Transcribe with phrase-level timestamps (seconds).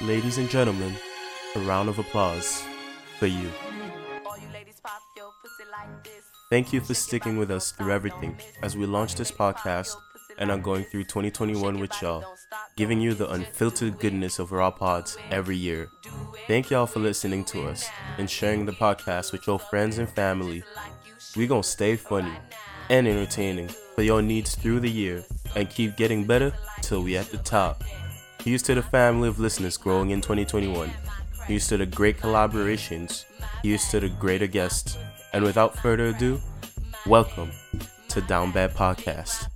[0.00, 0.94] Ladies and gentlemen,
[1.56, 2.62] a round of applause
[3.18, 3.50] for you.
[6.50, 9.96] Thank you for sticking with us through everything as we launch this podcast
[10.38, 12.24] and are going through 2021 with y'all,
[12.76, 15.90] giving you the unfiltered goodness of raw pods every year.
[16.46, 17.88] Thank y'all for listening to us
[18.18, 20.62] and sharing the podcast with your friends and family.
[21.36, 22.38] We gonna stay funny
[22.88, 25.24] and entertaining for your needs through the year
[25.56, 26.52] and keep getting better
[26.82, 27.82] till we at the top.
[28.48, 30.90] Here's to the family of listeners growing in 2021.
[31.46, 33.26] Here's to the great collaborations.
[33.62, 34.96] Here's to the greater guests.
[35.34, 36.40] And without further ado,
[37.04, 37.50] welcome
[38.08, 39.50] to Down Bad Podcast.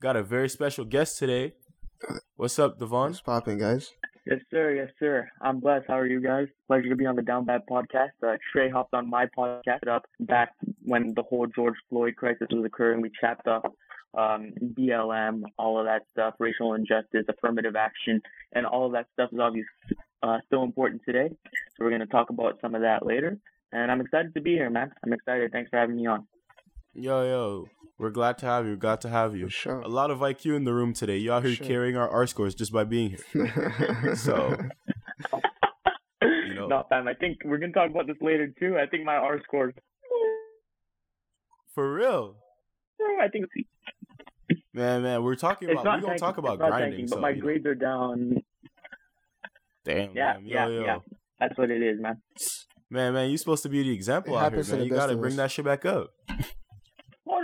[0.00, 1.54] Got a very special guest today.
[2.36, 3.08] What's up, Devon?
[3.08, 3.94] What's popping, guys?
[4.30, 4.74] Yes, sir.
[4.74, 5.26] Yes, sir.
[5.40, 5.86] I'm blessed.
[5.88, 6.48] How are you guys?
[6.66, 8.10] Pleasure to be on the Down Bad podcast.
[8.22, 12.62] Uh, Trae hopped on my podcast up back when the whole George Floyd crisis was
[12.62, 13.00] occurring.
[13.00, 13.72] We chapped up
[14.12, 18.20] um, BLM, all of that stuff, racial injustice, affirmative action,
[18.52, 19.70] and all of that stuff is obviously
[20.22, 21.30] uh, still important today.
[21.46, 23.38] So we're going to talk about some of that later.
[23.72, 24.92] And I'm excited to be here, man.
[25.02, 25.52] I'm excited.
[25.52, 26.26] Thanks for having me on.
[27.00, 27.68] Yo, yo.
[27.98, 28.76] We're glad to have you.
[28.76, 29.46] Glad to have you.
[29.46, 29.80] For sure.
[29.80, 31.16] A lot of IQ in the room today.
[31.16, 31.66] You out here Sure.
[31.66, 34.14] carrying our R scores just by being here.
[34.16, 34.56] So,
[36.22, 37.06] you know, No, fam.
[37.08, 38.76] I think we're going to talk about this later, too.
[38.78, 39.74] I think my R scores,
[41.74, 42.36] for real,
[43.20, 43.46] I think
[44.74, 45.22] man, man.
[45.22, 45.84] We're talking about.
[45.84, 46.90] We're gonna talk about it's grinding.
[46.90, 47.42] tanking, so, but my you know.
[47.42, 48.36] grades are down.
[49.84, 50.46] Damn, Yeah, man.
[50.46, 50.82] Yo, yeah, yo.
[50.84, 50.98] yeah.
[51.38, 52.20] That's what it is, man.
[52.90, 54.82] Man, man, you're supposed to be the example It out here, man.
[54.84, 55.36] You gotta bring us.
[55.36, 56.10] that shit back up.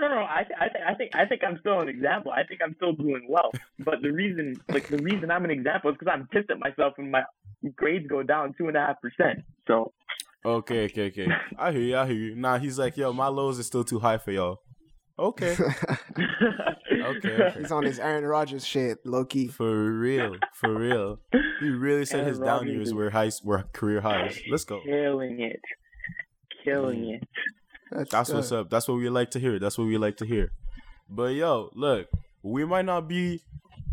[0.08, 2.30] No, no, I, th- I, th- I think, I think I'm still an example.
[2.32, 3.50] I think I'm still doing well.
[3.78, 6.94] But the reason, like, the reason I'm an example is because I'm pissed at myself
[6.96, 7.22] when my
[7.76, 9.40] grades go down two and a half percent.
[9.66, 9.92] So,
[10.44, 11.28] Okay, okay, okay.
[11.58, 11.96] I hear you.
[11.96, 12.34] I hear you.
[12.36, 14.60] Nah, he's like, yo, my lows are still too high for y'all.
[15.18, 15.56] Okay,
[16.92, 17.54] okay.
[17.56, 19.46] He's on his Aaron Rodgers shit, low key.
[19.48, 21.20] for real, for real.
[21.60, 24.38] He really said Aaron his down Rodgers years were high, were career highs.
[24.50, 24.80] Let's go.
[24.84, 25.60] killing it,
[26.64, 27.14] killing Mm.
[27.22, 27.28] it.
[27.94, 28.70] That's, That's what's up.
[28.70, 29.58] That's what we like to hear.
[29.58, 30.52] That's what we like to hear.
[31.08, 32.08] But yo, look,
[32.42, 33.42] we might not be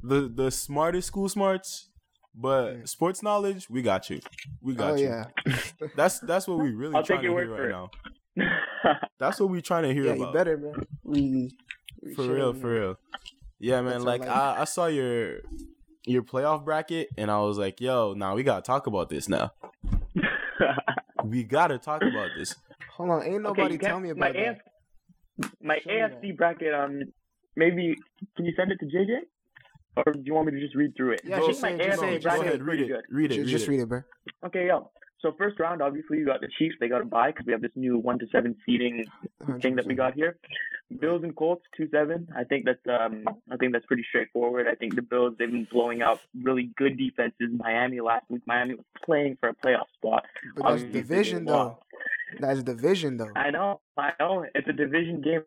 [0.04, 1.90] the the smartest school smarts,
[2.34, 4.22] but sports knowledge, we got you.
[4.62, 5.06] We got Oh you.
[5.06, 5.26] yeah,
[5.96, 7.72] That's that's what we really I'll trying take to your hear word right for it.
[7.72, 8.96] now.
[9.20, 10.14] That's what we trying to hear yeah.
[10.14, 10.28] about.
[10.28, 10.86] You better, man.
[11.04, 11.52] We,
[12.02, 12.62] we for real, man.
[12.62, 12.96] for real.
[13.60, 13.92] Yeah, man.
[13.92, 15.42] That's Like I, I saw your
[16.06, 19.30] your playoff bracket, and I was like, yo, now we gotta talk about this.
[19.30, 19.52] Now
[21.24, 22.56] we gotta talk about this.
[23.08, 24.48] Hold on, ain't nobody you can't- tell me my about that.
[24.48, 26.74] AF my Show me AFC bracket.
[26.74, 27.02] Um,
[27.56, 27.96] maybe
[28.36, 29.22] can you send it to JJ,
[29.98, 31.22] or do you want me to just read through it?
[31.24, 32.84] Yeah, I just my say it, just AFC say it, go bracket ahead, read pretty
[32.84, 32.88] it.
[32.88, 33.04] good.
[33.10, 33.36] Read it.
[33.36, 33.72] Just, read just it.
[33.72, 34.02] read it, bro.
[34.46, 34.92] Okay, yo.
[35.22, 36.76] So first round, obviously, you got the Chiefs.
[36.80, 39.06] They got a bye because we have this new one to seven seeding
[39.62, 40.38] thing that we got here.
[41.00, 42.28] Bills and Colts two seven.
[42.36, 44.68] I think that's um I think that's pretty straightforward.
[44.68, 47.50] I think the Bills they've been blowing out really good defenses.
[47.56, 50.26] Miami last week, Miami was playing for a playoff spot.
[50.56, 51.80] But that's Obviously, division they lost.
[51.82, 51.86] though.
[52.40, 53.32] That's a division though.
[53.36, 54.46] I know, I know.
[54.56, 55.42] It's a division game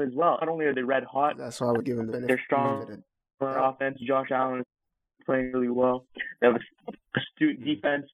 [0.00, 0.38] as well.
[0.40, 3.02] Not only are they red hot That's why we're giving the They're strong.
[3.40, 4.66] on offense, Josh Allen is
[5.24, 6.06] playing really well.
[6.40, 8.06] They have a astute defense.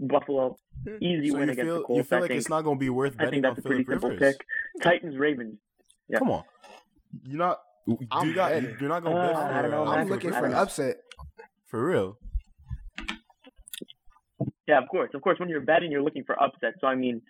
[0.00, 0.56] Buffalo
[1.00, 1.96] easy So win you against the Colts.
[1.98, 3.64] you feel I like think it's not gonna be worth I betting think on that's
[3.64, 4.44] a pretty Philip simple pick.
[4.82, 5.56] Titans Ravens.
[6.08, 6.18] Yeah.
[6.18, 6.42] Come on,
[7.24, 7.60] you're not.
[8.10, 8.60] I'm you got?
[8.80, 9.54] You're not gonna bet Uh, for.
[9.54, 9.98] I don't know, uh, man.
[10.00, 10.96] I'm looking for an upset.
[11.66, 12.18] for real.
[14.66, 15.10] Yeah, of course.
[15.14, 16.74] Of course, when you're betting, you're looking for upset.
[16.80, 17.20] So I mean,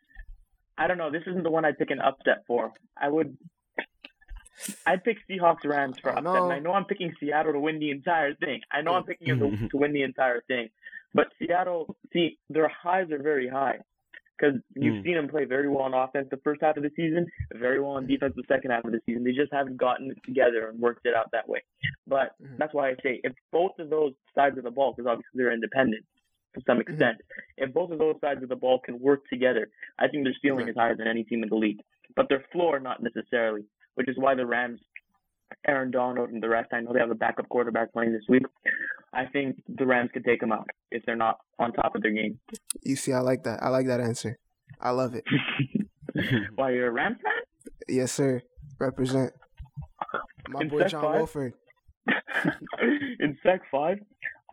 [0.78, 1.10] I don't know.
[1.10, 2.72] This isn't the one I'd pick an upset for.
[2.96, 3.36] I would.
[4.86, 7.80] I'd pick Seahawks Rams for I upset, and I know I'm picking Seattle to win
[7.80, 8.60] the entire thing.
[8.72, 10.68] I know I'm picking them to, to win the entire thing,
[11.12, 13.78] but Seattle, see, their highs are very high
[14.38, 15.04] because you've Mm.
[15.04, 17.92] seen them play very well on offense the first half of the season, very well
[17.92, 19.22] on defense the second half of the season.
[19.24, 21.62] They just haven't gotten it together and worked it out that way.
[22.06, 22.56] But Mhm.
[22.58, 25.52] that's why I say if both of those sides of the ball, because obviously they're
[25.52, 26.04] independent
[26.54, 26.92] to some mm-hmm.
[26.92, 27.18] extent,
[27.56, 29.68] if both of those sides of the ball can work together,
[29.98, 31.80] I think their ceiling is higher than any team in the league.
[32.16, 33.64] But their floor, not necessarily,
[33.94, 34.80] which is why the Rams,
[35.66, 38.44] Aaron Donald, and the rest, I know they have a backup quarterback playing this week.
[39.12, 42.12] I think the Rams could take them out if they're not on top of their
[42.12, 42.38] game.
[42.82, 43.62] You see, I like that.
[43.62, 44.38] I like that answer.
[44.80, 45.24] I love it.
[46.54, 47.32] Why you're a Rams fan?
[47.88, 48.42] Yes, sir.
[48.78, 49.32] Represent.
[50.48, 51.16] My In boy John five?
[51.16, 51.54] Wolford.
[53.20, 53.98] in Sec 5,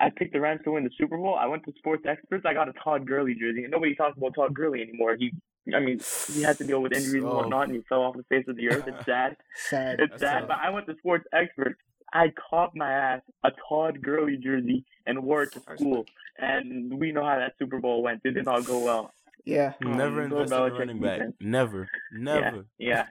[0.02, 1.36] I picked the Rams to win the Super Bowl.
[1.36, 2.44] I went to Sports Experts.
[2.48, 3.64] I got a Todd Gurley jersey.
[3.64, 5.16] And nobody talks about Todd Gurley anymore.
[5.20, 5.32] He,
[5.76, 6.00] I mean,
[6.34, 8.56] he had to deal with injuries and whatnot, and he fell off the face of
[8.56, 8.88] the earth.
[8.88, 9.38] It's sad.
[9.56, 10.00] Sad.
[10.00, 10.40] It's That's sad.
[10.40, 10.48] tough.
[10.50, 11.80] But I went to Sports Experts.
[12.14, 16.06] I caught my ass a Todd Gurley jersey and wore it to school.
[16.38, 18.22] And we know how that Super Bowl went.
[18.26, 19.14] It did not go well.
[19.46, 19.74] Yeah.
[19.82, 21.18] Never um, Bill invest in running back.
[21.20, 21.36] defense.
[21.40, 21.90] Never.
[22.12, 22.66] Never.
[22.78, 23.06] Yeah.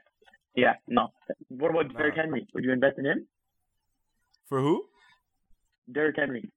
[0.55, 0.73] Yeah.
[0.87, 1.09] No.
[1.47, 1.99] What about Nah.
[1.99, 2.45] Derrick Henry?
[2.53, 3.25] Would you invest in him?
[4.49, 4.83] For who?
[5.91, 6.49] Derrick Henry.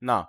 [0.00, 0.26] Nah.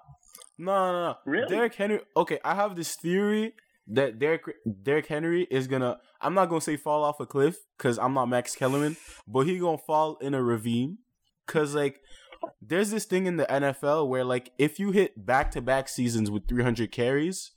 [0.57, 1.15] No, no, no.
[1.25, 1.47] Really?
[1.47, 1.99] Derrick Henry.
[2.15, 3.53] Okay, I have this theory
[3.87, 4.43] that Derrick
[4.83, 5.99] Derrick Henry is gonna.
[6.19, 9.59] I'm not gonna say fall off a cliff because I'm not Max Kellerman, but he
[9.59, 10.99] gonna fall in a ravine.
[11.45, 12.01] Cause like,
[12.61, 16.29] there's this thing in the NFL where like if you hit back to back seasons
[16.29, 17.51] with 300 carries,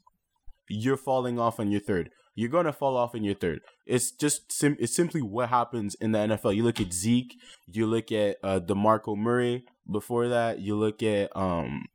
[0.69, 2.11] you're falling off on your third.
[2.37, 3.61] You're gonna fall off in your third.
[3.87, 6.55] It's just sim- it's simply what happens in the NFL.
[6.55, 7.35] You look at Zeke,
[7.67, 9.65] you look at uh, Demarco Murray.
[9.91, 11.87] Before that, you look at um,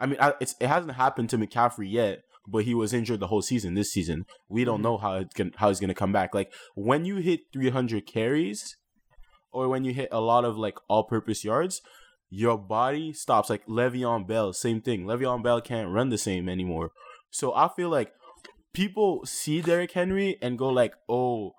[0.00, 3.26] I mean, I, it's it hasn't happened to McCaffrey yet, but he was injured the
[3.26, 3.74] whole season.
[3.74, 6.34] This season, we don't know how it's gonna how he's gonna come back.
[6.34, 8.76] Like when you hit 300 carries,
[9.52, 11.82] or when you hit a lot of like all-purpose yards,
[12.30, 13.50] your body stops.
[13.50, 15.04] Like Le'Veon Bell, same thing.
[15.04, 16.92] Le'Veon Bell can't run the same anymore.
[17.30, 18.12] So I feel like
[18.72, 21.52] people see Derrick Henry and go like, "Oh,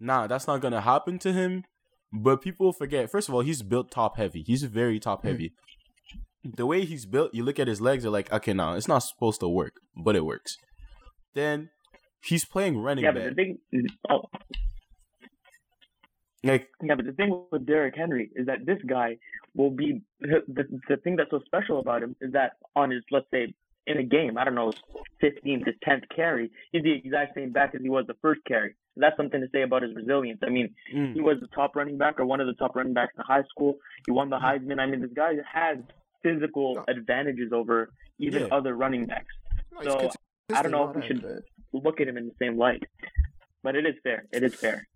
[0.00, 1.64] nah, that's not gonna happen to him."
[2.12, 3.10] But people forget.
[3.10, 4.42] First of all, he's built top heavy.
[4.42, 5.28] He's very top hmm.
[5.28, 5.52] heavy.
[6.44, 8.98] The way he's built, you look at his legs, you're like, okay, nah, it's not
[8.98, 10.58] supposed to work, but it works.
[11.34, 11.70] Then
[12.24, 13.22] he's playing running Yeah, back.
[13.22, 13.58] but the thing,
[14.10, 14.22] oh,
[16.42, 19.18] like, yeah, but the thing with Derrick Henry is that this guy
[19.54, 20.42] will be the
[20.88, 23.54] the thing that's so special about him is that on his let's say
[23.86, 24.72] in a game, I don't know,
[25.22, 28.76] 15th to 10th carry, he's the exact same back as he was the first carry.
[28.96, 30.40] That's something to say about his resilience.
[30.44, 32.92] I mean, mm, he was the top running back or one of the top running
[32.92, 33.76] backs in high school.
[34.06, 34.78] He won the Heisman.
[34.80, 35.78] I mean, this guy has
[36.22, 36.84] physical No.
[36.88, 38.48] advantages over even Yeah.
[38.54, 39.34] other running backs.
[39.72, 40.10] No, So,
[40.54, 41.42] I don't know if we should- that,
[41.72, 42.82] Look at him in the same light.
[43.62, 44.26] But it is fair.
[44.30, 44.86] It is fair.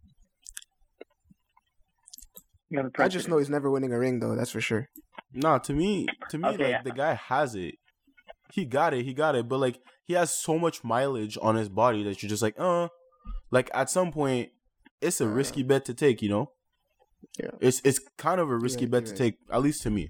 [2.69, 4.35] You have a but I just know he's never winning a ring though.
[4.35, 4.89] That's for sure.
[5.33, 6.83] nah, to me, to me, Okay, like yeah.
[6.83, 7.77] the guy has it.
[8.53, 9.05] He got it.
[9.05, 9.49] He got it.
[9.49, 12.89] But like, he has so much mileage on his body that you're just like, uh,
[13.51, 14.51] like at some point,
[15.01, 16.23] it's a Uh, risky bet to take.
[16.23, 16.51] You know.
[17.39, 17.51] Yeah.
[17.61, 20.09] It's it's kind of a risky right, bet you're to take, at least to me.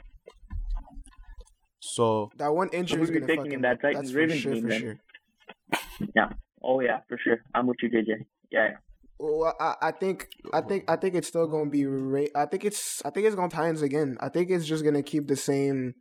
[1.81, 3.81] So That one injury is who gonna taking in that up.
[3.83, 4.53] Titans That's for Ravens sure.
[4.55, 4.81] game For then?
[4.81, 6.29] sure.
[6.62, 7.38] Oh yeah, for sure.
[7.55, 8.27] I'm with you, JJ.
[8.50, 8.69] Yeah.
[8.69, 8.77] yeah.
[9.19, 11.87] Well, I, I think I think I think it's still gonna be.
[11.87, 14.17] Ra- I think it's I think it's gonna Titans again.
[14.21, 15.94] I think it's just gonna keep the same,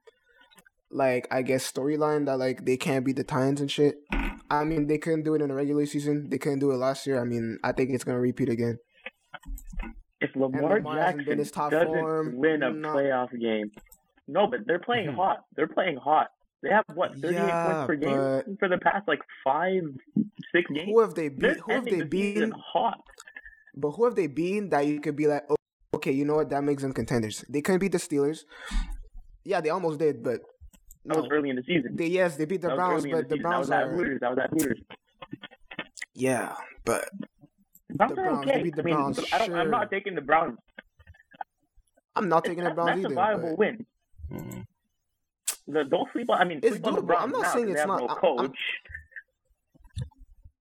[0.91, 3.95] like I guess storyline that like they can't beat the Titans and shit.
[4.49, 6.29] I mean, they couldn't do it in the regular season.
[6.29, 7.19] They couldn't do it last year.
[7.19, 8.77] I mean, I think it's gonna repeat again.
[10.21, 12.89] If Lamar Lamar Jackson his top doesn't form, win a no.
[12.89, 13.71] playoff game,
[14.27, 15.39] no, but they're playing hot.
[15.55, 16.27] They're playing hot.
[16.63, 19.83] They have what 38 Yeah, points per game for the past like five,
[20.51, 20.89] six games.
[20.89, 21.57] Who have they beat?
[21.59, 22.53] Who have they the beaten?
[22.73, 23.01] hot.
[23.75, 25.55] But who have they beaten that you could be like, oh,
[25.95, 26.49] okay, you know what?
[26.49, 27.43] That makes them contenders.
[27.49, 28.45] They couldn't beat the Steelers.
[29.43, 30.39] Yeah, they almost did, but
[31.05, 31.95] That was early in the season.
[31.95, 33.27] They yes, they beat the That Browns, but the season.
[33.29, 34.19] That Browns was at are Hooters.
[34.21, 34.81] That was at Hooters.
[36.13, 37.09] yeah, but
[37.93, 38.63] Browns The Browns, they okay.
[38.63, 40.57] beat the I mean, Browns, I don't, I'm not taking the Browns.
[42.15, 43.13] I'm not taking the That- Browns That's either.
[43.13, 43.85] a viable but- win.
[44.31, 44.65] mm,
[45.67, 46.41] The, don't sleep on.
[46.41, 47.05] I mean, It's sleep on the doable.
[47.07, 48.57] Browns I'm not now saying 'cause it's not- no I'm- I'm- coach.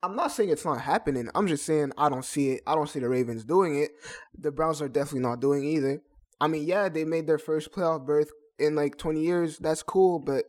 [0.01, 1.29] I'm not saying it's not happening.
[1.33, 2.63] I'm just saying I don't see it.
[2.67, 3.91] I don't see the Ravens doing it.
[4.37, 6.01] The Browns are definitely not doing either.
[6.41, 9.57] I mean, yeah, they made their first playoff berth in like 20 years.
[9.57, 10.45] That's cool, but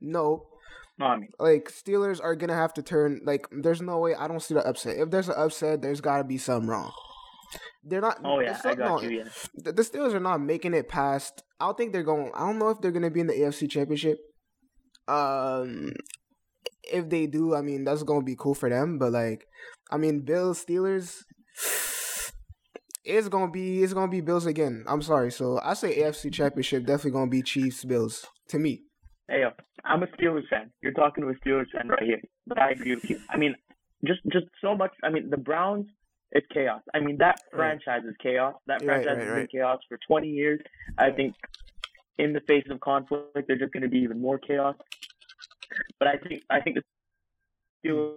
[0.00, 0.46] no.
[0.98, 3.20] No, I mean, Like Steelers are gonna have to turn.
[3.24, 4.14] Like, there's no way.
[4.14, 4.96] I don't see the upset.
[4.96, 6.90] If there's an upset, there's got to be something wrong.
[7.84, 8.18] They're not.
[8.24, 9.10] oh yeah, I got you.
[9.10, 9.24] Yeah.
[9.54, 11.42] The, the Steelers are not making it past.
[11.60, 12.32] I don't think they're going.
[12.34, 14.18] I don't know if they're gonna be in the AFC Championship.
[15.06, 15.92] Um,
[16.92, 18.98] if they do, I mean that's gonna be cool for them.
[18.98, 19.46] But like,
[19.90, 21.24] I mean, Bills Steelers.
[23.06, 24.84] It's gonna be it's gonna be Bills again.
[24.88, 25.30] I'm sorry.
[25.30, 28.82] So I say AFC Championship definitely gonna be Chiefs Bills to me.
[29.28, 29.50] Hey, yo,
[29.84, 30.70] I'm a Steelers fan.
[30.82, 32.20] You're talking to a Steelers fan right here.
[32.46, 33.20] But I agree with you.
[33.30, 33.54] I mean,
[34.04, 34.90] just just so much.
[35.04, 35.86] I mean, the Browns,
[36.32, 36.82] it's chaos.
[36.94, 37.80] I mean, that Right.
[37.80, 38.54] franchise is chaos.
[38.66, 39.36] That franchise right, has right.
[39.38, 40.60] been chaos for 20 years.
[40.98, 41.34] I think
[42.18, 44.74] in the face of conflict, they're just going to be even more chaos.
[45.98, 46.82] But I think I think the
[47.88, 48.16] Steelers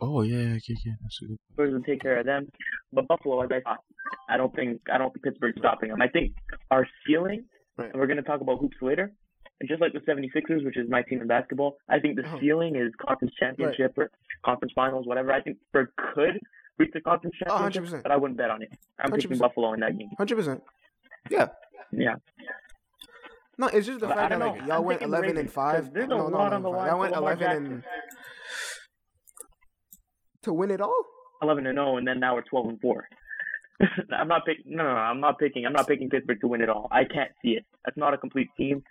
[0.00, 0.36] oh yeah,
[0.68, 1.38] yeah, yeah, that's good.
[1.72, 2.48] will take care of them.
[2.92, 3.78] But Buffalo, as I thought,
[4.28, 6.00] I don't think I don't think Pittsburgh's stopping them.
[6.02, 6.32] I think
[6.70, 7.44] our ceiling,
[7.78, 7.90] Right.
[7.92, 9.12] and we're going to talk about hoops later.
[9.60, 12.38] And just like the 76ers, which is my team in basketball, I think the Uh-huh.
[12.40, 14.10] ceiling is conference championship or
[14.44, 15.32] conference finals, whatever.
[15.32, 16.38] I think Pittsburgh could
[16.78, 18.02] reach the conference Oh, championship, 100%.
[18.02, 18.70] but I wouldn't bet on it.
[18.98, 19.38] I'm picking 100%.
[19.40, 20.10] Buffalo in that game.
[20.18, 20.62] Hundred percent.
[21.30, 21.48] Yeah.
[21.92, 22.16] Yeah.
[23.58, 24.66] No, it's just the But fact that like know.
[24.66, 25.90] y'all I'm went taking eleven and five.
[25.94, 27.84] there's no, no, lot no, on the no, line Y'all went eleven and
[30.46, 31.04] to win it all.
[31.42, 33.08] 11 and 0, and then now we're 12 and 4.
[34.18, 34.64] I'm not picking.
[34.74, 35.66] No, no, no, I'm not picking.
[35.66, 36.88] I'm not picking Pittsburgh to win it all.
[36.90, 37.64] I can't see it.
[37.84, 38.82] That's not a complete team.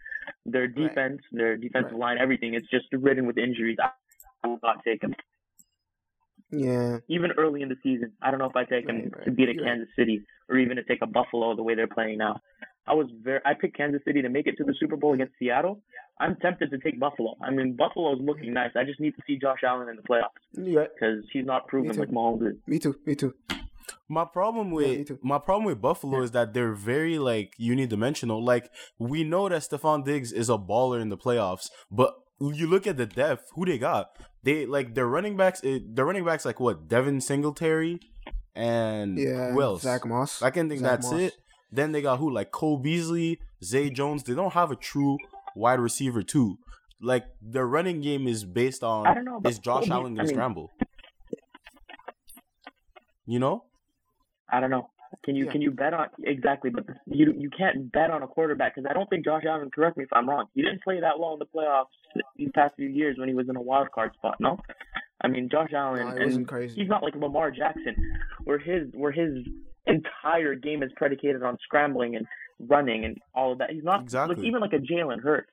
[0.45, 1.99] Their defense, their defensive Right.
[1.99, 2.53] line, everything.
[2.53, 3.77] It's just ridden with injuries.
[3.81, 5.15] I will not take them.
[6.51, 6.99] Yeah.
[7.09, 9.25] Even early in the season, I don't know if I take Right, right.
[9.25, 9.63] to beat a right.
[9.63, 12.39] Kansas City or even to take a Buffalo the way they're playing now.
[12.87, 13.39] I was very.
[13.45, 15.81] I picked Kansas City to make it to the Super Bowl against Seattle.
[16.19, 17.35] I'm tempted to take Buffalo.
[17.41, 18.71] I mean, Buffalo's looking nice.
[18.75, 21.97] I just need to see Josh Allen in the playoffs You're because he's not proven
[21.97, 22.55] like Mahomes is.
[22.67, 22.95] Me too.
[23.05, 23.33] Me too.
[24.07, 25.19] My problem with too.
[25.23, 28.41] my problem with Buffalo is that they're very like unidimensional.
[28.41, 32.85] Like we know that Stefon Diggs is a baller in the playoffs, but you look
[32.87, 34.11] at the depth, who they got?
[34.43, 35.61] They like their running backs.
[35.63, 36.87] eh, Their running backs like what?
[36.87, 37.99] Devin Singletary
[38.55, 39.51] and Yeah.
[39.51, 39.81] who else?
[39.81, 40.41] Zach Moss.
[40.41, 41.21] I can think Zach that's Moss.
[41.21, 41.33] it.
[41.71, 42.31] Then they got who?
[42.31, 44.23] Like Cole Beasley, Zay Jones.
[44.23, 45.17] They don't have a true
[45.55, 46.57] wide receiver too.
[47.01, 50.23] Like their running game is based on I don't know, is Josh Allen I gonna
[50.23, 50.71] mean- scramble?
[53.25, 53.65] You know?
[54.51, 54.89] I don't know.
[55.23, 55.51] Can you Yeah.
[55.51, 56.69] can you bet on exactly?
[56.69, 59.71] But you you can't bet on a quarterback because I don't think Josh Allen.
[59.71, 60.45] Correct me if I'm wrong.
[60.53, 61.85] He didn't play that well in the playoffs
[62.35, 64.35] these past few years when he was in a wild card spot.
[64.39, 64.59] No,
[65.21, 66.05] I mean Josh Allen.
[66.07, 66.79] No, and crazy.
[66.79, 67.95] He's not like Lamar Jackson,
[68.43, 69.47] where his where his
[69.87, 72.25] entire game is predicated on scrambling and
[72.59, 73.69] running and all of that.
[73.71, 74.47] He's not like Exactly.
[74.47, 75.49] even like a Jalen Hurts.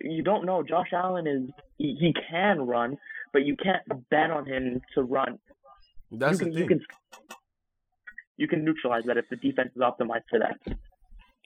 [0.00, 0.62] You don't know.
[0.62, 2.96] Josh Allen is he, he can run,
[3.32, 5.38] but you can't bet on him to run
[6.10, 6.62] That's you can, the thing.
[6.62, 6.80] You can,
[8.36, 10.76] you can neutralize that if the defense is optimized for that.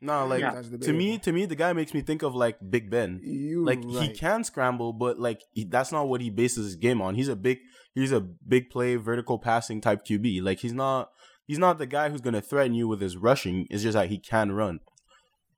[0.00, 0.54] No, like Yeah.
[0.54, 3.20] That's to me, to me, the guy makes me think of like Big Ben.
[3.22, 7.02] You Like he can scramble, but like he, that's not what he bases his game
[7.02, 7.16] on.
[7.16, 7.58] He's a big,
[7.94, 10.42] he's a big play, vertical passing type QB.
[10.42, 11.10] Like he's not,
[11.48, 13.66] he's not the guy who's gonna threaten you with his rushing.
[13.70, 14.78] It's just that he can run.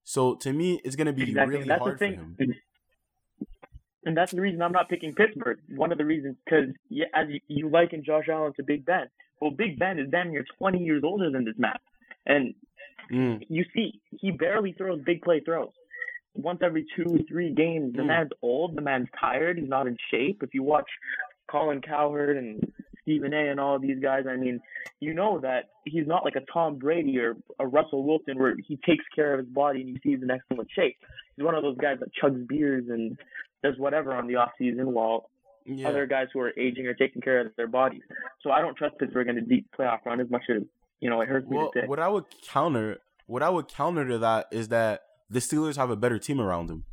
[0.04, 1.56] So to me, it's gonna be Exactly.
[1.56, 2.36] really that's hard for him.
[4.04, 5.58] And that's the reason I'm not picking Pittsburgh.
[5.68, 9.08] One of the reasons, because yeah, as you, you liken Josh Allen to Big Ben.
[9.42, 11.76] Well, Big Ben is damn near 20 years older than this man,
[12.26, 12.54] and
[13.10, 13.44] Mm.
[13.48, 15.72] you see he barely throws big play throws.
[16.34, 18.06] Once every two, three games, the Mm.
[18.06, 20.44] man's old, the man's tired, he's not in shape.
[20.44, 20.88] If you watch
[21.48, 22.72] Colin Cowherd and
[23.10, 23.50] Stephen A.
[23.50, 24.60] and all of these guys, I mean,
[25.00, 28.76] you know that he's not like a Tom Brady or a Russell Wilson where he
[28.86, 30.96] takes care of his body and you see he's in excellent shape.
[31.36, 33.18] He's one of those guys that chugs beers and
[33.64, 35.28] does whatever on the off season while
[35.66, 35.88] Yeah.
[35.88, 38.02] other guys who are aging are taking care of their bodies.
[38.42, 40.62] So I don't trust Pittsburgh in a deep playoff run as much as
[41.00, 41.86] you know it hurts me Well, to say.
[41.86, 45.90] what I would counter, what I would counter to that is that the Steelers have
[45.90, 46.84] a better team around them.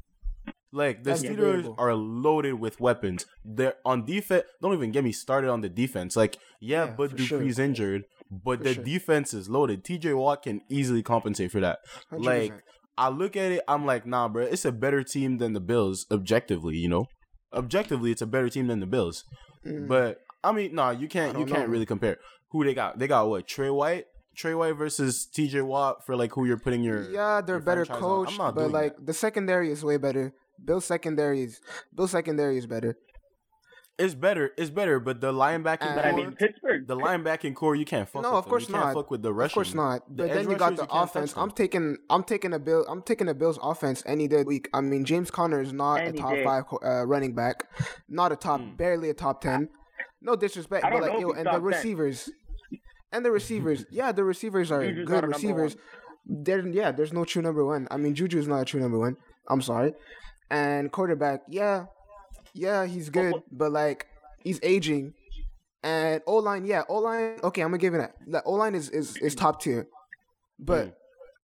[0.72, 1.76] Like the That's Steelers debatable.
[1.78, 3.26] are loaded with weapons.
[3.46, 4.44] They're on defense.
[4.62, 6.16] Don't even get me started on the defense.
[6.16, 7.40] Like, yeah, Yeah, but for sure.
[7.40, 8.84] Dupree's injured, but For the sure.
[8.84, 9.84] defense is loaded.
[9.84, 11.80] TJ Watt can easily compensate for that.
[12.12, 12.26] 100%.
[12.26, 12.54] Like,
[12.98, 16.06] I look at it, I'm like, nah, bro, it's a better team than the Bills,
[16.12, 16.76] objectively.
[16.78, 17.06] You know,
[17.54, 19.24] objectively, it's a better team than the Bills.
[19.66, 19.88] Mm.
[19.88, 22.18] But I mean, nah, you can't you can't really compare.
[22.52, 22.98] Who they got?
[23.00, 23.48] They got what?
[23.48, 24.06] Trey White,
[24.36, 25.62] Trey White versus T.J.
[25.62, 28.28] Watt for like who you're putting your yeah, they're your better franchise on.
[28.28, 29.06] I'm not but like that.
[29.06, 30.34] the secondary is way better.
[30.64, 31.62] Bill's secondary is
[31.96, 32.98] Bill's secondary is better.
[34.00, 36.86] It's better, it's better, but the linebacking but I mean Pittsburgh.
[36.88, 38.22] the linebacking corps, you can't fuck.
[38.22, 38.50] No, with of them.
[38.52, 38.94] course you can't.
[38.94, 39.54] Fuck with the rushing.
[39.54, 40.08] Of course not.
[40.16, 41.34] The But then you got the you offense.
[41.36, 44.48] I'm taking I'm taking a bill I'm taking a Bills offense any day of the
[44.50, 44.70] week.
[44.72, 46.44] I mean James Conner is not Any a top day.
[46.44, 47.64] five uh, running back,
[48.08, 48.76] not a top, Hmm.
[48.76, 49.70] barely a top ten.
[50.22, 51.64] No disrespect, but like yo, and the top 10.
[51.64, 52.30] receivers,
[53.12, 55.76] and the receivers, yeah, the receivers are Juju's good not a number receivers.
[56.28, 57.88] There, yeah, there's no true number one.
[57.90, 59.18] I mean Juju is not a true number one.
[59.50, 59.94] I'm sorry,
[60.50, 61.86] and quarterback, yeah,
[62.54, 64.08] yeah, he's good, but like
[64.44, 65.14] he's aging.
[65.84, 67.40] And O line, yeah, O line.
[67.44, 68.16] Okay, I'm gonna give it that.
[68.26, 69.88] Like, O line is, is is top tier,
[70.60, 70.94] but Mm.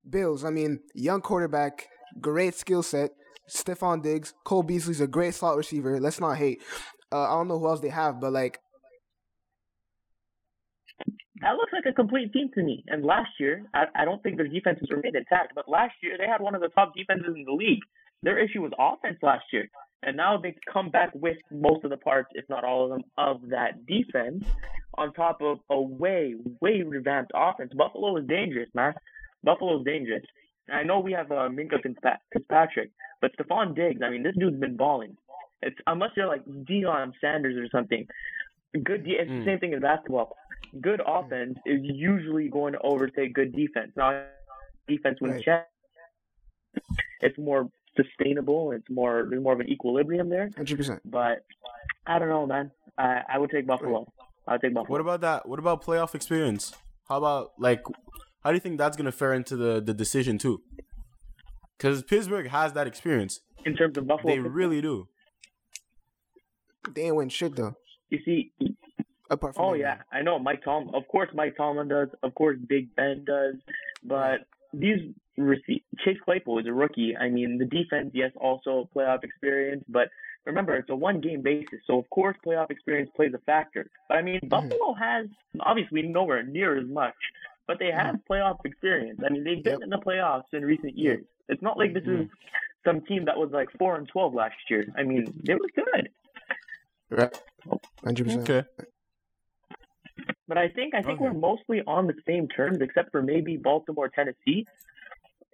[0.09, 0.43] Bills.
[0.43, 1.87] I mean, young quarterback,
[2.19, 3.11] great skill set.
[3.49, 5.99] Stefon Diggs, Cole Beasley's a great slot receiver.
[5.99, 6.61] Let's not hate.
[7.11, 8.59] Uh, I don't know who else they have, but like,
[11.41, 12.83] That looks like a complete team to me.
[12.87, 16.25] And last year, I, I don't think their defenses remained intact, but last year they
[16.27, 17.83] had one of the top defenses in the league.
[18.23, 19.67] Their issue was offense last year.
[20.01, 23.03] And now they come back with most of the parts, if not all of them,
[23.17, 24.43] of that defense
[24.97, 27.71] on top of a way, way revamped offense.
[27.75, 28.93] Buffalo is dangerous, man.
[29.43, 30.23] Buffalo is dangerous.
[30.67, 34.35] And I know we have uh, Minkah Fitzpa- Fitzpatrick, but Stefon Diggs, I mean, this
[34.37, 35.15] dude's been balling.
[35.61, 38.05] It's unless you're like Deion Sanders or something.
[38.83, 39.05] Good.
[39.05, 39.39] De- it's Mm.
[39.39, 40.35] the same thing in basketball.
[40.81, 43.91] Good offense is usually going to overtake good defense.
[43.95, 44.25] Now,
[44.87, 45.63] defense when Right.
[47.21, 48.71] it's more sustainable.
[48.71, 50.49] It's more there's more of an equilibrium there.
[50.55, 51.01] hundred percent.
[51.05, 51.45] But
[52.07, 52.71] I don't know, man.
[52.97, 54.11] I I would take Buffalo.
[54.47, 54.91] I would take Buffalo.
[54.91, 55.47] What about that?
[55.47, 56.73] What about playoff experience?
[57.09, 57.81] How about like,
[58.43, 60.61] how do you think that's gonna fare into the the decision too?
[61.77, 63.41] Because Pittsburgh has that experience.
[63.65, 64.33] in terms of Buffalo?
[64.33, 65.07] They really do.
[66.93, 67.75] They ain't win shit though.
[68.09, 68.51] You see,
[69.29, 70.03] Apart from Oh yeah, game.
[70.11, 70.93] I know Mike Tomlin.
[70.95, 72.09] Of course, Mike Tomlin does.
[72.21, 73.55] Of course, Big Ben does.
[74.03, 74.41] But
[74.73, 74.99] these
[75.39, 77.15] rece- Chase Claypool is a rookie.
[77.15, 80.09] I mean, the defense, yes, also playoff experience, but
[80.45, 83.89] remember it's a one game basis, so of course playoff experience plays a factor.
[84.09, 84.49] But I mean, Mhm.
[84.49, 85.27] Buffalo has
[85.61, 87.15] obviously nowhere near as much,
[87.67, 89.21] but they have playoff experience.
[89.25, 89.83] I mean, they've been Yep.
[89.83, 91.25] in the playoffs in recent years.
[91.49, 92.27] It's not like this is
[92.85, 94.85] some team that was like four and twelve last year.
[94.97, 96.09] I mean, they were good.
[97.09, 97.41] Right.
[98.03, 98.49] Hundred percent.
[98.49, 98.67] Okay.
[100.47, 101.25] But I think I think Okay.
[101.25, 104.65] we're mostly on the same terms, except for maybe Baltimore, Tennessee,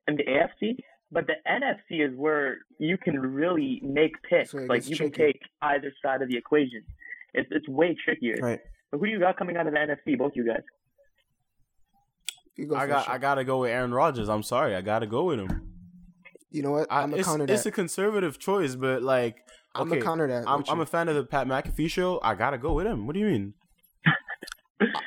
[0.07, 0.77] and the AFC.
[1.11, 4.51] But the NFC is where you can really make picks.
[4.51, 5.11] So like you tricky.
[5.11, 6.83] can take either side of the equation.
[7.33, 8.37] It's it's way trickier.
[8.41, 8.59] Right.
[8.91, 10.17] But who do you got coming out of the NFC?
[10.17, 10.61] Both you guys.
[12.55, 13.15] You go I got Sean.
[13.15, 14.29] I gotta go with Aaron Rodgers.
[14.29, 15.71] I'm sorry, I gotta go with him.
[16.51, 16.91] You know what?
[16.91, 17.69] I, I'm gonna it's, counter it's that.
[17.69, 19.37] a conservative choice, but like
[19.75, 20.47] I'm okay, gonna counter that.
[20.47, 22.19] I'm, I'm a fan of the Pat McAfee show.
[22.23, 23.07] I gotta go with him.
[23.07, 23.53] What do you mean?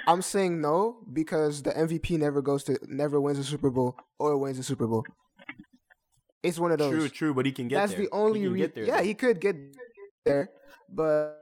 [0.06, 4.36] I'm saying no because the MVP never goes to never wins a Super Bowl or
[4.36, 5.04] wins a Super Bowl.
[6.42, 6.92] It's one of those.
[6.92, 8.02] True, true, but he can get That's there.
[8.02, 8.72] the only reason.
[8.76, 9.02] Yeah, though.
[9.04, 9.56] he could get
[10.24, 10.50] there,
[10.88, 11.38] but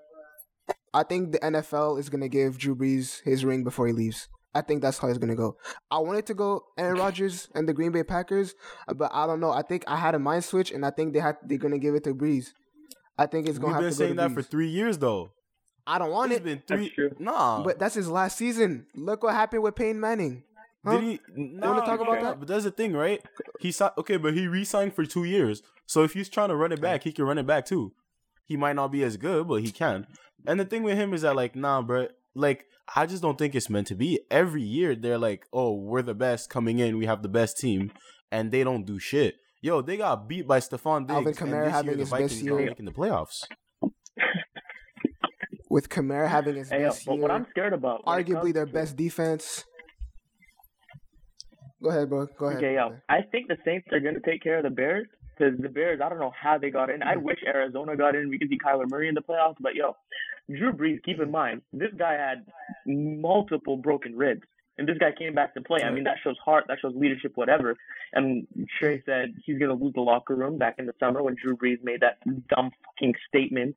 [0.93, 4.29] I think the NFL is gonna give Drew Brees his ring before he leaves.
[4.55, 5.57] I think that's how it's gonna go.
[5.91, 8.55] I wanted to go Aaron Rodgers and the Green Bay Packers,
[8.95, 9.51] but I don't know.
[9.53, 11.95] I think I had a mind switch, and I think they had they're gonna give
[11.95, 12.49] it to Brees.
[13.17, 14.35] I think it's gonna We've have been to go saying to that Brees.
[14.35, 15.33] for three years though.
[15.87, 16.91] I don't want It's it, been That's three.
[16.91, 17.11] true.
[17.19, 18.87] Nah, but that's his last season.
[18.95, 20.45] Look what happened with Peyton Manning.
[20.85, 20.99] Huh?
[20.99, 21.21] Did he?
[21.37, 22.39] Nah, wanna talk about that?
[22.39, 23.23] But that's the thing, right?
[23.61, 23.93] He signed.
[23.99, 25.63] Okay, but he re-signed for two years.
[25.87, 27.93] So if he's trying to run it back, he can run it back too.
[28.47, 30.07] He might not be as good, but he can.
[30.47, 32.09] And the thing with him is that, like, nah, bro.
[32.35, 32.65] Like,
[32.97, 34.21] I just don't think it's meant to be.
[34.31, 36.97] Every year they're like, "Oh, we're the best coming in.
[36.97, 37.93] We have the best team,"
[38.33, 39.37] and they don't do shit.
[39.61, 41.15] Yo, they got beat by Stefon Diggs.
[41.17, 42.55] Alvin and Kamara this having year the his best Vikings year.
[42.57, 43.45] not making the playoffs.
[45.71, 48.67] With Kamara having his Hey, yo, best but year, what I'm scared about, arguably their
[48.67, 49.65] to- best defense.
[51.83, 52.27] Go ahead, bro.
[52.39, 52.59] Go ahead.
[52.59, 52.97] Okay, yo.
[53.09, 55.07] I think the Saints are gonna take care of the Bears
[55.39, 56.01] because the Bears.
[56.05, 57.03] I don't know how they got in.
[57.03, 58.29] I wish Arizona got in.
[58.29, 59.97] We could see Kyler Murray in the playoffs, but yo,
[60.51, 61.03] Drew Brees.
[61.05, 62.45] Keep in mind, this guy had
[62.85, 64.43] multiple broken ribs,
[64.77, 65.83] and this guy came back to play.
[65.83, 67.77] I mean, that shows heart, that shows leadership, whatever.
[68.13, 68.47] And
[68.83, 71.83] Trae said he's gonna lose the locker room back in the summer when Drew Brees
[71.83, 73.77] made that dumb fucking statement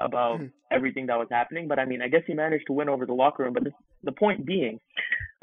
[0.00, 0.52] about Mhm.
[0.70, 1.68] everything that was happening.
[1.68, 3.52] But I mean, I guess he managed to win over the locker room.
[3.52, 4.80] But the, the point being,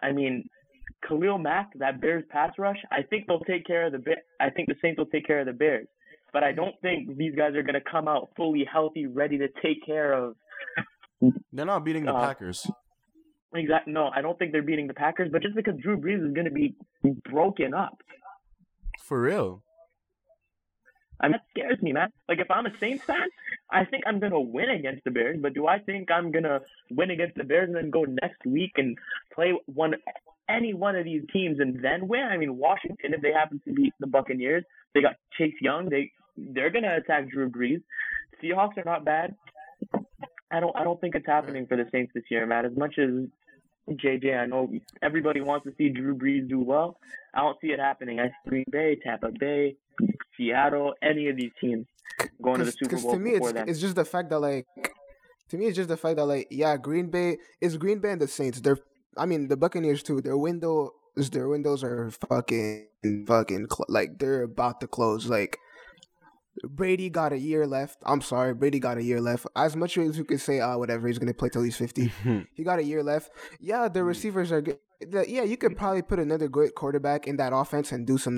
[0.01, 0.49] I mean,
[1.07, 4.19] Khalil Mack, that Bears pass rush, I think they'll take care of the Bears.
[4.39, 5.87] I think the Saints will take care of the Bears.
[6.33, 9.47] But I don't think these guys are going to come out fully healthy, ready to
[9.61, 10.35] take care of.
[11.53, 12.69] They're not beating the Uh, Packers.
[13.55, 13.93] Exactly.
[13.93, 15.29] No, I don't think they're beating the Packers.
[15.31, 16.75] But just because Drew Brees is going to be
[17.29, 18.01] broken up,
[18.99, 19.63] For real.
[21.19, 22.09] I mean, that scares me, man.
[22.27, 23.27] Like if I'm a Saints fan,
[23.69, 25.37] I think I'm gonna win against the Bears.
[25.41, 28.71] But do I think I'm gonna win against the Bears and then go next week
[28.77, 28.97] and
[29.33, 29.95] play one
[30.49, 32.23] any one of these teams and then win?
[32.23, 35.89] I mean, Washington, if they happen to beat the Buccaneers, they got Chase Young.
[35.89, 37.81] They they're gonna attack Drew Brees.
[38.41, 39.35] Seahawks are not bad.
[40.51, 42.65] I don't I don't think it's happening for the Saints this year, man.
[42.65, 43.09] As much as
[43.89, 44.69] JJ, I know
[45.01, 46.97] everybody wants to see Drew Brees do well.
[47.33, 48.19] I don't see it happening.
[48.19, 49.75] I see Green Bay, Tampa Bay,
[50.37, 51.85] Seattle, any of these teams
[52.41, 53.69] going to the Super Bowl to me, before it's, them.
[53.69, 54.65] it's just the fact that like,
[55.49, 58.21] to me, it's just the fact that like, yeah, Green Bay is Green Bay and
[58.21, 58.61] the Saints.
[58.61, 58.77] They're,
[59.17, 60.21] I mean, the Buccaneers too.
[60.21, 62.87] Their window is their windows are fucking
[63.25, 65.27] fucking cl- like they're about to close.
[65.27, 65.57] Like
[66.63, 67.97] Brady got a year left.
[68.05, 69.47] I'm sorry, Brady got a year left.
[69.55, 72.11] As much as you could say, ah, whatever, he's gonna play till he's fifty.
[72.53, 73.31] he got a year left.
[73.59, 74.77] Yeah, the receivers are good.
[75.01, 78.37] The- Yeah, you could probably put another great quarterback in that offense and do some.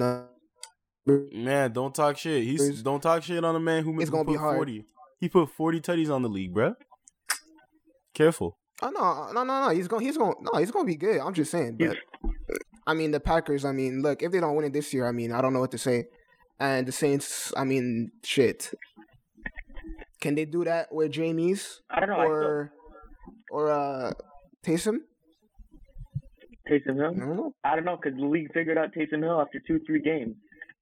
[1.09, 2.43] Nu- Man, don't talk shit.
[2.43, 4.55] He's There's- don't talk shit on a man who, It's who gonna be put hard.
[4.57, 4.85] forty.
[5.19, 6.75] He put forty tutties on the league, bruh.
[8.13, 8.57] Careful.
[8.81, 9.75] Oh no, no, no, no.
[9.75, 10.05] He's going.
[10.05, 10.35] He's going.
[10.41, 11.19] No, he's going to be good.
[11.19, 11.75] I'm just saying.
[11.77, 11.97] But
[12.87, 13.65] I mean, the Packers.
[13.65, 15.59] I mean, look, if they don't win it this year, I mean, I don't know
[15.59, 16.05] what to say.
[16.59, 17.53] And the Saints.
[17.57, 18.71] I mean, shit.
[20.21, 22.15] Can they do that with Jameis I don't know.
[22.19, 22.71] I still, or
[23.51, 24.11] or uh
[24.65, 24.97] Taysom?
[26.69, 27.13] Taysom Hill.
[27.15, 27.53] I don't know.
[27.63, 30.35] I don't know because the league figured out Taysom Hill after two, three games.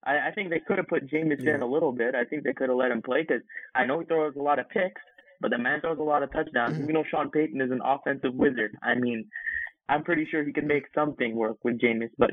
[0.07, 1.55] I, I think they could have put Jameis Yeah.
[1.55, 2.15] in a little bit.
[2.15, 3.43] I think they could have let him play because
[3.75, 5.01] I know he throws a lot of picks,
[5.41, 6.77] but the man throws a lot of touchdowns.
[6.77, 6.87] Mhm.
[6.87, 8.71] We know Sean Payton is an offensive wizard.
[8.81, 9.25] I mean,
[9.89, 12.31] I'm pretty sure he can make something work with Jameis, but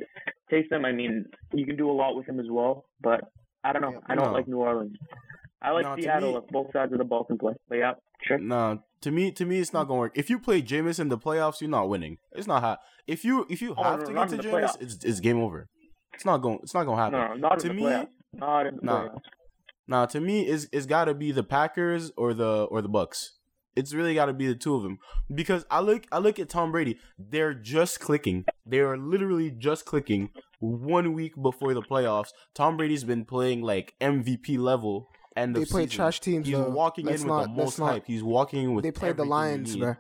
[0.51, 2.85] Taysom, I mean, you can do a lot with him as well.
[3.01, 3.21] But
[3.65, 3.93] I don't know.
[3.93, 4.01] Yeah.
[4.09, 4.33] I don't No.
[4.33, 4.97] like New Orleans.
[5.63, 7.55] I like No, Seattle me- if both sides of the ball can play.
[7.69, 8.39] But yeah, sure.
[8.39, 10.13] Nah, to me, to me, it's not gonna work.
[10.15, 12.19] If you play Jameis in the playoffs, you're not winning.
[12.33, 15.05] It's not ha- If you if you Oh, have no, to get to Jameis, it's
[15.05, 15.67] it's game over.
[16.15, 16.59] It's not going.
[16.63, 17.19] It's not gonna happen.
[17.19, 18.09] No, no, not To in the me- playoffs.
[18.33, 19.03] Not in the Nah.
[19.09, 19.21] playoffs.
[19.87, 23.33] Nah, to me, it's it's got to be the Packers or the or the Bucks.
[23.77, 24.99] It's really got to be the two of them
[25.35, 26.99] because I look I look at Tom Brady.
[27.19, 28.45] They're just clicking.
[28.65, 30.31] They are literally just clicking.
[30.61, 35.69] One week before the playoffs, Tom Brady's been playing like MVP level And they of
[35.69, 35.97] played season.
[35.97, 36.47] trash teams.
[36.47, 36.71] He's though.
[36.71, 38.07] walking Let's in with not, the let's most not- hype.
[38.07, 38.85] He's walking in with.
[38.85, 39.81] They played the Lions, need.
[39.83, 39.97] bro.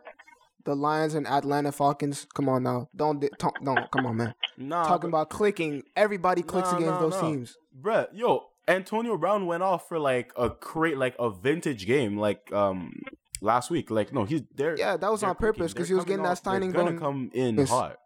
[0.64, 2.27] The Lions and Atlanta Falcons.
[2.35, 4.35] Come on now, don't di- talk, don't come on, man.
[4.57, 7.20] Nah, Talking but- about clicking, everybody clicks Nah, against nah, those nah.
[7.20, 7.57] teams.
[7.79, 12.50] bruh, yo, Antonio Brown went off for like a crate, like a vintage game, like
[12.53, 12.94] um
[13.42, 13.90] last week.
[13.90, 14.74] Like no, he's there.
[14.79, 17.00] Yeah, that was on purpose because he was getting that signing They're gonna done.
[17.00, 17.68] come in Yes.
[17.68, 17.96] hot.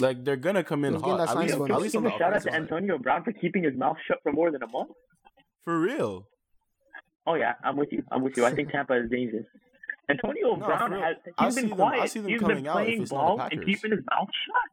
[0.00, 1.28] Like they're gonna come in He was getting hot.
[1.30, 2.54] At least, at least give on a the shout out to.
[2.54, 4.90] Antonio Brown for keeping his mouth shut for more than a month?
[5.64, 6.28] For real.
[7.26, 8.02] Oh yeah, I'm with you.
[8.10, 8.44] I'm with you.
[8.44, 9.46] I think Tampa is dangerous.
[10.08, 11.00] Antonio No, Brown real.
[11.02, 12.10] has I he's see been them- I quiet.
[12.10, 14.70] see them He's coming been playing the ball and keeping his mouth shut.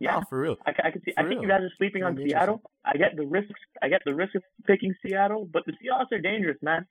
[0.00, 0.56] Yeah, Nah, for real.
[0.66, 1.12] I, I can see.
[1.16, 2.62] I For think you guys are sleeping on Seattle.
[2.84, 3.60] I get the risks.
[3.82, 6.86] I get the risk of picking Seattle, but the Seahawks are dangerous, man.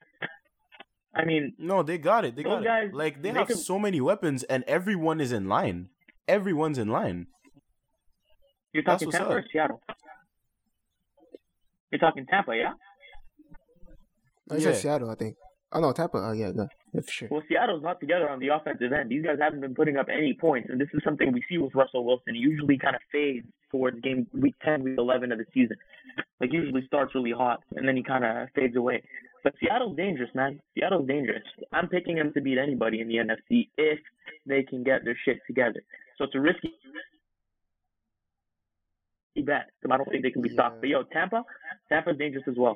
[1.16, 2.36] I mean, No, they got it.
[2.36, 2.94] They got guys, it.
[2.96, 5.90] Like they they have could- so many weapons, and everyone is in line.
[6.28, 7.26] Everyone's in line.
[8.74, 9.46] you're talking Tampa or.
[9.52, 9.82] Seattle?
[11.92, 12.74] You're talking Tampa, yeah.
[14.50, 14.74] I said Yeah.
[14.74, 15.36] Seattle, I think.
[15.72, 16.18] Oh no, Tampa.
[16.18, 17.28] Oh yeah, yeah, yeah for sure.
[17.30, 19.10] Well, Seattle's not together on the offensive end.
[19.10, 21.76] These guys haven't been putting up any points, and this is something we see with
[21.76, 22.34] Russell Wilson.
[22.34, 25.78] He usually kind of fades towards game week 10, week 11 of the season.
[26.42, 29.04] Like, usually starts really hot, and then he kind of fades away.
[29.44, 30.60] But Seattle's dangerous, man.
[30.74, 31.44] Seattle's dangerous.
[31.72, 34.00] I'm picking them to beat anybody in the NFC if
[34.48, 35.82] they can get their shit together.
[36.18, 36.74] So it's a risky
[39.46, 39.70] bet.
[39.90, 40.76] I don't think they can be stopped.
[40.78, 40.80] Yeah.
[40.82, 41.46] But yo, Tampa,
[41.88, 42.76] Tampa's dangerous as well.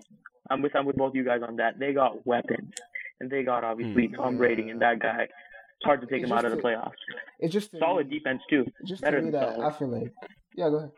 [0.54, 1.80] I'm with I'm with both you guys on that.
[1.80, 2.74] They got weapons,
[3.20, 4.16] and they got obviously Hmm.
[4.16, 5.24] Tom Brady and that guy.
[5.24, 6.92] It's hard to take It's him out of the playoffs.
[7.39, 8.66] It's just Solid me, defense too.
[8.86, 9.68] just better to me than that solid.
[9.68, 10.13] I feel like.
[10.56, 10.92] Yeah, go ahead.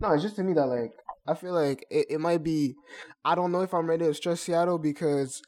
[0.00, 0.92] No, it's just to me that like
[1.26, 2.74] I feel like it, it might be.
[3.24, 5.40] I don't know if I'm ready to stress Seattle because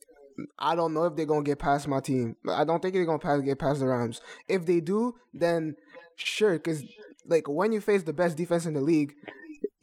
[0.58, 2.36] I don't know if they're gonna get past my team.
[2.48, 4.20] I don't think they're gonna pass get past the Rams.
[4.48, 5.74] If they do, then
[6.16, 6.82] sure, because
[7.26, 9.14] like when you face the best defense in the league,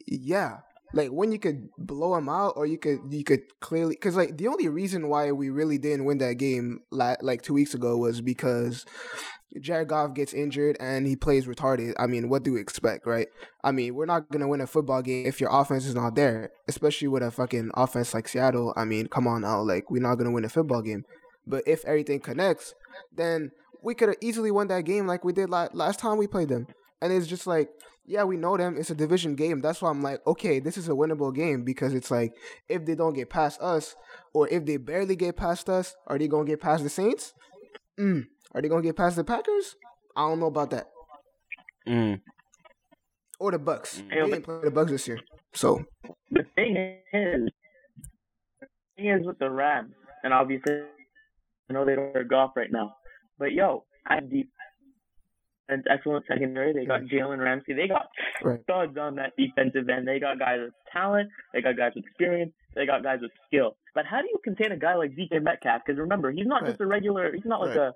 [0.06, 0.58] yeah.
[0.92, 4.36] Like when you could blow them out, or you could you could clearly because like
[4.38, 7.96] the only reason why we really didn't win that game like like two weeks ago
[7.96, 8.86] was because
[9.60, 11.94] Jared Goff gets injured and he plays retarded.
[11.98, 13.28] I mean, what do we expect, right?
[13.64, 16.50] I mean, we're not gonna win a football game if your offense is not there,
[16.68, 18.72] especially with a fucking offense like Seattle.
[18.76, 21.04] I mean, come on now, like we're not gonna win a football game.
[21.46, 22.74] But if everything connects,
[23.14, 23.50] then
[23.82, 26.48] we could have easily won that game like we did la- last time we played
[26.48, 26.66] them.
[27.00, 27.68] And it's just like,
[28.04, 28.76] yeah, we know them.
[28.78, 29.60] It's a division game.
[29.60, 32.32] That's why I'm like, okay, this is a winnable game because it's like,
[32.68, 33.94] if they don't get past us,
[34.34, 37.34] or if they barely get past us, are they gonna get past the Saints?
[38.00, 38.24] Mm.
[38.54, 39.76] Are they gonna get past the Packers?
[40.16, 40.86] I don't know about that.
[41.86, 42.20] Mm.
[43.38, 43.98] Or the Bucks.
[43.98, 45.20] Hey, They but- didn't play the Bucks this year,
[45.52, 45.84] so
[46.30, 46.76] The thing
[47.12, 47.50] is,
[48.60, 49.92] the thing is with the Rams,
[50.24, 50.80] and obviously,
[51.68, 52.94] I know they don't have Goff right now,
[53.38, 54.50] but yo, I'm deep.
[55.70, 56.72] And excellent secondary.
[56.72, 57.74] They got Jalen Ramsey.
[57.74, 58.08] They got
[58.42, 58.58] Right.
[58.62, 60.08] studs on that defensive end.
[60.08, 61.30] They got guys with talent.
[61.52, 62.52] They got guys with experience.
[62.74, 63.76] They got guys with skill.
[63.94, 65.82] But how do you contain a guy like DK Metcalf?
[65.84, 66.68] Because remember, he's not Right.
[66.70, 67.32] just a regular.
[67.32, 67.92] He's not like Right.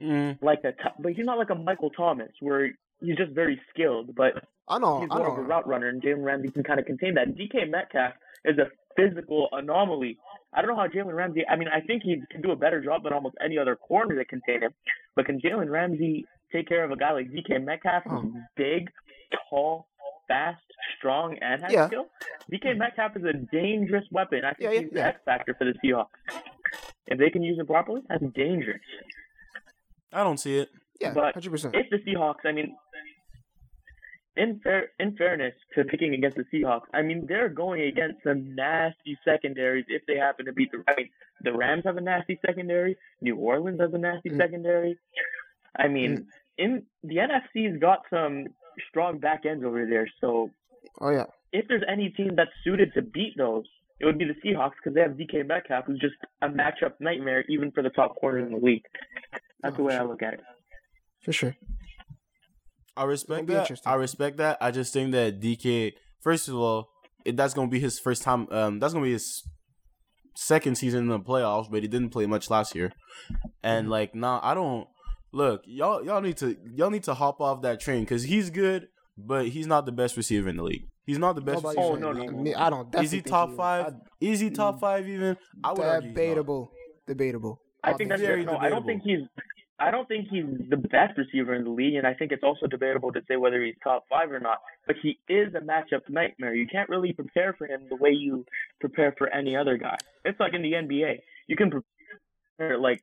[0.00, 0.38] a Mm.
[0.42, 0.74] like a.
[0.98, 4.14] but he's not like a Michael Thomas where he's just very skilled.
[4.14, 6.80] But I know, he's I more of a route runner, and Jalen Ramsey can kind
[6.80, 7.34] of contain that.
[7.36, 10.18] DK Metcalf is a physical anomaly.
[10.54, 11.44] I don't know how Jalen Ramsey.
[11.48, 14.14] I mean, I think he can do a better job than almost any other corner
[14.16, 14.72] that can contain him.
[15.16, 18.40] But can Jalen Ramsey take care of a guy like DK Metcalf, who's Oh.
[18.56, 18.90] big,
[19.50, 19.88] tall,
[20.28, 20.62] fast,
[20.96, 21.86] strong, and has Yeah.
[21.88, 22.06] skill?
[22.50, 24.44] DK Metcalf is a dangerous weapon.
[24.44, 25.08] I think Yeah, yeah, he's the yeah.
[25.08, 26.06] X factor for the Seahawks.
[27.06, 28.80] If they can use him properly, that's dangerous.
[30.12, 30.70] I don't see it.
[31.00, 31.74] Yeah, but hundred percent.
[31.74, 32.76] if the Seahawks, I mean,
[34.36, 38.54] in fair in fairness to picking against the Seahawks, I mean they're going against some
[38.54, 40.82] nasty secondaries if they happen to beat the.
[40.88, 41.10] I mean,
[41.42, 42.96] the Rams have a nasty secondary.
[43.20, 44.36] New Orleans has a nasty Mm.
[44.38, 44.98] secondary.
[45.76, 46.26] I mean,
[46.58, 48.46] in the NFC's got some
[48.88, 50.08] strong back ends over there.
[50.20, 50.50] So
[51.00, 53.64] Oh yeah, if there's any team that's suited to beat those,
[54.00, 57.44] it would be the Seahawks because they have DK Metcalf, who's just a matchup nightmare
[57.48, 58.84] even for the top corner in the league.
[59.62, 60.40] That's No, the way for I look at it.
[61.22, 61.56] for sure.
[62.96, 63.70] I respect that.
[63.86, 64.58] I respect that.
[64.60, 66.88] I just think that DK, first of all,
[67.24, 68.46] it, that's gonna be his first time.
[68.50, 69.42] Um, that's gonna be his
[70.36, 72.92] second season in the playoffs, but he didn't play much last year.
[73.62, 74.86] And like, nah, I don't.
[75.32, 78.86] Look, y'all, y'all need to, y'all need to hop off that train because he's good,
[79.18, 80.84] but he's not the best receiver in the league.
[81.06, 81.56] He's not the best.
[81.64, 82.54] Nobody receiver Oh, in no, the no, league.
[82.54, 82.60] no.
[82.60, 82.94] I don't.
[83.02, 83.56] Is he definitely think top is.
[83.56, 83.86] five?
[83.86, 85.36] I- Is he top five even?
[85.64, 86.70] I would argue he's debatable.
[87.08, 87.60] Debatable.
[87.82, 88.56] I think that's very no.
[88.56, 89.18] I don't think he's.
[89.84, 92.66] I don't think he's the best receiver in the league, and I think it's also
[92.66, 94.58] debatable to say whether he's top five or not.
[94.86, 96.54] But he is a matchup nightmare.
[96.54, 98.46] You can't really prepare for him the way you
[98.80, 99.98] prepare for any other guy.
[100.24, 101.18] It's like in the NBA.
[101.48, 103.02] You can prepare like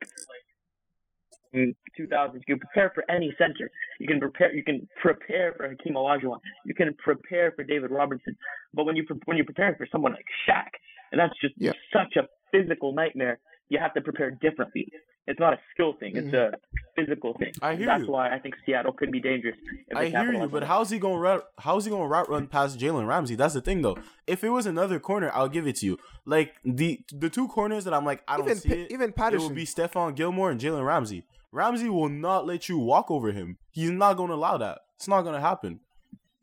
[1.54, 2.34] 2000s.
[2.34, 3.70] You can prepare for any center.
[4.00, 4.52] You can prepare.
[4.52, 6.40] You can prepare for Hakeem Olajuwon.
[6.66, 8.36] You can prepare for David Robinson.
[8.74, 10.70] But when you when you're preparing for someone like Shaq,
[11.12, 11.74] and that's just Yeah.
[11.94, 13.38] such a physical nightmare,
[13.70, 14.92] you have to prepare differently.
[15.28, 16.16] It's not a skill thing.
[16.16, 16.54] It's mm.
[16.54, 16.58] a
[16.96, 17.54] physical thing.
[17.62, 18.12] I hear That's you.
[18.12, 19.56] why I think Seattle could be dangerous.
[19.96, 23.08] I hear you, but how's he gonna route, how's he gonna route run past Jalen
[23.08, 23.36] Ramsey?
[23.36, 23.98] That's the thing though.
[24.26, 26.00] If it was another corner, I'll give it to you.
[26.26, 28.92] Like the the two corners that I'm like I don't Even see it.
[28.92, 29.48] even It Patterson.
[29.48, 31.24] would be Stephon Gilmore and Jalen Ramsey.
[31.52, 33.58] Ramsey will not let you walk over him.
[33.70, 34.80] He's not gonna allow that.
[34.96, 35.82] It's not gonna happen.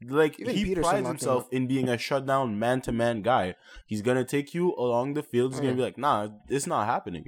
[0.07, 3.23] Like Even he Peterson prides locked him himself in being a shutdown man to man
[3.23, 3.57] guy.
[3.87, 5.53] He's gonna take you along the field.
[5.53, 5.79] He's Oh, gonna mm.
[5.79, 7.27] be like, nah, it's not happening.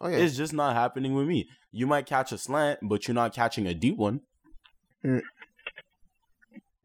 [0.00, 1.48] Oh yeah, It's just not happening with me.
[1.72, 4.20] You might catch a slant, but you're not catching a deep one.
[5.04, 5.20] Mm.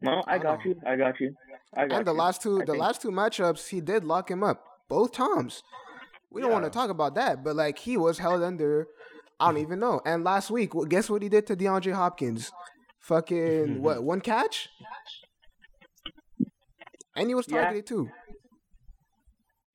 [0.00, 0.74] No, I got you.
[0.86, 1.34] I got you.
[1.76, 2.18] I got and the you.
[2.18, 5.62] last two I the think- last two matchups he did lock him up both times.
[6.30, 8.86] We don't want to talk about that, but like he was held under.
[9.40, 10.00] I don't even know.
[10.04, 12.52] And last week, guess what he did to DeAndre Hopkins?
[13.00, 14.02] Fucking what?
[14.04, 14.68] One catch,
[17.16, 17.62] and he was Yeah.
[17.62, 18.08] targeted too.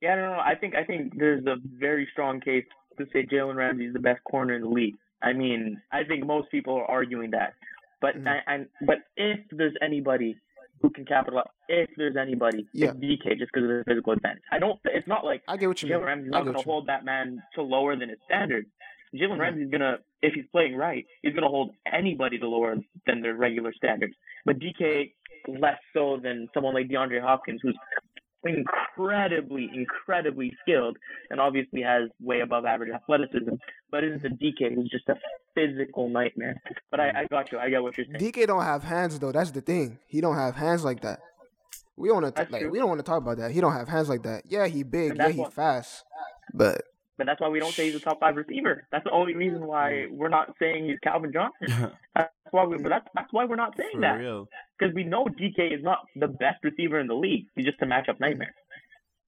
[0.01, 0.39] Yeah, no, no.
[0.39, 2.65] I think I think there's a very strong case
[2.99, 4.95] to say Jalen Ramsey is the best corner in the league.
[5.21, 7.53] I mean, I think most people are arguing that.
[8.01, 8.27] But Mhm.
[8.27, 10.37] I, I, but if there's anybody
[10.81, 12.89] who can capitalize, if there's anybody, Yeah.
[12.91, 14.43] it's DK just because of the physical advantage.
[14.51, 14.79] I don't.
[14.85, 15.99] It's not like I get what you mean.
[15.99, 16.71] Jalen Ramsey's not going to you mean.
[16.73, 18.67] hold that man to lower than his standards.
[19.13, 19.39] Jalen Mhm.
[19.39, 23.21] Ramsey's going to, if he's playing right, he's going to hold anybody to lower than
[23.21, 24.13] their regular standards.
[24.45, 25.13] But DK
[25.47, 27.77] less so than someone like DeAndre Hopkins, who's
[28.45, 30.97] incredibly, incredibly skilled
[31.29, 33.55] and obviously has way above average athleticism,
[33.91, 35.15] but isn't a DK who's just a
[35.55, 36.61] physical nightmare.
[36.91, 37.59] But I, I got you.
[37.59, 38.31] I get what you're saying.
[38.31, 39.31] DK don't have hands though.
[39.31, 39.99] That's the thing.
[40.07, 41.19] He don't have hands like that.
[41.97, 42.61] We don't want to That's like.
[42.61, 42.71] true.
[42.71, 43.51] We don't want to talk about that.
[43.51, 44.43] He don't have hands like that.
[44.47, 45.17] Yeah, he big.
[45.17, 46.03] Yeah, he what- fast.
[46.53, 46.81] But
[47.17, 48.87] But that's why we don't say he's a top five receiver.
[48.91, 51.91] That's the only reason why we're not saying he's Calvin Johnson.
[52.15, 52.77] That's why we.
[52.81, 54.13] That's, that's why we're not saying For that.
[54.19, 54.47] real.
[54.79, 57.45] Because we know DK is not the best receiver in the league.
[57.55, 58.53] He's just a matchup nightmare.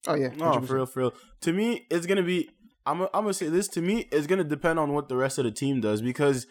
[0.08, 0.68] oh yeah, No, 100%.
[0.68, 1.14] for real, for real.
[1.42, 2.50] To me, it's gonna be.
[2.86, 3.02] I'm.
[3.04, 3.68] I'm gonna say this.
[3.70, 6.48] To me, it's gonna depend on what the rest of the team does because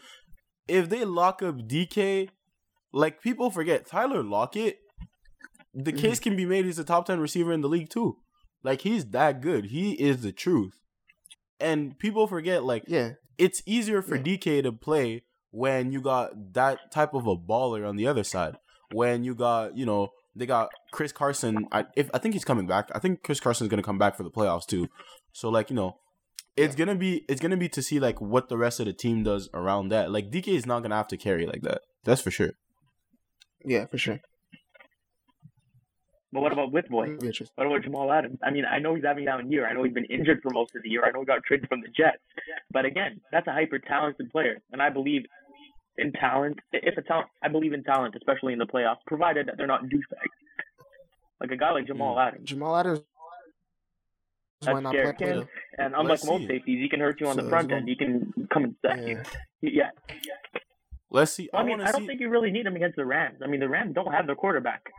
[0.68, 2.28] if they lock up DK,
[2.92, 4.78] like people forget Tyler Lockett,
[5.74, 6.00] the Mm-hmm.
[6.00, 8.16] case can be made he's a top ten receiver in the league too.
[8.62, 9.66] Like he's that good.
[9.66, 10.74] He is the truth.
[11.58, 14.22] And people forget like Yeah, it's easier for Yeah.
[14.22, 18.56] DK to play when you got that type of a baller on the other side.
[18.92, 21.66] When you got, you know, they got Chris Carson.
[21.72, 22.88] I if I think he's coming back.
[22.94, 24.88] I think Chris Carson's gonna come back for the playoffs too.
[25.32, 25.96] So like, you know,
[26.56, 29.22] it's gonna be it's gonna be to see like what the rest of the team
[29.22, 30.10] does around that.
[30.10, 31.82] Like DK is not gonna have to carry like that.
[32.04, 32.52] That's for sure.
[33.64, 34.20] yeah, for sure.
[36.32, 37.08] But what about with boy?
[37.08, 37.48] Mm.
[37.56, 38.38] What about Jamal Adams?
[38.44, 39.66] I mean, I know he's having a down year.
[39.66, 41.04] I know he's been injured for most of the year.
[41.04, 42.22] I know he got traded from the Jets.
[42.70, 45.22] But again, that's a hyper talented player, and I believe
[46.00, 46.58] in talent.
[46.72, 49.82] If a talent, I believe in talent, especially in the playoffs, provided that they're not
[49.84, 50.36] douchebags.
[51.40, 52.26] Like a guy like Jamal Mm.
[52.28, 52.48] Adams.
[52.48, 53.00] Jamal Adams
[54.60, 55.00] That's might not play.
[55.02, 55.14] scary.
[55.16, 55.48] play though.
[55.84, 57.88] And unlike most safeties, he can hurt you on So the front gonna- end.
[57.88, 59.22] He can come and sack you.
[59.62, 59.90] Yeah.
[60.08, 60.34] Yeah.
[61.10, 61.48] Let's see.
[61.52, 62.06] I I, mean, want I don't see.
[62.08, 63.40] think you really need him against the Rams.
[63.42, 64.90] I mean, the Rams don't have their quarterback.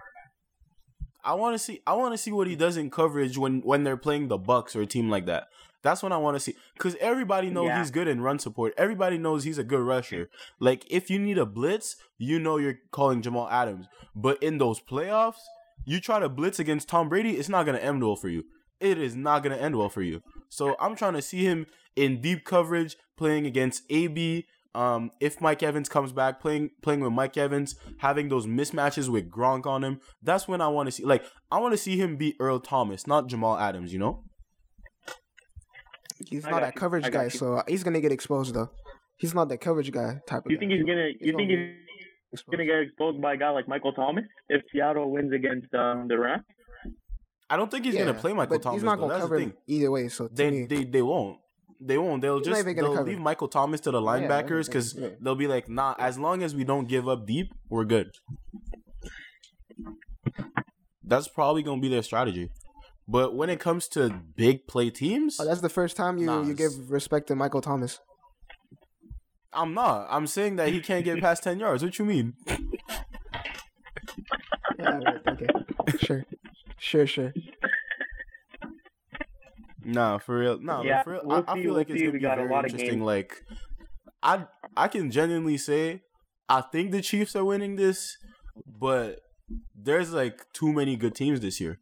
[1.23, 1.81] I want to see.
[1.85, 4.75] I want to see what he does in coverage when when they're playing the Bucks
[4.75, 5.47] or a team like that.
[5.83, 7.79] That's when I want to see because everybody knows Yeah.
[7.79, 8.73] he's good in run support.
[8.77, 10.29] Everybody knows he's a good rusher.
[10.59, 13.87] Like if you need a blitz, you know you're calling Jamal Adams.
[14.15, 15.41] But in those playoffs,
[15.85, 18.43] you try to blitz against Tom Brady, it's not gonna end well for you.
[18.79, 20.21] It is not gonna end well for you.
[20.49, 21.65] So I'm trying to see him
[21.95, 24.45] in deep coverage playing against AB.
[24.73, 29.29] Um, if Mike Evans comes back, playing playing with Mike Evans, having those mismatches with
[29.29, 31.03] Gronk on him, that's when I want to see.
[31.03, 33.91] Like I want to see him beat Earl Thomas, not Jamal Adams.
[33.91, 34.23] You know?
[36.29, 36.79] He's I not got that you.
[36.79, 37.29] coverage guy, you.
[37.31, 38.69] so he's gonna get exposed though.
[39.17, 40.61] He's not that coverage guy type of You guy.
[40.61, 41.09] think he's gonna?
[41.19, 41.59] You think he's
[42.33, 42.51] exposed.
[42.51, 46.17] gonna get exposed by a guy like Michael Thomas if Seattle wins against um, the
[46.17, 46.43] Rams?
[47.49, 48.77] I don't think he's Yeah, gonna play Michael but Thomas.
[48.77, 49.57] He's not gonna That's cover the him thing.
[49.67, 50.07] either way.
[50.07, 51.37] So They, me, they they won't.
[51.83, 52.21] They won't.
[52.21, 53.09] They'll just they'll cover.
[53.09, 55.09] leave Michael Thomas to the Yeah, linebackers yeah, because yeah.
[55.19, 55.95] they'll be like, nah.
[55.99, 58.11] As long as we don't give up deep, we're good.
[61.03, 62.49] That's probably gonna be their strategy.
[63.11, 66.43] But when it comes to big play teams, oh, that's the first time you Nah,
[66.43, 67.99] you give respect to Michael Thomas.
[69.51, 70.07] I'm not.
[70.09, 71.83] I'm saying that he can't get past ten yards.
[71.83, 72.35] What you mean?
[74.79, 75.47] Yeah, right, okay,
[75.99, 76.25] sure,
[76.77, 77.33] sure, sure.
[79.83, 80.59] Nah, for real.
[80.61, 81.21] Nah, Yeah, for real.
[81.25, 82.91] we'll I, I feel we'll like it's gonna be got a very lot interesting.
[82.91, 83.01] games.
[83.01, 83.43] Like,
[84.23, 84.45] I
[84.77, 86.03] I can genuinely say
[86.47, 88.17] I think the Chiefs are winning this,
[88.65, 89.19] but
[89.75, 91.77] there's like too many good teams this year.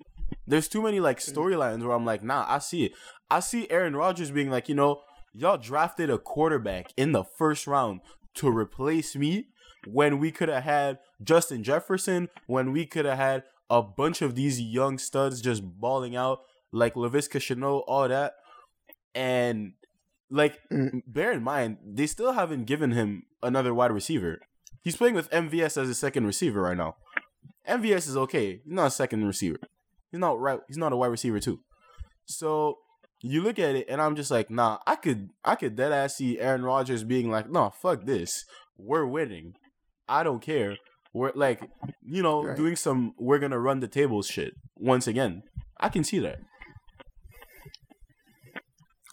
[0.50, 2.92] There's too many like storylines where I'm like, nah, I see it.
[3.30, 5.02] I see Aaron Rodgers being like, you know,
[5.34, 8.02] y'all drafted a quarterback in the first round
[8.36, 9.46] to replace me
[9.88, 14.34] when we could have had Justin Jefferson, when we could have had a bunch of
[14.36, 16.40] these young studs just balling out
[16.72, 18.34] like Laviska Shenault, all that.
[19.16, 19.74] And
[20.32, 21.02] like Mm.
[21.08, 24.40] bear in mind, they still haven't given him another wide receiver.
[24.82, 26.96] He's playing with MVS as a second receiver right now.
[27.68, 28.62] MVS is okay.
[28.64, 29.60] He's not a second receiver.
[30.12, 30.60] He's not right.
[30.68, 31.60] He's not a wide receiver too.
[32.26, 32.76] So
[33.22, 34.78] you look at it, and I'm just like, nah.
[34.88, 38.44] I could, I could dead ass see Aaron Rodgers being like, no, fuck this.
[38.78, 39.54] We're winning.
[40.08, 40.78] I don't care.
[41.14, 41.62] We're like,
[42.04, 42.56] you know, Right.
[42.58, 45.42] doing some we're gonna run the tables shit once again.
[45.80, 46.38] I can see that.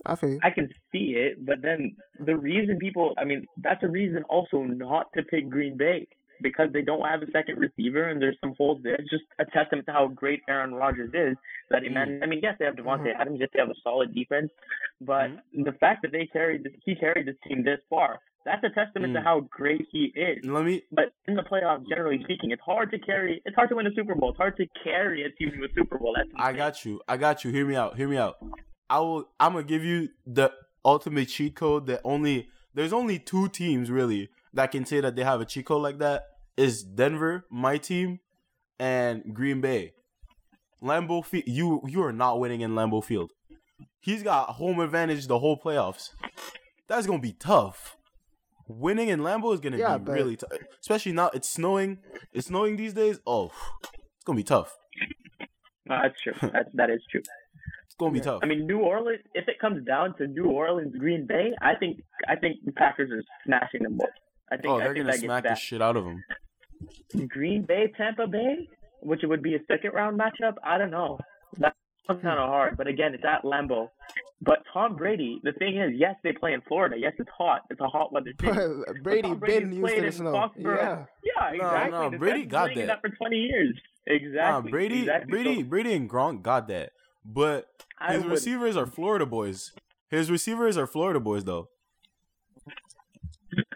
[0.05, 0.41] I feel you.
[0.43, 4.63] I can see it, but then the reason people, I mean, that's a reason also
[4.63, 6.07] not to pick Green Bay
[6.43, 8.95] because they don't have a second receiver and there's some holes there.
[8.95, 11.37] It's just a testament to how great Aaron Rodgers is.
[11.71, 12.23] That he man, mm.
[12.23, 13.21] I mean, yes, they have Davante mm-hmm.
[13.21, 14.51] Adams, yes, they have a solid defense,
[15.01, 15.65] but mm-hmm.
[15.65, 19.13] the fact that they carried, this, he carried this team this far, that's a testament
[19.15, 19.25] to Mm.
[19.25, 20.45] how great he is.
[20.45, 23.43] Let me But in the playoffs, generally speaking, it's hard to carry.
[23.45, 24.31] It's hard to win a Super Bowl.
[24.31, 26.15] It's hard to carry a team to a Super Bowl.
[26.17, 27.01] That's I got you.
[27.09, 27.51] I got you.
[27.51, 27.97] Hear me out.
[27.97, 28.37] Hear me out.
[28.89, 29.29] I will.
[29.41, 30.53] I'm gonna give you the
[30.85, 35.23] ultimate cheat code that only there's only two teams really that can say that they
[35.25, 36.23] have a cheat code like that.
[36.57, 38.19] Is Denver, my team,
[38.79, 39.93] and Green Bay.
[40.83, 41.45] Lambeau Field.
[41.47, 43.31] You you are not winning in Lambeau Field.
[44.01, 46.11] He's got home advantage the whole playoffs.
[46.89, 47.97] That's gonna be tough.
[48.69, 51.31] Winning in Lambeau is gonna Yeah, be but- really tough, especially now.
[51.35, 51.99] It's snowing.
[52.33, 53.21] It's snowing these days.
[53.27, 53.47] Oh,
[53.83, 54.75] it's gonna be tough.
[55.89, 56.33] No, that's true.
[56.53, 57.21] That's, that is true.
[57.21, 58.25] It's gonna be Yeah.
[58.25, 58.41] tough.
[58.43, 59.23] I mean, New Orleans.
[59.35, 63.11] If it comes down to New Orleans, Green Bay, I think I think the Packers
[63.13, 64.09] are smashing them both.
[64.51, 66.23] I think Oh, they're gonna smack the shit out of him.
[66.29, 67.29] that.
[67.29, 68.69] Green Bay, Tampa Bay,
[69.01, 70.55] which would be a second round matchup.
[70.65, 71.19] I don't know.
[71.59, 71.75] That's
[72.21, 72.27] hmm.
[72.27, 73.89] kind of hard, but again, it's at Lambeau.
[74.41, 76.97] But Tom Brady, the thing is, yes, they play in Florida.
[76.99, 77.63] Yes, it's hot.
[77.71, 78.33] It's a hot weather.
[78.87, 80.33] But Brady been used to the in snow.
[80.33, 80.77] Foxborough.
[80.77, 81.05] Yeah.
[81.25, 81.91] Yeah, exactly.
[81.91, 83.01] no, The Brady got in that.
[83.01, 83.75] for twenty years.
[84.07, 84.71] Exactly.
[84.71, 85.31] Nah, Brady, exactly.
[85.31, 86.93] Brady, So Brady, and Gronk got that,
[87.25, 87.67] but
[88.09, 89.73] his receivers are Florida boys.
[90.09, 91.69] His receivers are Florida boys, though.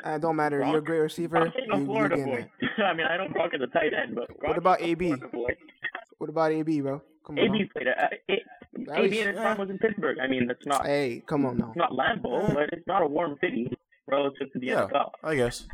[0.07, 0.63] Uh, it don't matter.
[0.65, 1.37] You're a great receiver.
[1.39, 2.51] Gronk ain't You, you Florida getting boy.
[2.85, 5.15] I mean, I don't Gronk is the tight end, but Gronk about is AB?
[6.19, 7.03] What about AB, bro?
[7.27, 7.45] Come on.
[7.45, 7.97] AB played it.
[7.99, 8.43] Uh, it
[8.91, 10.19] At AB least- in his prime was in Pittsburgh.
[10.23, 11.69] I mean, that's not Hey, come on now.
[11.69, 13.73] it's not Lambeau, but it's not a warm city
[14.07, 14.87] relative to the Yeah.
[14.89, 15.13] NFL.
[15.23, 15.67] I guess.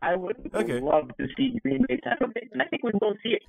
[0.00, 0.78] I would Okay.
[0.80, 3.42] love to see Green Bay Tampa Bay, and I think we will see it.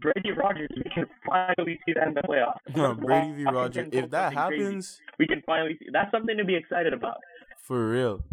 [0.00, 2.74] Brady Rodgers, we can finally see that in the playoffs.
[2.74, 3.44] No, Brady v.
[3.44, 3.82] Washington Roger.
[3.84, 4.62] pulled If that something crazy.
[4.64, 5.86] happens, we can finally see.
[5.92, 7.18] That's something to be excited about.
[7.58, 8.24] for real,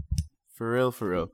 [0.57, 1.29] for real, for real.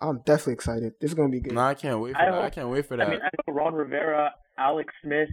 [0.00, 0.92] I'm definitely excited.
[1.00, 1.52] This is gonna be good.
[1.54, 2.42] No, I can't wait for I that.
[2.42, 3.06] I can't wait for that.
[3.06, 5.28] I mean, I know Ron Rivera, Alex Smith.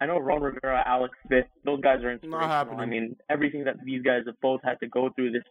[0.00, 1.44] I know Ron Rivera, Alex Smith.
[1.64, 2.40] Those guys are inspirational.
[2.40, 2.80] Not happening.
[2.80, 5.32] I mean, everything that these guys have both had to go through.
[5.32, 5.42] This,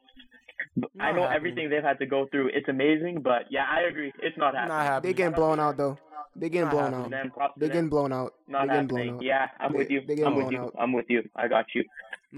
[1.00, 1.36] I know happening.
[1.36, 2.48] everything they've had to go through.
[2.54, 4.12] It's amazing, but yeah, I agree.
[4.24, 4.70] It's not happening.
[4.76, 5.10] Not happening.
[5.12, 5.98] They getting blown out though.
[6.36, 7.10] They getting Not blown out.
[7.12, 7.74] Then props to They them.
[7.76, 8.34] getting blown out.
[8.48, 9.06] Not They getting happening.
[9.08, 9.24] blown out.
[9.24, 10.02] Yeah, I'm They- with you.
[10.26, 10.60] I'm with you.
[10.62, 10.76] out.
[10.80, 11.24] I'm with you.
[11.36, 11.84] I got you.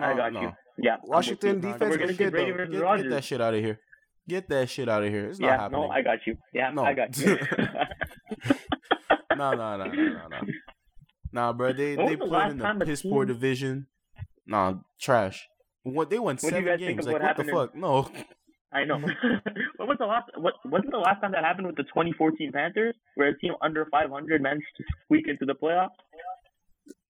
[0.01, 0.41] I got no.
[0.41, 0.51] you.
[0.81, 0.97] Yeah.
[1.03, 1.61] Washington you.
[1.61, 2.65] Defense we're was gonna good though.
[2.97, 3.79] Get, get that shit out of here.
[4.27, 5.25] Get that shit out of here.
[5.27, 5.81] It's not yeah, happening.
[5.81, 6.37] no, I got you.
[6.53, 6.83] Yeah, No.
[6.83, 7.37] I got you.
[9.37, 10.37] No, no, no, no, no, no.
[11.33, 13.87] Nah, bro, they When they was the played in the piss poor team- division.
[14.45, 15.47] Nah, trash.
[15.83, 17.05] What they won What do you seven guys games.
[17.05, 17.75] Like what what the happened fuck?
[17.75, 18.09] No.
[18.73, 18.99] I know.
[18.99, 20.29] when was the last?
[20.37, 23.85] What wasn't the last time that happened with the 2014 Panthers, where a team under
[23.89, 25.89] 500 managed to squeak into the playoffs?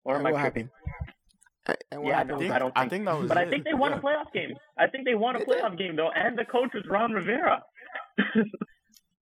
[0.04, 0.64] Or am And I what tripping?
[0.64, 1.14] happened?
[1.90, 2.90] And what Yeah, happened no, with think- I don't I think.
[2.92, 3.98] think that was But I think they won Yeah.
[3.98, 4.56] a playoff game.
[4.78, 7.62] I think they won a playoff game though, and the coach was Ron Rivera.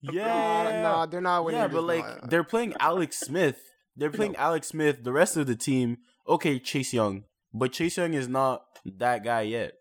[0.02, 0.82] Yeah.
[0.84, 1.62] Nah, they're not winning.
[1.62, 2.28] Yeah, but like now.
[2.28, 3.60] they're playing Alex Smith.
[3.96, 5.04] They're playing Alex Smith.
[5.04, 9.42] The rest of the team, okay, Chase Young, but Chase Young is not that guy
[9.42, 9.74] yet.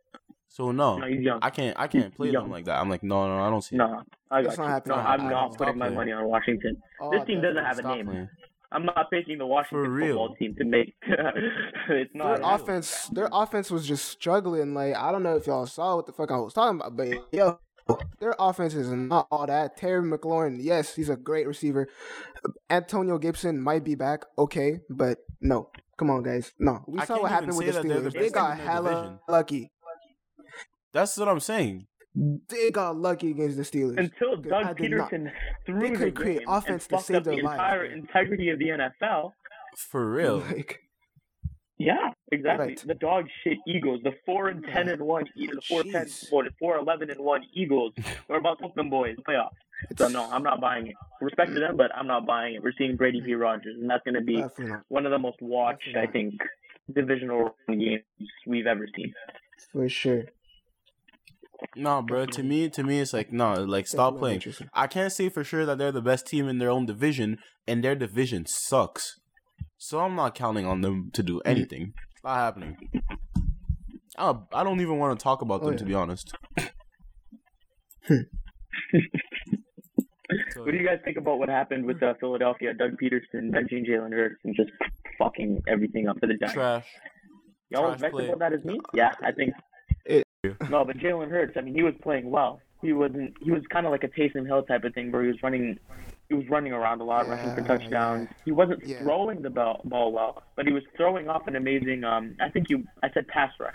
[0.48, 1.40] So no, no, he's young.
[1.42, 1.79] I can't.
[1.79, 2.44] I can't play young.
[2.44, 2.81] them like that.
[2.81, 3.74] I'm like, no, no, I don't see.
[3.74, 3.79] it.
[3.79, 4.70] No, I got That's not you.
[4.70, 4.96] happening.
[4.96, 6.77] No, I'm not stop putting my money on Washington.
[7.03, 8.07] Oh, this team doesn't have a name.
[8.07, 8.29] playing.
[8.74, 10.94] I'm not picking the Washington football team to make.
[11.06, 12.40] it's Their not.
[12.60, 14.74] offense, their offense was just struggling.
[14.74, 17.08] Like I don't know if y'all saw what the fuck I was talking about, but
[17.33, 17.58] yo,
[18.20, 19.77] their offense is not all that.
[19.77, 21.88] Terry McLaurin, yes, he's a great receiver.
[22.70, 26.85] Antonio Gibson might be back, okay, but no, come on, guys, no.
[26.87, 28.12] We I saw can't what even happened with say the that they're the Steelers.
[28.12, 29.18] They best got team in hella division.
[29.29, 29.70] lucky.
[30.92, 31.87] That's what I'm saying.
[32.15, 33.98] They got lucky against the Steelers.
[33.98, 35.33] Until Doug did not- Pederson
[35.67, 38.50] threw They the couldn't create game offense and to save up the their entire integrity
[38.50, 39.33] of the NFL.
[39.77, 40.38] For real.
[40.46, 40.81] Like,
[41.77, 42.67] Yeah, exactly.
[42.69, 42.85] Right.
[42.87, 46.33] The dog shit Eagles, the four and ten and one, E- the four ten, Jeez.
[46.33, 47.94] or the four eleven and one Eagles.
[48.29, 49.50] We're about to them boys playoffs.
[49.98, 50.94] So it's no, I'm not buying it.
[51.21, 52.62] Respect to them, but I'm not buying it.
[52.62, 53.35] We're seeing Brady v.
[53.35, 56.35] Rodgers, and that's going to be definitely one of the most watched, I think,
[56.94, 58.02] divisional games
[58.46, 59.12] we've ever seen.
[59.73, 60.27] For sure.
[61.77, 62.27] No, bro.
[62.27, 64.71] To me, to me, it's like no, like stop Definitely playing.
[64.75, 67.83] I can't say for sure that they're the best team in their own division, and
[67.83, 69.21] their division sucks.
[69.79, 71.92] So I'm not counting on them to do anything.
[72.15, 72.77] It's not happening.
[74.17, 75.79] I I don't even want to talk about Oh, them yeah.
[75.79, 76.33] to be honest.
[80.56, 82.73] What do you guys think about what happened with uh, Philadelphia?
[82.75, 84.71] Doug Pederson benching Jalen Hurts and just
[85.19, 86.54] fucking everything up for the Giants.
[86.54, 86.87] Trash.
[87.71, 88.27] Y'all trash as vexed play.
[88.29, 88.81] about that as me?
[88.94, 89.52] Yeah, I think.
[90.71, 91.57] No, but Jalen Hurts.
[91.57, 92.61] I mean, he was playing well.
[92.83, 93.35] He wasn't.
[93.40, 95.79] He was kind of like a Taysom Hill type of thing, where he was running.
[96.29, 98.29] He was running around a lot, rushing for Yeah, touchdowns.
[98.45, 99.01] He wasn't Yeah.
[99.03, 102.05] throwing the ball, ball well, but he was throwing off an amazing.
[102.05, 102.87] Um, I think you.
[103.03, 103.75] I said pass rush.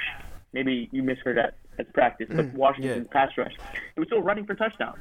[0.53, 2.53] Maybe you misheard that as practice, but Mm.
[2.55, 3.53] Washington's pass rush.
[3.95, 4.97] He was still running for touchdowns.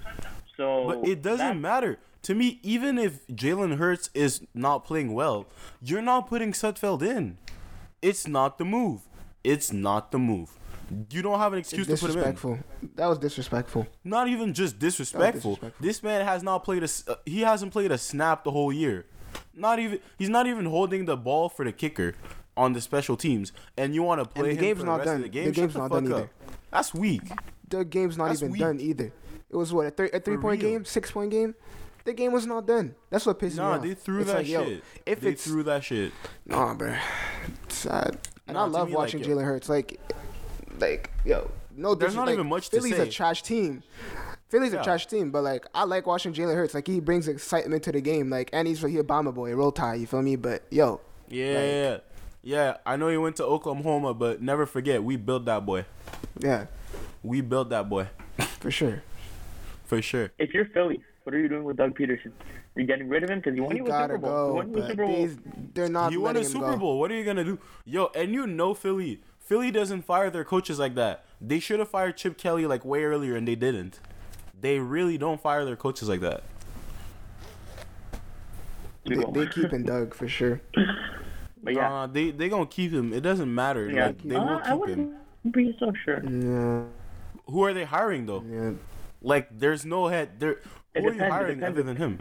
[0.56, 1.98] So But it doesn't that- matter.
[2.22, 5.46] To me, even if Jalen Hurts is not playing well,
[5.80, 7.38] you're not putting Sudfeld in.
[8.02, 9.02] It's not the move.
[9.44, 10.58] It's not the move.
[11.10, 12.12] You don't have an excuse to put him in.
[12.16, 12.58] Disrespectful.
[12.96, 13.86] That was disrespectful.
[14.04, 15.52] Not even just disrespectful.
[15.56, 15.86] disrespectful.
[15.86, 16.88] This man has not played a.
[17.06, 19.06] Uh, he hasn't played a snap the whole year.
[19.54, 20.00] Not even.
[20.18, 22.14] He's not even holding the ball for the kicker
[22.56, 25.22] on the special teams, and you want to play the game's not the done.
[25.22, 25.44] the game.
[25.46, 26.18] The game's not done up.
[26.18, 26.30] either.
[26.70, 27.22] That's weak.
[27.68, 28.60] The game's not That's even weak.
[28.60, 29.12] done either.
[29.50, 31.54] It was what a, thir- a three point game, six point game.
[32.04, 32.94] The game was not done.
[33.10, 33.82] That's what pisses me Nah, off.
[33.82, 34.84] they threw It's that like, yo, shit.
[35.04, 36.12] if they it's threw that shit.
[36.46, 36.94] nah, bro,
[37.64, 38.18] it's sad.
[38.46, 39.68] And Nah, I love me, like, watching Jalen Hurts.
[39.68, 40.00] Like,
[40.80, 43.08] like yo, no, There's not like, even much to Philly's say.
[43.08, 43.82] a trash team.
[44.48, 44.80] Philly's Yeah.
[44.80, 46.74] a trash team, but like I like watching Jalen Hurts.
[46.74, 48.30] Like he brings excitement to the game.
[48.30, 50.00] Like and he's he a bomber boy, roll tide.
[50.00, 50.36] You feel me?
[50.36, 51.98] But yo, Yeah, Like- yeah, yeah.
[52.40, 55.84] Yeah, I know he went to Oklahoma, but never forget, we built that boy.
[56.38, 56.66] yeah,
[57.22, 58.06] We built that boy.
[58.60, 59.02] for sure.
[59.84, 60.30] For sure.
[60.38, 62.30] If you're Philly, what are you doing with Doug Pederson?
[62.76, 64.46] You're getting rid of him because you won He you a gotta Super Bowl.
[64.46, 64.54] You go.
[64.54, 65.16] won you a But Super Bowl.
[65.16, 65.36] these,
[65.74, 66.76] they're not you want a Super go.
[66.78, 67.00] Bowl.
[67.00, 67.58] What are you gonna do?
[67.84, 69.20] Yo, and you know Philly.
[69.48, 71.24] Philly doesn't fire their coaches like that.
[71.40, 73.98] They should have fired Chip Kelly like way earlier, and they didn't.
[74.60, 76.42] They really don't fire their coaches like that.
[79.06, 80.60] They, they keeping Doug for sure.
[81.60, 83.12] But yeah, Nah, they they gonna keep him.
[83.12, 83.90] It doesn't matter.
[83.90, 84.06] yeah.
[84.08, 84.78] Like, they Uh, will keep him.
[84.78, 86.22] wouldn't be so sure.
[86.24, 86.82] Yeah,
[87.50, 88.44] Who are they hiring though?
[88.48, 88.72] yeah.
[89.20, 90.38] Like, there's no head.
[90.38, 90.60] There.
[90.94, 92.20] It Who are you hiring other than him?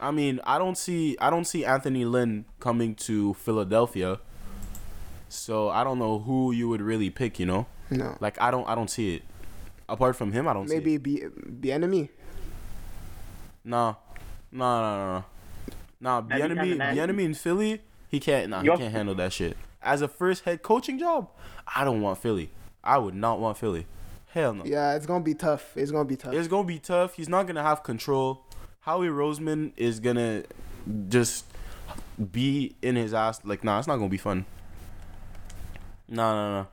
[0.00, 1.16] I mean, I don't see.
[1.20, 4.18] I don't see Anthony Lynn coming to Philadelphia.
[5.28, 7.38] So I don't know who you would really pick.
[7.38, 8.68] You know, No, like I don't.
[8.68, 9.22] I don't see it.
[9.88, 12.10] Apart from him, I don't see maybe be the enemy.
[13.64, 13.94] Nah,
[14.50, 15.22] nah, nah, nah, nah.
[16.02, 18.48] Nah, Bieniemy, the enemy in Philly, he can't.
[18.48, 19.56] Nah, he can't handle that shit.
[19.82, 21.28] As a first head coaching job,
[21.74, 22.50] I don't want Philly.
[22.82, 23.86] I would not want Philly.
[24.32, 24.64] Hell no.
[24.64, 25.76] Yeah, it's gonna be tough.
[25.76, 26.32] It's gonna be tough.
[26.32, 27.14] It's gonna be tough.
[27.14, 28.44] He's not gonna have control.
[28.80, 30.44] Howie Roseman is gonna
[31.08, 31.44] just
[32.32, 33.40] be in his ass.
[33.44, 34.46] Like, nah, it's not gonna be fun.
[36.08, 36.66] Nah, nah, nah.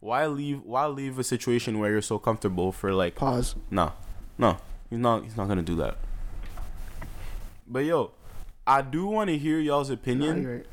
[0.00, 0.62] Why leave?
[0.64, 3.54] Why leave a situation where you're so comfortable for like Pause.
[3.70, 3.92] no,
[4.36, 4.58] no,
[4.90, 5.22] he's not.
[5.22, 5.96] He's not gonna do that.
[7.66, 8.12] But yo,
[8.66, 10.66] I do want to hear y'all's opinion you're right.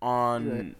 [0.00, 0.50] on.
[0.50, 0.76] Right.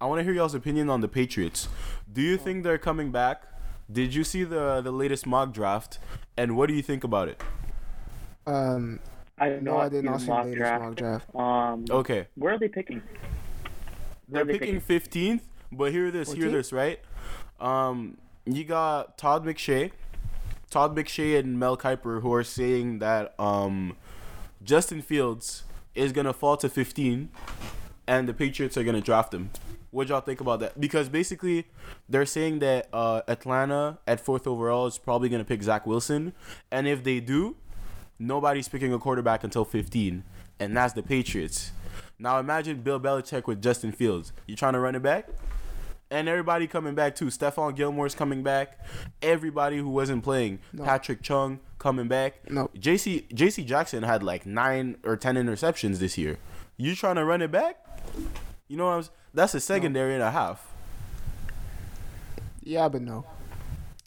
[0.00, 1.68] I want to hear y'all's opinion on the Patriots.
[2.10, 3.42] Do you think they're coming back?
[3.90, 5.98] Did you see the the latest mock draft?
[6.36, 7.42] And what do you think about it?
[8.50, 9.00] Um,
[9.38, 10.84] I did no, not I did not the see the mock latest draft.
[10.84, 11.34] mock draft.
[11.34, 13.02] Um, Okay, where are they picking?
[14.28, 15.42] they're they picking fifteenth.
[15.72, 16.98] But hear this, hear this, right?
[17.60, 19.92] Um, you got Todd McShay,
[20.68, 23.96] Todd McShay and Mel Kiper who are saying that um,
[24.64, 25.62] Justin Fields
[25.94, 27.30] is gonna fall to fifteen,
[28.06, 29.50] and the Patriots are gonna draft him.
[29.92, 30.80] What y'all think about that?
[30.80, 31.66] Because basically,
[32.08, 36.32] they're saying that uh, Atlanta at fourth overall is probably gonna pick Zach Wilson,
[36.70, 37.56] and if they do,
[38.20, 40.22] nobody's picking a quarterback until 15,
[40.60, 41.72] and that's the Patriots.
[42.18, 44.32] Now imagine Bill Belichick with Justin Fields.
[44.46, 45.28] You trying to run it back?
[46.10, 47.26] And everybody coming back too.
[47.26, 48.78] Stephon Gilmore's coming back.
[49.22, 50.58] Everybody who wasn't playing.
[50.72, 50.84] No.
[50.84, 52.50] Patrick Chung coming back.
[52.50, 52.68] No.
[52.76, 56.38] JC JC Jackson had like nine or ten interceptions this year.
[56.76, 57.76] You trying to run it back?
[58.68, 60.66] You know what I'm That's a secondary and a half.
[62.62, 63.24] Yeah, but no.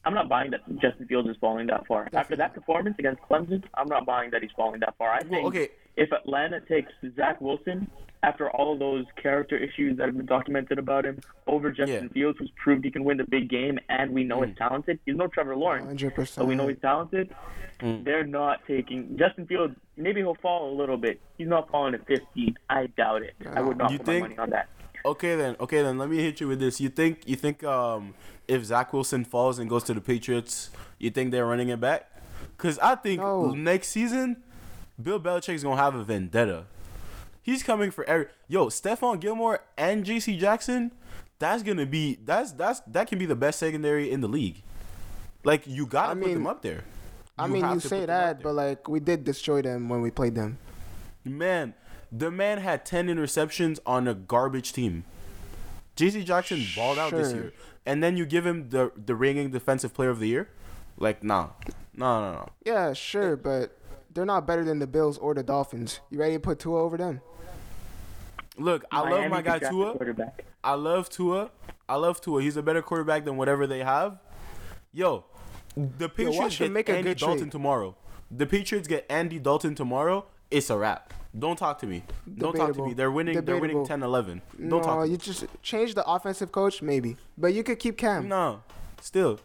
[0.06, 2.10] I'm not buying that Justin Fields is falling that far.
[2.14, 5.14] After that performance against Clemson, I'm not buying that he's falling that far.
[5.14, 5.70] I think Well, okay.
[5.96, 7.90] if Atlanta takes Zach Wilson
[8.22, 12.10] after all of those character issues that have been documented about him over Justin Yeah.
[12.10, 12.14] Mm.
[12.14, 15.00] Fields, who's proved he can win the big game, and we know he's talented.
[15.06, 17.34] He's no Trevor Lawrence, Hundred but we know he's talented.
[17.80, 18.04] Mm.
[18.06, 19.76] They're not taking Justin Fields.
[19.98, 21.20] Maybe he'll fall a little bit.
[21.38, 22.56] He's not falling to 15.
[22.70, 23.34] I doubt it.
[23.54, 24.68] I would not You put think- my money on that.
[25.06, 25.98] Okay then, okay then.
[25.98, 26.80] Let me hit you with this.
[26.80, 28.14] You think you think um
[28.48, 32.10] if Zach Wilson falls and goes to the Patriots, you think they're running it back?
[32.58, 33.52] Cause I think No.
[33.52, 34.44] next season,
[35.02, 36.66] Bill Belichick's gonna have a vendetta.
[37.42, 40.38] He's coming for every yo Stephon Gilmore and J.C.
[40.38, 40.92] Jackson.
[41.40, 44.62] that's gonna be that's that's that can be the best secondary in the league.
[45.44, 46.84] Like you gotta I put them mean- up there.
[47.38, 50.02] I mean, you say put them up that, but like we did destroy them when
[50.02, 50.58] we played them.
[51.26, 51.74] Man,
[52.16, 55.04] the man had 10 interceptions on a garbage team.
[55.98, 57.40] JC Jackson balled out this Sure.
[57.42, 57.54] year.
[57.86, 60.50] And then you give him the the reigning defensive player of the year?
[60.98, 61.50] Like, nah.
[61.96, 62.50] No, no, no.
[62.66, 63.78] Yeah, sure, but
[64.14, 66.00] they're not better than the Bills or the Dolphins.
[66.10, 67.22] You ready to put Tua over them?
[68.58, 69.92] Look, I love Miami my could guy draft a Tua.
[69.94, 70.46] Quarterback.
[70.64, 71.52] I love Tua.
[71.90, 72.42] I love Tua.
[72.42, 74.20] He's a better quarterback than whatever they have.
[74.94, 75.26] Yo,
[75.76, 77.52] the Patriots watch him get make a Andy good Dalton trade.
[77.52, 77.96] tomorrow.
[78.32, 80.26] The Patriots get Andy Dalton tomorrow.
[80.52, 81.14] It's a wrap.
[81.38, 82.04] Don't talk to me.
[82.38, 82.94] Don't talk to me.
[82.94, 83.44] They're winning.
[83.44, 84.08] They're winning Debatable.
[84.08, 84.42] 10-11.
[84.60, 85.12] Don't no, talk to me.
[85.12, 88.28] you just change the offensive coach, maybe, but you could keep Cam.
[88.28, 88.62] No,
[89.02, 89.40] still,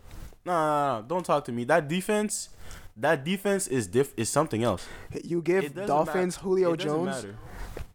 [0.44, 1.64] no, no, no, don't talk to me.
[1.64, 2.50] That defense,
[2.96, 4.86] that defense is diff is something else.
[5.24, 6.44] You give Dolphins matter.
[6.44, 7.36] Julio It Jones, matter.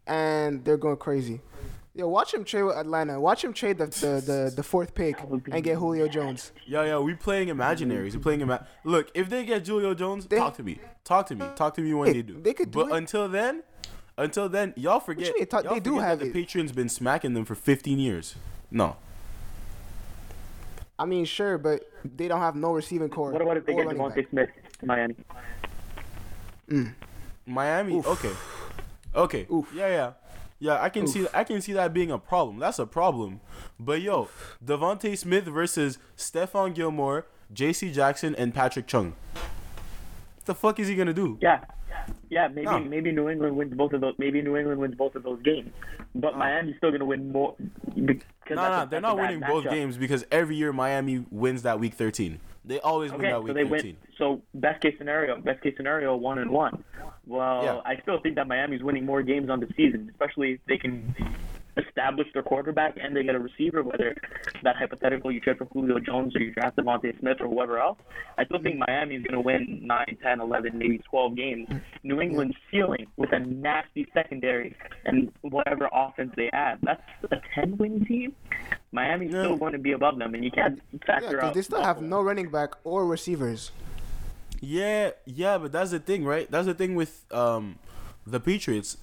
[0.06, 1.40] and they're going crazy.
[1.96, 3.20] Yo, watch him trade with Atlanta.
[3.20, 5.16] Watch him trade the the, the, the fourth pick
[5.52, 6.50] and get Julio Jones.
[6.66, 8.14] Yo, yo, we playing imaginaries.
[8.14, 10.80] We playing ima- Look, if they get Julio Jones, They- talk to me.
[11.04, 11.44] Talk to me.
[11.54, 12.40] Talk to me when Hey, they do.
[12.40, 12.94] they could do but it.
[12.96, 13.62] until then,
[14.16, 15.34] until then, y'all forget.
[15.34, 16.32] mean, y'all they do have that it.
[16.32, 18.36] the Patriots been smacking them for 15 years.
[18.70, 18.96] No,
[20.98, 23.32] I mean, sure, but they don't have no receiving corps.
[23.32, 24.16] What about if they or get running back.
[24.16, 24.50] DeVonta Smith
[24.80, 25.14] to Miami?
[26.70, 26.94] Mm.
[27.46, 28.02] Miami.
[28.04, 28.32] Okay,
[29.14, 29.46] okay.
[29.52, 29.68] Oof.
[29.74, 30.12] Yeah, yeah,
[30.60, 30.82] yeah.
[30.82, 31.26] I can see.
[31.34, 32.58] I can see that being a problem.
[32.58, 33.40] That's a problem.
[33.78, 34.28] But yo,
[34.64, 37.92] DeVonta Smith versus Stephon Gilmore, J.C.
[37.92, 39.14] Jackson, and Patrick Chung.
[40.36, 41.38] What the fuck is he gonna do?
[41.42, 41.64] Yeah,
[42.30, 42.48] yeah.
[42.48, 42.78] Maybe No.
[42.80, 44.14] maybe New England wins both of those.
[44.18, 45.70] Maybe New England wins both of those games,
[46.14, 47.54] but Miami's still gonna win more.
[47.94, 49.70] Because No, that's no, a- they're not a bad winning both matchup.
[49.70, 52.40] games because every year Miami wins that week 13.
[52.66, 53.70] They always win Okay, that so week they 13.
[53.86, 53.96] win.
[54.16, 56.82] So best case scenario, best case scenario, one and one.
[57.26, 57.80] Well, Yeah.
[57.84, 61.14] I still think that Miami's winning more games on the season, especially if they can
[61.76, 63.82] establish their quarterback and they get a receiver.
[63.82, 64.16] Whether
[64.62, 67.98] that hypothetical you trade for Julio Jones or you draft DeVonta Smith or whoever else,
[68.38, 71.68] I still think Miami's going to win 9, 10, 11, maybe 12 games.
[72.02, 77.76] New England's ceiling with a nasty secondary and whatever offense they add, that's a 10
[77.76, 78.34] win team.
[78.92, 79.42] Miami's Yeah.
[79.42, 82.00] still going to be above them, and you can't factor because out they still have
[82.00, 83.72] no running back or receivers.
[84.60, 86.48] Yeah, yeah, but that's the thing, right?
[86.50, 87.78] That's the thing with um
[88.26, 88.96] the Patriots.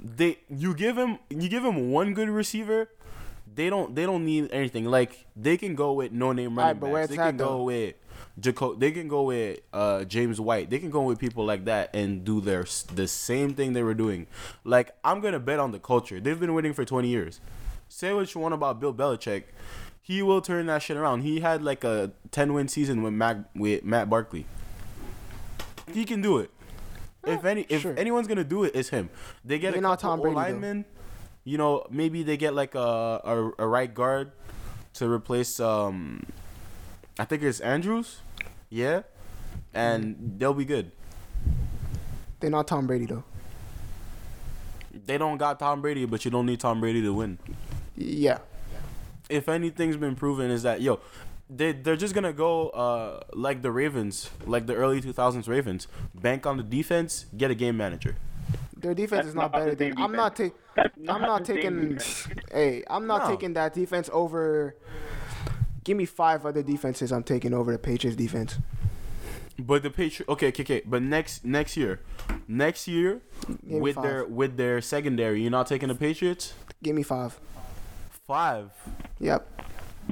[0.00, 2.88] They you give him you give him one good receiver,
[3.54, 4.84] they don't they don't need anything.
[4.84, 7.10] Like they can go with no name running where backs.
[7.10, 7.62] They can go though?
[7.64, 7.94] with
[8.40, 10.70] Jaco- they can go with uh, James White.
[10.70, 12.64] They can go with people like that and do their
[12.94, 14.26] the same thing they were doing.
[14.64, 16.20] Like I'm gonna bet on the culture.
[16.20, 17.40] They've been winning for 20 years.
[17.88, 19.44] Say what you want about Bill Belichick,
[20.02, 21.22] he will turn that shit around.
[21.22, 24.46] He had like a 10 win season with Mac with Matt Barkley.
[25.92, 26.50] He can do it.
[27.28, 27.94] If any if sure.
[27.96, 29.10] anyone's gonna do it, it's him.
[29.44, 30.84] They get You're a not Tom Brady, linemen.
[31.44, 34.32] You know, maybe they get like a, a a right guard
[34.94, 36.26] to replace um
[37.18, 38.20] I think it's Andrews.
[38.70, 39.02] Yeah.
[39.74, 40.92] And they'll be good.
[42.40, 43.24] They're not Tom Brady though.
[45.06, 47.38] They don't got Tom Brady, but you don't need Tom Brady to win.
[47.96, 48.38] Yeah.
[49.28, 51.00] If anything's been proven is that yo,
[51.50, 55.88] they they're just gonna go uh like the Ravens, like the early two thousands Ravens.
[56.14, 58.16] Bank on the defense, get a game manager.
[58.76, 59.94] Their defense That's is not not better than.
[59.98, 60.56] I'm not taking.
[60.76, 61.98] That's I'm not not the same taking.
[62.52, 63.30] Hey, I'm not No.
[63.30, 64.76] taking that defense over.
[65.84, 67.10] Give me five other defenses.
[67.12, 68.58] I'm taking over the Patriots defense.
[69.58, 70.82] But the Patriot, okay, okay, okay.
[70.86, 72.00] But next next year,
[72.46, 73.20] next year
[73.64, 76.54] me with their with their secondary, you're not taking the Patriots.
[76.82, 77.40] Give me five.
[78.26, 78.70] Five,
[79.18, 79.48] Yep.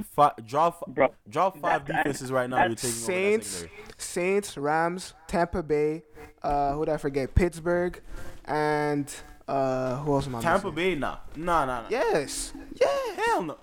[0.03, 2.59] Five draw f- Bro, draw five that- defenses right now.
[2.59, 3.65] You're that's taking over that Saints.
[3.97, 6.03] Saints, Rams, Tampa Bay.
[6.43, 7.33] Uh, who did I forget?
[7.35, 7.99] Pittsburgh,
[8.45, 9.13] and
[9.47, 10.75] uh, who else am I Tampa missing?
[10.75, 11.87] Bay, nah, nah, nah, nah.
[11.89, 12.53] Yes.
[12.79, 12.87] Yeah.
[13.25, 13.57] Hell no.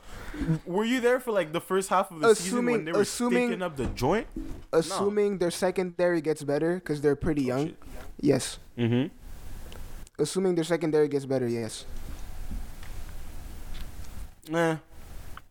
[0.66, 3.00] Were you there for like the first half of the season when Assuming- they were
[3.02, 4.26] assuming- stinking up the joint?
[4.72, 7.60] Assuming their secondary gets better because they're pretty young.
[7.60, 7.76] Oh, shit.
[8.20, 8.58] Yes.
[8.76, 9.14] Mm-hmm.
[10.18, 11.46] Assuming their secondary gets better.
[11.46, 11.84] Yes.
[14.48, 14.76] Nah,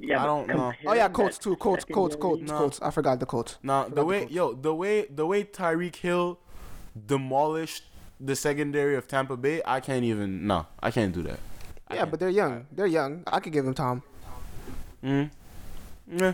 [0.03, 0.73] yeah, I don't know.
[0.85, 1.55] Oh yeah, that Colts too.
[1.55, 2.57] Colts, Colts, secondary- Colts, No.
[2.57, 2.79] Colts.
[2.81, 3.57] I forgot the Colts.
[3.63, 3.83] nah.
[3.83, 4.33] Forgot The the way, Colts.
[4.33, 6.39] yo, the way, the way Tyreek Hill
[7.07, 7.83] demolished
[8.19, 10.45] the secondary of Tampa Bay, I can't even.
[10.47, 11.39] No, I can't do that.
[11.87, 12.11] I Yeah, can't.
[12.11, 12.65] but they're young.
[12.71, 13.23] They're young.
[13.27, 14.03] I could give them Tom.
[15.03, 15.29] Mm.
[16.07, 16.33] Yeah.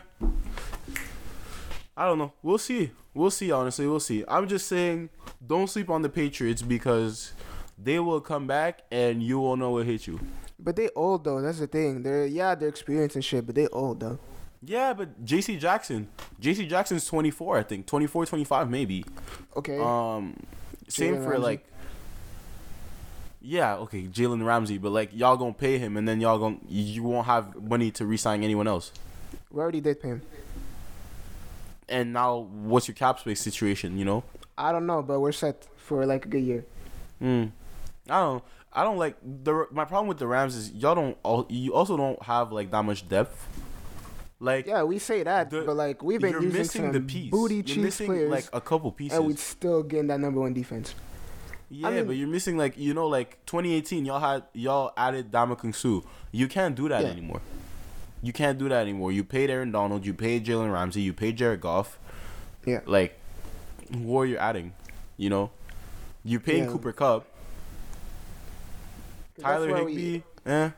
[1.98, 2.34] I don't know.
[2.42, 2.92] We'll see.
[3.14, 3.52] We'll see.
[3.52, 4.24] Honestly, we'll see.
[4.28, 5.10] I'm just saying,
[5.46, 7.34] don't sleep on the Patriots because
[7.78, 10.20] they will come back and you will know what hit you.
[10.60, 11.42] But they old though.
[11.42, 12.04] That's the thing.
[12.04, 14.20] They're yeah, they're experienced and shit, but they old though.
[14.62, 15.56] Yeah, but J.C.
[15.56, 16.68] Jackson, J.C.
[16.68, 19.06] Jackson's 24, I think, 24, 25 maybe.
[19.56, 19.80] Okay.
[19.80, 20.36] Um,
[20.90, 21.44] same Jalen for Ramsey.
[21.44, 21.66] like.
[23.42, 27.04] Yeah, okay, Jalen Ramsey, but like y'all gonna pay him, and then y'all gonna you
[27.04, 28.92] won't have money to re-sign anyone else.
[29.50, 30.22] We already did pay him.
[31.88, 33.98] And now, what's your cap space situation?
[33.98, 34.24] You know,
[34.58, 36.66] I don't know, but we're set for like a good year.
[37.20, 37.46] Hmm.
[38.10, 38.44] I don't.
[38.72, 39.66] I don't like the.
[39.72, 41.18] My problem with the Rams is y'all don't.
[41.26, 43.48] al- You also don't have like that much depth.
[44.40, 47.02] Like Yeah, we say that, the- but like we've been you're using missing some the
[47.02, 47.30] piece.
[47.32, 49.18] booty missing players, like a couple pieces.
[49.18, 50.96] and we still getting that number one defense.
[51.70, 54.06] yeah, mean- but you're missing like you know like 2018.
[54.06, 56.08] Y'all had y'all added Ndamukong Suh.
[56.32, 57.10] You can't do that Yeah.
[57.10, 57.42] anymore.
[58.22, 59.12] You can't do that anymore.
[59.12, 60.06] You paid Aaron Donald.
[60.06, 61.02] You paid Jalen Ramsey.
[61.02, 61.98] You paid Jared Goff.
[62.66, 62.82] Yeah.
[62.86, 63.18] Like,
[63.94, 64.74] who are you adding?
[65.18, 65.52] You know,
[66.24, 66.70] you're paying Yeah.
[66.72, 67.26] Cooper Kupp.
[69.40, 70.70] Tyler that's where we, eh.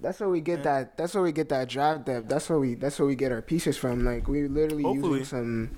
[0.00, 0.64] that's where we get Yeah.
[0.64, 0.96] that.
[0.96, 2.28] That's where we get that draft depth.
[2.28, 2.74] That's where we.
[2.74, 4.04] That's where we get our pieces from.
[4.04, 5.20] Like we literally Hopefully.
[5.20, 5.70] using some.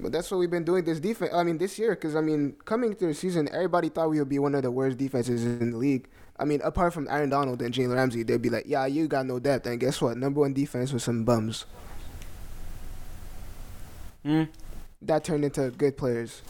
[0.00, 1.32] But that's what we've been doing this defense.
[1.32, 4.28] I mean, this year, because I mean, coming through the season, everybody thought we would
[4.28, 6.08] be one of the worst defenses in the league.
[6.38, 9.24] I mean, apart from Aaron Donald and Jalen Ramsey, they'd be like, "Yeah, you got
[9.24, 10.18] no depth." And guess what?
[10.18, 11.64] Number one defense with some bums.
[14.24, 14.48] Mm.
[15.02, 16.42] That turned into good players.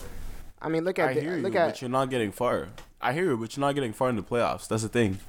[0.60, 1.82] I mean, look at I the, hear you, look but at.
[1.82, 2.68] you're not getting far.
[3.06, 4.66] I hear you, but you're not getting far in the playoffs.
[4.66, 5.20] That's the thing.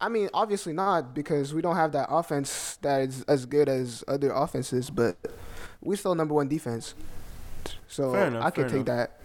[0.00, 4.04] I mean, obviously not because we don't have that offense that is as good as
[4.06, 5.16] other offenses, but
[5.80, 6.94] we still number one defense.
[7.88, 9.18] So enough, I can take that.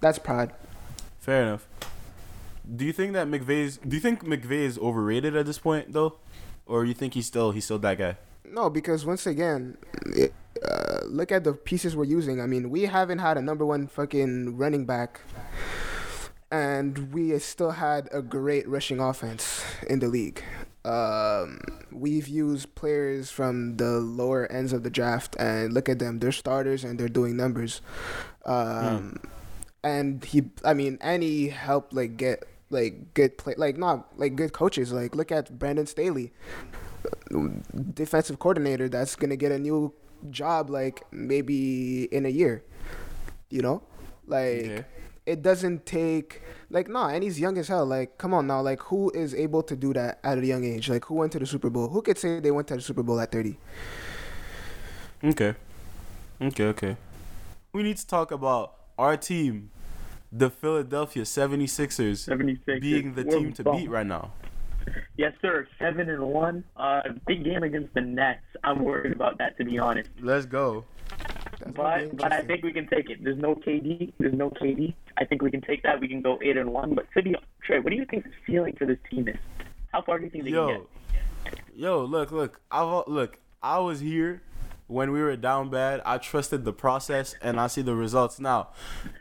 [0.00, 0.52] That's pride.
[1.20, 1.68] Fair enough.
[2.74, 3.76] Do you think that McVay's?
[3.76, 6.16] Do you think McVay is overrated at this point, though,
[6.64, 8.16] or you think he's still he's still that guy?
[8.46, 9.76] No, because once again,
[10.06, 10.32] it,
[10.66, 12.40] uh, look at the pieces we're using.
[12.40, 15.20] I mean, we haven't had a number one fucking running back,
[16.52, 20.44] and we still had a great rushing offense in the league.
[20.84, 26.20] Um, we've used players from the lower ends of the draft, and look at them.
[26.20, 27.80] They're starters and they're doing numbers.
[28.44, 29.18] Um,
[29.82, 34.36] and he, I mean, and he helped like get like good play, like not like
[34.36, 34.92] good coaches.
[34.92, 36.32] Like look at Brandon Staley
[37.94, 39.92] defensive coordinator that's gonna get a new
[40.30, 42.62] job like maybe in a year.
[43.50, 43.82] You know,
[44.26, 44.84] like Okay.
[45.26, 47.86] It doesn't take like no, and he's young as hell.
[47.86, 50.88] Like come on now, like who is able to do that at a young age?
[50.88, 51.88] Like who went to the Super Bowl?
[51.88, 53.58] Who could say they went to the Super Bowl at thirty?
[55.22, 55.54] Okay.
[56.40, 56.64] Okay.
[56.64, 56.96] Okay.
[57.72, 59.70] We need to talk about our team,
[60.30, 62.80] the Philadelphia 76ers, 76.
[62.80, 64.32] being the We're team to bum- beat right now.
[65.16, 65.66] Yes, sir.
[65.78, 66.64] Seven and one.
[66.76, 68.42] Uh, big game against the Nets.
[68.64, 70.10] I'm worried about that, to be honest.
[70.20, 70.84] Let's go.
[71.64, 73.22] That's But but I think we can take it.
[73.22, 74.12] There's no KD.
[74.18, 74.94] There's no KD.
[75.16, 76.00] I think we can take that.
[76.00, 76.94] We can go eight and one.
[76.94, 77.36] But to be
[77.66, 79.36] Trae, what do you think the ceiling for this team is?
[79.92, 80.86] How far do you think they can Yo,
[81.46, 81.60] get?
[81.74, 82.60] yo, look, look.
[82.70, 83.38] I look.
[83.62, 84.42] I was here
[84.86, 86.02] when we were down bad.
[86.04, 88.68] I trusted the process, and I see the results now.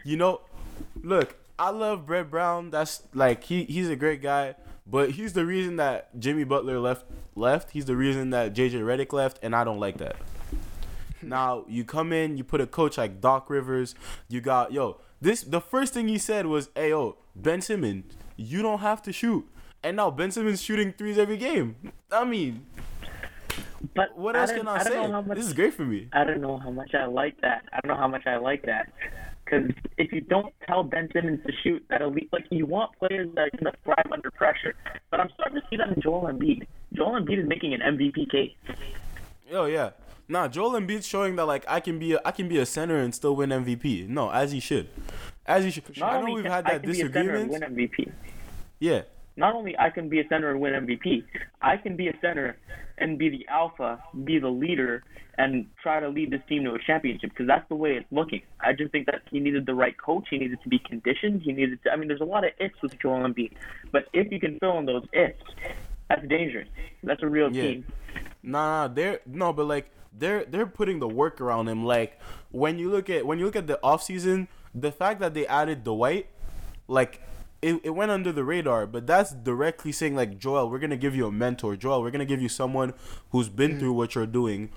[0.03, 0.41] You know,
[1.01, 1.37] look.
[1.59, 2.71] I love Brett Brown.
[2.71, 4.55] That's like he he's a great guy,
[4.87, 7.71] but he's the reason that Jimmy Butler left left.
[7.71, 10.15] He's the reason that JJ Redick left, and I don't like that.
[11.27, 13.95] Now you come in, you put a coach like Doc Rivers.
[14.27, 14.97] You got yo.
[15.21, 19.13] This the first thing he said was, "Hey yo, Ben Simmons, you don't have to
[19.13, 19.47] shoot."
[19.83, 21.75] And now Ben Simmons shooting threes every game.
[22.11, 22.65] I mean,
[23.95, 25.07] But what else don't- can I, I say?
[25.07, 26.07] much, this is great for me.
[26.13, 27.63] I don't know how much I like that.
[27.73, 28.91] I don't know how much I like that.
[29.43, 33.27] Because if you don't tell Ben Simmons to shoot, that'll be like you want players
[33.35, 34.75] that are going to thrive under pressure.
[35.09, 36.67] But I'm starting to see that in Joel Embiid.
[36.93, 38.53] Joel Embiid is making an MVP case.
[39.51, 39.89] Oh yeah.
[40.31, 42.95] Nah, Joel Embiid's showing that like I can be a, I can be a center
[42.97, 44.07] and still win MVP.
[44.07, 44.87] No, as he should,
[45.45, 45.83] as he should.
[45.97, 47.77] Not I know only we've had I that can be a center and disagreement.
[47.77, 48.11] win MVP.
[48.79, 49.01] Yeah,
[49.35, 51.25] Not only I can be a center and win MVP,
[51.61, 52.57] I can be a center
[52.97, 55.03] and be the alpha, be the leader,
[55.37, 58.41] and try to lead this team to a championship because that's the way it's looking.
[58.61, 60.27] I just think that he needed the right coach.
[60.29, 61.41] He needed to be conditioned.
[61.41, 61.91] He needed to.
[61.91, 63.51] I mean, there's a lot of ifs with Joel Embiid,
[63.91, 65.43] but if you can fill in those ifs,
[66.07, 66.69] that's dangerous.
[67.03, 67.63] That's a real Yeah.
[67.63, 67.85] team.
[68.43, 71.85] Nah, they're no, but like they're they're putting the work around him.
[71.85, 72.19] Like
[72.51, 75.83] when you look at when you look at the offseason, the fact that they added
[75.83, 76.27] Dwight,
[76.87, 77.21] like
[77.61, 81.15] it, it went under the radar, but that's directly saying like Joel, we're gonna give
[81.15, 81.75] you a mentor.
[81.75, 82.93] Joel, we're gonna give you someone
[83.31, 84.71] who's been through what you're doing.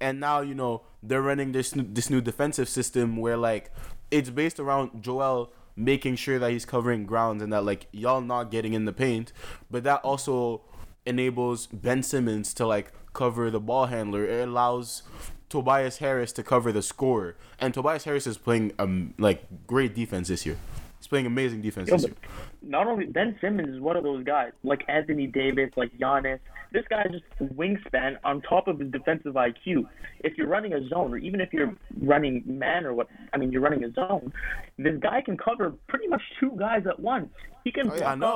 [0.00, 3.70] And now, you know, they're running this this new defensive system where like
[4.10, 8.50] it's based around Joel making sure that he's covering grounds and that like y'all not
[8.50, 9.32] getting in the paint,
[9.70, 10.62] but that also
[11.06, 14.24] enables Ben Simmons to like cover the ball handler.
[14.26, 15.02] It allows
[15.48, 20.28] Tobias Harris to cover the scorer, and Tobias Harris is playing um like great defense
[20.28, 20.56] this year.
[20.98, 22.14] He's playing amazing defense Yo, this year.
[22.62, 26.38] not only Ben Simmons is one of those guys, like Anthony Davis, like Giannis.
[26.72, 27.24] This guy just
[27.54, 29.86] wingspan on top of his defensive IQ.
[30.20, 33.52] If you're running a zone, or even if you're running man, or what I mean,
[33.52, 34.32] you're running a zone.
[34.78, 37.28] This guy can cover pretty much two guys at once.
[37.64, 38.26] He can Oh, yeah, block I know.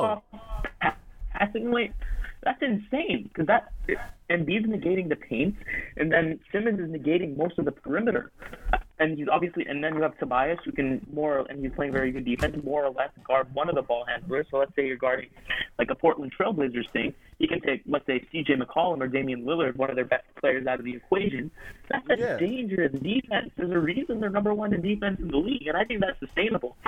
[0.85, 0.95] off
[1.33, 1.95] passing lane.
[2.49, 3.73] That's insane because that
[4.31, 5.55] Embiid's negating the paint,
[5.99, 8.33] and then Simmons is negating most of the perimeter.
[8.99, 12.11] And he's obviously, and then you have Tobias who can more, and he's playing very
[12.11, 14.47] good defense, more or less guard one of the ball handlers.
[14.51, 15.29] So let's say you're guarding
[15.79, 18.55] like a Portland Trailblazers thing, you can take, let's say, C.J.
[18.55, 21.51] McCollum or Damian Lillard, one of their best players out of the equation.
[21.91, 22.39] That's a Yeah.
[22.39, 23.51] dangerous defense.
[23.57, 26.19] There's a reason they're number one in defense in the league, and I think that's
[26.19, 26.79] sustainable.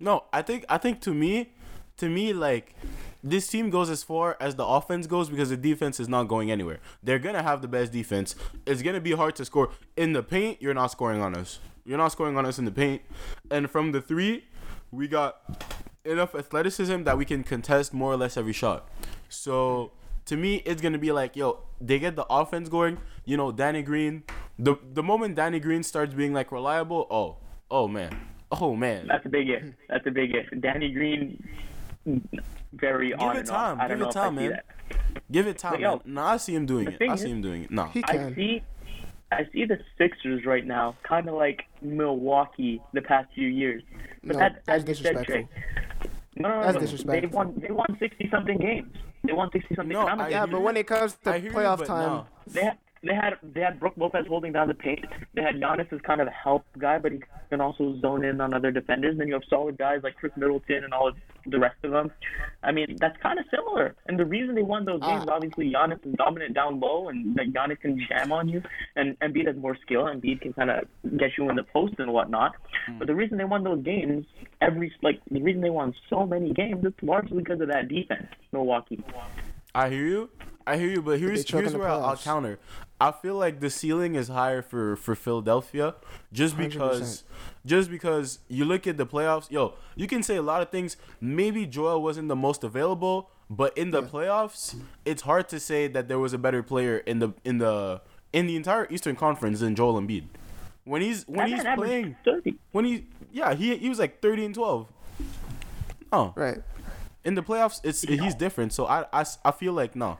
[0.00, 1.52] No, I think I think to me,
[1.98, 2.74] to me like
[3.22, 6.50] this team goes as far as the offense goes because the defense is not going
[6.50, 6.78] anywhere.
[7.02, 8.34] They're gonna have the best defense.
[8.66, 10.60] It's gonna be hard to score in the paint.
[10.60, 11.58] You're not scoring on us.
[11.84, 13.02] You're not scoring on us in the paint.
[13.50, 14.44] And from the three,
[14.90, 15.40] we got
[16.04, 18.88] enough athleticism that we can contest more or less every shot.
[19.28, 19.92] So
[20.26, 22.98] to me, it's gonna be like, yo, they get the offense going.
[23.24, 24.24] You know, Danny Green.
[24.58, 27.36] The the moment Danny Green starts being like reliable, oh,
[27.70, 28.18] oh man,
[28.50, 29.06] oh man.
[29.06, 29.62] That's a big if.
[29.88, 30.60] That's a big if.
[30.60, 31.42] Danny Green,
[32.78, 33.78] very Give on it and time.
[33.78, 33.84] off.
[33.84, 34.50] I don't Give know it if I time, see man.
[34.50, 34.64] that.
[35.32, 35.72] Give it time.
[35.72, 36.00] But, yo, man.
[36.06, 36.98] No, I see him doing the it.
[36.98, 37.70] thing I see is- him doing it.
[37.70, 37.84] No.
[37.86, 38.34] He I can.
[38.34, 38.62] see,
[39.32, 43.82] I see the Sixers right now, kind of like Milwaukee the past few years.
[44.22, 45.36] But No, that, that's as you said, disrespectful.
[45.36, 45.48] Trae,
[46.36, 46.80] no, no, no, That's no.
[46.80, 47.30] They disrespectful.
[47.38, 47.54] won.
[47.60, 48.94] They won sixty something games.
[49.24, 49.92] They won sixty something.
[49.92, 52.26] No, I'm Yeah, but when it comes to I hear you, playoff but time, no.
[52.46, 55.04] They had they had they had Brook Lopez holding down the paint.
[55.34, 57.20] They had Giannis as kind of a help guy, but he
[57.50, 59.12] can also zone in on other defenders.
[59.12, 61.16] And then you have solid guys like Khris Middleton and all of
[61.46, 62.10] the rest of them.
[62.62, 63.94] I mean, that's kind of similar.
[64.06, 65.34] And the reason they won those games, Ah.
[65.34, 68.62] obviously, Giannis is dominant down low, and like Giannis can jam on you,
[68.96, 70.04] and Embiid has more skill.
[70.04, 72.54] Embiid can kind of get you in the post and whatnot.
[72.86, 72.98] Hmm.
[72.98, 74.26] But the reason they won those games,
[74.60, 78.26] every like the reason they won so many games, it's largely because of that defense,
[78.52, 79.04] Milwaukee.
[79.74, 80.30] I hear you.
[80.66, 82.58] I hear you, but here's here's where I'll, I'll counter.
[83.00, 85.94] I feel like the ceiling is higher for for Philadelphia
[86.32, 87.66] just because 100%.
[87.66, 89.50] just because you look at the playoffs.
[89.50, 90.96] Yo, you can say a lot of things.
[91.20, 96.08] Maybe Joel wasn't the most available, but in the playoffs, it's hard to say that
[96.08, 98.00] there was a better player in the in the
[98.32, 100.24] in the entire Eastern Conference than Joel Embiid.
[100.84, 102.56] When he's when he's playing, thirty.
[102.72, 104.88] when he yeah he he was like thirty and twelve.
[106.12, 106.58] Oh, right?
[107.26, 108.72] in the playoffs, it's he's different.
[108.72, 110.16] So I, I, I feel like no,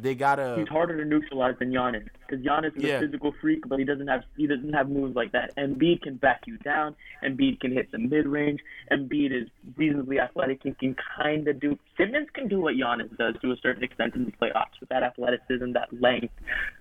[0.00, 0.56] they gotta.
[0.58, 2.96] He's harder to neutralize than Giannis because Giannis is Yeah.
[2.98, 5.54] a physical freak, but he doesn't have he doesn't have moves like that.
[5.56, 6.94] Embiid can back you down.
[7.24, 8.60] Embiid can hit the mid range.
[8.92, 11.78] Embiid is reasonably athletic and can kind of do.
[11.96, 15.02] Simmons can do what Giannis does to a certain extent in the playoffs with that
[15.02, 16.32] athleticism, that length,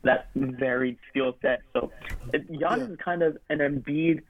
[0.04, 1.62] that varied skill set.
[1.74, 1.92] So
[2.34, 2.94] Giannis Yeah.
[2.94, 4.22] is kind of an Embiid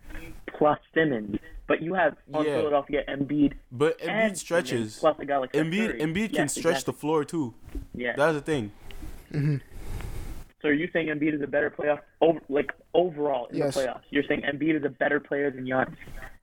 [0.58, 1.38] plus Simmons.
[1.68, 2.58] But you have on Yeah.
[2.58, 5.00] Philadelphia Embiid But Embiid stretches.
[5.00, 6.94] plus a guy like Embiid Embiid can Yes, stretch exactly.
[6.94, 7.54] the floor too.
[7.94, 8.14] Yeah.
[8.16, 8.72] That's the thing.
[9.34, 9.58] Mm-hmm.
[10.62, 13.76] So are you saying Embiid is a better playoff over like overall in Yes.
[13.76, 14.02] the playoffs?
[14.10, 15.96] You're saying Embiid is a better player than Giannis.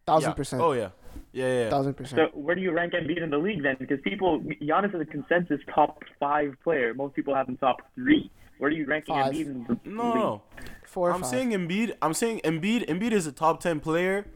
[0.06, 0.34] Thousand Yeah.
[0.34, 0.62] percent.
[0.62, 0.90] Oh yeah.
[1.32, 1.60] Yeah, yeah.
[1.64, 1.70] yeah.
[1.70, 3.76] Thousand So where do you rank Embiid in the league then?
[3.78, 6.92] Because people Giannis is a consensus top five player.
[6.94, 8.30] Most people have him top three.
[8.58, 10.14] Where do you rank Embiid in the No, league?
[10.14, 10.42] no.
[10.84, 11.30] Four or I'm five.
[11.30, 11.94] saying Embiid.
[12.00, 12.86] I'm saying Embiid.
[12.86, 14.26] Embiid is a top ten player.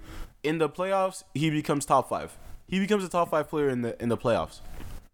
[0.48, 2.38] In the playoffs, he becomes top five.
[2.66, 4.60] He becomes a top five player in the in the playoffs.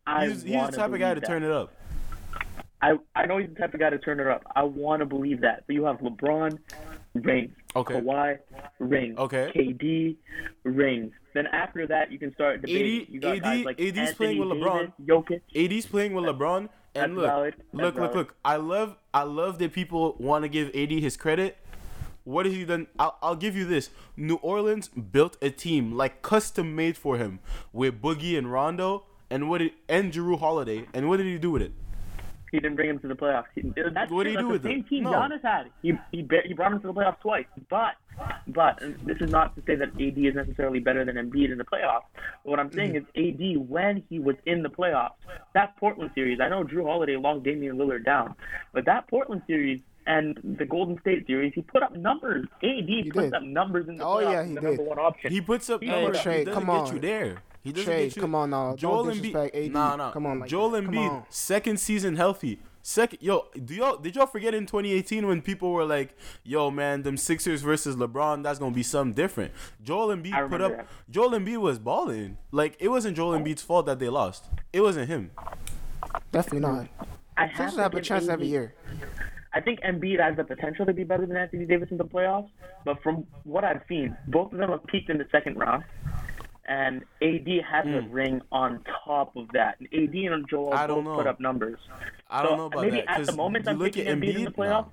[0.06, 1.72] I He's, he's the type of guy to believe turn it up.
[2.80, 4.44] I I know he's the type of guy to turn it up.
[4.54, 5.64] I want to believe that.
[5.66, 6.56] But you have LeBron,
[7.14, 7.50] rings.
[7.74, 7.94] Okay.
[7.94, 8.38] Kawhi,
[8.78, 9.18] rings.
[9.18, 9.50] Okay.
[9.56, 10.16] KD,
[10.62, 11.10] rings.
[11.34, 13.02] Then after that, you can start debating.
[13.02, 14.78] AD you got guys AD like AD's Anthony playing with LeBron.
[14.78, 15.76] Davis, Jokic.
[15.76, 17.26] AD's playing with LeBron, and look.
[17.26, 18.14] That's look, look, valid.
[18.14, 18.36] look.
[18.44, 21.58] I love, I love that people want to give AD his credit.
[22.24, 22.86] What has he done?
[22.98, 23.90] I'll, I'll give you this.
[24.16, 27.40] New Orleans built a team like custom made for him
[27.72, 31.50] with Boogie and Rondo, and what did and Jrue Holiday, and what did he do
[31.50, 31.72] with it?
[32.54, 33.46] He didn't bring him to the playoffs.
[33.56, 33.62] He,
[33.92, 34.84] that's What did he That's do the same him?
[34.84, 35.12] team No.
[35.12, 35.70] Giannis had.
[35.82, 37.46] He he, he brought him to the playoffs twice.
[37.68, 37.94] But
[38.46, 41.64] but this is not to say that AD is necessarily better than Embiid in the
[41.64, 42.04] playoffs.
[42.44, 43.20] But what I'm saying mm-hmm.
[43.20, 45.14] is AD when he was in the playoffs,
[45.54, 46.38] that Portland series.
[46.40, 48.36] I know Jrue Holiday locked Damian Lillard down,
[48.72, 49.80] but that Portland series.
[50.06, 52.46] And the Golden State series, he put up numbers.
[52.62, 53.34] AD puts did.
[53.34, 54.32] up numbers in the Oh, playoffs.
[54.32, 54.66] yeah, he the did.
[54.66, 55.32] number one option.
[55.32, 56.18] He puts up Hey, numbers.
[56.18, 56.94] Trae, he doesn't come get on.
[56.94, 57.36] you there.
[57.62, 58.22] He doesn't Trae, get you.
[58.22, 58.76] come on now.
[58.76, 59.22] Joel Don't Embiid.
[59.22, 59.72] disrespect AD.
[59.72, 60.10] Nah, nah.
[60.12, 60.84] Come on like Joel that.
[60.84, 61.24] Come Embiid, on.
[61.30, 62.58] second season healthy.
[62.86, 67.02] Second, yo, do y'all did y'all forget in 2018 when people were like, "Yo, man,
[67.02, 69.52] them Sixers versus LeBron, that's gonna be something different."
[69.82, 70.76] Joel I Embiid put up.
[70.76, 70.86] that.
[71.08, 72.36] Joel Embiid was balling.
[72.52, 74.50] Like it wasn't Joel Embiid's fault that they lost.
[74.70, 75.30] It wasn't him.
[76.30, 76.86] Definitely not.
[77.38, 78.74] I have Sixers to have a give chance every year.
[79.54, 82.48] I think Embiid has the potential to be better than Anthony Davis in the playoffs,
[82.84, 85.84] but from what I've seen, both of them have peaked in the second round,
[86.66, 89.76] and AD has a ring on top of that.
[89.78, 90.76] And AD and Joel Hmm.
[90.78, 91.16] I don't both know.
[91.18, 91.78] put up numbers.
[92.28, 94.34] I don't know about maybe that at the moment you I'm look picking at Embiid
[94.36, 94.88] in the Embiid, playoffs.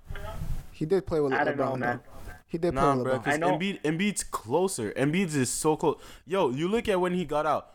[0.74, 1.46] He did play with I LeBron.
[1.46, 1.76] don't know, though.
[1.78, 2.00] man.
[2.48, 3.24] He did play Nah, with bro, LeBron.
[3.24, 3.58] because I know.
[3.58, 4.92] Embiid, Embiid's closer.
[4.92, 6.00] Embiid's is so close.
[6.28, 7.70] Yo, you look at when he got out.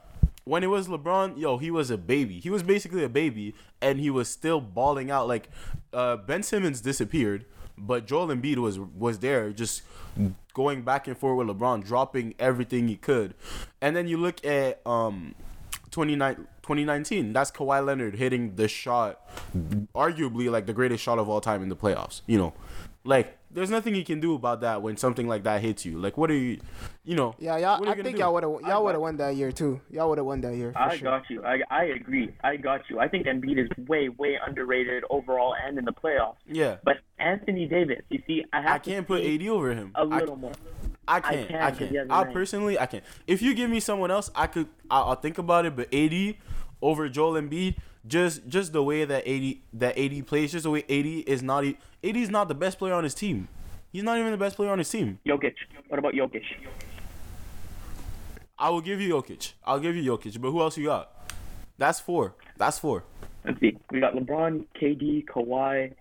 [0.45, 2.39] when it was LeBron, yo, he was a baby.
[2.39, 5.27] He was basically a baby, and he was still balling out.
[5.27, 5.49] Like
[5.97, 7.47] uh, Ben Simmons disappeared,
[7.79, 9.83] but Joel Embiid was was there, just
[10.55, 13.35] going back and forth with LeBron, dropping everything he could.
[13.81, 15.35] And then you look at um
[15.91, 19.27] 2019, that's Kawhi Leonard hitting the shot,
[19.95, 22.21] arguably like the greatest shot of all time in the playoffs.
[22.27, 22.55] You know,
[23.07, 25.99] like there's nothing you can do about that when something like that hits you.
[25.99, 26.59] Like, what are you,
[27.05, 27.35] you know?
[27.39, 27.83] Yeah, y'all.
[27.85, 28.23] you I think do?
[28.23, 29.81] y'all would have y'all would have won that year too.
[29.91, 30.73] Y'all would have won that year.
[30.73, 31.11] For I sure.
[31.11, 31.45] got you.
[31.45, 32.35] I I agree.
[32.45, 32.99] I got you.
[32.99, 36.37] I think Embiid is way way underrated overall and in the playoffs.
[36.47, 39.93] Yeah, But Anthony Davis, you see, I have I can't put see AD over him.
[39.95, 40.53] a I- little more.
[41.09, 41.51] I can't.
[41.55, 41.97] I can't.
[41.97, 42.33] I, has a I ring.
[42.33, 43.05] personally, I can't.
[43.29, 44.67] If you give me someone else, I could.
[44.91, 45.77] I, I'll think about it.
[45.77, 46.35] But AD
[46.83, 47.77] over Joel Embiid,
[48.07, 51.65] just just the way that AD that AD plays, just the way AD is not.
[51.65, 51.77] AD
[52.17, 53.49] is not the best player on his team.
[53.93, 55.19] He's not even the best player on his team.
[55.27, 55.55] Jokic.
[55.89, 56.43] What about Jokic?
[58.59, 59.53] I will give you Jokic.
[59.65, 60.41] I'll give you Jokic.
[60.41, 61.11] But who else you got?
[61.79, 62.35] That's four.
[62.57, 63.05] That's four.
[63.45, 63.77] Let's see.
[63.91, 65.93] We got LeBron, KD, Kawhi.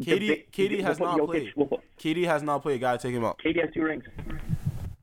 [0.00, 1.52] KD big- KD we'll has not Jokic- played.
[1.56, 2.80] we'll KD has not played.
[2.80, 3.38] Gotta take him out.
[3.44, 4.04] KD has two rings.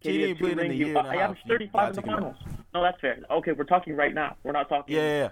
[0.08, 1.24] KD has ain't two played in a year You- and a I half.
[1.30, 2.36] averaged 35 in the take him finals.
[2.74, 3.18] No, that's fair.
[3.32, 4.36] Okay, we're talking right now.
[4.44, 5.30] We're not talking Yeah, yeah,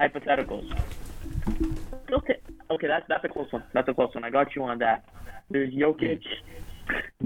[0.00, 0.08] yeah.
[0.08, 0.70] hypotheticals.
[2.10, 2.36] Okay,
[2.70, 3.62] okay, that's that's a close one.
[3.72, 4.24] That's a close one.
[4.24, 5.08] I got you on that.
[5.50, 6.22] There's Jokic.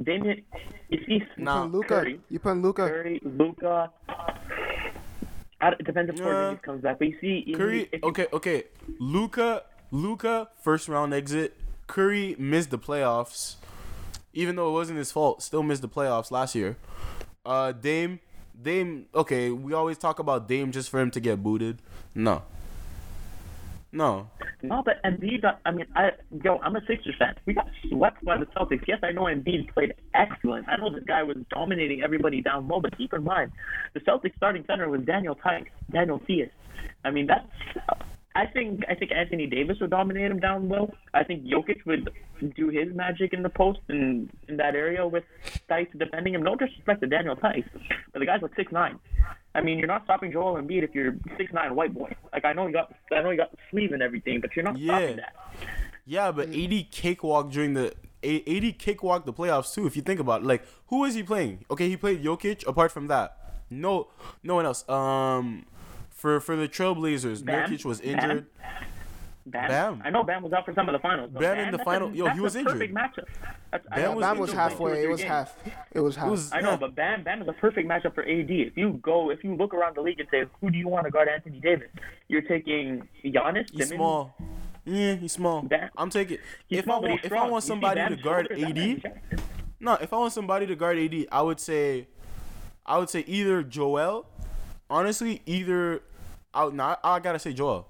[0.03, 0.42] Damian,
[0.90, 1.64] you see, Nah.
[1.64, 2.86] Luka, you put Luka.
[2.88, 3.90] Curry, Luka.
[5.62, 6.24] It depends if Yeah.
[6.26, 7.78] Porzingis comes back, but you see, if Curry.
[7.78, 8.64] you- if you- Okay, okay.
[8.99, 9.62] Luka.
[9.90, 11.57] Luka first round exit.
[11.86, 13.57] Curry missed the playoffs,
[14.35, 15.43] even though it wasn't his fault.
[15.43, 16.76] Still missed the playoffs last year.
[17.47, 18.20] Uh, Dame.
[18.61, 19.07] Dame.
[19.14, 21.80] Okay, we always talk about Dame just for him to get booted.
[22.14, 22.43] No.
[23.95, 24.28] No.
[24.62, 25.61] No, but Embiid got.
[25.64, 26.11] I mean, I
[26.43, 27.37] yo, I'm a Sixers fan.
[27.47, 28.82] We got swept by the Celtics.
[28.89, 30.68] Yes, I know Embiid played excellent.
[30.68, 32.80] I know this guy was dominating everybody down low.
[32.80, 33.53] But keep in mind,
[33.93, 36.51] the Celtics starting center was Daniel Theis, Daniel Theis.
[37.05, 37.47] I mean, that's.
[38.37, 40.93] I think I think Anthony Davis would dominate him down low.
[41.12, 42.11] I think Jokic would
[42.57, 45.22] do his magic in the post and in that area with
[45.68, 46.43] Theis defending him.
[46.43, 47.64] No disrespect to Daniel Theis,
[48.12, 48.99] but the guy's like six nine.
[49.55, 52.12] I mean, you're not stopping Joel Embiid if you're six nine white boy.
[52.32, 54.64] Like I know you got, I know you got the sleeve and everything, but you're
[54.64, 54.99] not Yeah.
[54.99, 55.35] stopping that.
[56.05, 59.87] Yeah, but AD cakewalk during the A- AD cakewalk the playoffs too.
[59.87, 60.47] If you think about it.
[60.47, 61.64] like who was he playing?
[61.70, 62.66] Okay, he played Jokic.
[62.66, 63.39] Apart from that,
[63.70, 64.09] no,
[64.43, 64.87] no one else.
[64.89, 65.66] Um,
[66.24, 67.68] for for the Trailblazers, Bam?
[67.70, 68.46] Nurkic was injured.
[69.44, 69.68] Bam.
[69.68, 70.02] Bam.
[70.02, 71.28] I know Bam was out for some of the finals.
[71.34, 72.72] but Bam in the final- A, yo, he was a injured.
[72.72, 73.26] Perfect matchup.
[73.70, 75.04] That's, Bam know was Bam was halfway.
[75.04, 75.28] It was games.
[75.30, 75.58] half.
[75.92, 76.30] It was half.
[76.30, 78.50] was- I know, but Bam Bam is a perfect matchup for AD.
[78.50, 81.04] If you go, if you look around the league and say, who do you want
[81.04, 81.90] to guard Anthony Davis?
[82.28, 83.68] You're taking Giannis.
[83.70, 84.34] He's Simmons, small.
[84.86, 85.60] Yeah, he's small.
[85.60, 85.90] Bam.
[85.94, 86.38] I'm taking.
[86.66, 87.50] He's if small, I but want, he's if I strong.
[87.50, 89.42] want You see somebody to guard shoulders, that man's AD, jacked.
[89.78, 92.08] no, if I want somebody to guard AD, I would say,
[92.86, 94.24] I would say either Joel.
[94.88, 96.00] Honestly, either.
[96.55, 97.00] I not.
[97.05, 97.86] I gotta say Joel.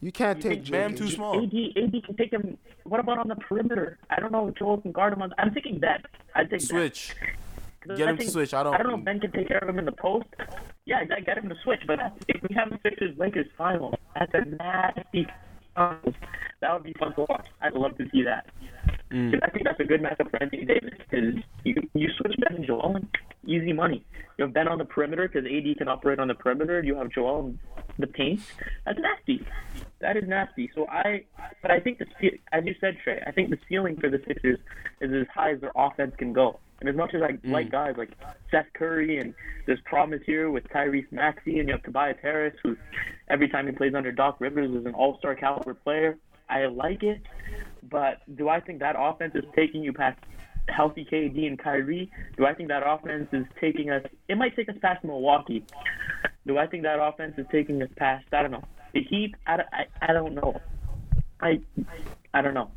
[0.00, 1.36] You can't You take think Bam too small.
[1.36, 2.58] AD, AD can take him.
[2.84, 3.98] What about on the perimeter?
[4.10, 5.32] I don't know if Joel can guard him on.
[5.38, 6.04] I'm thinking that.
[6.34, 7.14] I think Switch.
[7.86, 7.96] That.
[7.96, 8.54] Get I him to switch.
[8.54, 10.26] I don't- I don't know if Ben can take care of him in the post.
[10.86, 11.80] Yeah, I Get him to switch.
[11.86, 11.98] But
[12.28, 15.26] if we have the Sixers Lakers final, that's a nasty.
[15.74, 16.14] finals.
[16.60, 17.46] That would be fun to watch.
[17.60, 18.46] I'd love to see that.
[19.10, 19.32] Mm.
[19.32, 22.56] 'Cause I think that's a good matchup for Anthony Davis because you you switch Ben
[22.56, 23.08] and Joel, and
[23.46, 24.04] easy money.
[24.38, 26.82] You have Ben on the perimeter because AD can operate on the perimeter.
[26.82, 27.58] You have Joel in
[27.98, 28.40] the paint.
[28.84, 29.46] That's nasty.
[30.00, 30.70] That is nasty.
[30.74, 31.24] So I,
[31.60, 32.06] but I think the
[32.52, 34.58] as you said, Trae, I think the ceiling for the Sixers
[35.00, 36.58] is as high as their offense can go.
[36.80, 37.52] And as much as I mm.
[37.52, 38.10] like guys like
[38.50, 39.34] Seth Curry and
[39.66, 42.76] there's promise here with Tyrese Maxey and you have Tobias Harris, who
[43.28, 46.18] every time he plays under Doc Rivers is an all-star caliber player.
[46.50, 47.22] I like it,
[47.88, 50.18] but do I think that offense is taking you past
[50.68, 52.10] healthy KD and Kyrie?
[52.36, 54.02] Do I think that offense is taking us?
[54.28, 55.64] It might take us past Milwaukee.
[56.46, 58.24] Do I think that offense is taking us past?
[58.32, 58.64] I don't know.
[58.94, 59.34] The Heat.
[59.46, 60.60] I, don't- I, I don't know.
[61.40, 61.60] I
[62.34, 62.70] I don't know.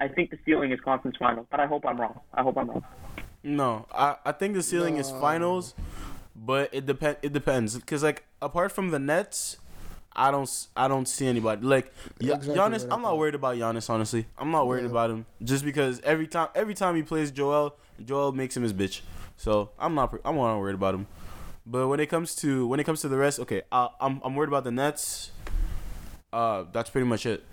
[0.00, 2.20] I think the ceiling is conference finals, but I hope I'm wrong.
[2.34, 2.84] I hope I'm wrong.
[3.42, 5.74] No, I, I think the ceiling is finals,
[6.36, 9.58] but it depend it depends because like apart from the Nets,
[10.14, 12.90] I don't s- I don't see anybody like y- Exactly Giannis.
[12.90, 14.26] I I'm not worried about Giannis honestly.
[14.38, 14.90] I'm not worried Yeah.
[14.90, 18.72] about him just because every time every time he plays Joel, Joel makes him his
[18.72, 19.00] bitch.
[19.36, 21.06] So I'm not I'm not worried about him.
[21.64, 24.34] But when it comes to when it comes to the rest, okay, I, I'm I'm
[24.34, 25.30] worried about the Nets.
[26.32, 27.44] Uh, that's pretty much it.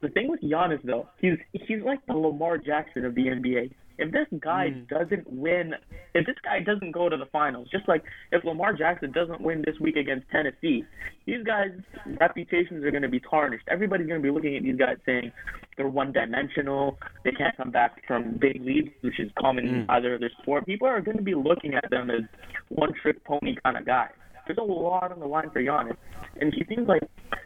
[0.00, 3.72] The thing with Giannis though, he's he's like the Lamar Jackson of the NBA.
[4.00, 4.84] If this guy hmm.
[4.88, 5.74] doesn't win,
[6.14, 9.62] if this guy doesn't go to the finals, just like if Lamar Jackson doesn't win
[9.64, 10.84] this week against Tennessee,
[11.26, 11.78] these guys'
[12.18, 13.64] reputations are going to be tarnished.
[13.68, 15.30] Everybody's going to be looking at these guys saying
[15.76, 16.98] they're one-dimensional.
[17.24, 19.90] They can't come back from big leads, which is common in hmm.
[19.90, 20.64] either of their sport.
[20.64, 22.22] People are going to be looking at them as
[22.70, 24.10] one-trick pony kind of guys.
[24.46, 25.96] There's a lot on the line for Giannis,
[26.40, 27.02] and he seems like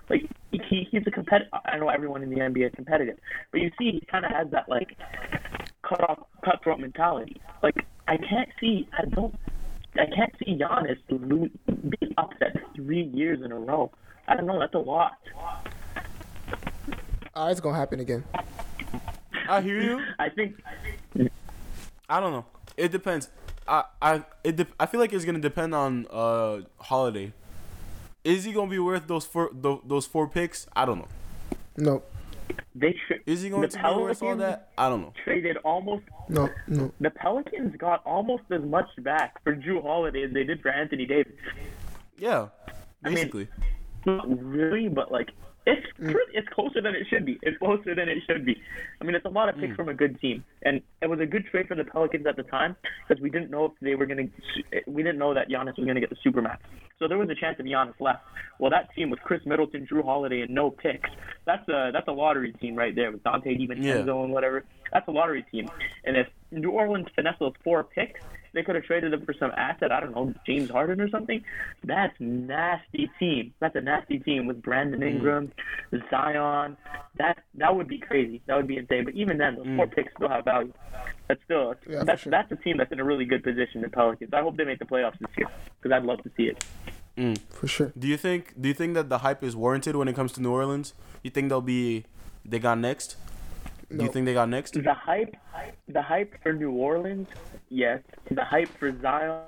[0.09, 1.53] like he he's a competitive.
[1.65, 3.19] I know everyone in the NBA is competitive,
[3.51, 4.97] but you see he kind of has that like
[5.89, 7.41] cut off cutthroat mentality.
[7.63, 8.89] Like I can't see.
[8.97, 9.35] I don't.
[9.95, 13.93] I can't see Giannis being upset three years in a row.
[14.27, 14.59] I don't know.
[14.59, 15.13] That's a lot.
[17.35, 18.25] Uh, it's gonna happen again.
[19.49, 20.01] I hear you.
[20.19, 20.57] I think.
[22.09, 22.47] I don't know.
[22.77, 23.29] It depends.
[23.67, 27.33] I I it de- I feel like it's gonna depend on uh Holiday.
[28.25, 30.67] Is he gonna be worth those four those, those four picks?
[30.75, 31.09] I don't know.
[31.77, 32.03] No,
[32.75, 33.21] They should.
[33.27, 34.71] Is he going the to be worth all that?
[34.77, 35.13] I don't know.
[35.25, 36.05] Traded almost.
[36.29, 36.93] no, no.
[37.01, 41.07] The Pelicans got almost as much back for Jrue Holiday as they did for Anthony
[41.07, 41.33] Davis.
[42.19, 42.49] Yeah,
[43.03, 43.49] mean- basically.
[44.07, 45.31] Not really, but like
[45.67, 46.13] it's Mm.
[46.13, 47.39] pretty, it's closer than it should be.
[47.43, 48.61] It's closer than it should be.
[49.01, 49.77] I mean, it's a lot of picks Mm.
[49.77, 52.43] from a good team, and it was a good trade for the Pelicans at the
[52.43, 54.25] time because we didn't know if they were gonna.
[54.87, 56.59] We didn't know that Giannis was gonna get the supermax,
[56.99, 58.25] so there was a chance of Giannis left.
[58.59, 61.09] Well, that team with Khris Middleton, Jrue Holiday, and no picks.
[61.47, 64.23] That's a that's a lottery team right there with Donte DiVincenzo Yeah.
[64.25, 64.65] and whatever.
[64.93, 65.69] That's a lottery team,
[66.05, 68.21] and if New Orleans finesse those four picks.
[68.55, 69.91] They could have traded them for some asset.
[69.93, 71.43] I don't know, James Harden or something.
[71.85, 73.53] That's nasty team.
[73.61, 75.11] That's a nasty team with Brandon Mm.
[75.11, 75.53] Ingram,
[76.11, 76.77] Zion.
[77.19, 78.41] That that would be crazy.
[78.47, 79.05] That would be insane.
[79.05, 80.73] But even then, those four picks still have value.
[81.29, 82.31] That's still Yeah, that's sure.
[82.31, 83.83] that's a team that's in a really good position.
[83.83, 84.31] The Pelicans.
[84.33, 85.49] I hope they make the playoffs this year
[85.81, 86.65] because I'd love to see it.
[87.51, 87.93] For sure.
[87.99, 90.43] Do you think Do you think that the hype is warranted when it comes to
[90.43, 90.95] New Orleans?
[91.23, 92.05] You think they'll be
[92.45, 93.17] they got next?
[93.99, 94.75] Do you think they got next?
[94.75, 95.37] The hype,
[95.89, 97.29] the hype for New Orleans,
[97.69, 98.01] yes.
[98.31, 99.41] The hype for Zion,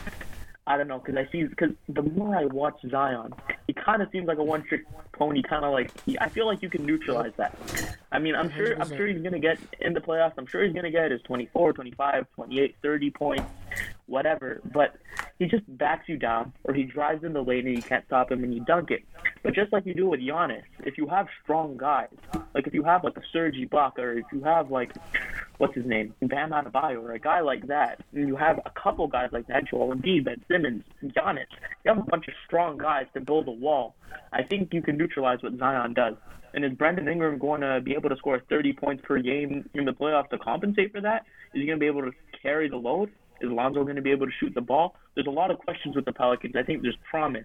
[0.66, 3.34] I don't know, because I see, because the more I watch Zion,
[3.66, 5.42] he kind of seems like a one-trick pony.
[5.42, 7.56] Kind of like he, I feel like you can neutralize that.
[8.12, 10.32] I mean, I'm sure, I'm sure he's gonna get in the playoffs.
[10.38, 13.44] I'm sure he's gonna get his 24, 25, 28, 30 points,
[14.06, 14.60] whatever.
[14.72, 14.96] But
[15.38, 18.30] he just backs you down, or he drives in the lane and you can't stop
[18.30, 19.04] him and you dunk it.
[19.42, 22.08] But just like you do with Giannis, if you have strong guys,
[22.54, 24.92] like if you have like a Serge Ibaka, or if you have like
[25.58, 29.06] what's his name, Bam Adebayo, or a guy like that, and you have a couple
[29.06, 31.46] guys like that, Joel Embiid, Ben Simmons, Giannis,
[31.84, 33.94] you have a bunch of strong guys to build a wall.
[34.32, 36.14] I think you can neutralize what Zion does.
[36.54, 39.84] And is Brandon Ingram going to be able to score 30 points per game in
[39.84, 41.24] the playoffs to compensate for that?
[41.52, 43.10] Is he going to be able to carry the load?
[43.44, 44.96] Is Lonzo going to be able to shoot the ball?
[45.14, 46.56] There's a lot of questions with the Pelicans.
[46.56, 47.44] I think there's promise,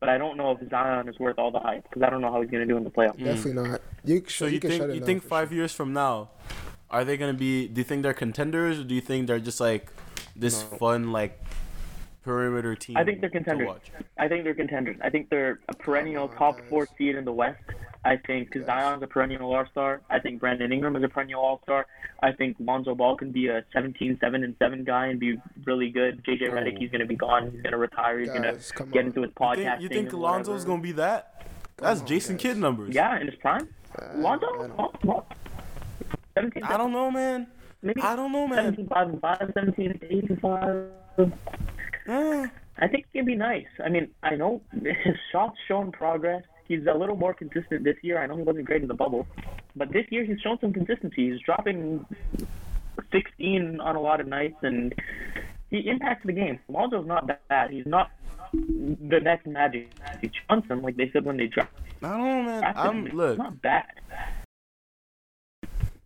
[0.00, 2.30] but I don't know if Zion is worth all the hype because I don't know
[2.30, 3.18] how he's going to do in the playoffs.
[3.18, 3.24] Mm.
[3.24, 3.80] Definitely not.
[4.04, 6.30] You, So you, you think you think for five years from now,
[6.90, 7.68] are they gonna be?
[7.68, 9.92] Do you think they're contenders, or do you think they're just like
[10.36, 11.40] this fun like
[12.28, 12.96] perimeter team?
[12.96, 13.66] I think they're to contenders.
[13.66, 13.90] watch?
[14.18, 14.96] I think they're contenders.
[15.02, 17.62] I think they're a perennial oh, top four seed in the West.
[18.04, 20.02] I think Zion's a perennial All Star.
[20.08, 21.86] I think Brandon Ingram is a perennial All Star.
[22.22, 25.90] I think Lonzo Ball can be a 17, 7 and 7 guy and be really
[25.90, 26.22] good.
[26.24, 26.52] JJ oh.
[26.52, 27.50] Redick, he's going to be gone.
[27.50, 28.18] He's going to retire.
[28.18, 28.58] He's going to
[28.92, 29.06] get on.
[29.06, 31.46] into his You think, you think Lonzo's gonna be that?
[31.76, 32.42] That's on, Jason guys.
[32.42, 32.94] Kidd numbers.
[32.94, 33.68] Yeah, in his prime.
[34.00, 34.46] Eh, Lonzo?
[34.46, 35.24] I don't- Oh,
[36.34, 37.48] 17, I don't know, man.
[37.82, 38.76] maybe I don't know, man.
[38.76, 41.32] 17, 5 and 5, 17, 8 and 5.
[42.08, 43.66] I think it's gonna be nice.
[43.84, 46.42] I mean, I know his shots shown progress.
[46.66, 48.18] He's a little more consistent this year.
[48.18, 49.26] I know he wasn't great in the bubble,
[49.74, 51.30] but this year he's shown some consistency.
[51.30, 52.04] He's dropping
[53.10, 54.94] 16 on a lot of nights, and
[55.70, 56.58] he impacts the game.
[56.68, 57.70] Lonzo's not that bad.
[57.70, 58.10] He's not
[58.52, 59.90] the next Magic
[60.48, 61.72] Johnson, like they said when they dropped.
[62.02, 62.64] I don't know, man.
[62.76, 63.38] I'm He's look.
[63.38, 63.86] not bad.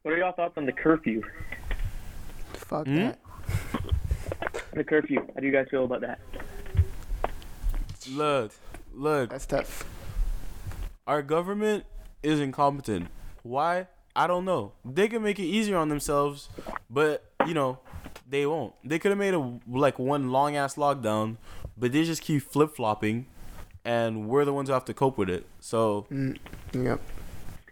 [0.03, 1.23] What are y'all thoughts on the curfew?
[2.55, 2.97] Fuck Hmm?
[2.97, 3.19] that.
[4.75, 5.21] The curfew.
[5.35, 6.19] How do you guys feel about that?
[8.11, 8.53] Look,
[8.93, 9.85] look, That's tough.
[11.07, 11.85] our government
[12.23, 13.09] is incompetent.
[13.43, 13.87] Why?
[14.17, 14.73] I don't know.
[14.85, 16.49] They can make it easier on themselves,
[16.91, 17.79] but you know,
[18.29, 18.75] they won't.
[18.85, 21.37] They could have made a like one long ass lockdown,
[21.77, 23.27] but they just keep flip flopping,
[23.85, 25.47] and we're the ones who have to cope with it.
[25.61, 26.37] So mm,
[26.73, 27.01] Yep.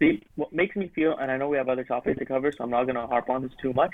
[0.01, 2.63] See, what makes me feel, and I know we have other topics to cover, so
[2.63, 3.91] I'm not going to harp on this too much,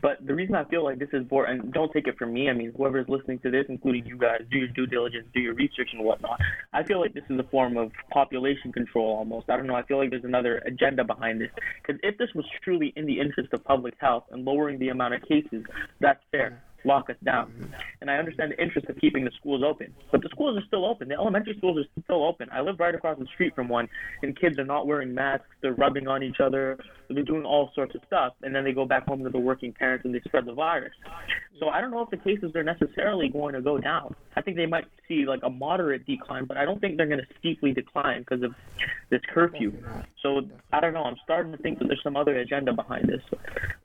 [0.00, 2.48] but the reason I feel like this is boring, and don't take it from me,
[2.48, 5.54] I mean, whoever's listening to this, including you guys, do your due diligence, do your
[5.54, 6.38] research and whatnot.
[6.72, 9.50] I feel like this is a form of population control almost.
[9.50, 11.50] I don't know, I feel like there's another agenda behind this.
[11.82, 15.14] Because if this was truly in the interest of public health and lowering the amount
[15.14, 15.64] of cases,
[15.98, 16.62] that's fair.
[16.84, 17.48] Lock us down.
[17.50, 17.72] Mm-hmm.
[18.00, 19.92] And I understand the interest of keeping the schools open.
[20.12, 21.08] But the schools are still open.
[21.08, 22.48] The elementary schools are still open.
[22.52, 23.88] I live right across the street from one,
[24.22, 25.46] and kids are not wearing masks.
[25.60, 26.78] They're rubbing on each other.
[27.10, 28.34] They're doing all sorts of stuff.
[28.42, 30.92] And then they go back home to the working parents and they spread the virus.
[31.58, 34.14] So I don't know if the cases are necessarily going to go down.
[34.36, 37.18] I think they might see like a moderate decline, but I don't think they're going
[37.18, 38.54] to steeply decline because of
[39.10, 39.72] this curfew.
[40.22, 41.02] So I don't know.
[41.02, 43.22] I'm starting to think that there's some other agenda behind this.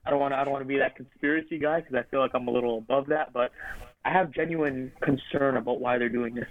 [0.06, 0.38] I don't want to.
[0.38, 2.82] I don't want to be that conspiracy guy because I feel like I'm a little
[2.84, 3.34] above that.
[3.34, 3.52] But
[4.06, 6.48] I have genuine concern about why they're doing this.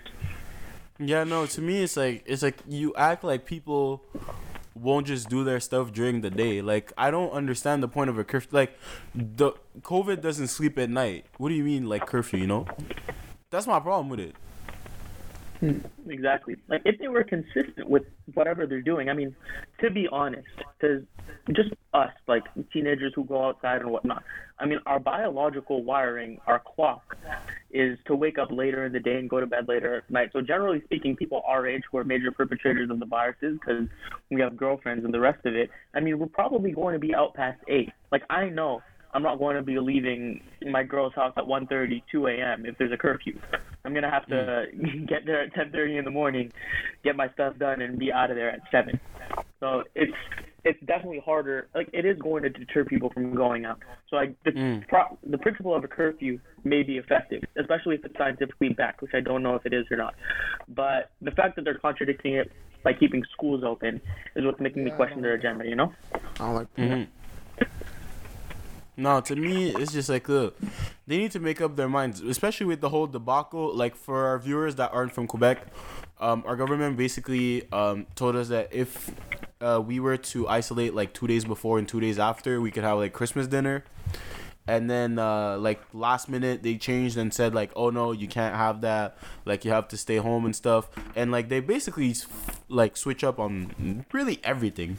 [0.98, 1.46] Yeah, no.
[1.46, 4.04] To me, it's like it's like you act like people
[4.74, 6.62] won't just do their stuff during the day.
[6.62, 8.50] Like I don't understand the point of a curfew.
[8.52, 8.78] Like
[9.14, 9.52] the
[9.82, 11.26] COVID doesn't sleep at night.
[11.38, 12.38] What do you mean like curfew?
[12.38, 12.66] You know,
[13.50, 14.36] that's my problem with it.
[15.62, 15.84] Mm.
[16.08, 16.56] Exactly.
[16.68, 18.02] Like if they were consistent with
[18.34, 19.08] whatever they're doing.
[19.08, 19.34] I mean,
[19.80, 20.48] to be honest,
[20.78, 21.04] because
[21.52, 24.24] just us, like teenagers who go outside and whatnot.
[24.58, 27.16] I mean, our biological wiring, our clock,
[27.70, 30.30] is to wake up later in the day and go to bed later at night.
[30.32, 33.88] So generally speaking, people our age who are major perpetrators of the viruses, because
[34.30, 35.70] we have girlfriends and the rest of it.
[35.94, 37.90] I mean, we're probably going to be out past eight.
[38.10, 38.82] Like I know
[39.14, 42.64] I'm not going to be leaving my girl's house at 1:30, 2 a.m.
[42.66, 43.38] if there's a curfew.
[43.84, 45.08] I'm gonna have to mm.
[45.08, 46.52] get there at 10:30 in the morning,
[47.04, 48.98] get my stuff done, and be out of there at seven.
[49.60, 50.12] So it's
[50.64, 51.68] it's definitely harder.
[51.74, 53.80] Like it is going to deter people from going out.
[54.08, 54.88] So like the mm.
[54.88, 59.12] pro- the principle of a curfew may be effective, especially if it's scientifically backed, which
[59.14, 60.14] I don't know if it is or not.
[60.68, 62.52] But the fact that they're contradicting it
[62.84, 64.00] by keeping schools open
[64.36, 65.66] is what's making me question their agenda.
[65.66, 65.92] You know.
[66.14, 66.76] I don't like.
[66.76, 67.64] Mm-hmm.
[68.96, 70.58] No, to me, it's just like, look,
[71.06, 73.74] they need to make up their minds, especially with the whole debacle.
[73.74, 75.66] Like for our viewers that aren't from Quebec,
[76.20, 79.10] um, our government basically um, told us that if
[79.62, 82.84] uh, we were to isolate like two days before and two days after, we could
[82.84, 83.84] have like Christmas dinner.
[84.66, 88.54] And then uh, like last minute they changed and said like, oh no, you can't
[88.54, 89.16] have that.
[89.44, 90.90] Like you have to stay home and stuff.
[91.16, 92.14] And like they basically
[92.68, 94.98] like switch up on really everything.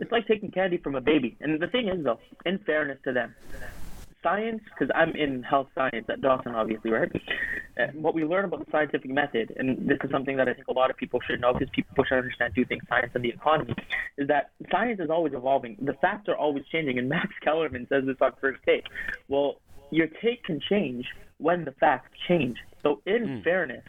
[0.00, 1.36] It's like taking candy from a baby.
[1.40, 3.34] And the thing is, though, in fairness to them,
[4.22, 7.10] science, because I'm in health science at Dawson, obviously, right?
[7.94, 10.72] What we learn about the scientific method, and this is something that I think a
[10.72, 13.74] lot of people should know because people should understand two things, science and the economy,
[14.16, 15.76] is that science is always evolving.
[15.80, 18.84] The facts are always changing, and Max Kellerman says this on First Take.
[19.28, 21.06] Well, your take can change
[21.38, 22.58] when the facts change.
[22.82, 23.44] So, in mm.
[23.44, 23.84] fairness,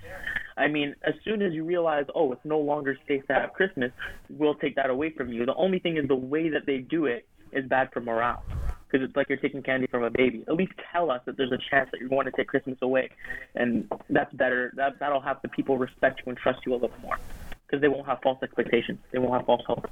[0.57, 3.91] I mean, as soon as you realize, oh, it's no longer safe to have Christmas,
[4.29, 5.45] we'll take that away from you.
[5.45, 8.43] The only thing is the way that they do it is bad for morale.
[8.91, 10.43] Because it's like you're taking candy from a baby.
[10.47, 13.11] At least tell us that there's a chance that you're going to take Christmas away,
[13.53, 14.73] and that's better.
[14.77, 17.19] That that'll have the people respect you and trust you a little more,
[17.67, 18.97] because they won't have false expectations.
[19.11, 19.87] They won't have false hope.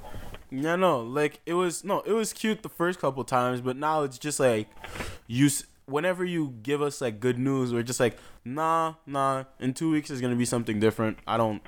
[0.50, 4.02] Yeah, no, like it was no, it was cute the first couple times, but now
[4.02, 4.68] it's just like
[5.28, 5.48] you
[5.88, 9.44] whenever you give us like good news, we're just like, nah, nah.
[9.58, 11.18] In two weeks, it's gonna be something different.
[11.26, 11.62] I don't,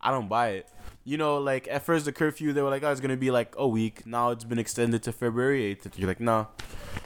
[0.00, 0.68] I don't buy it.
[1.04, 3.54] You know, like at first the curfew, they were like, oh, it's gonna be like
[3.56, 4.06] a week.
[4.06, 5.98] Now it's been extended to February eighth.
[5.98, 6.46] You're like, nah.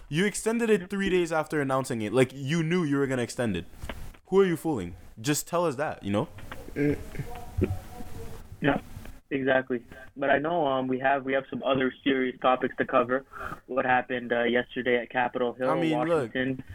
[0.09, 2.13] You extended it three days after announcing it.
[2.13, 3.67] Like you knew you were gonna extend it.
[4.27, 4.95] Who are you fooling?
[5.21, 6.03] Just tell us that.
[6.03, 6.29] You know.
[8.61, 8.81] Yeah.
[9.33, 9.81] Exactly,
[10.21, 13.25] but I know um we have we have some other serious topics to cover.
[13.67, 16.67] What happened uh, yesterday at Capitol Hill, I mean, Washington, look,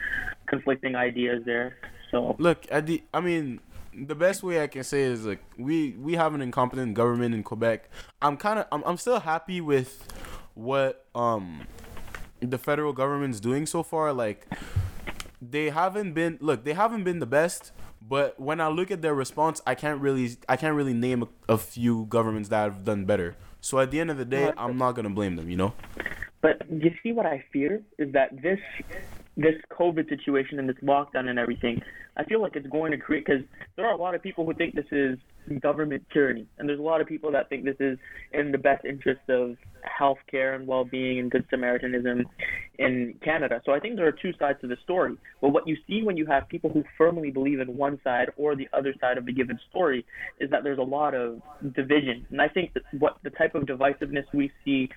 [0.47, 1.77] conflicting ideas there.
[2.11, 3.03] So look at the.
[3.13, 3.59] I mean,
[3.93, 7.43] the best way I can say is like we we have an incompetent government in
[7.43, 7.89] Quebec.
[8.21, 10.11] I'm kind of I'm I'm still happy with
[10.55, 11.67] what um
[12.41, 14.11] the federal government's doing so far.
[14.11, 14.47] Like
[15.41, 17.71] they haven't been look they haven't been the best
[18.07, 21.53] but when I look at their response, I can't really I can't really name a,
[21.53, 23.35] a few governments that have done better.
[23.61, 25.49] So at the end of the day, I'm not gonna blame them.
[25.49, 25.73] You know.
[26.41, 28.59] But you see, what I fear is that this
[29.35, 31.81] this COVID situation and this lockdown and everything,
[32.15, 33.43] I feel like it's going to create because
[33.75, 35.17] there are a lot of people who think this is
[35.61, 37.97] government tyranny, and there's a lot of people that think this is
[38.33, 39.55] in the best interest of
[39.85, 42.25] healthcare and well-being and good Samaritanism
[42.79, 43.61] in Canada.
[43.65, 45.15] So I think there are two sides to the story.
[45.41, 48.55] But what you see when you have people who firmly believe in one side or
[48.55, 50.05] the other side of the given story
[50.39, 51.41] is that there's a lot of
[51.73, 52.25] division.
[52.29, 54.89] And I think that what the type of divisiveness we see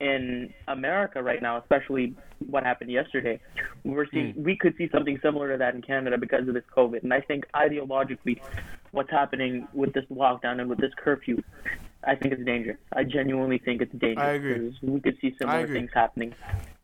[0.00, 2.14] in America right now, especially
[2.46, 3.40] what happened yesterday,
[3.84, 4.44] we're seeing mm.
[4.44, 7.02] we could see something similar to that in Canada because of this COVID.
[7.02, 8.40] And I think ideologically,
[8.94, 11.42] what's happening with this lockdown and with this curfew,
[12.06, 12.78] I think it's dangerous.
[12.92, 14.24] I genuinely think it's dangerous.
[14.24, 14.78] I agree.
[14.82, 16.34] We could see similar things happening.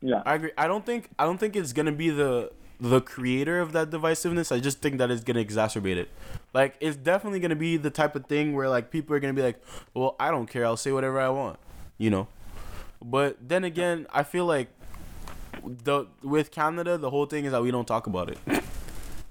[0.00, 0.22] Yeah.
[0.26, 0.50] I agree.
[0.58, 4.50] I don't think I don't think it's gonna be the the creator of that divisiveness.
[4.50, 6.08] I just think that it's gonna exacerbate it.
[6.52, 9.42] Like it's definitely gonna be the type of thing where like people are gonna be
[9.42, 9.62] like,
[9.94, 11.58] Well, I don't care, I'll say whatever I want.
[11.98, 12.28] You know?
[13.02, 14.68] But then again, I feel like
[15.62, 18.38] the with Canada, the whole thing is that we don't talk about it.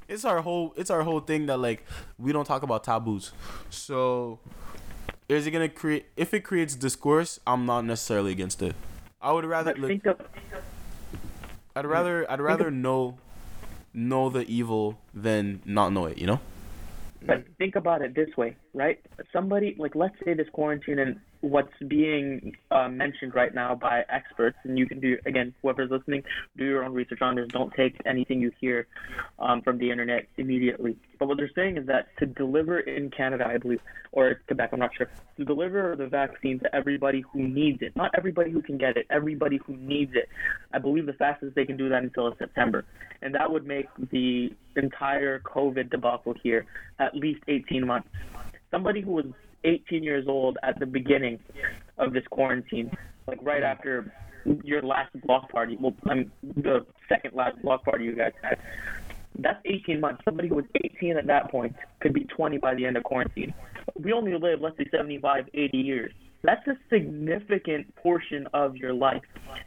[0.10, 1.86] it's our whole it's our whole thing that like
[2.18, 3.32] we don't talk about taboos.
[3.70, 4.40] So
[5.30, 8.76] is it gonna create if it creates discourse, I'm not necessarily against it.
[9.22, 10.20] I would rather look, of,
[11.76, 13.18] I'd rather I'd rather know
[13.94, 16.40] know the evil than not know it, you know?
[17.22, 19.00] But think about it this way, right?
[19.32, 24.58] Somebody like let's say this quarantine and what's being uh, mentioned right now by experts,
[24.64, 26.24] and you can do again, whoever's listening,
[26.58, 27.48] do your own research on this.
[27.48, 28.88] Don't take anything you hear
[29.40, 30.98] um, from the internet immediately.
[31.18, 34.80] But what they're saying is that to deliver in Canada, I believe, or Quebec, I'm
[34.80, 38.78] not sure, to deliver the vaccine to everybody who needs it, not everybody who can
[38.78, 40.28] get it, everybody who needs it.
[40.74, 42.86] I believe the fastest they can do that until September,
[43.22, 46.66] and that would make the entire COVID debacle here
[47.00, 48.10] at least 18 months.
[48.72, 49.26] Somebody who was
[49.64, 51.40] 18 years old at the beginning
[51.98, 52.92] of this quarantine,
[53.28, 54.14] like right after
[54.64, 58.58] your last block party, well, I mean, the second last block party you guys had.
[59.38, 60.22] That's 18 months.
[60.26, 63.54] Somebody who was 18 at that point could be 20 by the end of quarantine.
[64.02, 66.12] We only live, let's say, 75, 80 years.
[66.44, 69.22] That's a significant portion of your life.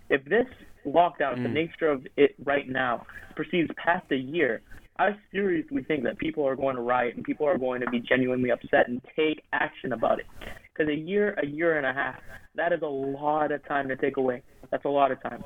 [0.09, 0.47] If this
[0.87, 1.43] lockdown, mm.
[1.43, 3.07] the nature of it right now,
[3.37, 4.63] proceeds past a year,
[5.03, 7.99] I seriously think that people are going to riot and people are going to be
[7.99, 10.27] genuinely upset and take action about it.
[10.73, 12.21] Because a year, a year and a half,
[12.55, 14.43] that is a lot of time to take away.
[14.71, 15.43] That's a lot of time.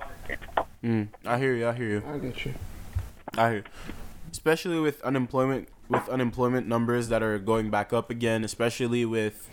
[0.84, 1.66] Mm, I hear you.
[1.68, 2.02] I hear you.
[2.06, 2.52] I get you.
[3.38, 3.64] I hear.
[4.30, 8.44] Especially with unemployment, with unemployment numbers that are going back up again.
[8.44, 9.48] Especially with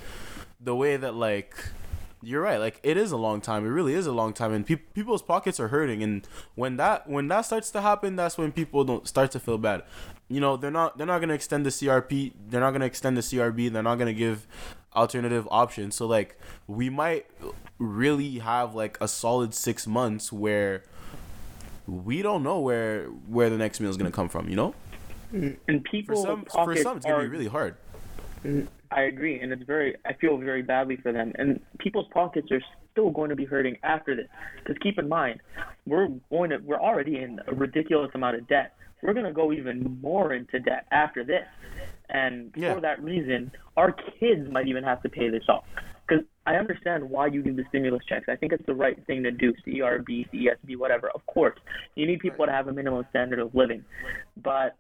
[0.60, 1.56] the way that like
[2.24, 2.58] you're right.
[2.58, 3.66] Like it is a long time.
[3.66, 6.02] It really is a long time, and pe- people's pockets are hurting.
[6.02, 9.58] And when that when that starts to happen, that's when people don't start to feel
[9.58, 9.84] bad.
[10.30, 12.34] You know, they're not they're not gonna extend the CRP.
[12.50, 13.72] They're not gonna extend the CRB.
[13.72, 14.48] They're not gonna give
[14.96, 15.96] alternative options.
[15.96, 17.26] So like we might
[17.78, 20.84] really have like a solid six months where
[21.86, 24.50] we don't know where where the next meal is gonna come from.
[24.50, 24.76] You know.
[25.34, 27.76] Mm, and people for some for some it's gonna are, be really hard.
[28.46, 29.96] Mm, I agree, and it's very.
[30.06, 32.62] I feel very badly for them, and people's pockets are
[32.92, 34.28] still going to be hurting after this.
[34.60, 35.42] Because keep in mind,
[35.86, 36.58] we're going to.
[36.58, 38.74] We're already in a ridiculous amount of debt.
[39.02, 41.46] We're going to go even more into debt after this,
[42.10, 42.76] and yeah.
[42.76, 45.66] for that reason, our kids might even have to pay this off.
[46.46, 48.26] I understand why you do the stimulus checks.
[48.28, 49.54] I think it's the right thing to do.
[49.66, 51.10] CRB, CSB, whatever.
[51.16, 51.58] Of course,
[51.96, 53.86] you need people to have a minimum standard of living,
[54.42, 54.76] but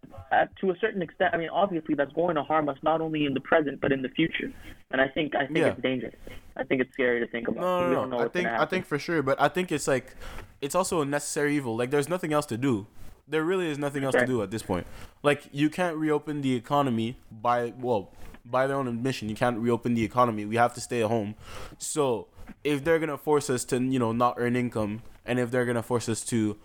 [0.59, 3.33] to a certain extent, I mean, obviously, that's going to harm us not only in
[3.33, 4.51] the present but in the future.
[4.91, 5.67] And I think I think yeah.
[5.67, 6.15] it's dangerous.
[6.57, 7.61] I think it's scary to think about.
[7.61, 8.19] No, no, no.
[8.19, 10.15] I think I think for sure, but I think it's like
[10.61, 11.77] it's also a necessary evil.
[11.77, 12.87] Like there's nothing else to do
[13.27, 14.85] there really is nothing else to do at this point.
[15.21, 18.11] Like you can't reopen the economy by well
[18.45, 20.45] by their own admission, you can't reopen the economy.
[20.45, 21.35] We have to stay at home.
[21.77, 22.27] So
[22.63, 25.83] if they're gonna force us to, you know, not earn income, and if they're gonna
[25.83, 26.57] force us to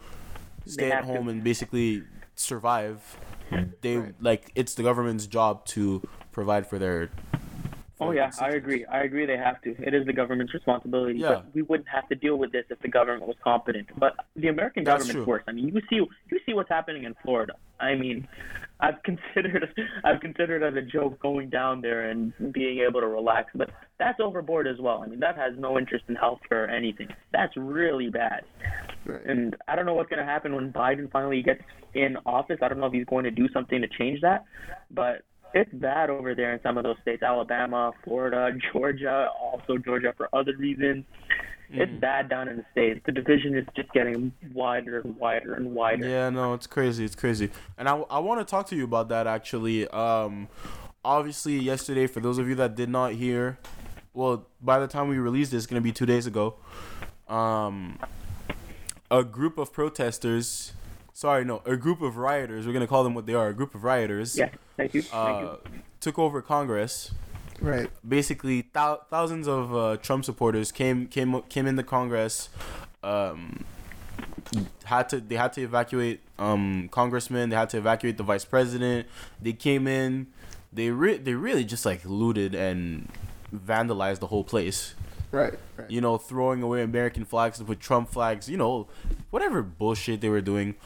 [0.66, 1.30] stay at home to.
[1.30, 2.02] and basically
[2.34, 3.16] survive,
[3.80, 4.14] they right.
[4.20, 6.02] like it's the government's job to
[6.32, 7.10] provide for their
[8.00, 8.84] Oh yeah, I agree.
[8.84, 9.26] I agree.
[9.26, 9.74] They have to.
[9.82, 11.18] It is the government's responsibility.
[11.18, 11.28] Yeah.
[11.28, 13.88] But we wouldn't have to deal with this if the government was competent.
[13.98, 15.24] But the American That's government's true.
[15.24, 15.42] worse.
[15.48, 17.54] I mean, you see, you see what's happening in Florida.
[17.80, 18.28] I mean,
[18.80, 19.68] I've considered,
[20.04, 24.20] I've considered as a joke going down there and being able to relax, but that's
[24.20, 25.02] overboard as well.
[25.02, 27.08] I mean, that has no interest in healthcare or anything.
[27.32, 28.42] That's really bad.
[29.04, 29.24] Right.
[29.26, 31.62] And I don't know what's going to happen when Biden finally gets
[31.94, 32.58] in office.
[32.62, 34.44] I don't know if he's going to do something to change that,
[34.90, 35.22] but
[35.54, 40.28] it's bad over there in some of those states alabama florida georgia also georgia for
[40.34, 41.04] other reasons
[41.72, 41.80] mm.
[41.80, 45.74] it's bad down in the states the division is just getting wider and wider and
[45.74, 48.84] wider yeah no it's crazy it's crazy and i, I want to talk to you
[48.84, 50.48] about that actually um
[51.04, 53.58] obviously yesterday for those of you that did not hear
[54.14, 56.56] well by the time we released this it's going to be two days ago
[57.28, 57.98] um
[59.10, 60.72] a group of protesters
[61.18, 62.64] sorry, no, a group of rioters.
[62.64, 63.48] We're gonna call them what they are.
[63.48, 64.38] A group of rioters.
[64.38, 65.02] Yeah, thank you.
[65.12, 65.82] Uh, thank you.
[66.00, 67.12] Took over Congress.
[67.60, 67.90] Right.
[68.06, 72.48] Basically, th- thousands of uh, Trump supporters came came came into Congress.
[73.02, 73.64] Um,
[74.84, 77.50] had to they had to evacuate um, congressmen.
[77.50, 79.06] They had to evacuate the vice president.
[79.40, 80.28] They came in.
[80.72, 83.08] They re- they really just like looted and
[83.54, 84.94] vandalized the whole place.
[85.30, 85.90] Right, right.
[85.90, 88.48] You know, throwing away American flags to put Trump flags.
[88.48, 88.88] You know,
[89.30, 90.76] whatever bullshit they were doing.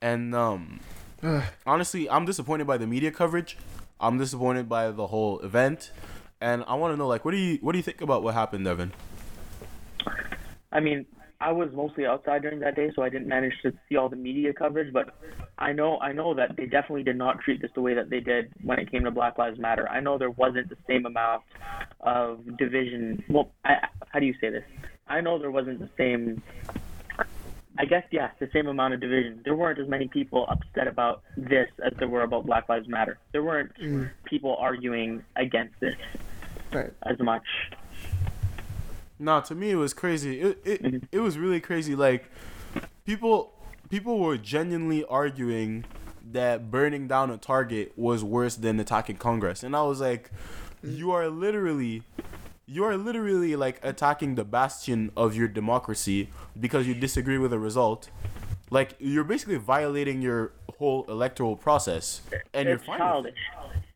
[0.00, 0.80] And um,
[1.66, 3.56] honestly, I'm disappointed by the media coverage.
[4.00, 5.90] I'm disappointed by the whole event.
[6.42, 8.34] And I want to know, like, what do you what do you think about what
[8.34, 8.92] happened, Devon?
[10.72, 11.06] I mean,
[11.40, 14.16] I was mostly outside during that day, so I didn't manage to see all the
[14.16, 14.92] media coverage.
[14.92, 15.14] But
[15.56, 18.18] I know I know that they definitely did not treat this the way that they
[18.18, 19.88] did when it came to Black Lives Matter.
[19.88, 21.44] I know there wasn't the same amount
[22.00, 23.22] of division.
[23.28, 23.74] Well, I,
[24.08, 24.64] how do you say this?
[25.06, 26.42] I know there wasn't the same.
[27.78, 29.42] I guess yes, the same amount of division.
[29.44, 33.18] There weren't as many people upset about this as there were about Black Lives Matter.
[33.30, 34.10] There weren't mm.
[34.24, 35.94] people arguing against this
[36.72, 36.92] right.
[37.02, 37.44] as much.
[39.18, 40.40] No, to me it was crazy.
[40.40, 40.98] It it, mm-hmm.
[41.12, 41.94] it was really crazy.
[41.94, 42.30] Like
[43.04, 43.52] people
[43.88, 45.84] people were genuinely arguing
[46.32, 49.62] that burning down a target was worse than attacking Congress.
[49.62, 50.30] And I was like,
[50.82, 52.02] you are literally
[52.66, 57.58] you are literally like attacking the bastion of your democracy because you disagree with a
[57.58, 58.08] result.
[58.70, 62.22] Like you're basically violating your whole electoral process,
[62.54, 63.34] and it's you're childish.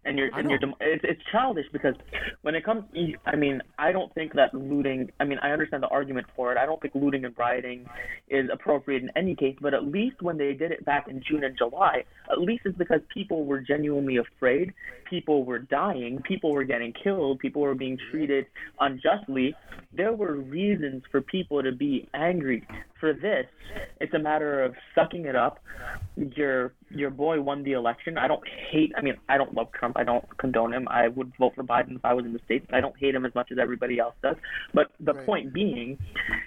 [0.06, 1.94] And you're and you're dem- it's it's childish because
[2.42, 2.84] when it comes
[3.26, 6.58] I mean I don't think that looting I mean I understand the argument for it.
[6.58, 7.86] I don't think looting and rioting
[8.28, 11.44] is appropriate in any case but at least when they did it back in June
[11.44, 14.72] and July at least it's because people were genuinely afraid.
[15.08, 16.22] People were dying.
[16.22, 17.38] People were getting killed.
[17.38, 18.46] People were being treated
[18.80, 19.54] unjustly.
[19.92, 22.66] There were reasons for people to be angry
[23.00, 23.46] for this
[24.00, 25.60] it's a matter of sucking it up
[26.16, 28.16] your your boy won the election.
[28.16, 28.92] I don't hate.
[28.96, 29.96] I mean, I don't love Trump.
[29.98, 30.88] I don't condone him.
[30.88, 32.66] I would vote for Biden if I was in the states.
[32.72, 34.36] I don't hate him as much as everybody else does.
[34.72, 35.26] But the Right.
[35.26, 35.98] point being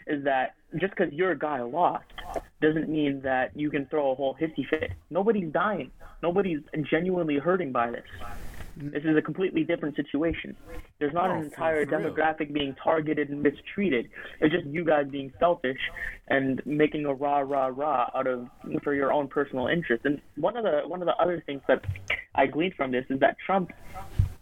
[0.08, 2.06] is that just because your guy lost
[2.62, 4.92] doesn't mean that you can throw a whole hissy fit.
[5.10, 5.92] Nobody's dying.
[6.22, 8.06] Nobody's genuinely hurting by this.
[8.82, 10.56] This is a completely different situation.
[11.00, 12.12] There's not No, an entire for real.
[12.14, 14.10] demographic being targeted and mistreated.
[14.40, 15.80] It's just you guys being selfish
[16.30, 18.48] and making a rah rah rah out of
[18.84, 20.06] for your own personal interest.
[20.06, 21.84] And one of the one of the other things that
[22.36, 23.72] I gleaned from this is that Trump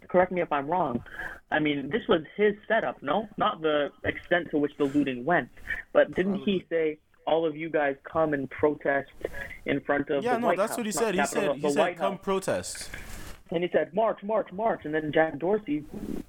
[0.08, 1.02] correct me if I'm wrong.
[1.50, 3.28] I mean, this was his setup, no?
[3.38, 5.48] Not the extent to which the looting went.
[5.92, 9.10] But didn't he say all of you guys come and protest
[9.66, 11.14] in front of Yeah, no, White that's House, what he said.
[11.16, 12.20] He said he said White come House.
[12.22, 12.90] protest.
[13.50, 15.84] And he said March, March, March, and then Jack Dorsey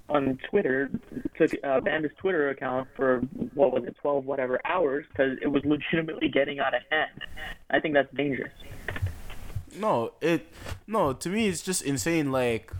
[0.08, 0.90] on Twitter
[1.36, 3.20] took uh, banned his Twitter account for
[3.54, 7.22] what was it, twelve whatever hours because it was legitimately getting out of hand.
[7.68, 8.52] I think that's dangerous.
[9.78, 10.48] No, it
[10.86, 12.72] no, to me it's just insane like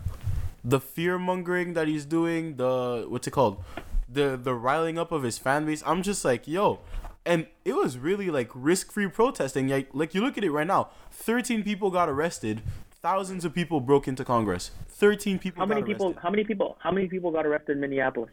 [0.63, 3.63] the fear mongering that he's doing, the what's it called?
[4.09, 5.83] The the riling up of his fan base.
[5.85, 6.79] I'm just like, yo.
[7.23, 9.67] And it was really like risk free protesting.
[9.67, 10.89] Like like you look at it right now.
[11.11, 12.63] Thirteen people got arrested.
[13.01, 14.71] Thousands of people broke into Congress.
[14.87, 16.07] Thirteen people How many people?
[16.07, 16.21] arrested.
[16.21, 16.77] How many people?
[16.79, 18.29] How many people got arrested in Minneapolis?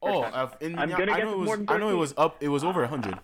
[0.00, 2.48] Oh, I've, in, I'm gonna I know it was I know it was up it
[2.48, 3.18] was over a hundred.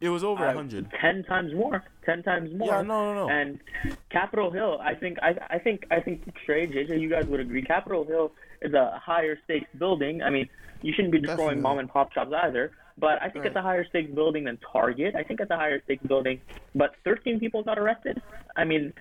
[0.00, 0.88] It was over a Uh, hundred.
[1.00, 1.82] Ten times more.
[2.06, 2.68] Ten times more.
[2.68, 3.32] Yeah, no, no, no.
[3.34, 3.58] And
[4.10, 7.62] Capitol Hill, I think, I, I think, I think Trae, JJ, you guys would agree.
[7.62, 8.30] Capitol Hill
[8.62, 10.22] is a higher stakes building.
[10.22, 10.48] I mean,
[10.82, 11.62] you shouldn't be destroying Definitely.
[11.62, 12.72] mom and pop shops either.
[12.96, 15.14] But I think it's a higher stakes building than Target.
[15.14, 16.40] I think it's a higher stakes building.
[16.74, 18.20] But 13 people got arrested.
[18.56, 18.92] I mean,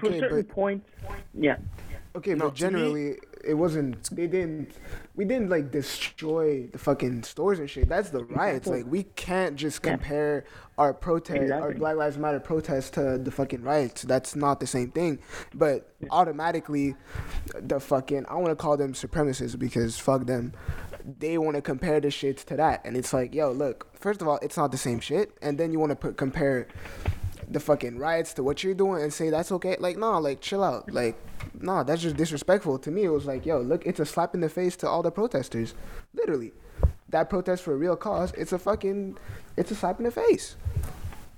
[0.00, 0.84] to a certain but- point,
[1.34, 1.56] yeah.
[2.16, 4.02] Okay, No, but to me- generally, it wasn't.
[4.14, 4.72] They didn't.
[5.14, 7.88] We didn't like destroy the fucking stores and shit.
[7.88, 8.66] That's the riots.
[8.66, 9.92] Like we can't just Yeah.
[9.92, 10.44] compare
[10.78, 14.02] our protest, our Black Lives Matter protest to the fucking riots.
[14.02, 15.20] That's not the same thing.
[15.54, 16.96] But automatically,
[17.54, 20.52] the fucking I want to call them supremacists because fuck them.
[21.18, 23.86] They want to compare the shit to that, and it's like, yo, look.
[23.94, 26.66] First of all, it's not the same shit, and then you want to put compare
[27.48, 29.76] the fucking riots to what you're doing and say that's okay.
[29.78, 30.90] Like, no, like chill out.
[30.92, 31.16] Like,
[31.60, 32.78] no, that's just disrespectful.
[32.80, 35.02] To me, it was like, yo, look, it's a slap in the face to all
[35.02, 35.74] the protesters.
[36.14, 36.52] Literally.
[37.08, 39.16] That protest for a real cause, it's a fucking
[39.56, 40.56] it's a slap in the face.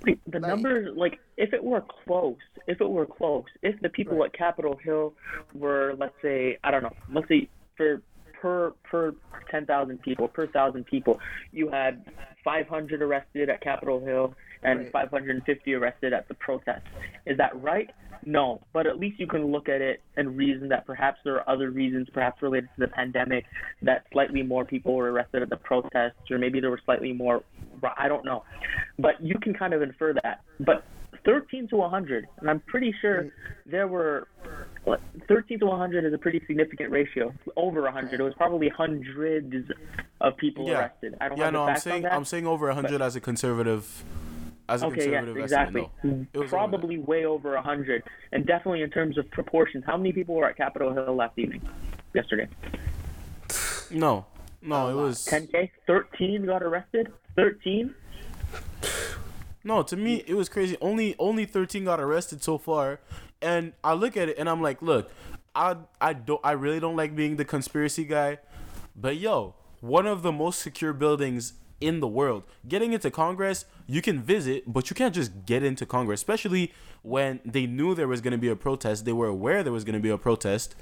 [0.06, 2.36] Like, the Like- numbers, like, if it were close,
[2.66, 4.26] if it were close, if the people Right.
[4.26, 5.14] at Capitol Hill
[5.54, 8.02] were, let's say, I don't know, let's say for
[8.40, 9.14] per per
[9.50, 11.20] ten thousand people, per thousand people,
[11.52, 12.04] you had
[12.44, 14.92] 500 arrested at Capitol Hill and Right.
[14.92, 16.86] 550 arrested at the protest.
[17.26, 17.90] Is that right?
[18.26, 21.48] No, but at least you can look at it and reason that perhaps there are
[21.48, 23.44] other reasons, perhaps related to the pandemic,
[23.82, 27.42] that slightly more people were arrested at the protests, or maybe there were slightly more.
[27.96, 28.42] I don't know,
[28.98, 30.40] but you can kind of infer that.
[30.58, 30.84] But
[31.24, 33.26] 13 to 100, and I'm pretty sure
[33.66, 34.26] there were
[35.28, 37.32] 13 to 100 is a pretty significant ratio.
[37.56, 39.70] Over 100, it was probably hundreds
[40.20, 40.78] of people Yeah.
[40.80, 41.16] arrested.
[41.20, 42.06] I don't Yeah, have no, the I'm saying.
[42.06, 44.04] I'm saying over hundred as a conservative
[44.68, 45.82] as a Okay, yes, exactly.
[45.82, 45.90] estimate.
[46.02, 46.26] No.
[46.32, 46.56] It was over.
[46.56, 49.84] Probably way over a hundred, and definitely in terms of proportions.
[49.86, 51.62] How many people were at Capitol Hill last evening,
[52.14, 52.48] yesterday?
[53.90, 54.26] No.
[54.60, 57.12] No, it was 10k, 13 got arrested.
[57.36, 57.94] 13.
[59.64, 60.76] No, to me it was crazy.
[60.80, 63.00] Only only 13 got arrested so far.
[63.40, 65.10] And I look at it and I'm like, look,
[65.54, 68.38] I I don't I really don't like being the conspiracy guy,
[68.96, 72.44] but yo, one of the most secure buildings in the world.
[72.66, 76.72] Getting into Congress, you can visit, but you can't just get into Congress, especially
[77.02, 79.04] when they knew there was going to be a protest.
[79.04, 80.74] They were aware there was going to be a protest.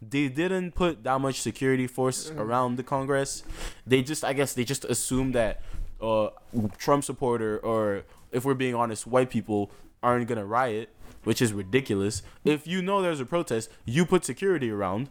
[0.00, 3.44] They didn't put that much security force around the Congress.
[3.86, 5.62] They just, I guess, they just assumed that
[6.00, 6.30] uh,
[6.76, 9.70] Trump supporter or, if we're being honest, white people
[10.02, 10.88] aren't gonna riot,
[11.22, 12.22] which is ridiculous.
[12.44, 15.08] If you know there's a protest, you put security around.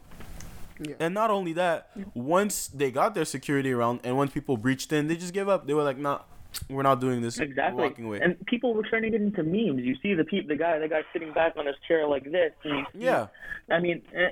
[0.82, 0.96] Yeah.
[1.00, 5.08] And not only that, once they got their security around and once people breached in,
[5.08, 5.68] they just gave up.
[5.68, 6.22] They were like, nah,
[6.70, 7.40] we're not doing this.
[7.40, 7.84] Exactly.
[7.84, 8.20] Walking away.
[8.22, 9.84] And people were turning it into memes.
[9.84, 12.52] You see the peop, the guy, the guy sitting back on his chair like this.
[12.64, 13.28] And you see, yeah.
[13.70, 14.32] I mean, eh,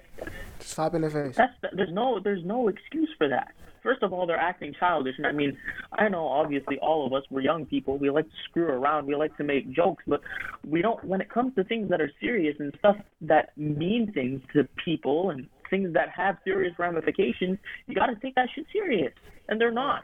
[0.59, 1.35] Slap in the face.
[1.35, 3.53] that's there's no there's no excuse for that.
[3.81, 5.57] First of all, they're acting childish, and I mean,
[5.93, 7.97] I know obviously all of us we're young people.
[7.97, 9.07] We like to screw around.
[9.07, 10.19] We like to make jokes, but
[10.67, 11.01] we don't.
[11.05, 15.29] When it comes to things that are serious and stuff that mean things to people
[15.29, 19.13] and things that have serious ramifications, you got to take that shit serious,
[19.47, 20.03] and they're not.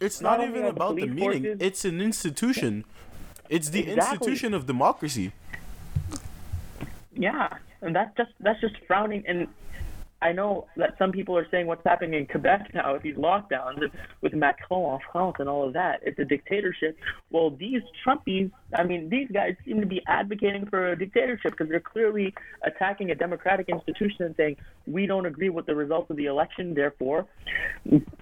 [0.00, 1.42] It's Not not, even the about the police meaning.
[1.44, 2.84] forces- It's an institution.
[3.48, 4.12] It's the Exactly.
[4.28, 5.32] institution of democracy.
[7.14, 7.48] Yeah,
[7.80, 9.24] and that's just that's just frowning.
[9.26, 9.48] And
[10.22, 13.90] I know that some people are saying what's happening in Quebec now with these lockdowns
[14.22, 16.00] with Macron France and all of that.
[16.02, 16.96] It's a dictatorship.
[17.30, 21.68] Well, these Trumpies, I mean, these guys seem to be advocating for a dictatorship because
[21.68, 22.34] they're clearly
[22.64, 24.56] attacking a democratic institution and saying
[24.86, 26.74] we don't agree with the results of the election.
[26.74, 27.26] Therefore,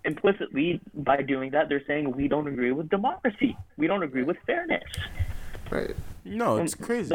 [0.05, 3.57] implicitly by doing that, they're saying we don't agree with democracy.
[3.77, 4.83] We don't agree with fairness.
[5.71, 5.95] Right.
[6.25, 7.15] No, it's crazy.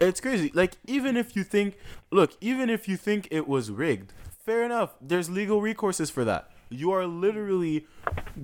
[0.00, 0.50] It's crazy.
[0.54, 1.76] Like even if you think,
[2.10, 4.12] look, even if you think it was rigged,
[4.44, 4.94] fair enough.
[5.00, 6.50] There's legal recourses for that.
[6.68, 7.86] You are literally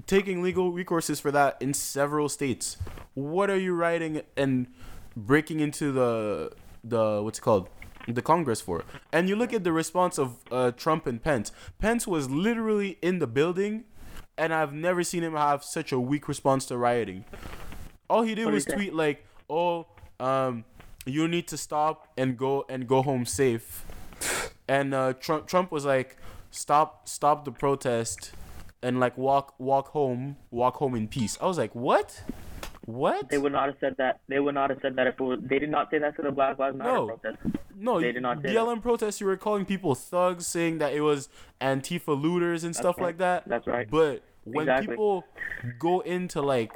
[0.07, 2.77] taking legal recourses for that in several states.
[3.15, 4.67] What are you writing and
[5.17, 6.53] breaking into the
[6.85, 7.69] the what's it called?
[8.09, 8.85] The Congress for?
[9.13, 11.53] And you look at the response of uh, Trump and Pence.
[11.79, 13.85] Pence was literally in the building,
[14.37, 17.25] and I've never seen him have such a weak response to rioting
[18.13, 19.87] all he did was tweet like, "Oh,
[20.19, 20.65] um,
[21.05, 23.85] you need to stop and go and go home safe."
[24.69, 26.17] And uh, Trump Trump was like,
[26.51, 28.33] "Stop, stop the protest,
[28.83, 32.23] and like walk walk home, walk home in peace." I was like, "What?
[32.85, 33.29] What?
[33.29, 34.21] They would not have said that.
[34.29, 36.23] They would not have said that if it was, they did not say that to
[36.23, 37.07] the Black Lives Matter No.
[37.07, 37.39] protest.
[37.77, 39.21] no, they did not say BLM protests.
[39.21, 41.29] You were calling people thugs, saying that it was
[41.61, 43.05] Antifa looters and stuff right.
[43.07, 43.49] like that.
[43.49, 43.89] That's right.
[43.89, 44.97] But when Exactly.
[44.97, 45.25] people
[45.79, 46.73] go into like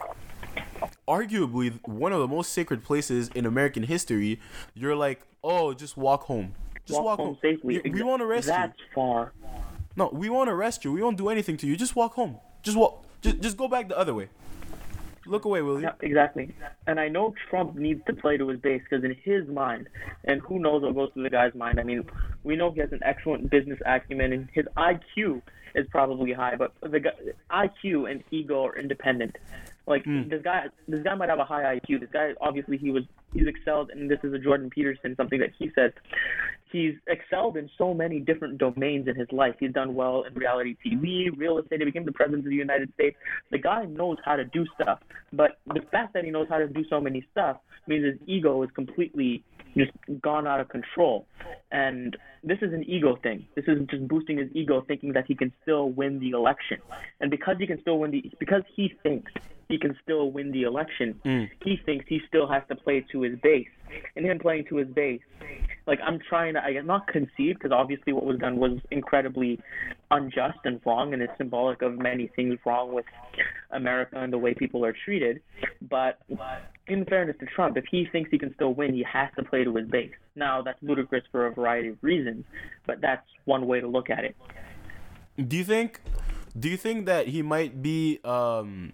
[1.09, 4.41] arguably one of the most sacred places in American history,
[4.75, 6.55] you're like, oh, just walk home.
[6.85, 7.81] Just walk, home safely.
[7.85, 8.85] We, we won't arrest That's you.
[8.85, 9.33] That's far.
[9.97, 10.93] No, we won't arrest you.
[10.93, 11.77] We won't do anything to you.
[11.77, 12.39] Just walk home.
[12.63, 13.05] Just walk.
[13.23, 14.29] Just, just go back the other way.
[15.27, 15.87] Look away, will you?
[15.87, 16.55] Yeah, exactly.
[16.87, 19.89] And I know Trump needs to play to his base because in his mind,
[20.25, 21.81] and who knows what goes through the guy's mind.
[21.81, 22.05] I mean,
[22.45, 25.43] we know he has an excellent business acumen, and his IQ
[25.75, 27.11] is probably high, but the guy,
[27.51, 29.37] IQ and ego are independent.
[29.87, 30.29] Like hmm.
[30.29, 32.01] this guy, this guy might have a high IQ.
[32.01, 35.51] This guy, obviously, he was he's excelled, and this is a Jordan Peterson something that
[35.59, 35.93] he said.
[36.73, 39.55] He's excelled in so many different domains in his life.
[39.61, 41.79] He's done well in reality TV, real estate.
[41.79, 43.17] He became the president of the United States.
[43.53, 44.99] The guy knows how to do stuff,
[45.33, 48.63] but the fact that he knows how to do so many stuff means his ego
[48.65, 49.45] is completely
[49.77, 51.27] just gone out of control.
[51.71, 53.47] And this is an ego thing.
[53.55, 56.79] This is just boosting his ego, thinking that he can still win the election.
[57.21, 59.31] And because he can still win the, because he thinks
[59.69, 61.21] he can still win the election,
[61.65, 63.69] he thinks he still has to play to his base.
[64.17, 65.21] And him playing to his base,
[65.87, 69.61] like I'm trying to, I guess not concede, because obviously what was done was incredibly
[70.11, 73.05] unjust and wrong, and it's symbolic of many things wrong with
[73.71, 75.41] America and the way people are treated.
[75.89, 76.19] But
[76.89, 79.63] in fairness to Trump, if he thinks he can still win, he has to play
[79.63, 80.11] to his base.
[80.35, 82.45] Now that's ludicrous for a variety of reasons,
[82.87, 84.37] but that's one way to look at it.
[85.49, 86.01] Do you think?
[86.59, 88.93] Do you think that he might be um,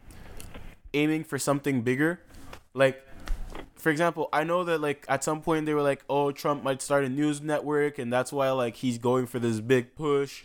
[0.94, 2.20] aiming for something bigger?
[2.74, 3.06] Like,
[3.76, 6.80] for example, I know that like at some point they were like, "Oh, Trump might
[6.82, 10.44] start a news network," and that's why like he's going for this big push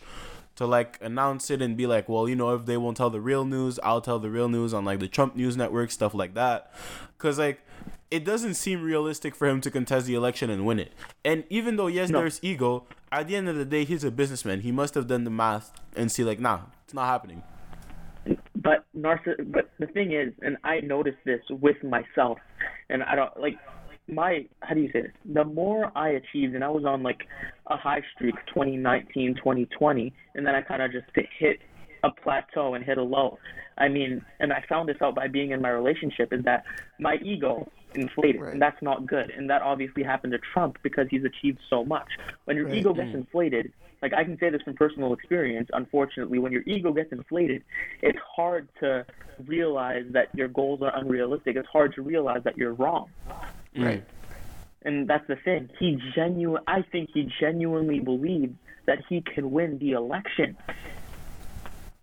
[0.56, 3.22] to like announce it and be like, "Well, you know, if they won't tell the
[3.22, 6.34] real news, I'll tell the real news on like the Trump news network, stuff like
[6.34, 6.72] that."
[7.18, 7.61] Cuz like
[8.10, 10.94] it doesn't seem realistic for him to contest the election and win it.
[11.26, 12.19] And even though yes, No.
[12.19, 14.61] there's ego, at the end of the day, he's a businessman.
[14.61, 17.44] He must have done the math and see like, "Nah, it's not happening."
[18.64, 22.38] But narciss but the thing is and i noticed this with myself
[22.90, 23.58] and i don't like
[24.08, 27.22] my how do you say this the more i achieved and i was on like
[27.68, 31.06] a high streak 2019 2020 and then i kind of just
[31.38, 31.60] hit
[32.04, 33.38] a plateau and hit a low
[33.78, 36.64] i mean and i found this out by being in my relationship is that
[37.00, 38.54] my ego inflated Right.
[38.54, 42.08] and that's not good and that obviously happened to trump because he's achieved so much
[42.46, 42.78] when your Right.
[42.78, 43.16] ego gets mm.
[43.16, 45.69] inflated like I can say this from personal experience.
[45.74, 47.64] Unfortunately, when your ego gets inflated,
[48.02, 49.06] it's hard to
[49.45, 51.56] realize that your goals are unrealistic.
[51.56, 53.10] It's hard to realize that you're wrong.
[53.76, 54.03] Right.
[54.84, 55.69] And that's the thing.
[55.80, 56.64] He genuine.
[56.68, 58.56] I think he genuinely believes
[58.86, 60.56] that he can win the election.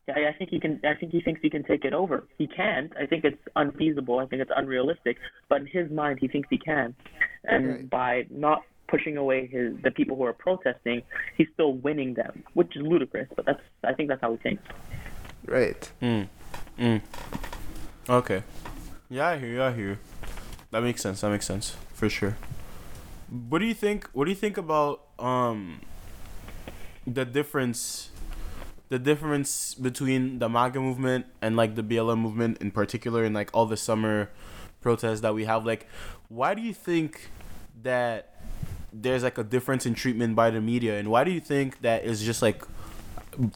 [0.07, 0.81] Yeah, I think he can.
[0.85, 2.25] I think he thinks he can take it over.
[2.37, 2.93] He can't.
[3.01, 4.19] I think it's unfeasible.
[4.19, 5.17] I think it's unrealistic.
[5.49, 6.95] But in his mind, he thinks he can.
[7.45, 7.91] And Right.
[7.91, 8.65] by not
[8.95, 11.03] pushing away his the people who are protesting,
[11.37, 13.29] he's still winning them, which is ludicrous.
[13.35, 13.61] But that's.
[13.83, 14.63] I think that's how he thinks.
[15.47, 15.91] Right.
[18.09, 18.43] Okay.
[19.11, 19.63] Yeah, I hear you.
[19.63, 19.99] I hear you.
[20.71, 21.21] That makes sense.
[21.23, 22.37] That makes sense for sure.
[23.49, 24.09] What do you think?
[24.13, 25.81] What do you think about um
[27.07, 28.11] the difference?
[28.91, 33.51] The difference between the MAGA movement and like the BLM movement in particular, and like
[33.53, 34.31] all the summer
[34.81, 35.67] protests that we have.
[35.67, 35.89] Like,
[36.29, 37.31] why do you think
[37.83, 38.34] that
[38.95, 42.05] there's like a difference in treatment by the media, and why do you think that
[42.05, 42.63] is just like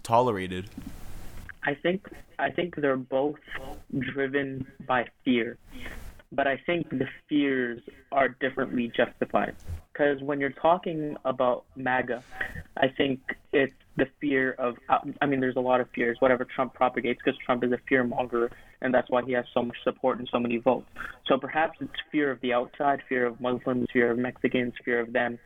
[0.03, 0.69] tolerated?
[1.63, 2.09] I think
[2.39, 3.39] I think they're both
[3.97, 5.57] driven by fear,
[6.33, 9.55] but I think the fears are differently justified.
[9.99, 12.23] Because when you're talking about MAGA,
[12.77, 13.21] I think
[13.53, 14.77] it's the fear of.
[15.21, 16.19] I mean, there's a lot of fears.
[16.21, 18.49] Whatever Trump propagates, because Trump is a fear monger,
[18.81, 20.87] and that's why he has so much support and so many votes.
[21.27, 25.13] So perhaps it's fear of the outside, fear of Muslims, fear of Mexicans, fear of
[25.13, 25.37] them.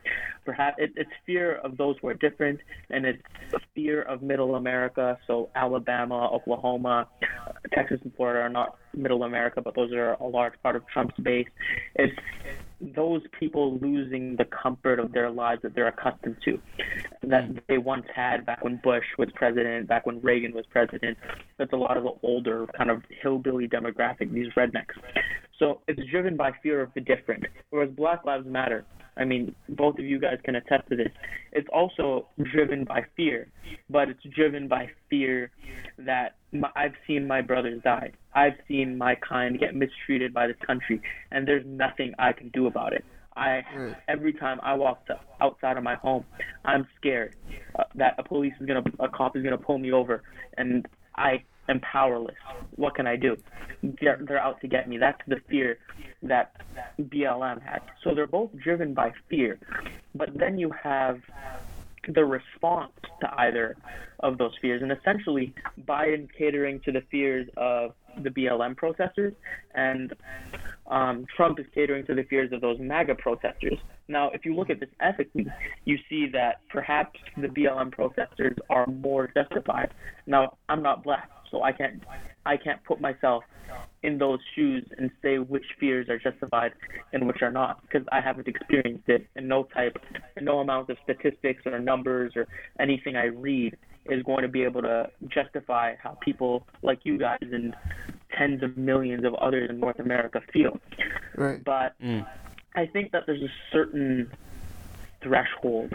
[0.45, 2.59] Perhaps it, it's fear of those who are different,
[2.91, 3.23] and it's
[3.73, 5.17] fear of Middle America.
[5.25, 7.07] So Alabama, Oklahoma,
[7.73, 11.17] Texas, and Florida are not Middle America, but those are a large part of Trump's
[11.19, 11.47] base.
[11.95, 12.13] It's
[12.95, 16.59] those people losing the comfort of their lives that they're accustomed to,
[17.23, 17.59] that mm.
[17.67, 21.17] they once had back when Bush was president, back when Reagan was president.
[21.57, 24.95] That's a lot of the older kind of hillbilly demographic, these rednecks.
[25.63, 27.45] So it's driven by fear of the different.
[27.69, 28.83] Whereas Black Lives Matter,
[29.15, 31.07] I mean, both of you guys can attest to this.
[31.53, 33.47] It's also driven by fear,
[33.89, 35.51] but it's driven by fear
[35.99, 38.11] that my, I've seen my brothers die.
[38.35, 42.67] I've seen my kind get mistreated by this country, and there's nothing I can do
[42.67, 43.05] about it.
[43.35, 43.61] I
[44.09, 46.25] every time I walk to, outside of my home,
[46.65, 47.35] I'm scared
[47.79, 50.23] uh, that a police is gonna, a cop is gonna pull me over,
[50.57, 50.85] and
[51.15, 52.35] I am powerless.
[52.75, 53.37] What can I do?
[53.81, 54.97] They're, they're out to get me.
[54.97, 55.77] That's the fear
[56.23, 56.55] that
[56.99, 57.81] BLM had.
[58.03, 59.59] So they're both driven by fear.
[60.15, 61.21] But then you have
[62.07, 62.91] the response
[63.21, 63.75] to either
[64.19, 64.81] of those fears.
[64.81, 65.53] And essentially,
[65.85, 69.33] Biden catering to the fears of the BLM protesters,
[69.73, 70.13] and
[70.87, 73.77] um, Trump is catering to the fears of those MAGA protesters.
[74.07, 75.47] Now, if you look at this ethically,
[75.85, 79.91] you see that perhaps the BLM protesters are more justified.
[80.27, 82.03] Now, I'm not black, so I can't
[82.45, 83.45] I can't put myself
[84.01, 86.73] in those shoes and say which fears are justified
[87.13, 89.97] and which are not because I haven't experienced it and no type
[90.41, 92.47] no amount of statistics or numbers or
[92.79, 93.77] anything I read
[94.07, 97.73] is going to be able to justify how people like you guys and
[98.37, 100.77] tens of millions of others in North America feel.
[101.37, 101.63] Right.
[101.63, 102.25] But Mm.
[102.75, 104.31] I think that there's a certain
[105.21, 105.93] threshold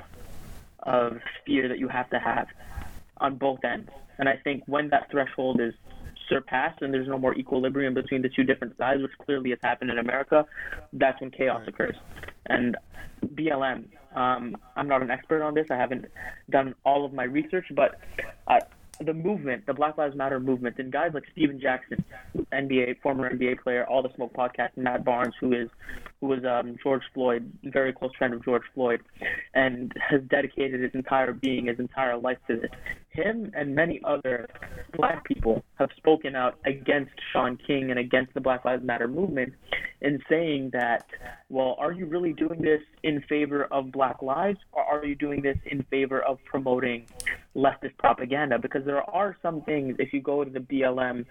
[0.84, 2.46] of fear that you have to have
[3.20, 3.90] on both ends.
[4.18, 5.74] And I think when that threshold is
[6.28, 9.90] surpassed and there's no more equilibrium between the two different sides, which clearly has happened
[9.90, 10.44] in America,
[10.92, 11.96] that's when chaos occurs.
[12.46, 12.76] And
[13.34, 13.84] BLM,
[14.14, 15.66] um, I'm not an expert on this.
[15.70, 16.06] I haven't
[16.50, 18.00] done all of my research, but
[18.46, 18.58] uh,
[19.00, 22.04] the movement, the Black Lives Matter movement, and guys like Stephen Jackson,
[22.52, 25.68] NBA former NBA player, All the Smoke podcast, Matt Barnes, who is
[26.20, 29.00] who was um, George Floyd, very close friend of George Floyd,
[29.54, 32.70] and has dedicated his entire being, his entire life to this.
[33.18, 34.48] Him and many other
[34.96, 39.54] black people have spoken out against Shaun King and against the Black Lives Matter movement
[40.00, 41.06] in saying that,
[41.48, 45.42] well, are you really doing this in favor of black lives or are you doing
[45.42, 47.06] this in favor of promoting
[47.56, 48.58] leftist propaganda?
[48.58, 51.24] Because there are some things, if you go to the BLM,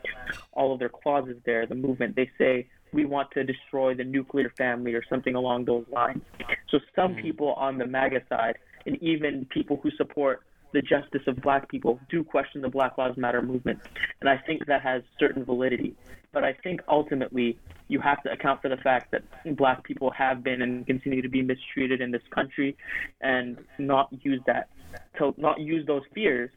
[0.52, 4.52] all of their clauses there, the movement, they say, we want to destroy the nuclear
[4.58, 6.22] family or something along those lines.
[6.70, 7.22] So some hmm.
[7.22, 10.44] people on the MAGA side, and even people who support
[10.74, 13.80] the justice of black people, do question the Black Lives Matter movement.
[14.22, 15.96] And I think that has certain validity.
[16.34, 17.58] But I think ultimately
[17.88, 19.24] you have to account for the fact that
[19.56, 22.76] black people have been and continue to be mistreated in this country
[23.22, 24.70] and not use that
[25.18, 26.50] to not use those fears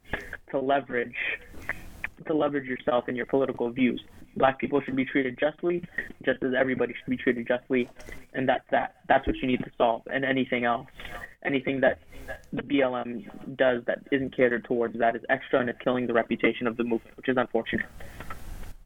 [0.51, 1.15] to leverage
[2.27, 4.03] to leverage yourself and your political views.
[4.37, 5.83] Black people should be treated justly,
[6.25, 7.89] just as everybody should be treated justly,
[8.35, 8.97] and that's that.
[9.09, 10.03] That's what you need to solve.
[10.13, 10.87] And anything else,
[11.45, 11.99] anything that
[12.53, 13.25] the BLM
[13.57, 16.85] does that isn't catered towards that is extra and it's killing the reputation of the
[16.85, 17.87] movement, which is unfortunate.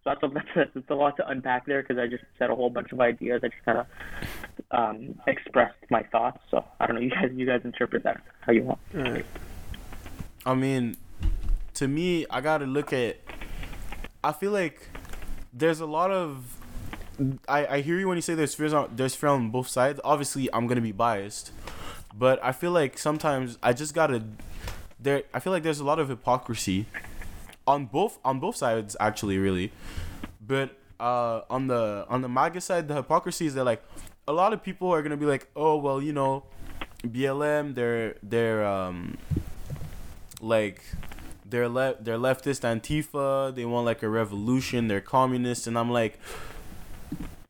[0.05, 2.55] So that's a, that's, that's a lot to unpack there because I just said a
[2.55, 3.41] whole bunch of ideas.
[3.43, 3.87] I just kind of
[4.71, 6.41] um, expressed my thoughts.
[6.51, 7.03] So I don't know.
[7.03, 8.79] You guys, you guys interpret that how you want.
[8.93, 9.25] Right.
[10.45, 10.99] I mean,
[11.75, 13.17] to me, I gotta look at.
[14.23, 14.89] I feel like
[15.53, 16.57] there's a lot of.
[17.49, 20.01] I, I hear you when you say there's fears on there's fear on both sides.
[20.05, 21.53] Obviously, I'm gonna be biased,
[22.17, 24.23] but I feel like sometimes I just gotta.
[25.01, 26.87] There, I feel like there's a lot of hypocrisy,
[27.67, 29.73] on both on both sides actually, really,
[30.47, 33.83] but uh, on the on the MAGA side, the hypocrisy is that like
[34.27, 36.45] a lot of people are gonna be like, oh well, you know,
[37.07, 39.19] BLM, they're they're um
[40.41, 40.83] like
[41.45, 43.55] they're left they're leftist Antifa.
[43.55, 44.89] They want like a revolution.
[44.89, 46.19] They're communists, and I'm like,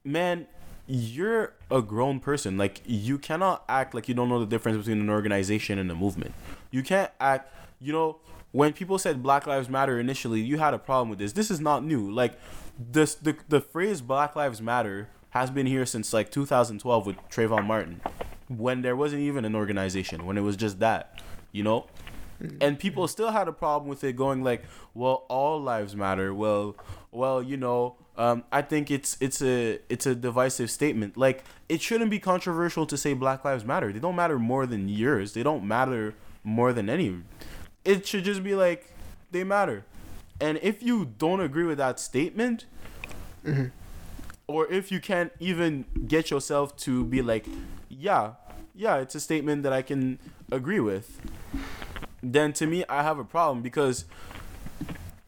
[0.05, 0.47] man,
[0.87, 2.57] you're a grown person.
[2.57, 5.95] Like you cannot act like you don't know the difference between an organization and a
[5.95, 6.35] movement.
[6.71, 7.53] You can't act.
[7.81, 8.19] You know,
[8.53, 11.33] when people said Black Lives Matter initially, you had a problem with this.
[11.33, 12.11] This is not new.
[12.11, 12.39] Like
[12.79, 17.67] this, the the phrase Black Lives Matter has been here since like 2012 with Trayvon
[17.67, 18.01] Martin,
[18.49, 21.21] when there wasn't even an organization, when it was just that,
[21.51, 21.87] you know.
[22.41, 22.59] Mm-hmm.
[22.61, 26.35] And people still had a problem with it going like, well, all lives matter.
[26.35, 26.77] Well,
[27.11, 31.17] well, you know, um, I think it's it's a it's a divisive statement.
[31.17, 33.93] Like it shouldn't be controversial to say Black Lives Matter.
[33.93, 35.33] They don't matter more than yours.
[35.33, 36.15] They don't matter
[36.45, 37.23] more than any.
[37.85, 38.91] It should just be like
[39.33, 39.85] they matter.
[40.41, 42.67] And if you don't agree with that statement,
[44.47, 47.47] or if you can't even get yourself to be like,
[47.89, 48.33] yeah,
[48.75, 50.19] yeah, it's a statement that I can
[50.51, 51.21] agree with,
[52.23, 54.05] then to me I have a problem because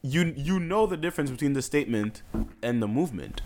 [0.07, 2.21] you you know the difference between the statement
[2.63, 3.41] and the movement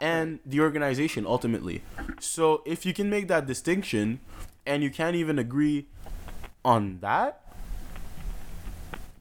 [0.00, 1.82] and the organization ultimately.
[2.20, 4.20] So if you can make that distinction
[4.66, 5.86] and you can't even agree
[6.64, 7.42] on that,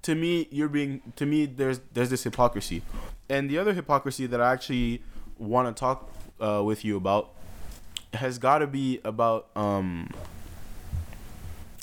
[0.01, 2.81] to me you're being to me there's there's this hypocrisy.
[3.29, 5.03] And the other hypocrisy that I actually
[5.37, 6.09] want to talk
[6.39, 7.33] uh, with you about
[8.13, 10.09] has got to be about um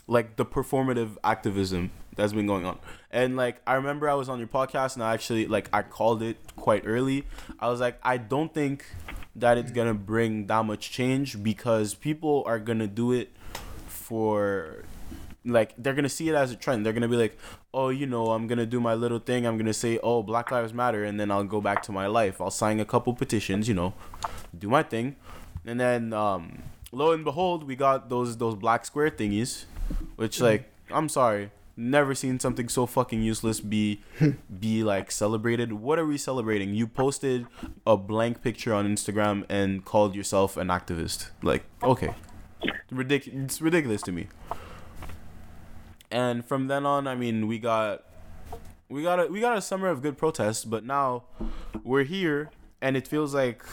[0.06, 2.78] like the performative activism that's been going on.
[3.10, 6.22] And like I remember I was on your podcast and I actually like I called
[6.22, 7.26] it quite early.
[7.58, 8.84] I was like I don't think
[9.36, 13.30] that it's going to bring that much change because people are going to do it
[13.86, 14.84] for
[15.44, 16.86] like they're to see it as a trend.
[16.86, 17.36] They're to be like,
[17.74, 19.46] "Oh, you know, I'm to do my little thing.
[19.46, 22.40] I'm to say, "Oh, Black Lives Matter," and then I'll go back to my life.
[22.40, 23.92] I'll sign a couple petitions, you know,
[24.56, 25.16] do my thing.
[25.66, 26.62] And then um
[26.92, 29.66] lo and behold, we got those those black square thingies
[30.16, 34.02] which like I'm sorry, never seen something so fucking useless be
[34.60, 35.72] be like celebrated.
[35.72, 36.74] What are we celebrating?
[36.74, 37.46] You posted
[37.86, 41.30] a blank picture on Instagram and called yourself an activist.
[41.42, 42.14] Like, okay.
[42.90, 44.28] Ridiculous it's ridiculous to me.
[46.10, 48.04] And from then on, I mean, we got
[48.88, 51.24] we got a we got a summer of good protests, but now
[51.82, 53.64] we're here and it feels like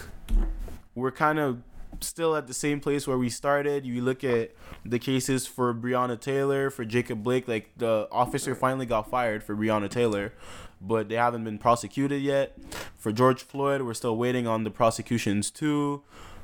[0.95, 1.61] we're kind of
[1.99, 3.85] still at the same place where we started.
[3.85, 4.51] You look at
[4.85, 9.55] the cases for Breonna Taylor, for Jacob Blake, like the officer finally got fired for
[9.55, 10.33] Breonna Taylor,
[10.79, 12.57] but they haven't been prosecuted yet.
[12.97, 16.03] For George Floyd, we're still waiting on the prosecutions too.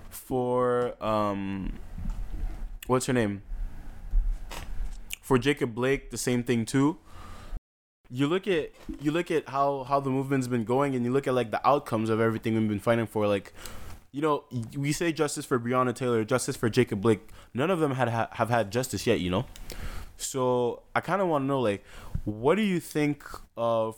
[0.09, 1.73] For um
[2.87, 3.43] what's her name?
[5.21, 6.99] For Jacob Blake, the same thing too
[8.09, 8.71] you look at
[9.01, 11.67] you look at how how the movement's been going and you look at like the
[11.67, 13.53] outcomes of everything we've been fighting for like
[14.11, 14.43] you know
[14.75, 18.29] we say justice for Breonna Taylor justice for Jacob Blake none of them had ha-
[18.33, 19.45] have had justice yet you know
[20.17, 21.83] so I kind of want to know like
[22.25, 23.23] what do you think
[23.55, 23.95] of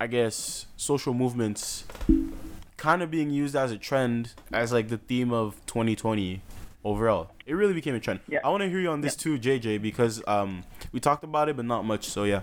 [0.00, 1.84] I guess social movements
[2.76, 6.42] kind of being used as a trend as like the theme of 2020
[6.84, 8.38] overall it really became a trend Yeah.
[8.44, 11.56] I want to hear you on this too JJ because um we talked about it
[11.56, 12.42] but not much so yeah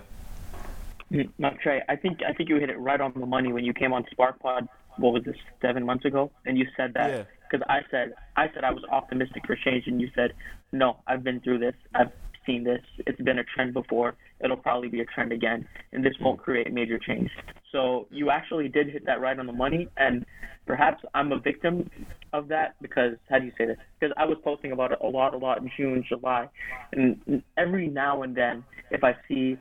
[1.12, 1.82] Mm, Not Trae.
[1.88, 4.04] I think I think you hit it right on the money when you came on
[4.18, 4.68] SparkPod.
[4.98, 6.30] What was this seven months ago?
[6.44, 10.00] And you said that because I said I said I was optimistic for change, and
[10.00, 10.32] you said
[10.72, 10.98] no.
[11.06, 11.74] I've been through this.
[11.94, 12.12] I've
[12.46, 12.80] seen this.
[12.98, 14.14] It's been a trend before.
[14.42, 17.30] It'll probably be a trend again, and this won't create major change.
[17.72, 20.24] So you actually did hit that right on the money, and
[20.66, 21.90] perhaps I'm a victim
[22.32, 23.76] of that because how do you say this?
[23.98, 26.48] Because I was posting about it a lot, a lot in June, July,
[26.92, 29.58] and every now and then, if I see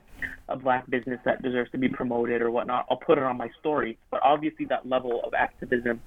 [0.50, 3.50] a black business that deserves to be promoted or whatnot, I'll put it on my
[3.60, 3.98] story.
[4.12, 6.02] But obviously, that level of activism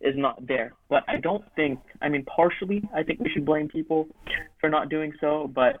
[0.00, 0.72] is not there.
[0.88, 4.08] But I don't think, I mean, partially, I think we should blame people
[4.60, 5.50] for not doing so.
[5.52, 5.80] But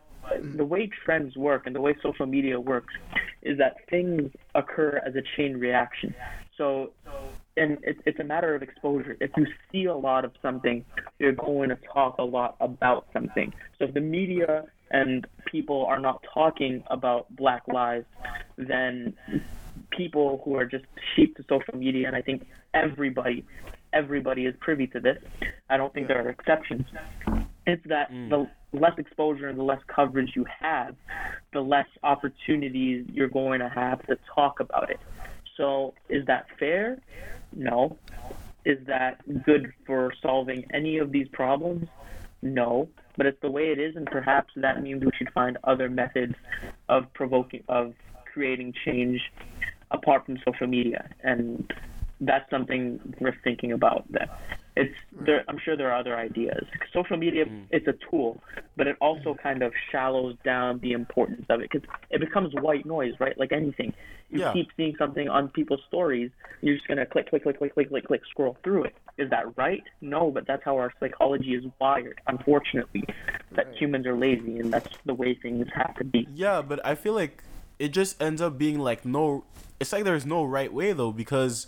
[0.56, 2.94] the way trends work and the way social media works
[3.42, 6.14] is that things occur as a chain reaction.
[6.56, 6.92] So,
[7.56, 9.16] and it's it's a matter of exposure.
[9.20, 10.84] If you see a lot of something,
[11.18, 13.52] you're going to talk a lot about something.
[13.78, 18.06] So if the media and people are not talking about Black lives,
[18.56, 19.12] then
[19.90, 20.84] people who are just
[21.14, 23.44] sheep to social media, and I think everybody,
[23.92, 25.18] everybody is privy to this.
[25.68, 26.86] I don't think there are exceptions.
[27.66, 28.30] It's that mm.
[28.30, 30.94] the less exposure and the less coverage you have,
[31.52, 35.00] the less opportunities you're going to have to talk about it.
[35.56, 37.00] So, is that fair?
[37.52, 37.98] No.
[38.64, 41.88] Is that good for solving any of these problems?
[42.42, 42.88] No.
[43.16, 46.34] But it's the way it is, and perhaps that means we should find other methods
[46.88, 47.94] of provoking, of
[48.32, 49.20] creating change
[49.90, 51.08] apart from social media.
[51.22, 51.72] And
[52.20, 54.04] that's something we're thinking about.
[54.10, 54.40] That
[54.76, 55.44] it's there.
[55.48, 56.64] I'm sure there are other ideas.
[56.92, 57.62] Social media, hmm.
[57.70, 58.40] it's a tool,
[58.76, 59.38] but it also hmm.
[59.40, 63.38] kind of shallows down the importance of it because it becomes white noise, right?
[63.38, 63.94] Like anything,
[64.30, 64.52] you Yeah.
[64.52, 66.30] keep seeing something on people's stories,
[66.60, 68.96] you're just gonna click, click, click, click, click, click, click, scroll through it.
[69.16, 69.82] Is that right?
[70.00, 72.20] No, but that's how our psychology is wired.
[72.26, 73.04] Unfortunately,
[73.52, 73.76] that Right.
[73.76, 76.26] humans are lazy, and that's the way things have to be.
[76.34, 77.42] Yeah, but I feel like
[77.78, 79.44] it just ends up being like no.
[79.80, 81.66] It's like there's no right way though because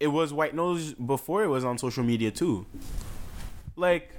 [0.00, 2.66] it was white nose before it was on social media too.
[3.76, 4.10] Like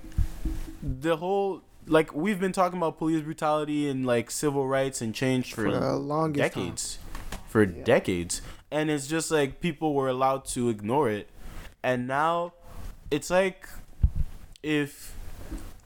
[0.82, 5.54] the whole like we've been talking about police brutality and like civil rights and change
[5.54, 6.64] for, For the longest time.
[6.66, 7.00] decades,
[7.48, 8.42] for decades,
[8.72, 11.30] and it's just like people were allowed to ignore it,
[11.84, 12.54] and now
[13.12, 13.68] it's like
[14.64, 15.16] if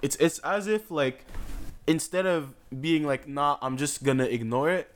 [0.01, 1.25] it's it's as if like
[1.87, 4.95] instead of being like nah i'm just gonna ignore it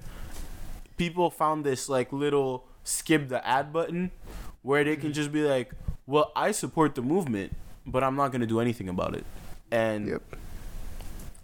[0.98, 4.12] people found this like little skip the ad button
[4.64, 5.14] where they can mm-hmm.
[5.14, 5.72] just be like
[6.06, 7.56] well i support the movement
[7.88, 9.26] but i'm not gonna do anything about it.
[9.72, 10.22] And Yep.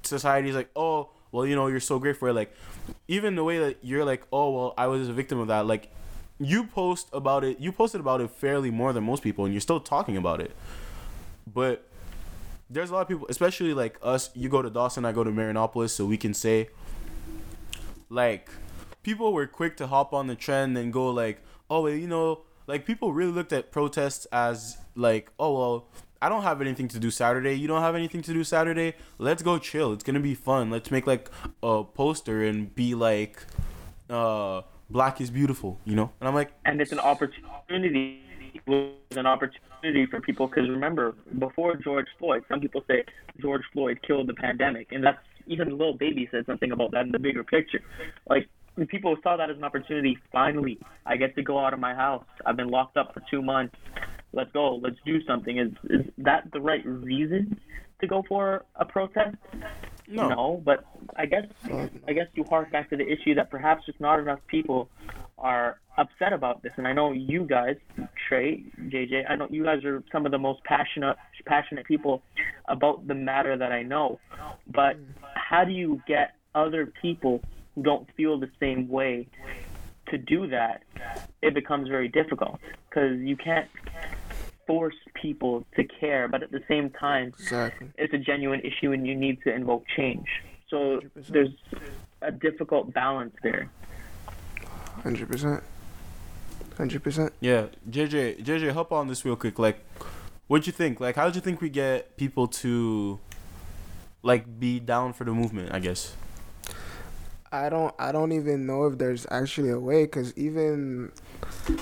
[0.04, 2.34] society's like oh well you know you're so great for it.
[2.34, 2.54] Like
[3.08, 5.90] even the way that you're like oh well i was a victim of that like
[6.40, 9.62] you post about it you posted about it fairly more than most people and you're
[9.62, 10.52] still talking about it
[11.52, 11.88] but
[12.70, 14.30] there's a lot of people, especially like us.
[14.34, 16.70] You go to Dawson, I go to Marianopolis, so we can say,
[18.10, 18.50] like,
[19.04, 22.42] people were quick to hop on the trend and go like, oh, well, you know,
[22.68, 25.88] like people really looked at protests as like, oh well,
[26.22, 27.54] I don't have anything to do Saturday.
[27.56, 28.96] You don't have anything to do Saturday.
[29.18, 29.92] Let's go chill.
[29.92, 30.70] It's gonna be fun.
[30.70, 31.30] Let's make like
[31.62, 33.44] a poster and be like,
[34.10, 34.62] uh,
[34.94, 36.12] black is beautiful, you know.
[36.22, 41.16] And I'm like, and it's an opportunity it was an opportunity for people because remember
[41.40, 43.04] before George Floyd, some people say
[43.42, 45.18] George Floyd killed the pandemic, and that's
[45.48, 47.82] even Lil Baby said something about that in the bigger picture.
[48.30, 48.48] Like
[48.88, 50.18] people saw that as an opportunity.
[50.32, 52.26] Finally, I get to go out of my house.
[52.46, 53.76] I've been locked up for two months.
[54.32, 54.76] Let's go.
[54.76, 55.58] Let's do something.
[55.58, 57.60] Is is that the right reason
[58.02, 59.36] to go for a protest?
[60.08, 60.86] No, but
[61.16, 61.46] I guess
[62.08, 64.90] I guess you hark back to the issue that perhaps just not enough people
[65.38, 66.74] are upset about this.
[66.78, 67.76] And I know you guys,
[68.30, 72.22] Trae, JJ, I know you guys are some of the most passionate passionate people
[72.68, 74.20] about the matter that I know.
[74.68, 74.98] But
[75.36, 77.42] how do you get other people
[77.76, 79.28] who don't feel the same way
[80.10, 80.84] to do that?
[81.42, 82.60] It becomes very difficult
[82.90, 83.70] because you can't
[84.66, 87.90] force people to care, but at the same time, Exactly.
[87.98, 90.28] it's a genuine issue and you need to invoke change.
[90.70, 91.50] So there's
[92.22, 93.70] a difficult balance there.
[95.04, 95.64] Hundred percent.
[96.78, 97.34] Hundred percent.
[97.40, 99.60] Yeah, JJ, JJ, hop on this real quick.
[99.60, 99.80] Like,
[100.48, 101.00] what'd you think?
[101.00, 103.20] Like, how did you think we get people to,
[104.24, 105.74] like, be down for the movement?
[105.74, 106.16] I guess.
[107.52, 107.94] I don't.
[108.00, 111.12] I don't even know if there's actually a way, because even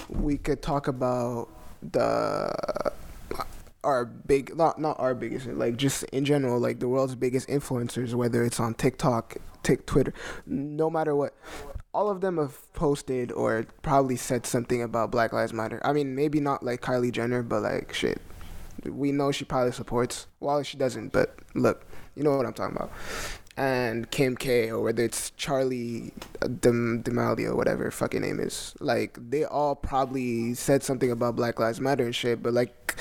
[0.10, 1.48] we could talk about
[1.82, 2.92] the
[3.84, 8.14] our big not not our biggest like just in general like the world's biggest influencers
[8.14, 10.14] whether it's on TikTok, Tik Twitter,
[10.46, 11.34] no matter what
[11.94, 15.82] all of them have posted or probably said something about Black Lives Matter.
[15.84, 18.22] I mean, maybe not like Kylie Jenner, but like shit.
[18.86, 20.28] We know she probably supports.
[20.40, 21.86] Well, she doesn't, but look,
[22.16, 22.92] you know what I'm talking about.
[23.58, 29.18] And Kim K, or whether it's Charlie uh, Dem- D'Amelio, whatever fucking name is, like
[29.30, 32.42] they all probably said something about Black Lives Matter and shit.
[32.42, 32.98] But like,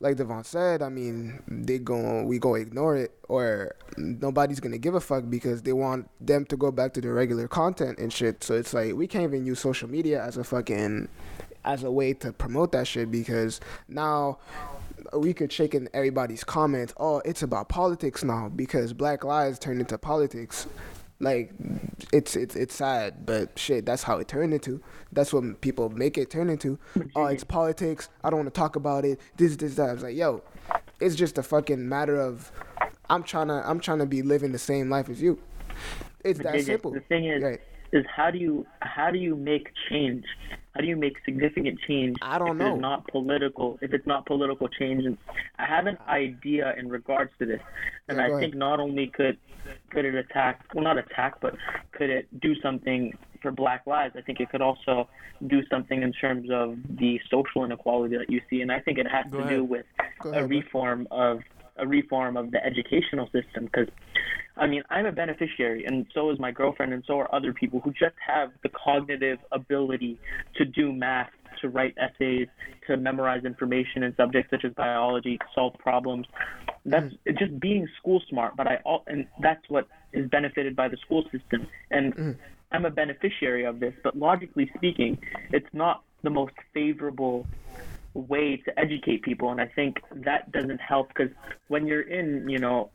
[0.00, 4.94] like Devon said, I mean, they go we go ignore it, or nobody's gonna give
[4.94, 8.42] a fuck because they want them to go back to their regular content and shit.
[8.42, 11.08] So it's like we can't even use social media as a fucking
[11.64, 14.38] as a way to promote that shit because now
[15.14, 16.92] we could check in everybody's comments.
[16.96, 20.66] Oh, it's about politics now because Black Lives turned into politics.
[21.20, 21.52] Like,
[22.12, 24.82] it's it's it's sad, but shit, that's how it turned into.
[25.12, 26.78] That's what people make it turn into.
[27.14, 28.08] Oh, it's politics.
[28.22, 29.20] I don't want to talk about it.
[29.36, 29.90] This this that.
[29.90, 30.42] I was like, yo,
[31.00, 32.50] it's just a fucking matter of
[33.08, 35.38] I'm trying to I'm trying to be living the same life as you.
[36.24, 36.90] It's that simple.
[36.90, 37.60] The thing is, Right.
[37.94, 40.24] Is how do you how do you make change?
[40.74, 42.16] How do you make significant change?
[42.20, 42.72] I don't if know.
[42.74, 43.78] It's not political.
[43.80, 45.16] If it's not political change, and
[45.58, 47.60] I have an idea in regards to this,
[48.08, 49.38] and Yeah, I think not only could
[49.90, 51.54] could it attack, well, not attack, but
[51.92, 54.14] could it do something for Black lives?
[54.16, 55.08] I think it could also
[55.46, 59.06] do something in terms of the social inequality that you see, and I think it
[59.10, 59.56] has Go to ahead.
[59.56, 59.86] do with
[60.20, 61.40] Go a ahead, reform of
[61.76, 63.88] a reform of the educational system because
[64.56, 67.80] I mean, I'm a beneficiary, and so is my girlfriend, and so are other people
[67.80, 70.18] who just have the cognitive ability
[70.56, 71.30] to do math,
[71.60, 72.46] to write essays,
[72.86, 76.26] to memorize information in subjects such as biology, to solve problems.
[76.84, 80.88] That's it's just being school smart, but I all and that's what is benefited by
[80.88, 81.66] the school system.
[81.90, 82.36] And mm.
[82.70, 85.18] I'm a beneficiary of this, but logically speaking,
[85.50, 87.46] it's not the most favorable
[88.14, 91.30] way to educate people and i think that doesn't help because
[91.68, 92.90] when you're in you know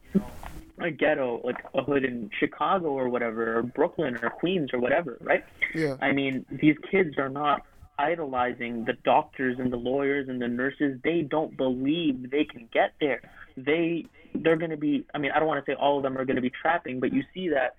[0.81, 5.17] a ghetto like a hood in chicago or whatever or brooklyn or queens or whatever
[5.21, 5.43] right
[5.75, 5.95] Yeah.
[6.01, 7.63] i mean these kids are not
[7.99, 10.97] idolizing the doctors and the lawyers and the nurses.
[11.03, 13.21] They don't believe they can get there.
[13.57, 16.17] They they're going to be I mean, I don't want to say all of them
[16.17, 17.75] are going to be trapping, but you see that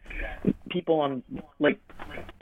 [0.69, 1.23] people on
[1.59, 1.81] like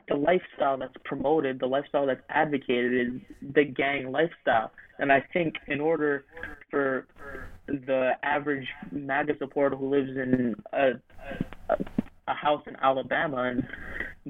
[0.09, 3.21] the lifestyle that's promoted, the lifestyle that's advocated is
[3.55, 4.73] the gang lifestyle.
[4.99, 6.25] And I think in order
[6.71, 7.07] for
[7.67, 10.91] the average MAGA supporter who lives in a,
[11.69, 11.77] a,
[12.27, 13.67] a house in Alabama and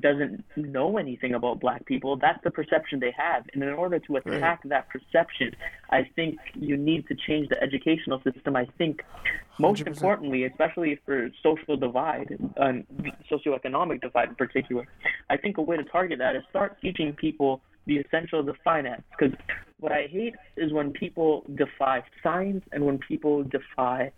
[0.00, 3.44] doesn't know anything about black people, that's the perception they have.
[3.52, 4.68] And in order to attack right.
[4.68, 5.54] that perception,
[5.90, 8.56] I think you need to change the educational system.
[8.56, 9.02] I think
[9.58, 9.86] most 100%.
[9.88, 12.86] importantly, especially for social divide and
[13.30, 14.86] socioeconomic divide in particular,
[15.30, 19.02] I think a way to target that is start teaching people the essentials of finance.
[19.18, 19.36] Because
[19.80, 24.12] what I hate is when people defy science and when people defy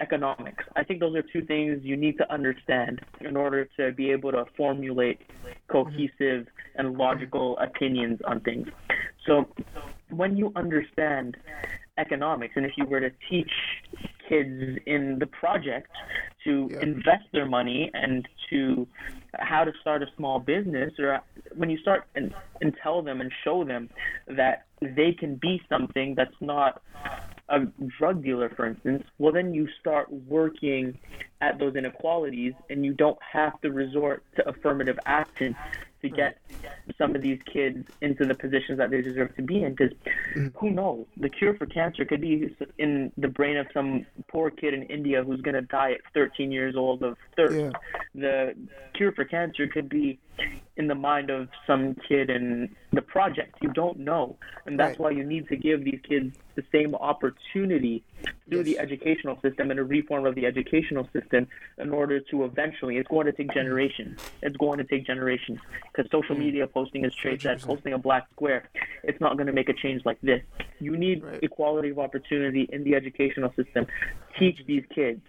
[0.00, 0.64] economics.
[0.76, 4.32] I think those are two things you need to understand in order to be able
[4.32, 5.20] to formulate
[5.68, 8.68] cohesive and logical opinions on things.
[9.26, 9.48] So
[10.08, 11.36] when you understand
[11.98, 13.50] economics and if you were to teach
[14.30, 15.90] kids in the project
[16.44, 16.80] to yeah.
[16.80, 18.86] invest their money and to
[19.34, 21.20] how to start a small business or
[21.56, 23.90] when you start and, and tell them and show them
[24.28, 26.80] that they can be something that's not
[27.50, 27.66] a
[27.98, 30.96] drug dealer, for instance, well, then you start working
[31.40, 35.56] at those inequalities and you don't have to resort to affirmative action
[36.02, 36.38] to get
[36.98, 39.74] some of these kids into the positions that they deserve to be in.
[39.74, 39.96] Because
[40.34, 40.48] mm-hmm.
[40.58, 41.06] who knows?
[41.16, 45.22] The cure for cancer could be in the brain of some poor kid in India
[45.22, 47.56] who's going to die at 13 years old of thirst.
[47.56, 47.70] Yeah.
[48.14, 48.54] The
[48.94, 50.18] cure for cancer could be
[50.76, 53.56] in the mind of some kid in the project.
[53.60, 54.36] You don't know.
[54.66, 55.00] And that's right.
[55.00, 58.02] why you need to give these kids the same opportunity
[58.48, 58.64] through yes.
[58.64, 61.46] the educational system and a reform of the educational system
[61.78, 64.18] in order to eventually, it's going to take generations.
[64.42, 65.58] It's going to take generations
[66.00, 66.40] because social mm.
[66.40, 68.68] media posting, is Trae said, posting a black square,
[69.02, 70.40] it's not going to make a change like this.
[70.78, 71.40] You need right.
[71.42, 73.86] equality of opportunity in the educational system.
[74.38, 75.20] Teach these kids.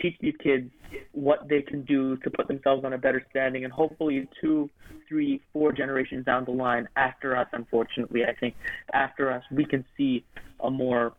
[0.00, 0.70] Teach these kids
[1.12, 4.70] what they can do to put themselves on a better standing, and hopefully two,
[5.08, 8.54] three, four generations down the line after us, unfortunately, I think
[8.92, 10.24] after us, we can see
[10.60, 11.12] a more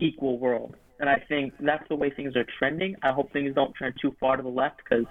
[0.00, 0.76] equal world.
[0.98, 2.96] And I think that's the way things are trending.
[3.02, 5.04] I hope things don't trend too far to the left because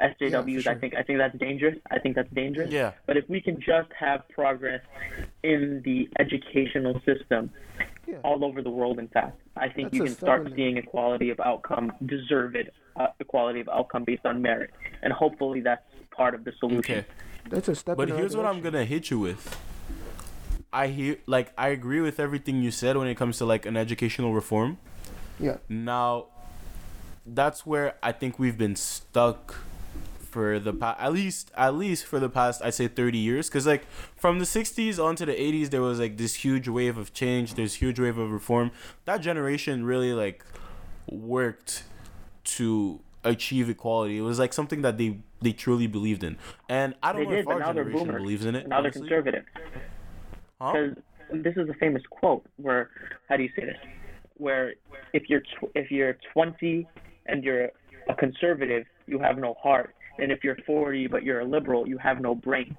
[0.00, 0.72] SJWs, yeah, sure.
[0.72, 1.76] I think, I think that's dangerous.
[1.90, 2.70] I think that's dangerous.
[2.70, 2.92] Yeah.
[3.06, 4.80] But if we can just have progress
[5.42, 7.50] in the educational system,
[8.08, 8.16] yeah.
[8.24, 8.98] all over the world.
[8.98, 12.56] In fact, I think that's you can start seeing equality of outcome, deserved
[12.96, 14.70] uh, equality of outcome based on merit,
[15.02, 16.98] and hopefully that's part of the solution.
[16.98, 17.04] Okay.
[17.50, 17.96] That's a step.
[17.96, 19.58] But here's what I'm gonna hit you with.
[20.72, 23.76] I hear like I agree with everything you said when it comes to like an
[23.76, 24.78] educational reform.
[25.40, 25.58] Yeah.
[25.68, 26.26] Now,
[27.26, 29.56] that's where I think we've been stuck
[30.28, 33.48] for the past at least at least for the past I'd say 30 years.
[33.48, 33.86] Cuz like
[34.16, 37.74] from the 60s onto the 80s there was like this huge wave of change there's
[37.74, 38.70] huge wave of reform.
[39.04, 40.44] That generation really like
[41.10, 41.84] worked
[42.56, 44.18] to achieve equality.
[44.18, 46.36] It was like something that they they truly believed in.
[46.68, 49.44] And I don't they know did, if our generation believes in it now they're conservative.
[50.58, 50.94] Because
[51.30, 51.36] huh?
[51.42, 52.90] this is a famous quote where
[53.28, 53.76] how do you say this?
[54.38, 54.74] Where
[55.12, 56.86] if you're tw- if you're 20
[57.26, 57.70] and you're
[58.08, 61.98] a conservative, you have no heart, and if you're 40 but you're a liberal, you
[61.98, 62.76] have no brain.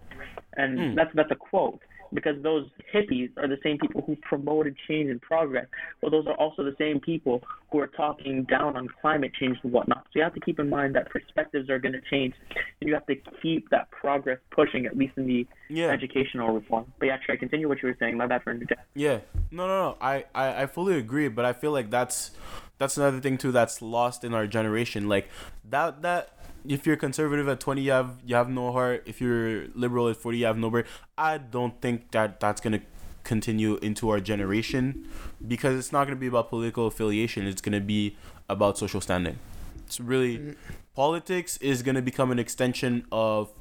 [0.57, 0.95] And mm.
[0.95, 1.80] that's that's a quote
[2.14, 5.68] because those hippies are the same people who promoted change and progress.
[6.02, 9.72] Well, those are also the same people who are talking down on climate change and
[9.72, 10.06] whatnot.
[10.06, 12.34] So you have to keep in mind that perspectives are going to change,
[12.81, 15.88] and you have to keep that progress pushing, at least in the yeah.
[15.88, 16.91] educational reform.
[16.99, 18.18] But yeah, Trae, continue what you were saying.
[18.18, 18.86] My bad for interjecting.
[18.95, 19.19] Yeah,
[19.52, 19.98] no, no, no.
[20.02, 22.31] I, I, I fully agree, but I feel like that's
[22.80, 25.07] that's another thing too that's lost in our generation.
[25.07, 25.30] Like
[25.69, 26.34] that that
[26.68, 29.03] if you're conservative at 20 you have you have no heart.
[29.06, 30.85] If you're liberal at 40 you have no brain
[31.18, 32.81] i don't think that that's going to
[33.30, 35.07] continue into our generation
[35.47, 37.45] because it's not going to be about political affiliation.
[37.45, 38.18] It's going to be
[38.49, 39.38] about social standing.
[39.85, 40.56] It's really mm.
[40.95, 43.51] politics is going to become an extension of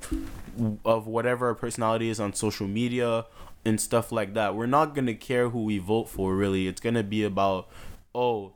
[0.85, 3.27] of whatever our personality is on social media
[3.65, 4.55] and stuff like that.
[4.55, 6.67] We're not going to care who we vote for really.
[6.67, 7.69] It's going to be about
[8.15, 8.53] oh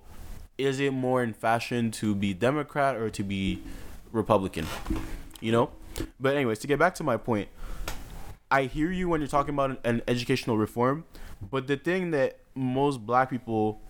[0.58, 3.62] is it more in fashion to be democrat or to be
[4.12, 4.66] Republican,
[5.40, 5.70] you know.
[6.20, 7.48] But anyways, to get back to my point,
[8.50, 11.04] I hear you when you're talking about an educational reform,
[11.50, 13.80] but the thing that most black people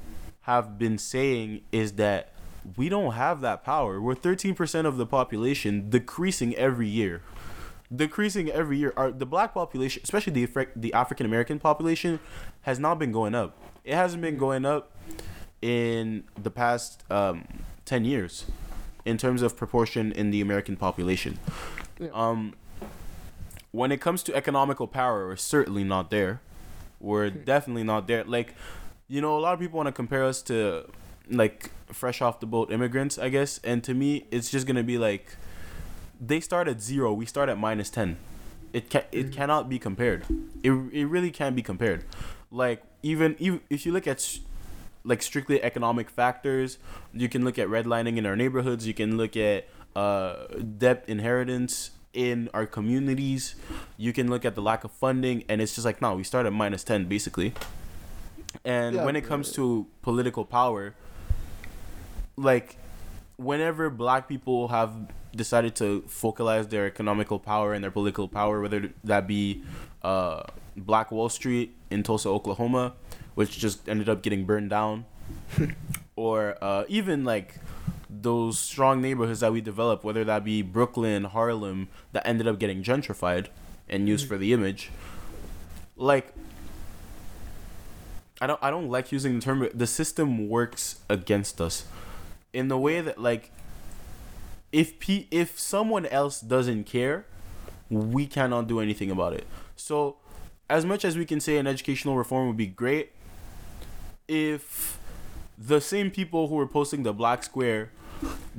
[0.42, 2.32] have been saying is that
[2.76, 4.00] we don't have that power.
[4.00, 7.22] We're 13% of the population, decreasing every year.
[7.94, 8.92] Decreasing every year.
[8.96, 12.20] Our the black population, especially the the African American population,
[12.62, 13.58] has not been going up.
[13.84, 14.96] It hasn't been going up
[15.62, 17.46] in the past um,
[17.84, 18.44] 10 years
[19.04, 21.38] in terms of proportion in the American population.
[21.98, 22.08] Yeah.
[22.12, 22.54] Um,
[23.70, 26.40] when it comes to economical power, we're certainly not there.
[27.00, 28.22] We're definitely not there.
[28.24, 28.54] Like,
[29.08, 30.88] you know, a lot of people want to compare us to
[31.30, 33.58] like fresh off the boat immigrants, I guess.
[33.64, 35.36] And to me, it's just gonna be like
[36.20, 37.12] they start at zero.
[37.12, 38.18] We start at minus ten.
[38.72, 40.24] It can it cannot be compared.
[40.62, 42.04] It it really can't be compared.
[42.50, 44.38] Like even even if you look at
[45.04, 46.78] like strictly economic factors,
[47.12, 48.86] you can look at redlining in our neighborhoods.
[48.86, 50.46] You can look at uh,
[50.78, 53.54] debt inheritance in our communities.
[53.96, 56.46] You can look at the lack of funding, and it's just like no, we start
[56.46, 57.54] at minus ten basically.
[58.64, 60.94] And Yeah, when it comes to political power,
[62.36, 62.76] like
[63.36, 64.92] whenever black people have
[65.34, 69.62] decided to focalize their economical power and their political power, whether that be
[70.02, 70.42] uh,
[70.76, 72.94] Black Wall Street in Tulsa, Oklahoma,
[73.34, 75.04] which just ended up getting burned down,
[76.16, 77.56] or uh, even like
[78.10, 82.82] those strong neighborhoods that we developed, whether that be Brooklyn, Harlem, that ended up getting
[82.82, 83.48] gentrified
[83.88, 84.90] and used for the image.
[85.96, 86.32] Like,
[88.40, 89.60] I don't, I don't like using the term.
[89.60, 91.84] But the system works against us,
[92.52, 93.50] in the way that like,
[94.72, 97.26] if p if someone else doesn't care,
[97.88, 99.46] we cannot do anything about it.
[99.76, 100.16] So,
[100.68, 103.12] as much as we can say an educational reform would be great,
[104.32, 104.98] if
[105.58, 107.90] the same people who are posting the black square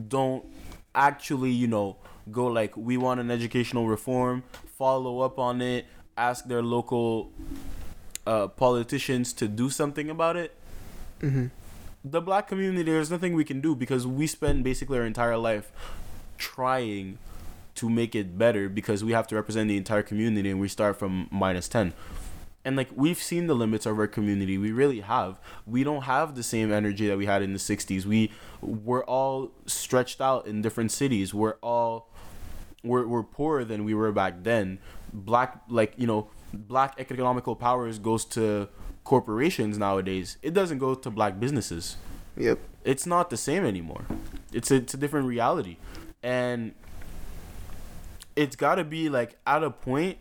[0.07, 0.45] don't
[0.93, 1.97] actually, you know,
[2.31, 4.43] go like, we want an educational reform,
[4.77, 7.31] follow up on it, ask their local
[8.27, 10.53] uh, politicians to do something about it.
[12.05, 15.71] The black community, there's nothing we can do because we spend basically our entire life
[16.37, 17.17] trying
[17.75, 20.99] to make it better because we have to represent the entire community and we start
[20.99, 21.93] from minus 10
[22.65, 24.57] and like we've seen the limits of our community.
[24.57, 25.39] We really have.
[25.65, 28.31] We don't have the same energy that we had in the 60s we
[28.61, 31.33] we're all stretched out in different cities.
[31.33, 32.09] We're all
[32.83, 34.79] we're, we're poorer than we were back then.
[35.11, 38.69] Black like you know black economical powers goes to
[39.03, 40.37] corporations nowadays.
[40.41, 41.97] It doesn't go to black businesses.
[42.35, 42.57] Yep.
[42.83, 44.05] it's not the same anymore.
[44.51, 45.77] It's a, it's a different reality,
[46.23, 46.73] and
[48.35, 50.17] it's got to be like at a point.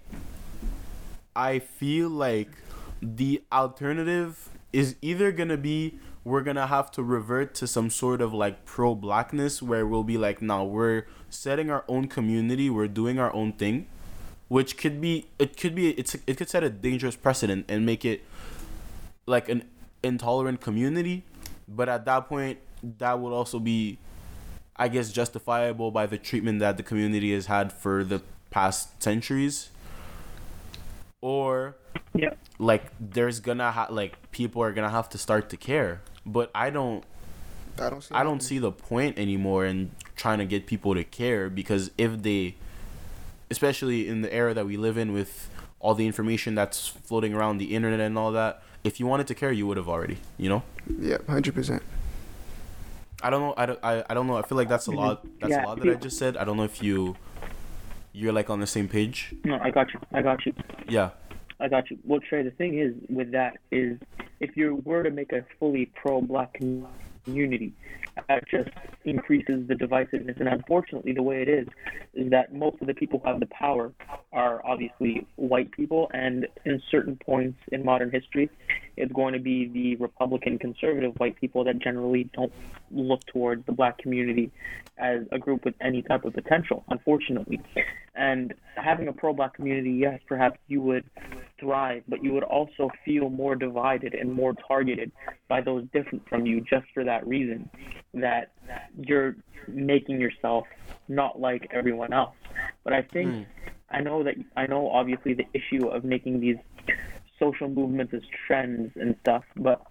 [1.35, 2.49] I feel like
[3.01, 8.33] the alternative is either gonna be we're gonna have to revert to some sort of
[8.33, 13.19] like pro blackness where we'll be like, now we're setting our own community, we're doing
[13.19, 13.87] our own thing,
[14.53, 18.05] which could be it could be it's it could set a dangerous precedent and make
[18.05, 18.23] it
[19.25, 19.65] like an
[20.03, 21.25] intolerant community
[21.67, 22.59] but at that point
[22.99, 23.97] that would also be
[24.77, 29.71] i guess justifiable by the treatment that the community has had for the past centuries
[31.33, 31.77] or
[32.15, 32.35] Yeah.
[32.59, 36.69] like there's gonna ha- like people are gonna have to start to care but i
[36.69, 37.05] don't
[37.79, 38.15] I don't see.
[38.15, 42.23] i don't see the point anymore in trying to get people to care because if
[42.23, 42.57] they
[43.51, 45.49] especially in the era that we live in with
[45.81, 49.35] all the information that's floating around the internet and all that if you wanted to
[49.35, 50.63] care you would have already you know
[50.99, 51.29] Yep.
[51.29, 51.81] Hundred percent.
[53.23, 53.55] I don't know.
[53.57, 53.79] I don't.
[53.85, 54.37] I, I don't know.
[54.37, 55.25] I feel like that's a lot.
[55.39, 56.37] That's Yeah, a lot that I just said.
[56.37, 57.15] I don't know if you,
[58.13, 59.35] you're like on the same page.
[59.45, 60.01] No, I got you.
[60.13, 60.53] I got you.
[60.89, 61.11] Yeah.
[61.61, 61.99] I got you.
[62.05, 63.99] Well, Trae, the thing is with that is
[64.41, 66.61] if you were to make a fully pro-black
[67.25, 67.73] community,
[68.29, 68.71] that just
[69.05, 70.39] increases the divisiveness.
[70.39, 71.67] And unfortunately, the way it is,
[72.15, 73.93] is that most of the people who have the power
[74.33, 78.51] are obviously white people, and in certain points in modern history,
[78.97, 82.53] it's going to be the Republican conservative white people that generally don't
[82.91, 84.51] look towards the black community
[84.99, 87.61] as a group with any type of potential, unfortunately.
[88.15, 91.05] And having a pro black community, yes, perhaps you would
[91.63, 95.13] thrive, but you would also feel more divided and more targeted
[95.49, 97.71] by those different from you just for that reason
[98.13, 98.53] that
[98.99, 99.37] you're
[99.69, 100.67] making yourself
[101.09, 102.35] not like everyone else.
[102.85, 103.43] But I think hmm.
[103.91, 106.57] I know that I know obviously the issue of making these
[107.39, 109.83] social movements as trends and stuff, but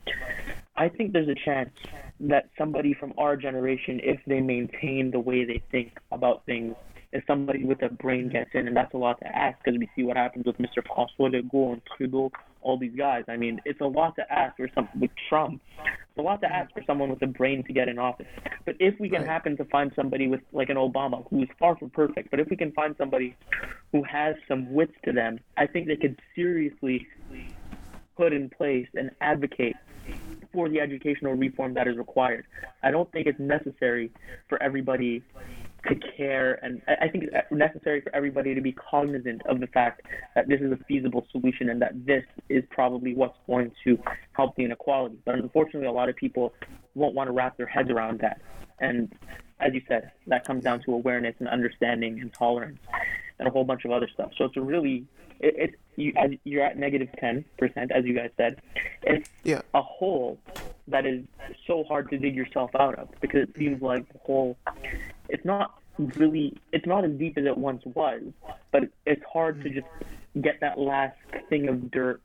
[0.75, 1.71] I think there's a chance
[2.21, 6.75] that somebody from our generation, if they maintain the way they think about things,
[7.13, 9.89] if somebody with a brain gets in, and that's a lot to ask because we
[9.95, 10.81] see what happens with Mr.
[10.87, 12.31] François Legault and Trudeau,
[12.61, 13.23] all these guys.
[13.27, 15.61] I mean, it's a lot to ask for some with Trump.
[15.79, 18.27] It's a lot to ask for someone with a brain to get in office.
[18.65, 19.29] But if we can Right.
[19.29, 22.49] happen to find somebody with like an Obama who is far from perfect, but if
[22.49, 23.35] we can find somebody
[23.91, 27.07] who has some wits to them, I think they could seriously
[28.15, 29.75] put in place and advocate
[30.53, 32.45] for the educational reform that is required.
[32.83, 34.11] I don't think it's necessary
[34.49, 35.23] for everybody
[35.87, 40.01] to care, and I think it's necessary for everybody to be cognizant of the fact
[40.35, 43.97] that this is a feasible solution and that this is probably what's going to
[44.33, 45.17] help the inequality.
[45.25, 46.53] But unfortunately, a lot of people
[46.93, 48.39] won't want to wrap their heads around that.
[48.79, 49.11] And
[49.59, 52.79] as you said, that comes down to awareness and understanding and tolerance.
[53.39, 54.31] and a whole bunch of other stuff.
[54.37, 55.05] So it's a really
[55.39, 58.61] it, it you as you're at negative ten percent as you guys said.
[59.01, 59.61] It's Yeah.
[59.73, 60.37] a hole
[60.87, 61.25] that is
[61.65, 64.57] so hard to dig yourself out of because it seems like the hole
[65.31, 65.79] it's not
[66.17, 68.21] really it's not as deep as it once was,
[68.71, 69.87] but it's hard to just
[70.41, 71.17] get that last
[71.49, 72.21] thing of dirt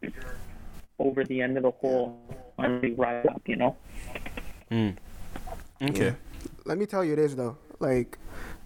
[0.99, 2.19] over the end of the hole
[2.59, 3.77] and really rise up, you know?
[4.69, 4.91] Hmm.
[5.83, 6.15] Okay.
[6.65, 8.19] let me tell you this though like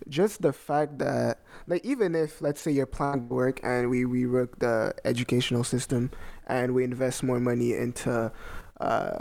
[0.09, 4.05] just the fact that like even if let's say you're planning to work and we
[4.05, 6.11] rework the educational system
[6.47, 8.33] and we invest more money into
[8.81, 9.19] uh,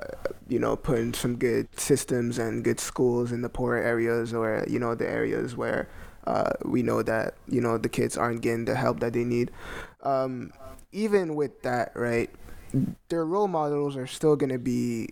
[0.47, 4.79] you know putting some good systems and good schools in the poorer areas or you
[4.79, 5.89] know the areas where
[6.27, 9.51] uh, we know that you know the kids aren't getting the help that they need
[10.03, 10.51] um,
[10.91, 12.29] even with that right
[13.09, 15.09] their role models are still going to be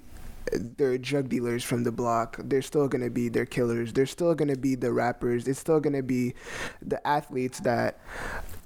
[0.53, 2.37] they're drug dealers from the block.
[2.43, 3.93] They're still gonna be their killers.
[3.93, 5.47] They're still gonna be the rappers.
[5.47, 6.35] It's still gonna be
[6.81, 7.99] the athletes that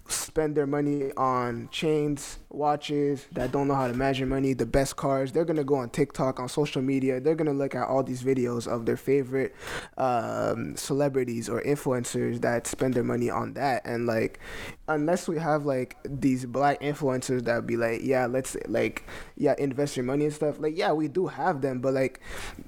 [0.08, 4.96] spend their money on chains, watches, that don't know how to measure money, the best
[4.96, 5.32] cars.
[5.32, 7.20] They're gonna go on TikTok, on social media.
[7.20, 9.56] They're gonna look at all these videos of their favorite
[9.98, 13.86] um, celebrities or influencers that spend their money on that.
[13.86, 14.40] And like,
[14.88, 19.96] unless we have like these black influencers that be like, yeah, let's like, yeah, invest
[19.98, 20.60] your money and stuff.
[20.60, 22.20] Like, yeah, we do have them, but like,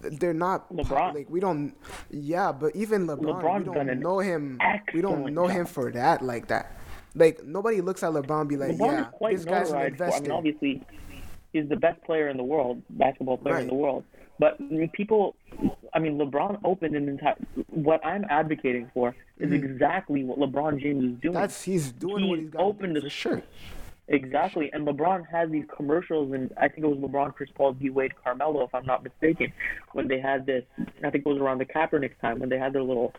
[0.01, 1.13] they're not LeBron.
[1.13, 1.73] like we don't.
[2.09, 4.59] Yeah, but even LeBron, LeBron's we don't know him.
[4.93, 6.77] We don't know him for that like that.
[7.15, 9.95] Like nobody looks at LeBron and be like, LeBron yeah, is quite this guy's an
[9.95, 10.15] for.
[10.15, 10.81] I mean, obviously,
[11.51, 14.03] he's the best player in the world, basketball player in the world.
[14.39, 14.57] But
[14.93, 15.35] people,
[15.93, 17.35] I mean, LeBron opened an entire.
[17.67, 21.33] What I'm advocating for is exactly what LeBron James is doing.
[21.33, 21.33] Mm-hmm.
[21.33, 23.43] That's he's doing what He's he's got to opened do the for sure.
[24.09, 27.89] Exactly, and LeBron has these commercials, and I think it was LeBron, Chris Paul, D
[27.89, 29.53] Wade, Carmelo, if I'm not mistaken,
[29.93, 30.65] when they had this.
[30.77, 33.13] I think it was around the Kaepernick time when they had their little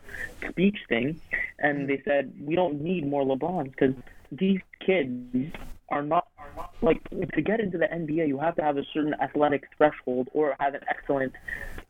[0.50, 1.18] speech thing,
[1.58, 3.94] and they said we don't need more LeBrons because
[4.30, 5.52] these kids
[5.88, 6.23] are not
[6.82, 8.28] like to get into the NBA.
[8.28, 11.32] You have to have a certain athletic threshold or have an excellent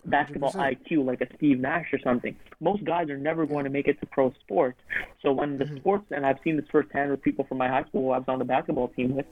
[0.07, 0.77] basketball 100%.
[0.77, 2.37] IQ, like a Steve Nash or something.
[2.61, 4.79] Most guys are never going to make it to pro sports.
[5.23, 5.77] So when the mm-hmm.
[5.79, 8.29] sports, and I've seen this firsthand with people from my high school who I was
[8.29, 9.27] on the basketball team with,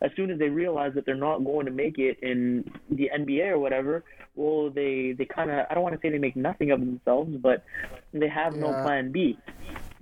[0.00, 3.50] as soon as they realize that they're not going to make it in the NBA
[3.50, 4.04] or whatever,
[4.36, 7.36] well, they they kind of I don't want to say they make nothing of themselves,
[7.36, 7.64] but
[8.12, 9.38] they have no plan B.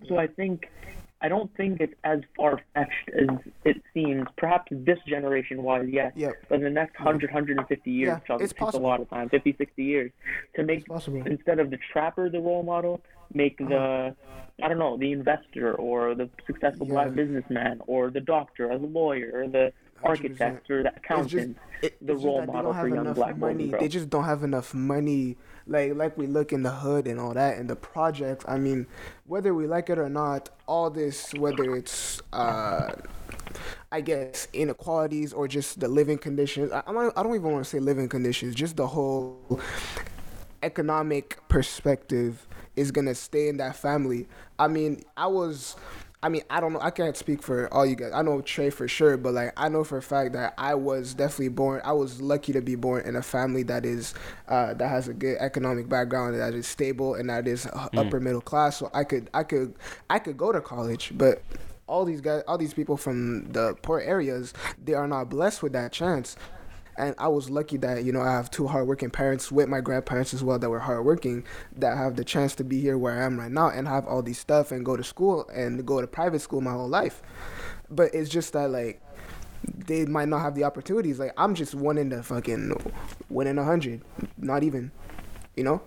[0.09, 0.69] So I think.
[1.23, 3.28] I don't think it's as far fetched as
[3.65, 4.27] it seems.
[4.36, 6.12] Perhaps this generation wise, yes.
[6.16, 6.35] Yep.
[6.49, 9.09] But in the next 100, 150 years, Yeah, Chuck, it's it takes a lot of
[9.09, 10.11] time 50, 60 years
[10.57, 11.23] to make, possible.
[11.24, 13.01] instead of the trapper the role model,
[13.32, 13.70] make Uh-huh.
[14.59, 18.78] the, I don't know, the investor or the successful black businessman or the doctor or
[18.78, 19.73] the lawyer or the
[20.03, 20.09] 100%.
[20.11, 23.73] architect or the accountant, just the role model don't for have young enough black money.
[23.78, 25.36] They just don't have enough money.
[25.67, 28.45] Like like we look in the hood and all that and the projects.
[28.49, 28.87] I mean,
[29.27, 32.91] whether we like it or not, all this whether it's uh
[33.91, 36.73] I guess inequalities or just the living conditions.
[36.73, 38.55] I, I don't even want to say living conditions.
[38.55, 39.61] Just the whole
[40.63, 44.27] economic perspective is gonna stay in that family.
[44.59, 45.77] I mean, I was.
[46.24, 46.81] I mean, I don't know.
[46.81, 48.12] I can't speak for all you guys.
[48.15, 51.15] I know Trae for sure, but like I know for a fact that I was
[51.15, 51.81] definitely born.
[51.85, 54.15] I was lucky to be born in a family that is
[54.47, 58.20] uh, that has a good economic background, that is stable, and that is uh, upper
[58.20, 58.77] middle class.
[58.77, 59.74] So I could, I could,
[60.09, 61.43] I could go to college, but
[61.89, 65.73] all these guys, all these people from the poor areas, they are not blessed with
[65.73, 66.36] that chance.
[66.97, 70.35] And I was lucky that you know I have two hardworking parents with my grandparents
[70.35, 71.44] as well that were hardworking
[71.77, 74.23] that have the chance to be here where I am right now and have all
[74.23, 77.23] these stuff and go to school and go to private school my whole life.
[77.90, 79.01] But it's just that like
[79.64, 81.19] they might not have the opportunities.
[81.19, 82.70] Like I'm just one in the fucking
[83.28, 84.02] one in a hundred,
[84.36, 84.90] not even.
[85.56, 85.82] You know,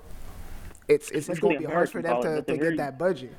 [0.87, 2.99] it's it's, it's gonna be hard for them to, to that's a very- get that
[2.99, 3.35] budget.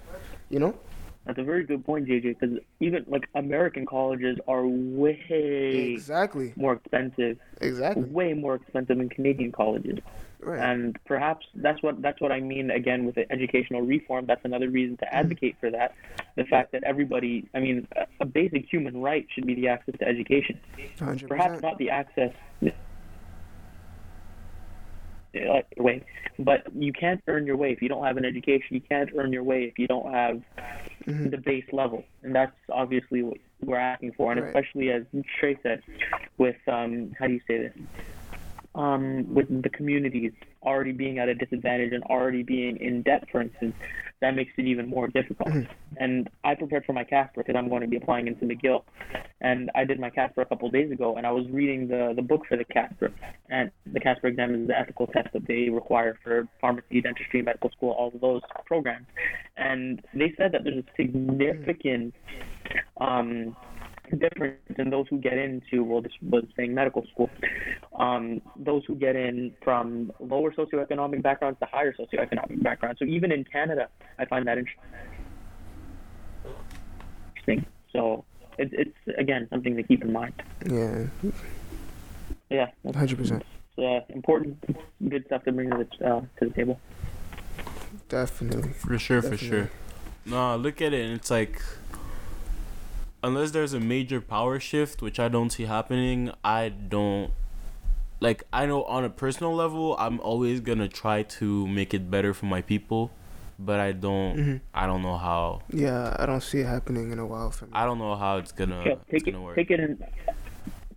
[0.50, 0.78] You know.
[1.26, 6.52] That's a very good point, JJ, because even like American colleges are way Exactly.
[6.56, 8.04] more expensive, Exactly.
[8.04, 9.98] way more expensive than Canadian colleges.
[10.38, 10.60] Right.
[10.60, 14.26] and perhaps that's what that's what I mean again with the educational reform.
[14.26, 15.16] That's another reason to hmm.
[15.16, 15.94] advocate for that.
[16.36, 17.88] The fact that everybody, I mean,
[18.20, 20.60] a, basic human right should be the access to education.
[21.00, 22.32] Hundred Perhaps not the access
[25.78, 26.04] way,
[26.38, 28.68] but you can't earn your way if you don't have an education.
[28.70, 30.40] You can't earn your way if you don't have
[31.06, 31.30] Mm-hmm.
[31.30, 34.32] the base level, and that's obviously what we're asking for.
[34.32, 34.48] And Right.
[34.48, 35.04] especially as
[35.40, 35.80] Trae said,
[36.36, 37.72] with um, how do you say this?
[38.76, 40.32] um, with the communities
[40.62, 43.74] already being at a disadvantage and already being in debt, for instance,
[44.20, 45.48] that makes it even more difficult.
[45.98, 48.82] And I prepared for my CASPER because I'm going to be applying into McGill.
[49.40, 52.12] And I did my CASPER a couple of days ago, and I was reading the,
[52.16, 53.12] the book for the CASPER.
[53.50, 57.70] And the CASPER exam is the ethical test that they require for pharmacy, dentistry, medical
[57.70, 59.06] school, all of those programs.
[59.56, 62.14] And they said that there's a significant
[63.00, 63.54] um,
[64.10, 67.30] different than those who get into well this was saying medical school.
[67.98, 72.98] Um, those who get in from lower socioeconomic backgrounds to higher socioeconomic backgrounds.
[72.98, 73.88] So even in canada
[74.18, 74.84] i find that interesting.
[77.92, 78.24] So
[78.58, 80.34] it's it's again something to keep in mind.
[80.68, 81.06] Yeah,
[82.50, 82.66] yeah.
[82.94, 83.44] Hundred percent,
[83.76, 84.76] it's, uh, important
[85.08, 86.80] good stuff to bring to the, uh, to the table.
[88.08, 88.72] Definitely.
[88.72, 89.70] For sure, for sure.
[90.24, 91.62] No, look at it, and it's like,
[93.26, 97.32] unless there's a major power shift, which I don't see happening, I don't.
[98.20, 102.32] Like, I know on a personal level, I'm always gonna try to make it better
[102.32, 103.10] for my people,
[103.58, 104.36] but I don't.
[104.38, 104.60] Mhm.
[104.72, 105.62] I don't know how.
[105.70, 107.72] Yeah, I don't see it happening in a while for me.
[107.74, 108.82] I don't know how it's gonna.
[108.86, 109.56] Yeah, it's take it, gonna work.
[109.56, 109.98] take it, in,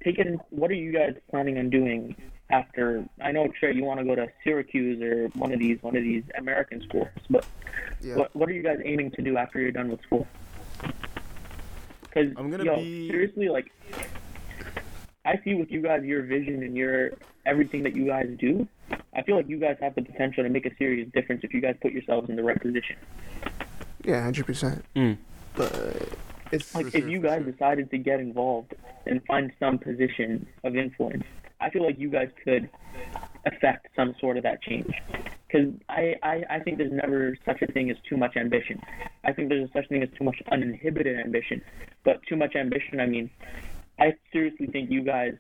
[0.03, 0.27] take it.
[0.27, 2.15] In, what are you guys planning on doing
[2.51, 3.03] after?
[3.22, 6.03] I know, Trae, you want to go to Syracuse or one of these, one of
[6.03, 7.45] these American schools, but
[8.01, 8.15] Yeah.
[8.15, 10.26] what what are you guys aiming to do after you're done with school?
[12.10, 13.72] Because I'm gonna yo, be- seriously, like,
[15.26, 17.11] I see with you guys your vision and your
[17.45, 18.68] everything that you guys do.
[19.14, 21.61] I feel like you guys have the potential to make a serious difference if you
[21.61, 22.95] guys put yourselves in the right position.
[24.03, 24.86] Yeah, hundred percent.
[24.95, 25.18] Mm.
[25.56, 26.10] But
[26.52, 28.73] it's like if you guys decided to get involved
[29.06, 31.23] and find some position of influence,
[31.60, 32.69] I feel like you guys could
[33.45, 34.91] affect some sort of that change.
[35.49, 38.80] Because I, I, I think there's never such a thing as too much ambition.
[39.23, 41.61] I think there's such a thing as too much uninhibited ambition.
[42.05, 43.31] But too much ambition, I mean,
[43.99, 45.34] I seriously think you guys,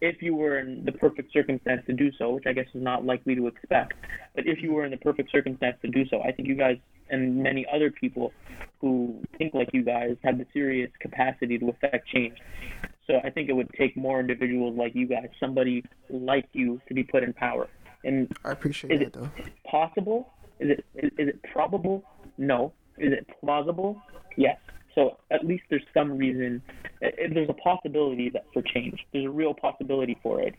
[0.00, 3.04] if you were in the perfect circumstance to do so, which I guess is not
[3.04, 3.94] likely to expect,
[4.34, 6.76] but if you were in the perfect circumstance to do so, I think you guys
[7.10, 8.32] and many other people
[8.80, 12.36] who think like you guys have the serious capacity to affect change.
[13.06, 16.94] So I think it would take more individuals like you guys, somebody like you, to
[16.94, 17.68] be put in power.
[18.06, 19.30] And I appreciate is that it though.
[19.70, 20.32] possible?
[20.60, 22.04] Is it is, is it probable?
[22.38, 22.72] No.
[22.98, 24.00] Is it plausible?
[24.36, 24.58] Yes.
[24.94, 26.62] So at least there's some reason.
[27.02, 30.54] If there's a possibility that for change, there's a real possibility for it.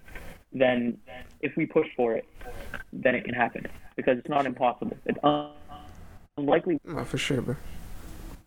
[0.54, 0.98] Then,
[1.42, 2.26] if we push for it,
[2.94, 3.66] then it can happen
[3.96, 4.96] because it's not impossible.
[5.06, 5.50] It's un-
[6.38, 6.80] unlikely.
[6.86, 7.56] No, for sure, bro.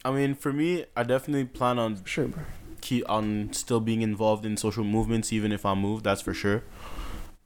[0.04, 2.44] I mean, for me, I definitely plan on sure, bro.
[2.80, 6.02] keep on still being involved in social movements even if I move.
[6.02, 6.62] That's for sure.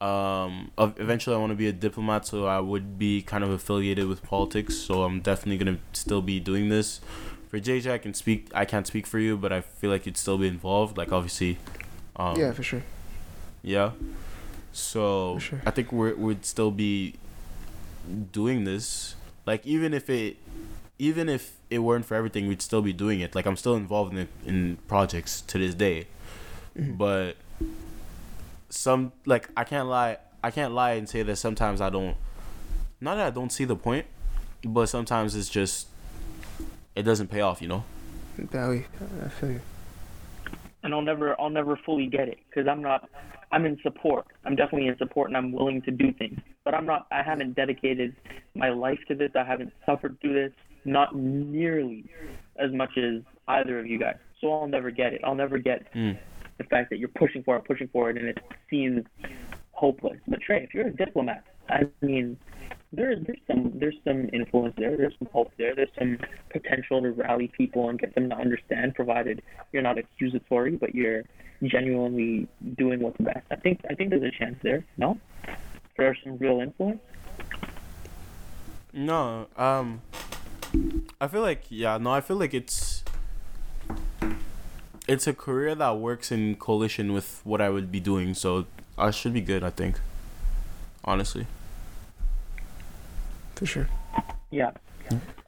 [0.00, 4.06] Um, eventually I want to be a diplomat, so I would be kind of affiliated
[4.06, 4.76] with politics.
[4.76, 7.00] So I'm definitely gonna still be doing this.
[7.48, 8.48] For JJ, I can speak.
[8.54, 10.98] I can't speak for you, but I feel like you'd still be involved.
[10.98, 11.58] Like obviously,
[12.16, 12.82] um, yeah, for sure.
[13.62, 13.92] yeah.
[14.72, 15.62] So sure.
[15.64, 17.14] I think we would still be
[18.32, 19.14] doing this.
[19.46, 20.36] Like even if it,
[20.98, 23.34] even if it weren't for everything, we'd still be doing it.
[23.36, 26.08] Like I'm still involved in in projects to this day,
[26.76, 26.98] Mhm.
[26.98, 27.36] but
[28.68, 30.18] some like I can't lie.
[30.42, 32.16] I can't lie and say that sometimes I don't.
[33.00, 34.06] Not that I don't see the point,
[34.64, 35.88] but sometimes it's just
[36.94, 37.60] it doesn't pay off.
[37.62, 37.84] You know.
[38.50, 38.86] Dowie,
[39.24, 39.60] I feel you.
[40.82, 43.08] and I'll never I'll never fully get it because I'm not
[43.52, 44.26] I'm in support.
[44.44, 46.40] I'm definitely in support and I'm willing to do things.
[46.64, 48.16] But I'm not I haven't dedicated
[48.54, 49.30] my life to this.
[49.36, 50.52] I haven't suffered through this
[50.84, 52.04] not nearly
[52.58, 54.16] as much as either of you guys.
[54.40, 55.20] So I'll never get it.
[55.24, 56.18] I'll never get Mm.
[56.58, 58.38] The fact that you're pushing for it, pushing for it and it
[58.70, 59.04] seems
[59.72, 60.18] hopeless.
[60.26, 62.36] But Trae, if you're a diplomat, I mean
[62.92, 66.18] there's there's some there's some influence there, there's some hope there, there's some
[66.50, 71.24] potential to rally people and get them to understand, provided you're not accusatory, but you're
[71.62, 73.46] genuinely doing what's best.
[73.50, 74.84] I think I think there's a chance there.
[74.96, 75.18] No,
[75.96, 77.00] there's some real influence.
[78.92, 80.02] No, um,
[81.20, 83.02] I feel like yeah, no, I feel like it's
[85.06, 88.66] it's a career that works in coalition with what I would be doing, so
[88.96, 89.62] I should be good.
[89.62, 90.00] I think,
[91.04, 91.46] honestly.
[93.54, 93.88] For sure.
[94.50, 94.72] Yeah,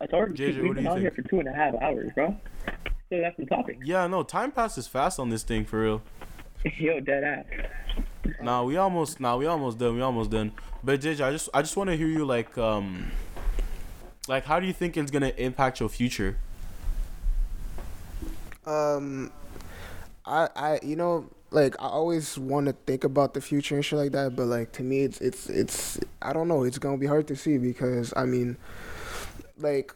[0.01, 1.75] it's already JJ, we've what do been you on here for two and a half
[1.77, 2.37] hours, bro.
[3.09, 3.79] So that's the topic.
[3.85, 6.03] Yeah, no, time passes fast on this thing for real.
[6.79, 8.35] Yo, dead ass.
[8.43, 9.95] Nah, we almost, nah, we almost done.
[9.95, 10.53] We almost done.
[10.83, 13.11] But JJ, I just, I just want to hear you like, um,
[14.29, 16.37] like, how do you think it's gonna impact your future?
[18.67, 19.31] Um,
[20.27, 23.99] I I you know like I always want to think about the future and shit
[23.99, 26.65] like that, but like to me it's it's it's I don't know.
[26.65, 28.57] It's gonna be hard to see because I mean,
[29.59, 29.93] like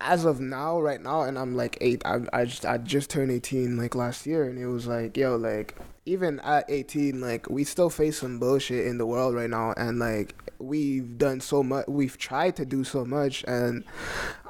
[0.00, 2.02] as of now, right now, and I'm like eight.
[2.04, 5.36] I I just I just turned eighteen like last year, and it was like yo
[5.36, 9.72] like even at eighteen like we still face some bullshit in the world right now,
[9.76, 11.86] and like we've done so much.
[11.88, 13.84] We've tried to do so much, and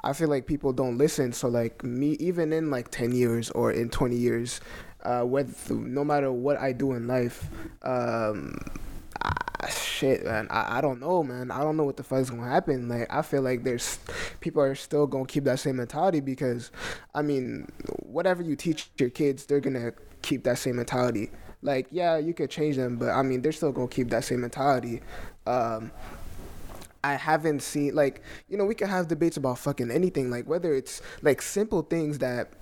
[0.04, 1.32] I feel like people don't listen.
[1.32, 4.60] So like me, even in like ten years or in twenty years,
[5.02, 7.48] uh, with no matter what I do in life,
[7.82, 8.58] um,
[9.22, 10.48] I, shit, man.
[10.50, 11.50] I, I don't know, man.
[11.50, 12.88] I don't know what the fuck's gonna happen.
[12.88, 13.98] Like, I feel like there's
[14.40, 16.70] people are still gonna keep that same mentality because,
[17.14, 17.68] I mean,
[18.00, 19.92] whatever you teach your kids, they're gonna
[20.22, 21.30] keep that same mentality.
[21.62, 24.40] Like, yeah, you could change them, but I mean, they're still gonna keep that same
[24.40, 25.00] mentality.
[25.46, 25.90] Um,
[27.06, 30.74] I haven't seen like you know we can have debates about fucking anything like whether
[30.74, 32.52] it's like simple things that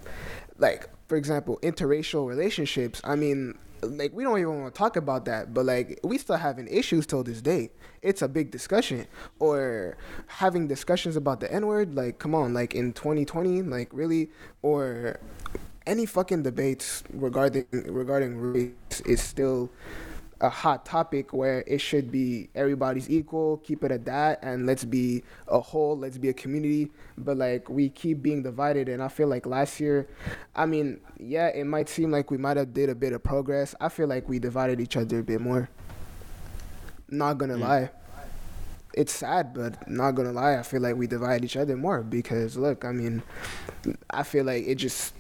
[0.59, 3.01] like for example interracial relationships.
[3.05, 6.37] I mean like we don't even want to talk about that but like we still
[6.37, 7.71] having issues till this day.
[8.03, 9.07] It's a big discussion.
[9.39, 9.97] Or
[10.27, 14.31] having discussions about the n-word like come on like in 2020 like really?
[14.61, 15.21] Or
[15.87, 19.71] any fucking debates regarding regarding race is still
[20.41, 24.85] a hot topic where it should be everybody's equal, keep it at that, and let's
[24.85, 26.91] be a whole, let's be a community.
[27.17, 30.09] But like we keep being divided, and I feel like last year,
[30.55, 33.75] I mean, yeah, it might seem like we might have did a bit of progress.
[33.81, 35.69] I feel like we divided each other a bit more.
[37.09, 37.61] Not gonna mm.
[37.61, 37.91] lie.
[38.93, 42.57] It's sad, but not gonna lie, I feel like we divide each other more because
[42.57, 43.23] look, I mean,
[44.11, 45.15] I feel like it just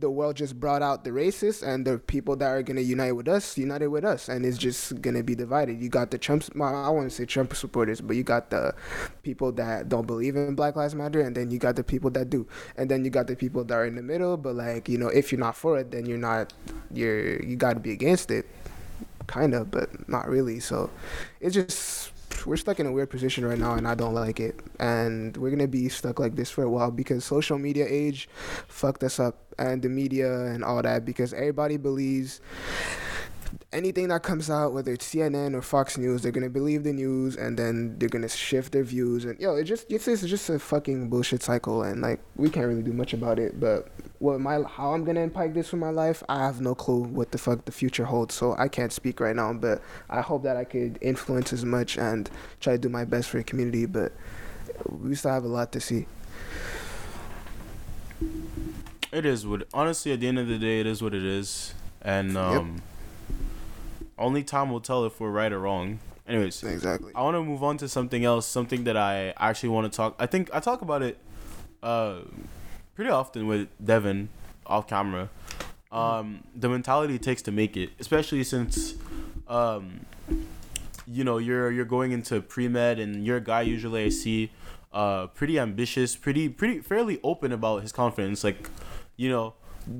[0.00, 3.28] the world just brought out the racists and the people that are gonna unite with
[3.28, 5.80] us, united with us, and it's just gonna be divided.
[5.80, 8.74] You got the Trump, I want to say Trump supporters, but you got the
[9.22, 12.30] people that don't believe in Black Lives Matter, and then you got the people that
[12.30, 12.46] do,
[12.76, 14.36] and then you got the people that are in the middle.
[14.36, 16.52] But like you know, if you're not for it, then you're not,
[16.90, 18.46] you're you got to be against it,
[19.26, 20.60] kind of, but not really.
[20.60, 20.90] So
[21.40, 22.12] it's just
[22.46, 24.60] we're stuck in a weird position right now, and I don't like it.
[24.78, 28.28] And we're gonna be stuck like this for a while because social media age
[28.68, 31.04] fucked us up, and the media and all that.
[31.04, 32.40] Because everybody believes
[33.72, 37.36] anything that comes out, whether it's CNN or Fox News, they're gonna believe the news
[37.36, 39.24] and then they're gonna shift their views.
[39.24, 42.66] And yo, it just it's, it's just a fucking bullshit cycle, and like we can't
[42.66, 43.60] really do much about it.
[43.60, 47.02] But what my how I'm gonna impact this with my life, I have no clue
[47.02, 48.34] what the fuck the future holds.
[48.34, 49.52] So I can't speak right now.
[49.52, 53.28] But I hope that I could influence as much and try to do my best
[53.28, 53.86] for the community.
[53.86, 54.12] But
[54.86, 56.06] we still have a lot to see.
[59.12, 61.74] It is what honestly at the end of the day it is what it is.
[62.02, 62.84] And um yep
[64.20, 65.98] only time will tell if we're right or wrong.
[66.28, 67.12] Anyways, exactly.
[67.14, 70.14] I want to move on to something else, something that I actually want to talk.
[70.18, 71.18] I think I talk about it
[71.82, 72.20] uh,
[72.94, 74.28] pretty often with Devon
[74.64, 75.28] off camera.
[75.90, 78.94] Um, the mentality it takes to make it, especially since
[79.48, 80.06] um,
[81.04, 84.52] you know you're you're going into pre med and you're a guy usually I see
[84.92, 88.44] uh, pretty ambitious, pretty pretty fairly open about his confidence.
[88.44, 88.70] Like,
[89.16, 89.54] you know,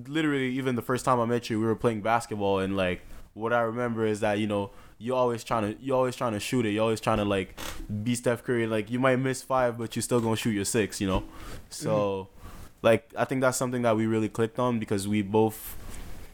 [0.07, 3.03] literally even the first time I met you, we were playing basketball and like
[3.35, 6.41] what I remember is that you know you always trying to you always trying to
[6.41, 6.71] shoot it.
[6.71, 7.59] You always trying to like
[8.03, 8.67] be Steph Curry.
[8.67, 11.01] Like you might miss five, but you're still gonna shoot your six.
[11.01, 11.25] You know,
[11.71, 12.87] so mm-hmm.
[12.87, 15.77] like I think that's something that we really clicked on because we both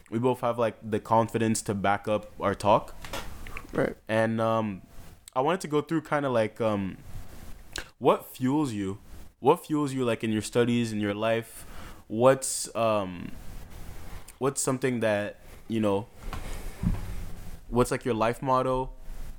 [0.09, 2.95] we both have like the confidence to back up our talk.
[3.73, 3.95] Right.
[4.07, 4.81] And um,
[5.33, 6.97] I wanted to go through kind of like um,
[7.99, 8.97] what fuels you,
[9.39, 11.65] what fuels you like in your studies in your life.
[12.07, 13.31] What's um,
[14.39, 16.07] what's something that you know
[17.69, 18.89] what's like your life motto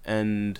[0.04, 0.58] and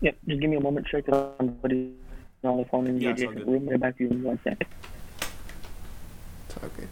[0.00, 1.94] Yep, just give me a moment, check somebody
[2.44, 3.66] on the phone in the yeah, adjacent room.
[3.66, 4.66] Get back to you in one second.
[6.62, 6.86] Okay.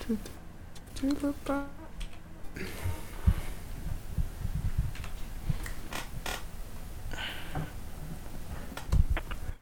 [0.00, 0.18] To,
[0.94, 1.32] to the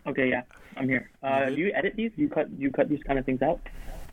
[0.07, 0.43] Okay, yeah,
[0.77, 1.11] I'm here.
[1.23, 2.13] Uh, do you edit these?
[2.17, 3.61] You cut you cut these kind of things out?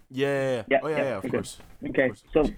[0.09, 1.29] Yeah, yeah, oh yeah, yeah, yeah of, okay.
[1.29, 1.57] course.
[1.89, 2.47] Okay, of course.
[2.47, 2.53] so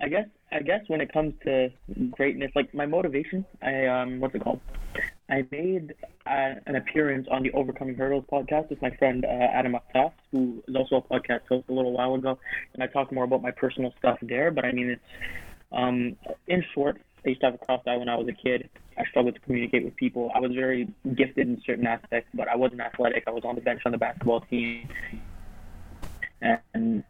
[0.00, 1.70] I guess I guess when it comes to
[2.10, 4.60] greatness, like my motivation, I um, what's it called?
[5.30, 5.94] I made
[6.26, 10.62] uh, an appearance on the Overcoming Hurdles podcast with my friend uh, Adam Akhtas, who
[10.66, 12.38] is also a podcast host a little while ago,
[12.74, 14.50] and I talked more about my personal stuff there.
[14.50, 15.02] But I mean, it's
[15.72, 16.16] um,
[16.46, 18.70] in short, I used to have a crossed eye when I was a kid.
[18.96, 20.32] I struggled to communicate with people.
[20.34, 23.24] I was very gifted in certain aspects, but I wasn't athletic.
[23.26, 24.88] I was on the bench on the basketball team,
[26.40, 27.04] and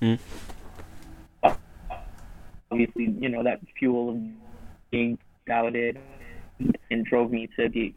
[0.00, 0.18] mm.
[2.70, 4.22] obviously, you know that fuel of
[4.92, 5.18] being
[5.48, 5.98] doubted
[6.92, 7.92] and drove me to be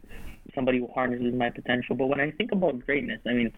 [0.58, 1.94] somebody who harnesses my potential.
[1.94, 3.52] But when I think about greatness, I mean,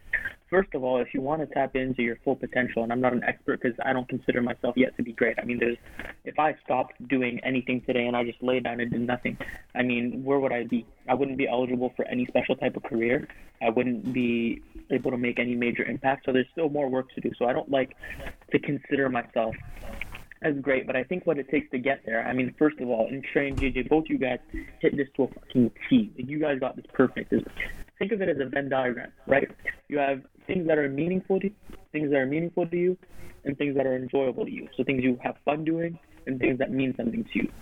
[0.51, 3.14] first of all, if you want to tap into your full potential, and I'm not
[3.14, 5.39] an expert because I don't consider myself yet to be great.
[5.40, 5.78] I mean, there's
[6.24, 9.39] if I stopped doing anything today and I just lay down and did nothing,
[9.74, 10.86] I mean, where would I be?
[11.09, 13.27] I wouldn't be eligible for any special type of career.
[13.62, 16.27] I wouldn't be able to make any major impact.
[16.27, 17.31] So there's still more work to do.
[17.39, 17.97] So I don't like
[18.52, 19.55] to consider myself
[20.42, 22.26] That's great, but I think what it takes to get there.
[22.26, 24.38] I mean, first of all, and and JJ, both you guys
[24.80, 26.12] hit this to a fucking T.
[26.16, 27.30] You guys got this perfect.
[27.98, 29.50] Think of it as a Venn diagram, right?
[29.88, 31.54] You have things that are meaningful to you,
[31.92, 32.96] things that are meaningful to you,
[33.44, 34.68] and things that are enjoyable to you.
[34.76, 37.52] So things you have fun doing and things that mean something to you.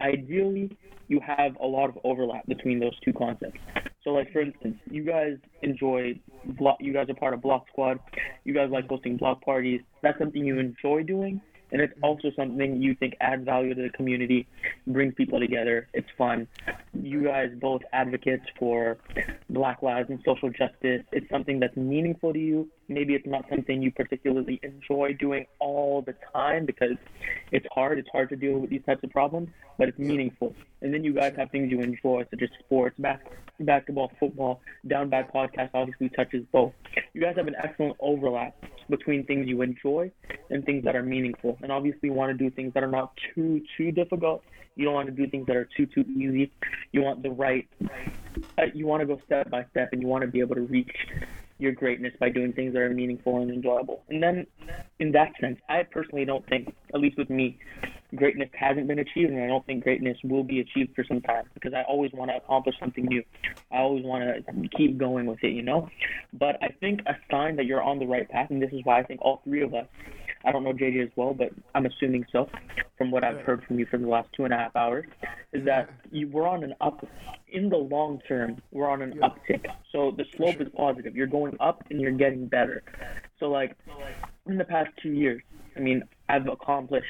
[0.00, 0.76] Ideally,
[1.08, 3.60] you have a lot of overlap between those two concepts.
[4.02, 6.78] So, like for instance, you guys enjoy block.
[6.80, 7.98] You guys are part of Block Squad.
[8.44, 9.80] You guys like hosting block parties.
[10.02, 11.40] That's something you enjoy doing,
[11.74, 12.04] and it's mm-hmm.
[12.04, 14.46] also something you think adds value to the community,
[14.86, 15.88] brings people together.
[15.92, 16.46] It's fun.
[16.94, 18.96] You guys both advocates for
[19.50, 21.02] Black lives and social justice.
[21.10, 22.70] It's something that's meaningful to you.
[22.88, 26.96] Maybe it's not something you particularly enjoy doing all the time because
[27.50, 27.98] it's hard.
[27.98, 29.48] It's hard to deal with these types of problems,
[29.78, 30.54] but it's meaningful.
[30.82, 33.18] And then you guys have things you enjoy, such as sports, bas-
[33.60, 34.60] basketball, football.
[34.86, 36.72] Down Bad podcast obviously touches both.
[37.14, 38.54] You guys have an excellent overlap
[38.90, 40.10] between things you enjoy
[40.50, 41.58] and things that are meaningful.
[41.62, 44.42] And obviously, you want to do things that are not too too difficult.
[44.76, 46.50] You don't want to do things that are too too easy.
[46.92, 47.68] You want the right.
[48.74, 50.94] You want to go step by step, and you want to be able to reach
[51.58, 54.02] your greatness by doing things that are meaningful and enjoyable.
[54.08, 54.46] And then,
[54.98, 57.58] in that sense, I personally don't think, at least with me,
[58.14, 61.44] greatness hasn't been achieved, and I don't think greatness will be achieved for some time
[61.54, 63.22] because I always want to accomplish something new.
[63.72, 65.88] I always want to keep going with it, you know.
[66.32, 69.00] But I think a sign that you're on the right path, and this is why
[69.00, 69.86] I think all three of us.
[70.44, 72.48] I don't know JJ as well, but I'm assuming so,
[72.98, 75.06] from what I've heard from you for the last two and a half hours,
[75.52, 77.06] is that you we're on an up.
[77.48, 79.64] In the long term, we're on an uptick.
[79.92, 81.14] So the slope is positive.
[81.14, 82.82] You're going up and you're getting better.
[83.38, 83.76] So like
[84.46, 85.40] in the past two years,
[85.76, 87.06] I mean, I've accomplished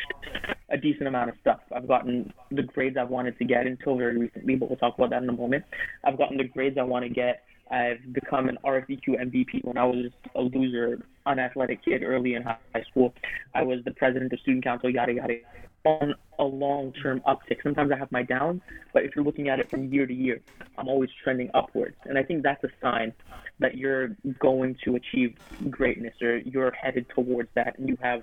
[0.70, 1.60] a decent amount of stuff.
[1.74, 5.10] I've gotten the grades I've wanted to get until very recently, but we'll talk about
[5.10, 5.64] that in a moment.
[6.04, 7.42] I've gotten the grades I want to get.
[7.70, 12.58] I've become an RSEQ MVP when I was a loser, unathletic kid early in high
[12.90, 13.14] school.
[13.54, 15.38] I was the president of student council, yada yada.
[15.86, 17.62] On a long-term uptick.
[17.62, 18.62] Sometimes I have my downs,
[18.94, 20.40] but if you're looking at it from year to year,
[20.78, 23.12] I'm always trending upwards, and I think that's a sign
[23.58, 25.36] that you're going to achieve
[25.68, 28.22] greatness or you're headed towards that, and you have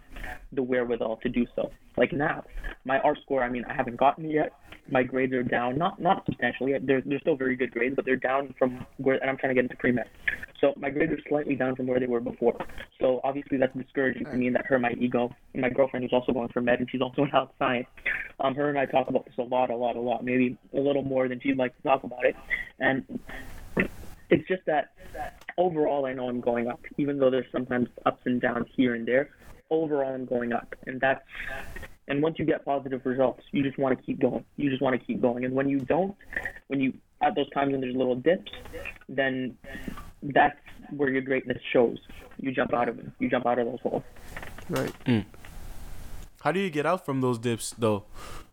[0.51, 1.71] the wherewithal to do so.
[1.97, 2.43] Like now,
[2.83, 3.43] my R score.
[3.43, 4.53] I mean, I haven't gotten it yet.
[4.89, 6.73] My grades are down, not not substantially.
[6.81, 9.15] They're they're still very good grades, but they're down from where.
[9.15, 10.09] And I'm trying to get into pre med.
[10.59, 12.57] So my grades are slightly down from where they were before.
[12.99, 15.33] So obviously that's discouraging to me, and that hurt my ego.
[15.53, 17.87] And my girlfriend who's also going for med, and she's also in health science.
[18.39, 20.23] Um, her and I talk about this a lot, a lot, a lot.
[20.23, 22.35] Maybe a little more than she'd like to talk about it.
[22.79, 23.19] And
[24.29, 24.91] it's just that
[25.57, 29.07] overall, I know I'm going up, even though there's sometimes ups and downs here and
[29.07, 29.29] there.
[29.69, 31.23] Overall, I'm going up, and that's
[32.07, 34.43] and once you get positive results, you just want to keep going.
[34.57, 35.45] You just want to keep going.
[35.45, 36.15] And when you don't,
[36.67, 38.51] when you at those times when there's little dips,
[39.07, 39.57] then
[40.23, 40.57] that's
[40.89, 41.99] where your greatness shows.
[42.37, 43.05] You jump out of it.
[43.19, 44.03] You jump out of those holes.
[44.69, 44.93] Right.
[45.05, 45.25] Mm.
[46.41, 48.05] How do you get out from those dips though?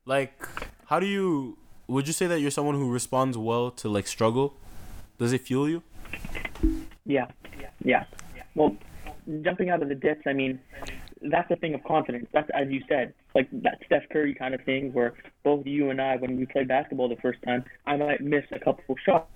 [0.04, 0.46] Like,
[0.86, 1.56] how do you?
[1.86, 4.54] Would you say that you're someone who responds well to like struggle?
[5.18, 5.82] Does it fuel you?
[7.06, 7.26] Yeah,
[7.82, 8.04] yeah.
[8.54, 8.76] Well,
[9.42, 10.60] jumping out of the dips, I mean,
[11.22, 12.26] that's a thing of confidence.
[12.32, 15.14] That's as you said, like that Steph Curry kind of thing, where
[15.44, 18.58] both you and I, when we played basketball the first time, I might miss a
[18.58, 19.28] couple shots,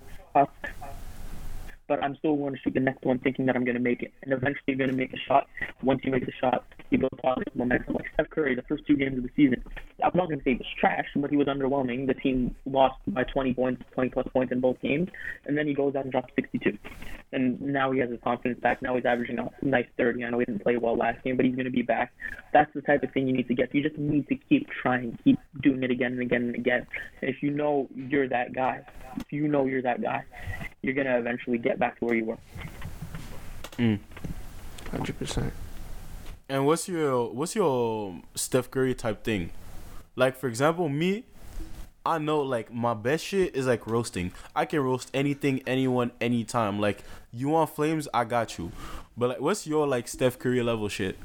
[1.87, 4.01] but I'm still going to shoot the next one, thinking that I'm going to make
[4.01, 5.47] it, and eventually you're going to make a shot.
[5.81, 7.95] Once you make the shot, you build positive momentum.
[7.95, 9.63] Like Steph Curry, the first two games of the season,
[10.03, 12.07] I'm not going to say he was trash, but he was underwhelming.
[12.07, 15.09] The team lost by 20 points, 20 plus points in both games,
[15.45, 16.77] and then he goes out and drops 62.
[17.31, 18.81] And now he has his confidence back.
[18.81, 20.23] Now he's averaging a nice 30.
[20.23, 22.13] I know he didn't play well last game, but he's going to be back.
[22.53, 23.73] That's the type of thing you need to get.
[23.73, 26.85] You just need to keep trying, keep doing it again and again and again.
[27.21, 28.81] And if you know you're that guy,
[29.17, 30.23] if you know you're that guy,
[30.83, 32.37] you're going to eventually get back to where you were.
[33.77, 33.99] Mm.
[34.91, 35.51] Hundred percent.
[36.47, 39.49] And what's your what's your Steph Curry type thing?
[40.15, 41.23] Like for example, me,
[42.05, 44.33] I know like my best shit is like roasting.
[44.55, 46.79] I can roast anything, anyone, anytime.
[46.79, 48.71] Like you want flames, I got you.
[49.17, 51.17] But like, what's your like Steph Curry level shit?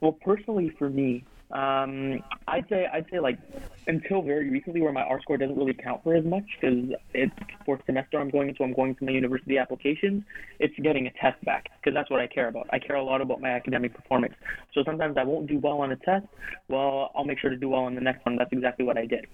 [0.00, 1.22] Well, personally for me,
[1.52, 3.38] um, I'd say I'd say like
[3.86, 7.32] until very recently, where my R score doesn't really count for as much because it's
[7.64, 8.62] fourth semester I'm going into.
[8.62, 10.24] I'm going to my university applications.
[10.58, 12.68] It's getting a test back because that's what I care about.
[12.72, 14.34] I care a lot about my academic performance.
[14.74, 16.26] So sometimes I won't do well on a test.
[16.68, 18.36] Well, I'll make sure to do well on the next one.
[18.36, 19.26] That's exactly what I did,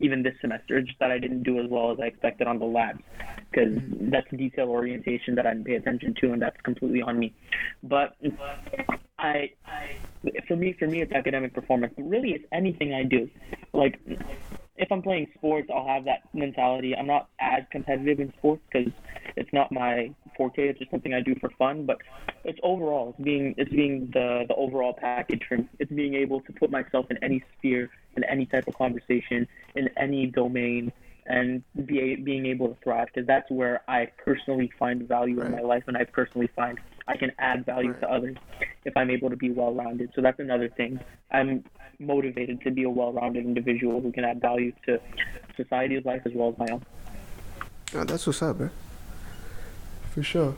[0.00, 0.78] even this semester.
[0.78, 3.02] It's just that I didn't do as well as I expected on the labs
[3.50, 3.78] because
[4.10, 7.34] that's detail orientation that I didn't pay attention to, and that's completely on me.
[7.82, 8.16] But
[9.18, 9.90] I, I,
[10.48, 11.94] for me, for me, it's academic performance.
[11.96, 13.28] Really, it's anything I do.
[13.72, 14.01] Like,
[14.76, 16.94] if I'm playing sports, I'll have that mentality.
[16.96, 18.92] I'm not as competitive in sports because
[19.36, 20.68] it's not my forte.
[20.68, 21.86] It's just something I do for fun.
[21.86, 21.98] But
[22.44, 25.58] it's overall it's being it's being the the overall package for me.
[25.68, 29.88] It's being able to put myself in any sphere, in any type of conversation, in
[29.96, 30.92] any domain,
[31.26, 35.46] and be being able to thrive because that's where I personally find value Right.
[35.46, 38.36] in my life, and I personally find I can add value to others
[38.84, 40.10] if I'm able to be well rounded.
[40.14, 41.00] So that's another thing.
[41.30, 41.64] I'm
[41.98, 45.00] motivated to be a well rounded individual who can add value to
[45.56, 46.84] society's life as well as my own.
[47.94, 48.70] Oh, that's what's up, bro.
[50.12, 50.56] For sure.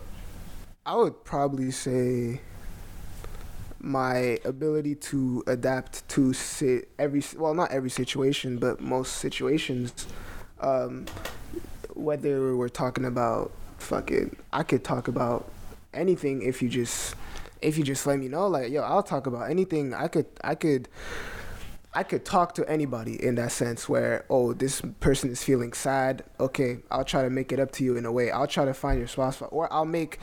[0.86, 2.40] I would probably say
[3.80, 10.06] my ability to adapt to sit every well, not every situation, but most situations.
[10.60, 11.06] Um,
[11.94, 15.50] whether we're talking about fucking, I could talk about
[15.94, 17.14] anything if you just
[17.62, 18.46] if you just let me know.
[18.46, 19.94] Like, yo, I'll talk about anything.
[19.94, 20.88] I could, I could.
[21.96, 26.24] I could talk to anybody in that sense where, oh, this person is feeling sad.
[26.40, 28.32] Okay, I'll try to make it up to you in a way.
[28.32, 29.40] I'll try to find your spot.
[29.52, 30.18] Or I'll make,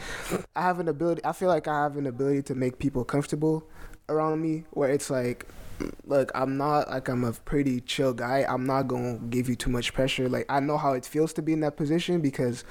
[0.53, 3.69] I have an ability, I feel like I have an ability to make people comfortable
[4.10, 5.48] around me where it's like,
[6.06, 8.45] look, I'm not like I'm a pretty chill guy.
[8.48, 10.27] I'm not going to give you too much pressure.
[10.27, 12.65] Like, I know how it feels to be in that position because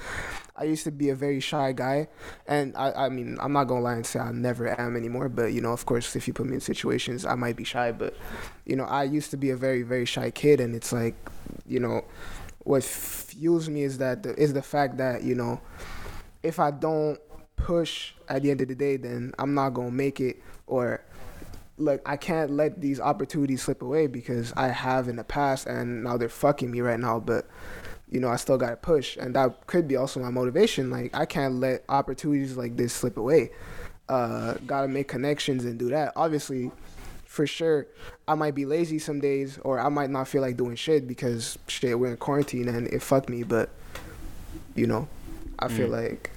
[0.61, 2.07] I used to be a very shy guy,
[2.45, 5.27] and I, I mean, I'm not gonna lie and say I never am anymore.
[5.27, 7.91] But you know, of course, if you put me in situations, I might be shy.
[7.91, 8.15] But
[8.63, 11.15] you know, I used to be a very, very shy kid, and it's like,
[11.65, 12.05] you know,
[12.59, 15.59] what fuels me is that the, is the fact that you know,
[16.43, 17.19] if I don't
[17.55, 20.43] push at the end of the day, then I'm not gonna make it.
[20.67, 21.03] Or
[21.79, 26.03] like, I can't let these opportunities slip away because I have in the past, and
[26.03, 27.19] now they're fucking me right now.
[27.19, 27.47] But
[28.11, 29.17] you know, I still got to push.
[29.17, 30.91] And that could be also my motivation.
[30.91, 33.51] Like, I can't let opportunities like this slip away.
[34.09, 36.11] Uh, got to make connections and do that.
[36.17, 36.69] Obviously,
[37.25, 37.87] for sure,
[38.27, 41.57] I might be lazy some days or I might not feel like doing shit because
[41.67, 43.43] shit, we're in quarantine and it fucked me.
[43.43, 43.69] But,
[44.75, 45.07] you know,
[45.57, 46.09] I feel Mm.
[46.09, 46.31] like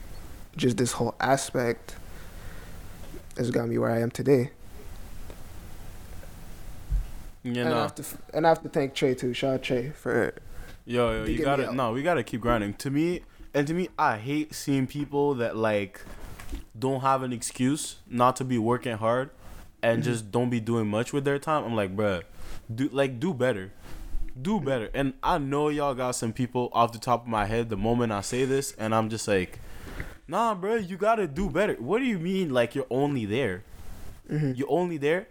[0.56, 1.96] just this whole aspect
[3.36, 4.51] has got me where I am today.
[7.42, 9.34] You and, I have to, and I have to thank Trae too.
[9.34, 10.34] Shout out Trae for
[10.86, 12.74] yo, yo, you gotta no, we gotta keep grinding.
[12.74, 16.01] To me, and to me, I hate seeing people that like
[16.78, 19.31] don't have an excuse not to be working hard
[19.82, 20.11] and Mm-hmm.
[20.11, 21.65] just don't be doing much with their time.
[21.65, 22.23] I'm like, bruh,
[22.74, 23.73] do like do better.
[24.40, 24.90] Do better.
[24.94, 28.12] And I know y'all got some people off the top of my head the moment
[28.12, 29.61] I say this, and I'm just like,
[30.27, 31.74] nah, bro, you gotta do better.
[31.74, 33.62] What do you mean like you're only there?
[34.28, 34.52] Mm-hmm.
[34.56, 35.28] You're only there?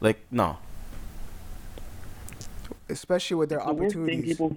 [0.00, 0.58] Like, no.
[2.88, 4.24] Especially with their It's the opportunities.
[4.24, 4.56] people.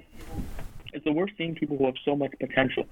[0.94, 2.86] It's the worst seeing people who have so much potential.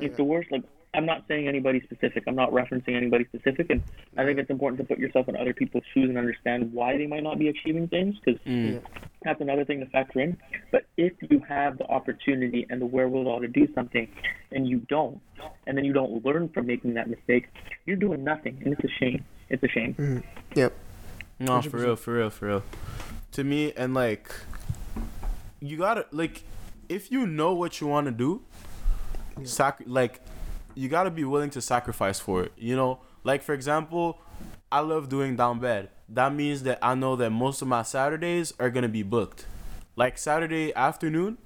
[0.00, 0.50] It's the worst.
[0.50, 0.62] Like
[0.94, 2.24] I'm not saying anybody specific.
[2.26, 3.82] I'm not referencing anybody specific, and
[4.16, 7.06] I think it's important to put yourself in other people's shoes and understand why they
[7.06, 8.80] might not be achieving things, because Mm.
[9.22, 10.38] that's another thing to factor in.
[10.72, 14.08] But if you have the opportunity and the wherewithal to do something,
[14.52, 15.20] and you don't,
[15.66, 17.48] and then you don't learn from making that mistake,
[17.84, 19.22] you're doing nothing, and it's a shame.
[19.50, 20.22] It's a shame.
[20.54, 20.72] Yep.
[21.40, 22.62] No, for real, for real, for real.
[23.32, 24.32] To me, and like,
[25.60, 26.44] you gotta like,
[26.88, 28.42] if you know what you want to do,
[29.44, 30.20] sac like,
[30.74, 32.52] you gotta be willing to sacrifice for it.
[32.56, 34.18] You know, like for example,
[34.70, 35.90] I love doing down bad.
[36.08, 39.46] That means that I know that most of my Saturdays are gonna be booked.
[39.96, 41.38] Like Saturday afternoon,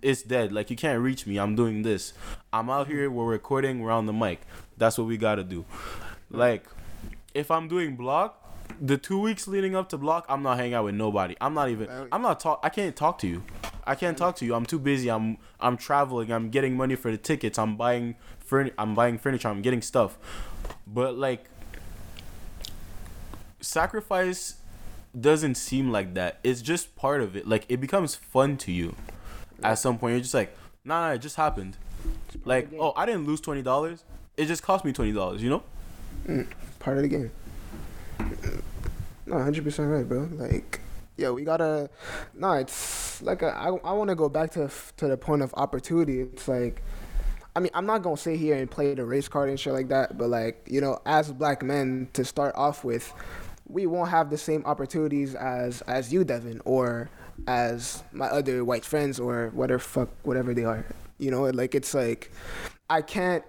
[0.00, 0.52] it's dead.
[0.52, 1.38] Like you can't reach me.
[1.38, 2.12] I'm doing this.
[2.52, 3.10] I'm out here.
[3.10, 3.80] We're recording.
[3.80, 4.40] We're on the mic.
[4.76, 5.64] That's what we gotta do.
[6.30, 6.64] Like,
[7.34, 8.41] if I'm doing block,
[8.82, 11.36] the two weeks leading up to block, I'm not hanging out with nobody.
[11.40, 11.88] I'm not even.
[12.10, 12.58] I'm not talk.
[12.64, 13.44] I can't talk to you.
[13.86, 14.54] I can't talk to you.
[14.54, 15.08] I'm too busy.
[15.08, 16.32] I'm I'm traveling.
[16.32, 17.58] I'm getting money for the tickets.
[17.58, 19.48] I'm buying furni- I'm buying furniture.
[19.48, 20.18] I'm getting stuff.
[20.84, 21.44] But like,
[23.60, 24.56] sacrifice
[25.18, 26.40] doesn't seem like that.
[26.42, 27.46] It's just part of it.
[27.46, 28.96] Like it becomes fun to you.
[29.62, 31.76] At some point, you're just like, nah, nah, it just happened.
[32.44, 34.02] Like, oh, I didn't lose twenty dollars.
[34.36, 35.40] It just cost me twenty dollars.
[35.40, 35.62] You know?
[36.26, 36.48] Mm,
[36.80, 37.30] part of the game.
[39.32, 40.28] Hundred percent right, bro.
[40.32, 40.80] Like,
[41.16, 41.88] yo, we gotta.
[42.34, 43.68] No, it's like a, I.
[43.68, 46.20] I want to go back to to the point of opportunity.
[46.20, 46.82] It's like,
[47.56, 49.88] I mean, I'm not gonna sit here and play the race card and shit like
[49.88, 53.10] that, but like, you know, as black men to start off with,
[53.66, 57.08] we won't have the same opportunities as as you, Devon, or
[57.46, 60.84] as my other white friends or whatever fuck whatever they are.
[61.16, 62.30] You know, like it's like,
[62.90, 63.44] I can't.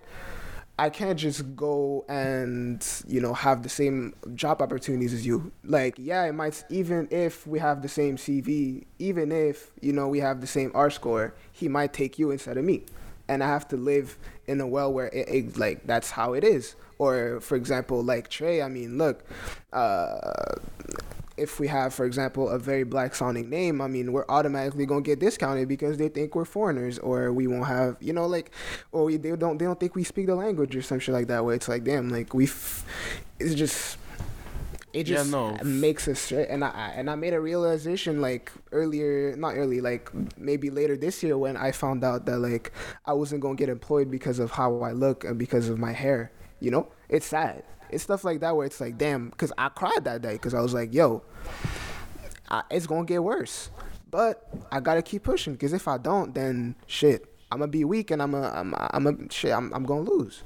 [0.83, 5.53] I can't just go and you know have the same job opportunities as you.
[5.63, 10.09] Like, yeah, it might even if we have the same CV, even if you know
[10.09, 12.83] we have the same R score, he might take you instead of me,
[13.29, 16.43] and I have to live in a well where it, it like that's how it
[16.43, 16.75] is.
[16.97, 19.23] Or for example, like Trae, I mean, look,
[19.71, 20.55] uh,
[21.37, 25.01] if we have, for example, a very black sounding name, I mean, we're automatically gonna
[25.01, 28.51] get discounted because they think we're foreigners, or we won't have, you know, like,
[28.91, 31.27] or we, they don't they don't think we speak the language or some shit like
[31.27, 31.43] that.
[31.43, 32.85] Where it's like, damn, like we, f-
[33.39, 33.97] it's just.
[34.93, 35.57] It Yeah, just no.
[35.63, 39.81] makes us straight, and I I- and I made a realization like earlier, not early,
[39.81, 42.71] like maybe later this year when I found out that like
[43.03, 46.31] I wasn't gonna get employed because of how I look and because of my hair.
[46.59, 47.63] You know, it's sad.
[47.93, 50.61] It's stuff like that where it's like, damn, because I cried that day because I
[50.61, 51.23] was like, yo,
[52.49, 53.69] I, it's gonna get worse.
[54.09, 58.11] But I gotta keep pushing because if I don't, then shit, I'm gonna be weak
[58.11, 60.43] and I'm a, I'm, a, I'm a shit, I'm, I'm gonna lose.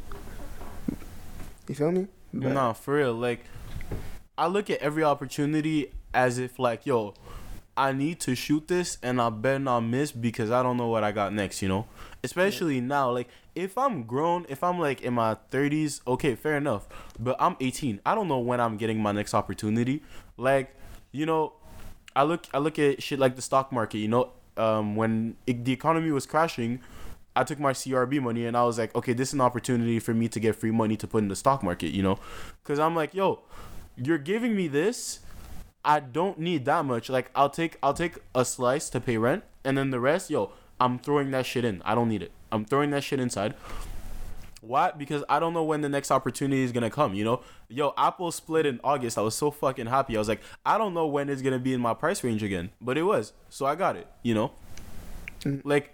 [1.68, 2.08] You feel me?
[2.34, 3.14] But- Nah, for real.
[3.14, 3.46] Like,
[4.38, 7.14] I look at every opportunity as if like, yo,
[7.76, 11.04] I need to shoot this and I better not miss because I don't know what
[11.04, 11.62] I got next.
[11.62, 11.88] You know,
[12.28, 13.12] especially now.
[13.12, 16.88] Like, if I'm grown, if I'm like in my thirties, okay, fair enough.
[17.20, 18.02] But I'm 18.
[18.06, 20.04] I don't know when I'm getting my next opportunity.
[20.36, 20.76] Like,
[21.12, 21.54] you know,
[22.16, 24.00] I look I look at shit like the stock market.
[24.00, 26.82] You know, um, when it, the economy was crashing.
[27.36, 30.12] I took my CRB money and I was like, okay, this is an opportunity for
[30.12, 32.18] me to get free money to put in the stock market, you know?
[32.64, 33.42] Cuz I'm like, yo,
[33.96, 35.20] you're giving me this.
[35.86, 37.12] I don't need that much.
[37.12, 40.52] Like I'll take I'll take a slice to pay rent and then the rest, yo,
[40.80, 41.82] I'm throwing that shit in.
[41.86, 42.32] I don't need it.
[42.52, 43.56] I'm throwing that shit inside.
[44.62, 44.92] Why?
[44.92, 47.14] Because I don't know when the next opportunity is gonna come.
[47.14, 49.18] You know, yo, Apple split in August.
[49.18, 50.16] I was so fucking happy.
[50.16, 52.72] I was like, I don't know when it's gonna be in my price range again,
[52.82, 53.34] but it was.
[53.50, 54.08] So I got it.
[54.24, 54.52] You know,
[55.42, 55.62] mm.
[55.64, 55.94] like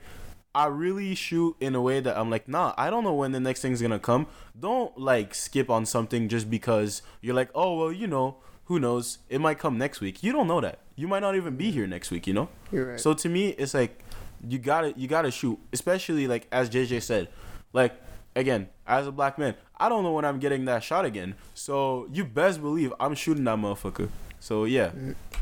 [0.55, 3.39] I really shoot in a way that I'm like, nah, I don't know when the
[3.39, 4.27] next thing's gonna come.
[4.57, 9.19] Don't like skip on something just because you're like, oh well, you know, who knows?
[9.29, 10.23] It might come next week.
[10.23, 10.79] You don't know that.
[10.95, 12.27] You might not even be here next week.
[12.27, 12.49] You know.
[12.71, 12.99] You're right.
[12.99, 14.02] So to me, it's like
[14.47, 17.29] you gotta you gotta shoot, especially like as JJ said,
[17.71, 17.93] like
[18.35, 21.35] again as a black man, I don't know when I'm getting that shot again.
[21.53, 24.09] So you best believe I'm shooting that motherfucker.
[24.39, 24.91] So yeah,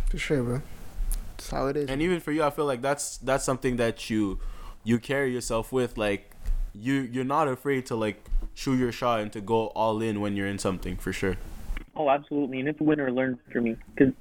[0.10, 0.62] For sure, bro.
[1.38, 1.90] That's how it is.
[1.90, 4.40] and even for you, I feel like that's that's something that you
[4.84, 5.98] you carry yourself with.
[5.98, 6.32] Like
[6.74, 8.24] you you're not afraid to like
[8.54, 11.38] shoot your shot and to go all in when you're in something for sure.
[11.96, 13.76] Oh, absolutely, and it's win or learn for me.
[13.96, 14.14] Because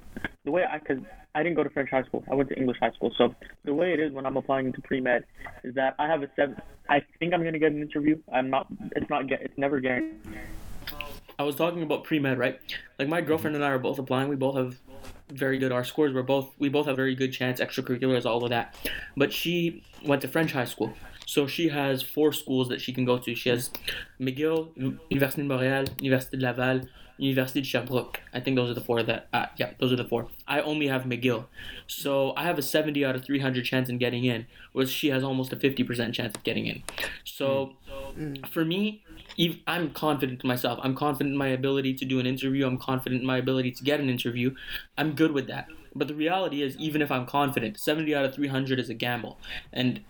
[0.43, 0.99] the way I, because
[1.33, 3.13] I didn't go to French high school, I went to English high school.
[3.17, 3.33] So
[3.63, 5.25] the way it is when I'm applying to pre med
[5.63, 6.61] is that I have a seven.
[6.89, 8.17] I think I'm gonna get an interview.
[8.33, 8.67] I'm not.
[8.95, 9.31] It's not.
[9.31, 10.19] It's never guaranteed.
[11.39, 12.59] I was talking about pre med, right?
[12.99, 14.29] Like my girlfriend and I are both applying.
[14.29, 14.79] We both have
[15.29, 15.71] very good.
[15.71, 16.53] Our scores were both.
[16.59, 17.59] We both have very good chance.
[17.59, 18.75] Extracurriculars, all of that.
[19.15, 20.93] But she went to French high school,
[21.25, 23.33] so she has four schools that she can go to.
[23.33, 23.71] She has
[24.19, 24.73] McGill,
[25.09, 26.81] Université de Montréal, Université de Laval,
[27.19, 28.21] Université de Sherbrooke.
[28.33, 29.27] I think those are the four that.
[29.33, 30.27] Uh, yeah, those are the four.
[30.47, 31.45] I only have McGill,
[31.87, 35.09] so I have a seventy out of three hundred chance in getting in, whereas she
[35.09, 36.83] has almost a fifty percent chance of getting in.
[37.23, 37.73] So
[38.49, 39.03] for me,
[39.67, 40.79] I'm confident in myself.
[40.83, 42.65] I'm confident in my ability to do an interview.
[42.65, 44.55] I'm confident in my ability to get an interview.
[44.97, 45.67] I'm good with that.
[45.93, 49.37] But the reality is, even if I'm confident, 70 out of 300 is a gamble.
[49.73, 50.01] And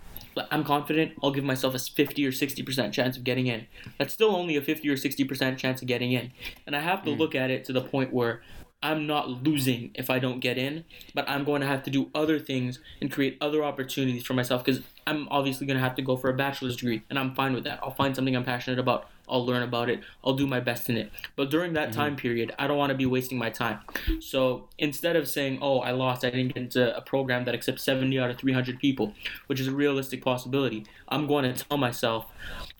[0.50, 3.66] I'm confident I'll give myself a 50 or 60% chance of getting in.
[3.98, 6.32] That's still only a 50 or 60% chance of getting in.
[6.66, 7.18] And I have to hmm.
[7.18, 8.42] look at it to the point where
[8.82, 12.10] I'm not losing if I don't get in, but I'm going to have to do
[12.14, 16.02] other things and create other opportunities for myself because I'm obviously going to have to
[16.02, 17.80] go for a bachelor's degree, and I'm fine with that.
[17.82, 19.08] I'll find something I'm passionate about.
[19.28, 20.00] I'll learn about it.
[20.24, 21.10] I'll do my best in it.
[21.36, 22.00] But during that mm-hmm.
[22.00, 23.80] time period, I don't want to be wasting my time.
[24.20, 27.82] So instead of saying, oh, I lost, I didn't get into a program that accepts
[27.84, 29.14] 70 out of 300 people,
[29.46, 32.26] which is a realistic possibility, I'm going to tell myself,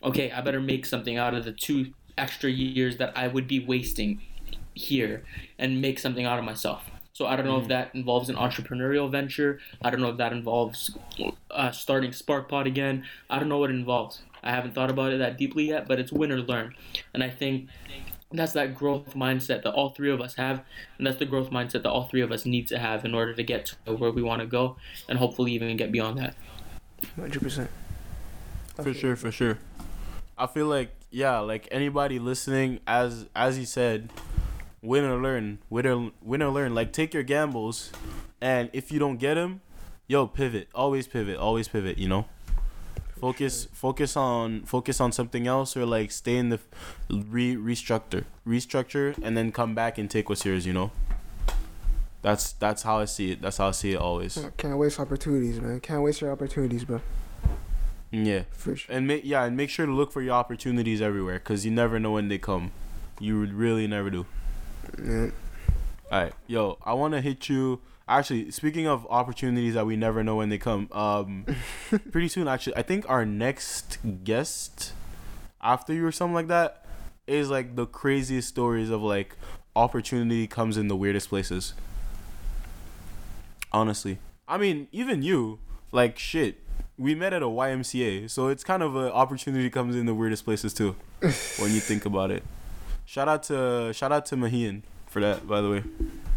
[0.03, 3.59] okay, I better make something out of the two extra years that I would be
[3.59, 4.21] wasting
[4.73, 5.23] here
[5.57, 6.89] and make something out of myself.
[7.13, 9.59] So I don't know if that involves an entrepreneurial venture.
[9.83, 10.97] I don't know if that involves
[11.51, 13.05] uh, starting SparkPod again.
[13.29, 14.23] I don't know what it involves.
[14.41, 16.73] I haven't thought about it that deeply yet, but it's win or learn.
[17.13, 17.69] And I think
[18.31, 20.63] that's that growth mindset that all three of us have,
[20.97, 23.35] and that's the growth mindset that all three of us need to have in order
[23.35, 24.75] to get to where we want to go,
[25.07, 26.35] and hopefully even get beyond that.
[27.15, 27.69] Hundred percent.
[28.75, 29.59] For sure, for sure.
[30.35, 34.09] I feel like yeah, like anybody listening, as as he said,
[34.83, 36.75] win or learn, win or win or learn.
[36.75, 37.91] Like take your gambles,
[38.41, 39.61] and if you don't get them,
[40.07, 40.67] yo, pivot.
[40.75, 41.37] Always pivot.
[41.37, 41.97] Always pivot.
[41.97, 42.25] You know.
[43.19, 46.59] Focus, focus on, focus on something else, or like stay in the
[47.09, 50.67] re restructure, restructure, and then come back and take what's yours.
[50.67, 50.91] You know.
[52.21, 53.41] That's that's how I see it.
[53.41, 54.37] That's how I see it always.
[54.57, 55.79] Can't waste opportunities, man.
[55.79, 57.01] Can't waste your opportunities, bro.
[58.11, 58.41] Mm, yeah.
[58.51, 58.95] For sure.
[58.95, 61.99] And make yeah, and make sure to look for your opportunities everywhere, cause you never
[61.99, 62.71] know when they come.
[63.19, 64.25] You would really never do.
[65.03, 65.29] Yeah.
[66.11, 67.81] All right, yo, I want to hit you.
[68.07, 71.45] Actually, speaking of opportunities that we never know when they come, um,
[72.11, 72.47] pretty soon.
[72.47, 74.93] Actually, I think our next guest
[75.61, 76.85] after you or something like that
[77.25, 79.37] is like the craziest stories of like
[79.75, 81.73] opportunity comes in the weirdest places.
[83.71, 85.59] Honestly, I mean, even you,
[85.91, 86.59] like shit.
[86.95, 90.45] We met at a YMCA, so it's kind of an opportunity comes in the weirdest
[90.45, 92.43] places too, when you think about it.
[93.05, 95.83] Shout out to shout out to Mahian for that, by the way.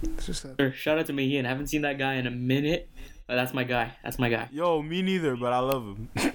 [0.02, 0.56] It's just that.
[0.60, 1.44] Sure, Shout out to Mahian.
[1.44, 2.88] Haven't seen that guy in a minute.
[3.26, 3.92] But that's my guy.
[4.04, 4.48] That's my guy.
[4.52, 6.08] Yo, me neither, but I love him.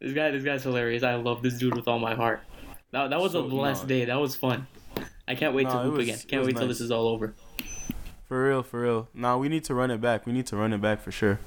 [0.00, 1.04] This guy, this guy's hilarious.
[1.04, 2.40] I love this dude with all my heart.
[2.90, 3.88] That, that was So, a blessed no.
[3.88, 4.04] day.
[4.06, 4.66] That was fun.
[5.28, 6.18] I can't wait No, to it hoop was- again.
[6.18, 7.34] it Can't was wait till this is all over.
[8.26, 9.08] for real, for real.
[9.14, 10.26] Nah, we need to run it back.
[10.26, 11.38] We need to run it back for sure.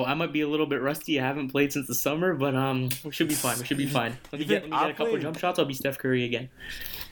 [0.00, 1.20] Well, I might be a little bit rusty.
[1.20, 3.58] I haven't played since the summer, but um, we should be fine.
[3.58, 4.16] We should be fine.
[4.32, 5.58] Let me get, think let me get I a couple jump shots.
[5.58, 6.48] I'll be Steph Curry again.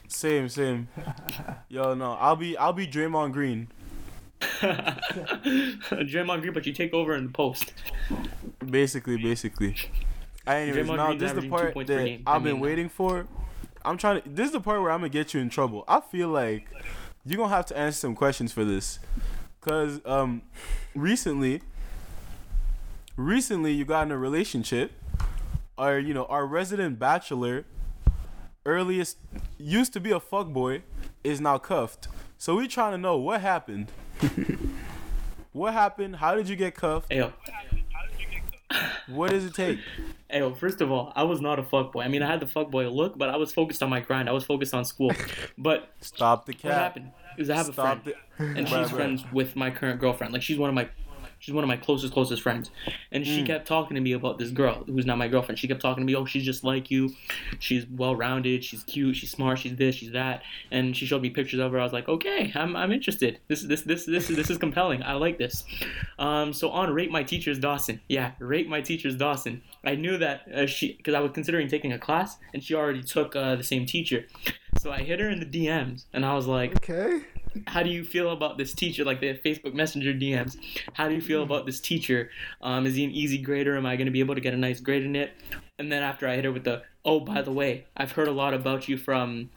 [0.07, 0.87] Same, same.
[1.69, 3.67] Yo, no, I'll be I'll be Draymond Green.
[4.41, 7.73] Draymond Green, but you take over in the post.
[8.67, 9.75] Basically, basically.
[10.47, 12.23] Anyways, Draymond now Green's this is the part that game.
[12.25, 13.27] I I've been mean- waiting for.
[13.85, 14.29] I'm trying to.
[14.29, 15.83] This is the part where I'm gonna get you in trouble.
[15.87, 16.65] I feel like
[17.23, 18.97] you're gonna have to answer some questions for this,
[19.61, 20.41] cause um,
[20.95, 21.61] recently,
[23.19, 24.91] recently you got in a relationship.
[25.77, 27.65] Our you know our resident bachelor,
[28.65, 29.17] earliest
[29.57, 30.81] used to be a fuckboy,
[31.23, 32.07] is now cuffed.
[32.37, 33.91] So we trying to know what happened.
[35.51, 36.17] what happened?
[36.17, 37.09] How did you get cuffed?
[37.11, 37.33] Ayo,
[39.07, 39.79] What does it take?
[40.33, 40.55] ayo.
[40.55, 42.05] First of all, I was not a fuckboy.
[42.05, 44.29] I mean, I had the fuckboy look, but I was focused on my grind.
[44.29, 45.11] I was focused on school.
[45.57, 46.63] But Stop the cat.
[46.65, 48.01] what happened is I have a friend.
[48.03, 48.13] the.
[48.37, 50.33] and she's friends with my current girlfriend.
[50.33, 50.87] Like she's one of my
[51.39, 52.69] she's one of my closest closest friends.
[53.11, 53.47] And she Mm.
[53.47, 55.57] kept talking to me about this girl who's not my girlfriend.
[55.57, 57.13] She kept talking to me, "Oh, she's just like you.
[57.59, 61.59] She's well-rounded, she's cute, she's smart, she's this, she's that." And she showed me pictures
[61.59, 61.79] of her.
[61.79, 63.39] I was like, "Okay, I'm I'm interested.
[63.47, 65.01] This this this this is this is compelling.
[65.03, 65.63] I like this."
[66.17, 67.99] Um so on rate my teachers Dawson.
[68.09, 69.61] Yeah, rate my teachers Dawson.
[69.83, 73.01] I knew that uh, she cuz I was considering taking a class and she already
[73.03, 74.25] took uh, the same teacher.
[74.79, 77.21] So I hit her in the DMs and I was like, Okay.
[77.67, 80.57] How do you feel about this teacher like the facebook messenger dms
[80.93, 82.29] how do you feel about this teacher?
[82.61, 83.77] Um, is he an easy grader?
[83.77, 85.31] Am i going to be able to get a nice grade in it
[85.79, 88.31] and then after i hit her with the oh by the way i've heard a
[88.31, 89.49] lot about you from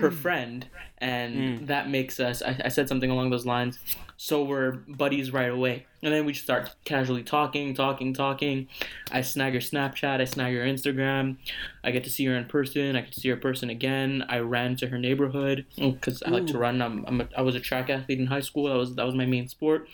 [0.00, 0.66] her friend.
[0.98, 1.66] And Mm.
[1.66, 3.78] that makes us I, I said something along those lines
[4.16, 5.86] so we're buddies right away.
[6.02, 8.68] And then we just start casually talking talking talking.
[9.10, 11.36] I snag her snapchat i snag her instagram.
[11.82, 14.24] I get to see her in person i get to see her person again.
[14.28, 16.80] I ran to her neighborhood because i like to run.
[16.80, 19.14] I'm, I'm a, i was a track athlete in high school that was that was
[19.14, 19.88] my main sport.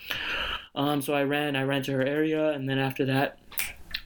[0.75, 3.37] Um so i ran i ran to her area and then after that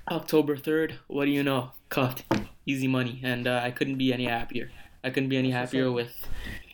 [0.10, 1.72] october 3rd what do you know?
[1.90, 2.26] Cuffed
[2.66, 3.22] easy money.
[3.24, 4.72] And uh, i couldn't be any happier.
[5.04, 6.28] I couldn't be any happier with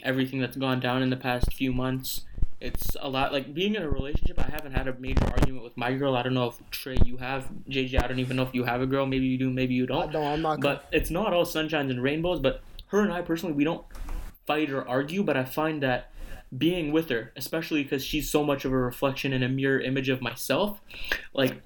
[0.03, 2.22] everything that's gone down in the past few months.
[2.61, 5.76] It's a lot like being in a relationship i haven't had a major argument with
[5.76, 6.16] my girl.
[6.16, 8.82] I don't know if Trae you have jj i don't even know if you have
[8.82, 9.06] a girl.
[9.06, 10.11] Maybe you do maybe you don't.
[10.11, 10.26] Don't.
[10.26, 10.61] I'm not.
[10.61, 12.40] but it's not all sunshines and rainbows.
[12.40, 13.85] But her and i personally we don't
[14.45, 15.24] fight or argue.
[15.24, 16.08] But i find that
[16.58, 20.10] being with her especially because she's so much of a reflection and a mirror image
[20.10, 20.82] of myself
[21.34, 21.61] like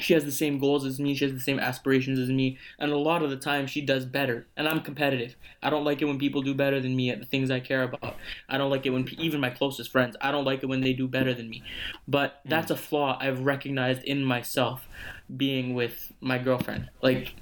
[0.00, 2.90] she has the same goals as me she has the same aspirations as me and
[2.90, 5.36] a lot of the time she does better and i'm competitive.
[5.62, 7.82] I don't like it when people do better than me at the things i care
[7.82, 8.16] about.
[8.48, 10.92] I don't like it when even my closest friends i don't like it when they
[10.92, 11.62] do better than me.
[12.08, 12.50] But mm.
[12.50, 14.88] that's a flaw i've recognized in myself
[15.36, 16.90] being with my girlfriend.
[17.02, 17.34] Like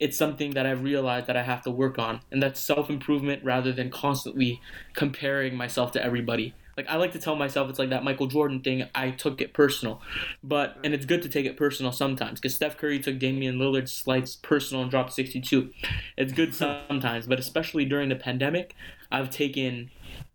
[0.00, 3.44] it's something that I've realized that I have to work on, and that's self improvement
[3.44, 4.60] rather than constantly
[4.94, 6.54] comparing myself to everybody.
[6.76, 8.86] Like I like to tell myself it's like that Michael Jordan thing.
[8.94, 10.00] I took it personal,
[10.42, 13.92] but and it's good to take it personal sometimes because Steph Curry took Damian Lillard's
[13.92, 15.70] slights personal and dropped 62.
[16.16, 16.54] It's good
[16.88, 18.74] sometimes, but especially during the pandemic,
[19.10, 19.90] I've taken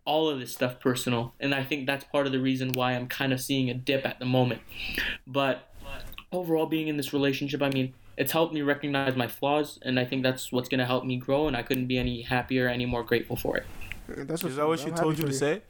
[0.06, 3.08] all of this stuff personal, and I think that's part of the reason why I'm
[3.08, 4.62] kind of seeing a dip at the moment.
[5.28, 5.70] But
[6.32, 10.06] overall, being in this relationship, I mean, it's helped me recognize my flaws, and I
[10.06, 11.48] think that's what's gonna help me grow.
[11.48, 13.66] And I couldn't be any happier, any more grateful for it.
[14.08, 15.62] That's Is that what I'm she told you for to say?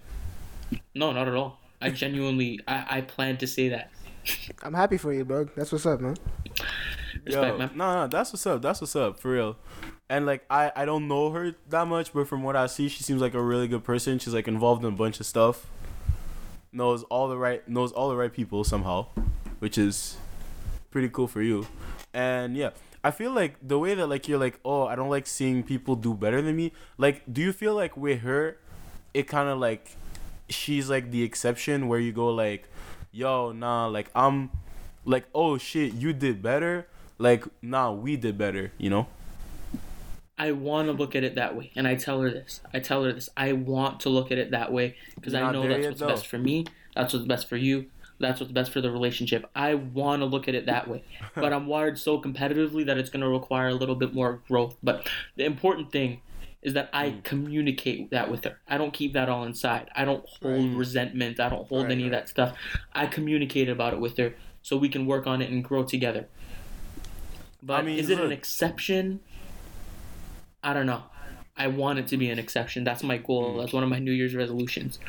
[0.95, 1.59] No, not at all.
[1.81, 3.91] I genuinely, I, I plan to say that.
[4.64, 5.45] I'm happy for you, bro.
[5.56, 6.17] That's what's up, man.
[7.25, 7.72] Respect, Yo, man.
[7.75, 8.61] no, no, that's what's up.
[8.61, 9.57] That's what's up for real.
[10.09, 13.03] And like I, I don't know her that much, but from what I see, she
[13.03, 14.19] seems like a really good person.
[14.19, 15.67] She's like involved in a bunch of stuff.
[16.72, 19.07] Knows all the right knows all the right people somehow,
[19.59, 20.17] which is
[20.91, 21.67] pretty cool for you.
[22.14, 22.72] And yeah,
[23.03, 25.95] I feel like the way that like you're like, oh, I don't like seeing people
[25.95, 26.72] do better than me.
[26.98, 28.57] Like, do you feel like with her,
[29.14, 29.95] it kind of like
[30.50, 32.68] she's like the exception where you go like,
[33.11, 34.50] yo, nah, like I'm
[35.06, 36.88] like, oh shit, you did better.
[37.18, 39.08] Like, nah, we did better, you know?
[40.38, 42.61] I want to look at it that way, and I tell her this.
[42.74, 43.28] I tell her this.
[43.36, 46.08] I want to look at it that way because I know that's what's though.
[46.08, 46.66] best for me.
[46.95, 47.88] That's what's best for you.
[48.19, 49.50] That's what's best for the relationship.
[49.53, 51.03] I want to look at it that way,
[51.36, 54.78] but I'm wired so competitively that it's going to require a little bit more growth.
[54.82, 56.22] But the important thing
[56.61, 57.19] is that I Hmm.
[57.21, 58.59] communicate that with her.
[58.67, 59.89] I don't keep that all inside.
[59.95, 60.75] I don't hold Right.
[60.77, 61.39] resentment.
[61.39, 62.57] I don't hold Right, any of that stuff.
[62.93, 66.27] I communicate about it with her so we can work on it and grow together.
[67.63, 69.19] But mean, is it an exception?
[70.63, 71.03] I don't know.
[71.55, 72.83] I want it to be an exception.
[72.83, 73.53] That's my goal.
[73.53, 73.59] Hmm.
[73.59, 74.99] That's one of my New Year's resolutions.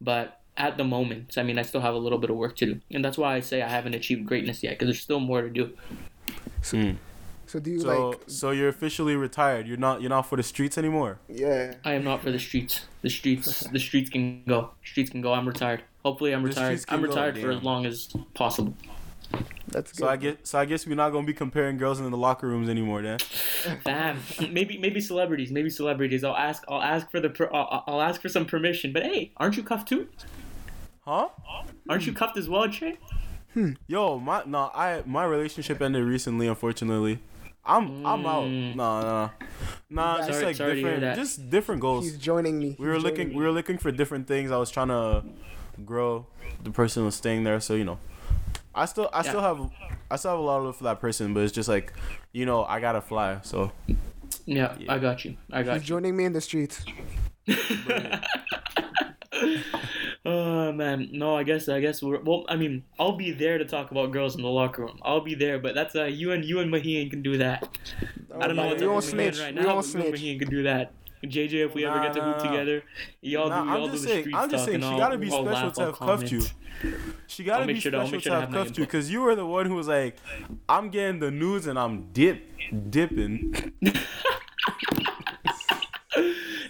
[0.00, 2.66] But at the moment, I mean, I still have a little bit of work to
[2.66, 2.80] do.
[2.90, 5.48] And that's why I say I haven't achieved greatness yet because there's still more to
[5.50, 5.70] do.
[6.62, 6.96] Mm.
[7.50, 8.20] So do you So like?
[8.28, 9.66] so you're officially retired.
[9.66, 11.18] You're not you're not for the streets anymore.
[11.28, 11.74] Yeah.
[11.84, 12.82] I am not for the streets.
[13.02, 14.70] The streets, the streets can go.
[14.84, 15.32] Streets can go.
[15.32, 15.82] I'm retired.
[16.04, 16.84] Hopefully, I'm retired.
[16.88, 18.76] I'm go, retired for as long as possible.
[19.66, 19.98] That's good.
[19.98, 22.46] So I guess so I guess we're not gonna be comparing girls in the locker
[22.46, 23.18] rooms anymore then.
[23.84, 24.20] Damn.
[24.52, 25.50] maybe maybe celebrities.
[25.50, 26.22] Maybe celebrities.
[26.22, 26.62] I'll ask.
[26.68, 27.30] I'll ask for the.
[27.30, 28.92] Per, I'll, I'll ask for some permission.
[28.92, 30.06] But hey, aren't you cuffed too?
[31.00, 31.30] Huh?
[31.88, 32.96] Aren't you cuffed as well, Trae?
[33.54, 33.72] Hmm.
[33.88, 37.18] Yo, my no, I my relationship ended recently, unfortunately.
[37.64, 38.44] I'm I'm out.
[38.44, 38.76] Mm.
[38.76, 39.28] Nah, nah,
[39.90, 40.16] nah.
[40.16, 42.04] It's Sorry- just like sorry different, just different goals.
[42.04, 42.76] He's joining me.
[42.78, 44.50] we were looking joining we were looking for different things.
[44.50, 45.22] I was trying to
[45.84, 46.26] grow.
[46.64, 47.98] The person was staying there, so you know.
[48.74, 49.70] I still I still have
[50.10, 51.92] I still have a lot of love for that person, but it's just like,
[52.32, 53.38] you know, I gotta fly.
[53.42, 53.72] So
[54.46, 54.92] Yeah, Yeah.
[54.94, 55.36] I got you.
[55.52, 55.80] I He's got you.
[55.80, 56.84] joining me in the streets.
[60.26, 61.34] Oh man, no.
[61.36, 62.44] I guess I guess we're well.
[62.48, 64.98] I mean, I'll be there to talk about girls in the locker room.
[65.02, 67.78] I'll be there, but that's uh, you and you and Mahian can do that.
[68.38, 70.14] I don't know what's up with Mahian right now, but you and.
[70.14, 70.92] Mahian can do that.
[71.24, 72.50] JJ, if we ever get to nah, hoop nah.
[72.50, 72.82] together,
[73.20, 75.26] y'all Nah, do I'm y'all do just the saying- I'm just saying she gotta be
[75.28, 76.42] special laugh, to have cuffed you.
[77.26, 79.34] she gotta be sure special to sure to have have cuffed you because you were
[79.34, 80.16] the one who was like,
[80.66, 82.42] I'm getting the news and I'm dip
[82.90, 83.72] dipping.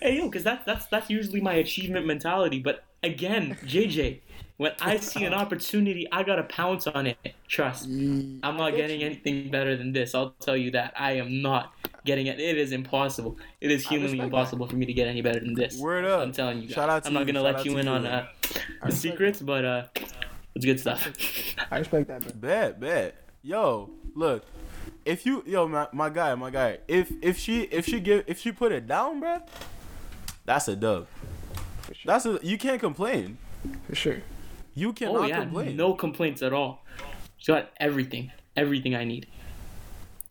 [0.03, 2.59] Hey yo, because that's that's that's usually my achievement mentality.
[2.59, 4.21] But again, JJ,
[4.57, 7.17] when I see an opportunity, I gotta pounce on it.
[7.49, 7.89] Trust.
[7.89, 8.39] Me.
[8.43, 10.15] I'm not getting anything better than this.
[10.15, 10.93] I'll tell you that.
[10.97, 11.73] I am not
[12.05, 12.39] getting it.
[12.39, 13.39] It is impossible.
[13.61, 15.79] It is humanly respect impossible for me to get any better than this.
[15.79, 16.21] Word up.
[16.21, 16.69] I'm telling you.
[16.69, 16.75] Guys.
[16.75, 17.93] Shout out to I'm not gonna Shout let you to in you.
[17.93, 19.85] on uh, the respect secrets, but uh,
[20.55, 21.09] it's good stuff.
[21.71, 22.33] I respect that, bro.
[22.35, 23.17] Bet, bet.
[23.43, 24.45] Yo, look.
[25.07, 28.39] If you yo my, my guy, my guy, if if she if she give if
[28.39, 29.41] she put it down, bruh,
[30.45, 31.07] that's a dub.
[31.91, 32.13] For sure.
[32.13, 33.37] That's a you can't complain.
[33.89, 34.19] For sure.
[34.77, 35.77] You oh, cannot oh yeah, complain.
[35.77, 36.85] no complaints at all.
[37.37, 39.27] She's got everything, everything I need.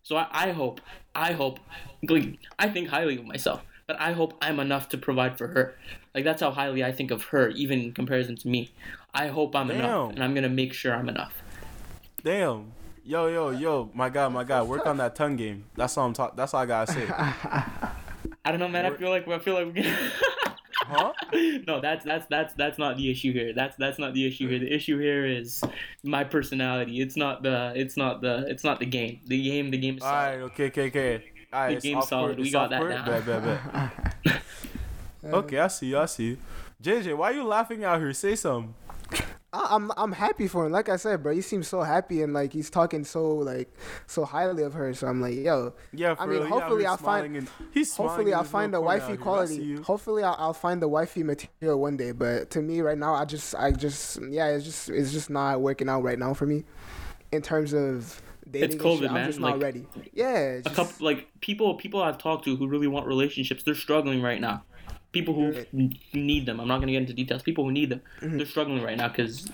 [0.02, 0.80] So I, I hope,
[1.14, 1.60] I hope,
[2.08, 5.74] like, I think highly of myself, but I hope I'm enough to provide for her.
[6.14, 8.70] Like that's how highly I think of her, even in comparison to me.
[9.12, 9.80] I hope I'm Damn.
[9.80, 11.34] enough, and I'm gonna make sure I'm enough.
[12.24, 12.72] Damn.
[13.04, 15.64] Yo, yo, yo, my God, my God, work on that tongue game.
[15.76, 16.36] That's all I'm talking.
[16.38, 17.06] That's all I gotta say.
[18.46, 18.86] I don't know, man.
[18.86, 20.10] I feel like I feel like we're gonna.
[20.90, 21.12] Huh?
[21.66, 23.52] no, that's that's that's that's not the issue here.
[23.54, 24.58] That's that's not the issue here.
[24.58, 25.62] The issue here is
[26.02, 27.00] my personality.
[27.00, 29.20] It's not the it's not the it's not the game.
[29.26, 30.14] The game the game is solid.
[30.14, 31.24] right, okay, okay, okay.
[31.52, 32.38] All right, it's game's solid.
[32.38, 32.90] We got that court.
[32.92, 33.06] down.
[33.06, 33.44] Bet, bet,
[34.24, 34.42] bet.
[35.22, 35.98] Okay, I see you.
[35.98, 36.38] I see you.
[36.82, 38.12] JJ, why are you laughing out here?
[38.14, 38.74] Say something.
[39.52, 40.72] I, I'm I'm happy for him.
[40.72, 43.68] Like I said, bro, he seems so happy and like he's talking so like
[44.06, 44.94] so highly of her.
[44.94, 46.48] So I'm like, yo, Yeah, for I mean, real.
[46.48, 49.14] hopefully here I'll find- smiling and- he's smiling hopefully I'll find the wifey out here.
[49.14, 49.74] I see quality.
[49.82, 52.12] Hopefully I'll, I'll find the wifey material one day.
[52.12, 55.60] But to me right now, I just I just yeah, it's just it's just not
[55.60, 56.64] working out right now for me
[57.32, 58.72] in terms of dating.
[58.72, 59.08] and COVID, shit.
[59.08, 59.86] I'm man, just not like, ready.
[60.12, 64.22] Yeah, a couple like people people I've talked to who really want relationships, they're struggling
[64.22, 64.64] right now.
[65.12, 66.60] People who n- need them.
[66.60, 67.42] I'm not gonna get into details.
[67.42, 69.44] People who need them, they're struggling right now because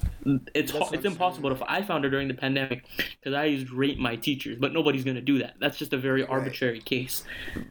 [0.55, 0.83] it's Mm-hmm.
[0.83, 2.85] Ho- it's impossible If I found her during the pandemic
[3.19, 5.55] because I used to rate my teachers, but nobody's gonna do that.
[5.59, 7.25] That's just a very arbitrary case.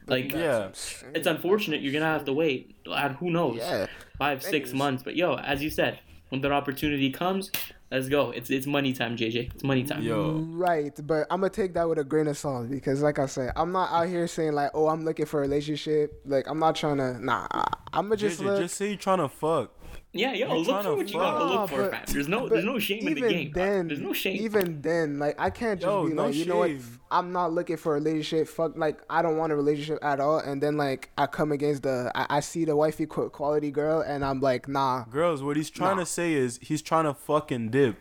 [0.06, 0.68] Like Yeah.
[1.14, 1.80] it's unfortunate.
[1.80, 2.74] You're gonna have to wait.
[3.20, 3.58] Who knows?
[3.58, 3.86] Yeah.
[4.18, 5.02] Five, six months.
[5.02, 6.00] But yo, as you said,
[6.30, 7.52] when that opportunity comes,
[7.90, 8.30] let's go.
[8.30, 9.54] It's it's money time, JJ.
[9.54, 10.02] It's money time.
[10.02, 13.26] Yo, Right, but I'm gonna take that with a grain of salt because, like I
[13.26, 16.58] said, I'm not out here saying like, "Oh, I'm looking for a relationship." Like, I'm
[16.58, 17.24] not trying to.
[17.24, 17.46] Nah,
[17.92, 18.60] I'm gonna just JJ, look.
[18.60, 19.72] just say you trying to fuck.
[20.18, 22.04] Yeah, yo, You're look for to what you gotta look for, Nah, fam.
[22.08, 23.52] There's no there's no shame in the game.
[23.52, 23.52] fam.
[23.52, 24.42] Then, There's no shame.
[24.42, 26.70] Even then, like I can't just Yo, be no like, you know what?
[27.10, 28.48] I'm not looking for a relationship.
[28.48, 30.38] Fuck, like I don't want a relationship at all.
[30.38, 34.24] And then like I come against the, I, I see the wifey quality girl, and
[34.24, 35.04] I'm like, nah.
[35.04, 36.02] Girls, what he's trying Nah.
[36.02, 37.96] to say is he's trying to fucking dip.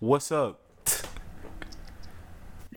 [0.00, 0.60] What's up?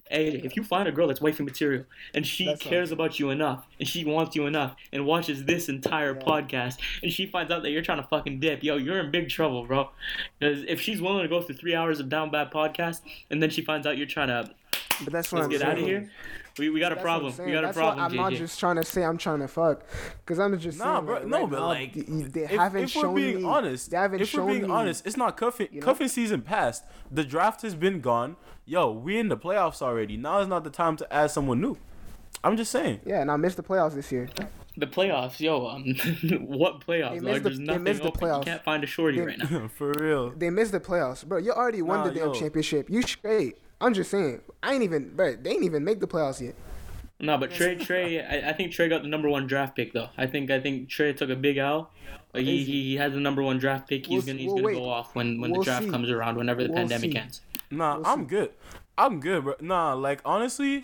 [0.09, 3.31] Hey, if you find a girl that's wifey material and she That's cares about you
[3.31, 7.63] enough and she wants you enough and watches this entire podcast and she finds out
[7.63, 9.89] that you're trying to fucking dip, yo, you're in big trouble, bro.
[10.39, 13.01] Because if she's willing to go through three hours of down bad podcast
[13.31, 14.51] and then she finds out you're trying to
[15.03, 15.71] But that's what let's I'm get saying.
[15.71, 16.11] out of here,
[16.59, 17.31] we, we got a That's problem.
[17.31, 17.51] We saying.
[17.51, 19.83] got a That's problem, I'm not just trying to say I'm trying to fuck,
[20.23, 21.15] because I'm just Nah, saying, bro.
[21.15, 23.43] like, no, right but now, like, th- they if, haven't if shown we're being me.
[23.43, 24.71] honest, they haven't if shown we're being me.
[24.71, 25.67] honest, it's not cuffing.
[25.71, 25.85] You know?
[25.85, 26.85] Cuffing season passed.
[27.11, 28.37] The draft has been gone.
[28.65, 30.17] Yo, we in the playoffs already.
[30.17, 31.77] Now is not the time to add someone new.
[32.43, 33.01] I'm just saying.
[33.05, 34.27] Yeah, and I missed the playoffs this year.
[34.77, 35.67] The playoffs, yo.
[35.67, 35.83] Um,
[36.47, 37.13] what playoffs?
[37.13, 38.21] They Like, the- there's they nothing missed the open.
[38.21, 38.39] playoffs.
[38.39, 39.67] You can't find a shorty They- right now.
[39.75, 40.31] For real.
[40.31, 41.37] They missed the playoffs, bro.
[41.37, 42.33] You already won Nah, the damn yo.
[42.33, 42.89] championship.
[42.89, 43.57] You straight.
[43.79, 44.41] I'm just saying.
[44.63, 45.35] I ain't even, bro.
[45.35, 46.55] They ain't even make the playoffs yet.
[47.19, 50.09] No, but Trey, Trey, I, I think Trey got the number one draft pick though.
[50.17, 51.89] I think, I think Trey took a big L.
[52.33, 52.63] But he, he?
[52.65, 54.05] he, he has the number one draft pick.
[54.07, 54.73] He's We'll- gonna he's we'll gonna wait.
[54.75, 55.89] go off when when We'll the draft see.
[55.91, 56.35] comes around.
[56.35, 57.17] Whenever the We'll pandemic see.
[57.17, 57.41] ends.
[57.71, 58.51] Nah, We'll I'm good.
[58.97, 59.55] I'm good, bro.
[59.59, 60.83] Nah, like honestly,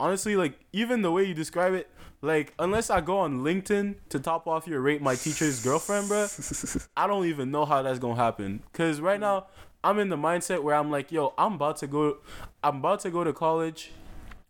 [0.00, 1.90] honestly, like even the way you describe it,
[2.22, 6.28] like unless I go on LinkedIn to top off your rate my teacher's girlfriend, bro,
[6.96, 8.62] I don't even know how that's gonna happen.
[8.72, 9.46] Cause right now
[9.84, 12.18] I'm in the mindset where I'm like, yo, I'm about to go,
[12.62, 13.90] I'm about to go to college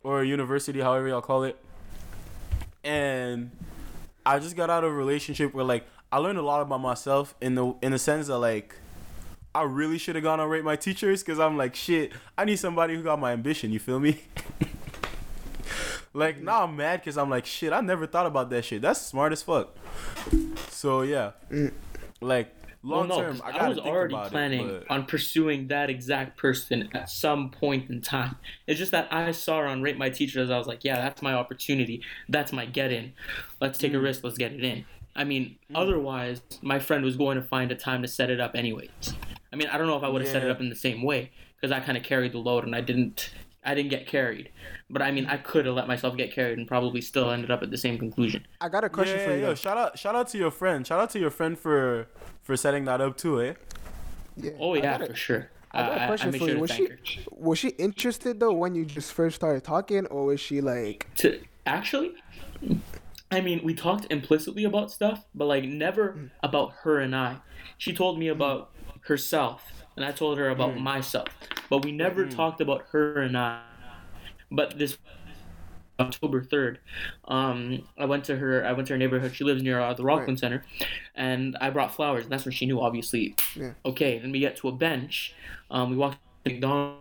[0.04, 1.56] or university, however y'all call it,
[2.84, 3.50] and
[4.24, 7.34] I just got out of a relationship where like I learned a lot about myself
[7.40, 8.76] in the in the sense that like
[9.54, 12.12] I really should have gone on rate my teachers because I'm like shit.
[12.38, 13.70] I need somebody who got my ambition.
[13.72, 14.20] You feel me?
[16.14, 17.72] like now I'm mad because I'm like shit.
[17.72, 18.82] I never thought about that shit.
[18.82, 19.76] That's smart as fuck.
[20.68, 21.32] So yeah,
[22.20, 24.86] like long well, no, term, I I, was already planning it.
[24.90, 28.36] On pursuing that exact person at some point in time.
[28.66, 30.50] It's just that I saw her on Rate My Teachers.
[30.50, 32.02] I was like, yeah, that's my opportunity.
[32.28, 33.12] That's my get in.
[33.60, 34.02] Let's take a Mm.
[34.02, 34.24] risk.
[34.24, 34.84] Let's get it in.
[35.14, 38.54] I mean, otherwise, my friend was going to find a time to set it up
[38.54, 39.14] anyways.
[39.52, 41.02] I mean, I don't know if I would have set it up in the same
[41.02, 43.30] way because I kind of carried the load and I didn't.
[43.64, 44.50] I didn't get carried,
[44.90, 47.62] but I mean, I could have let myself get carried and probably still ended up
[47.62, 48.44] at the same conclusion.
[48.60, 49.42] I got a question yeah, for you.
[49.42, 50.84] yo, shout out, shout out to your friend.
[50.84, 52.08] Shout out to your friend for
[52.42, 53.54] for setting that up too, eh?
[54.36, 54.50] Yeah.
[54.58, 55.50] Oh yeah, for sure.
[55.70, 56.60] I got a question made for sure you.
[56.60, 56.98] Was she her.
[57.30, 61.40] was she interested though when you just first started talking, or was she like, to
[61.66, 62.14] actually
[63.30, 67.36] i mean we talked implicitly about stuff but like never about her and i
[67.78, 68.70] she told me about
[69.02, 71.28] herself and i told her about myself
[71.68, 73.60] but we never talked about her and i
[74.50, 74.98] but this
[76.00, 76.78] October third,
[77.26, 78.64] um, I went to her.
[78.64, 79.34] I went to her neighborhood.
[79.34, 80.64] She lives near uh, the Rockland Center,
[81.14, 82.24] and I brought flowers.
[82.24, 83.36] And that's when she knew, obviously.
[83.54, 83.72] Yeah.
[83.84, 84.18] Okay.
[84.18, 85.34] Then we get to a bench.
[85.70, 86.98] Um, we walked to McDonald's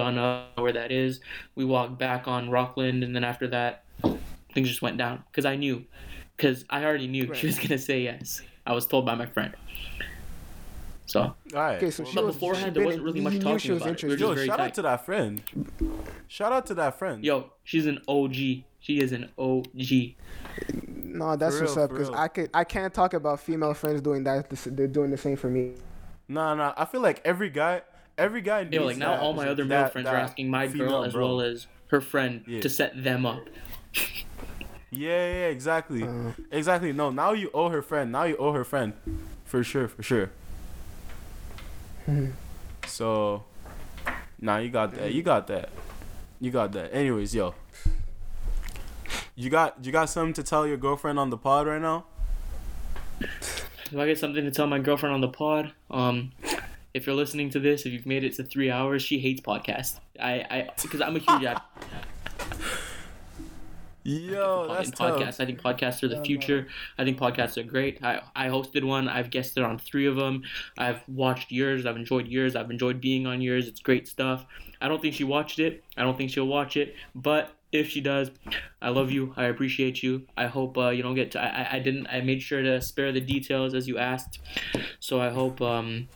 [0.00, 1.20] on uh, where that is.
[1.54, 3.84] We walked back on Rockland, and then after that,
[4.52, 5.84] things just went down because I knew,
[6.36, 8.42] because I already knew she was gonna say yes.
[8.66, 9.54] I was told by my friend.
[11.06, 11.76] So, All right.
[11.76, 13.82] okay, so she but was beforehand, she there wasn't really much knew talking she was
[13.82, 14.02] about it.
[14.04, 14.64] We were Yo, very shout tight.
[14.68, 15.42] out to that friend.
[16.28, 17.22] Shout out to that friend.
[17.24, 18.34] Yo, she's an OG.
[18.80, 20.14] She is an OG.
[20.86, 21.90] No, that's For what's up.
[21.90, 22.10] Because.
[22.10, 24.48] I could, I can't talk about female friends doing that.
[24.50, 25.74] They're doing the same for me.
[26.26, 26.72] Nah, nah.
[26.76, 27.82] I feel like every guy,
[28.16, 28.60] every guy.
[28.60, 30.68] Yo, needs like now that- all my other male that- friends that are asking my
[30.68, 31.26] female girl as bro.
[31.26, 32.62] well as her friend Yeah.
[32.62, 33.40] to set them up.
[34.90, 36.32] Yeah, yeah, exactly, Uh.
[36.50, 36.92] exactly.
[36.92, 38.10] No, now you owe her friend.
[38.12, 38.94] Now you owe her friend,
[39.44, 40.30] for sure, for sure.
[42.86, 43.44] So,
[44.40, 45.12] nah, you got that.
[45.12, 45.70] You got that.
[46.40, 46.94] You got that.
[46.94, 47.54] Anyways, yo,
[49.34, 52.04] you got you got something to tell your girlfriend on the pod right now?
[53.90, 55.72] Do I get something to tell my girlfriend on the pod?
[55.90, 56.32] Um,
[56.92, 59.98] if you're listening to this, if you've made it to three hours, she hates podcasts.
[60.20, 62.04] I, I, because I'm a huge advocate
[64.04, 65.18] Yo, in that's tough.
[65.18, 65.40] podcasts.
[65.40, 66.68] I think podcasts are the future.
[66.98, 68.02] I think podcasts are great.
[68.04, 69.08] I, I hosted one.
[69.08, 70.42] I've guested on three of them.
[70.76, 71.86] I've watched yours.
[71.86, 72.54] I've enjoyed yours.
[72.54, 73.66] I've enjoyed being on yours.
[73.66, 74.44] It's great stuff.
[74.80, 75.82] I don't think she watched it.
[75.96, 76.94] I don't think she'll watch it.
[77.14, 78.30] But if she does,
[78.82, 79.32] I love you.
[79.38, 80.26] I appreciate you.
[80.36, 81.40] I hope uh, you don't get to.
[81.40, 82.06] I, I- I didn't.
[82.08, 84.38] I made sure to spare the details as you asked.
[85.00, 86.08] So I hope um,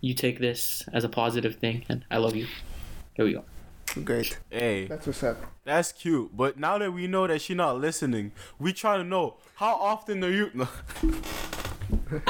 [0.00, 1.84] you take this as a positive thing.
[1.90, 2.46] And I love you.
[3.14, 3.44] Here we go.
[4.04, 4.38] Great.
[4.50, 5.38] Hey, That's what's up.
[5.64, 6.36] that's cute.
[6.36, 10.22] But now that we know that she's not listening, we try to know how often
[10.24, 10.50] are you?
[10.54, 10.68] No.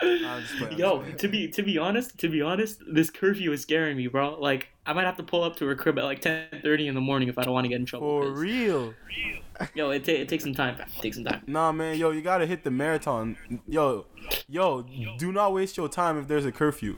[0.00, 3.10] Nah, I'm just playing, I'm Yo, to be to be honest, to be honest, this
[3.10, 4.38] curfew is scaring me, bro.
[4.40, 6.94] Like I might have to pull up to her crib at like ten thirty in
[6.94, 8.22] the morning if I don't want to get in trouble.
[8.22, 8.94] For real.
[9.74, 10.76] Yo, it, ta- it takes some time.
[10.76, 10.86] fam.
[10.96, 11.42] It takes some time.
[11.48, 13.36] Nah, man, yo, you gotta hit the marathon.
[13.66, 14.06] Yo,
[14.48, 14.86] yo,
[15.18, 16.96] do not waste your time if there's a curfew.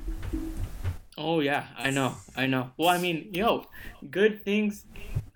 [1.23, 2.70] Oh yeah, I know, I know.
[2.78, 3.66] Well, I mean, yo,
[4.10, 4.86] good things.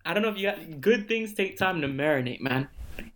[0.06, 2.68] I don't know if you got good things take time to marinate, man.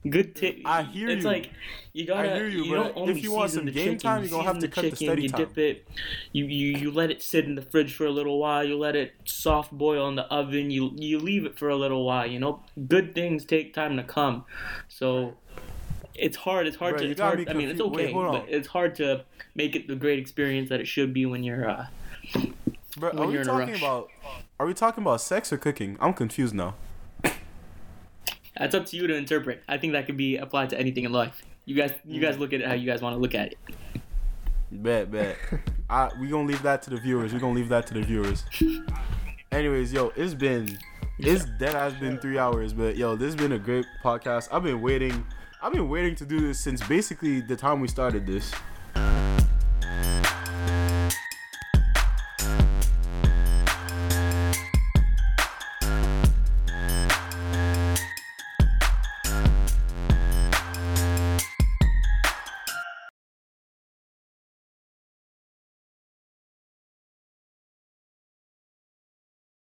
[0.09, 1.17] Good t- I hear it's you.
[1.17, 1.51] It's like
[1.95, 2.31] you gotta.
[2.31, 4.39] I hear you, you don't only if you want some game chicken, time, you you're
[4.39, 5.41] gonna have to cut the chicken, study You time.
[5.41, 5.89] dip it.
[6.33, 8.63] You, you you let it sit in the fridge for a little while.
[8.63, 10.71] You let it soft boil in the oven.
[10.71, 12.27] You you leave it for a little while.
[12.27, 14.45] You know, good things take time to come.
[14.89, 15.35] So.
[16.21, 16.67] It's hard.
[16.67, 17.05] It's hard Bro, to.
[17.05, 17.49] you It's hard.
[17.49, 19.25] I mean, it's confu- wait, okay, but it's hard to
[19.55, 21.87] make it the great experience that it should be when you're uh,
[22.97, 23.79] Bro, When are we you're in a talking rush.
[23.81, 24.09] about?
[24.59, 25.97] Are we talking about sex or cooking?
[26.01, 26.75] I'm confused now.
[28.57, 29.63] That's up to you to interpret.
[29.69, 31.43] I think that could be applied to anything in life.
[31.65, 33.59] You guys, you guys look at it how you guys want to look at it.
[34.73, 35.37] Bet, bet.
[35.91, 37.33] I we gonna leave that to the viewers.
[37.33, 38.45] We gonna leave that to the viewers.
[39.53, 40.77] Anyways, yo, it's been
[41.19, 44.49] It's dead has been three hours, but yo, this has been a great podcast.
[44.53, 45.25] I've been waiting.
[45.63, 48.53] I've been waiting to do this since basically the time we started this.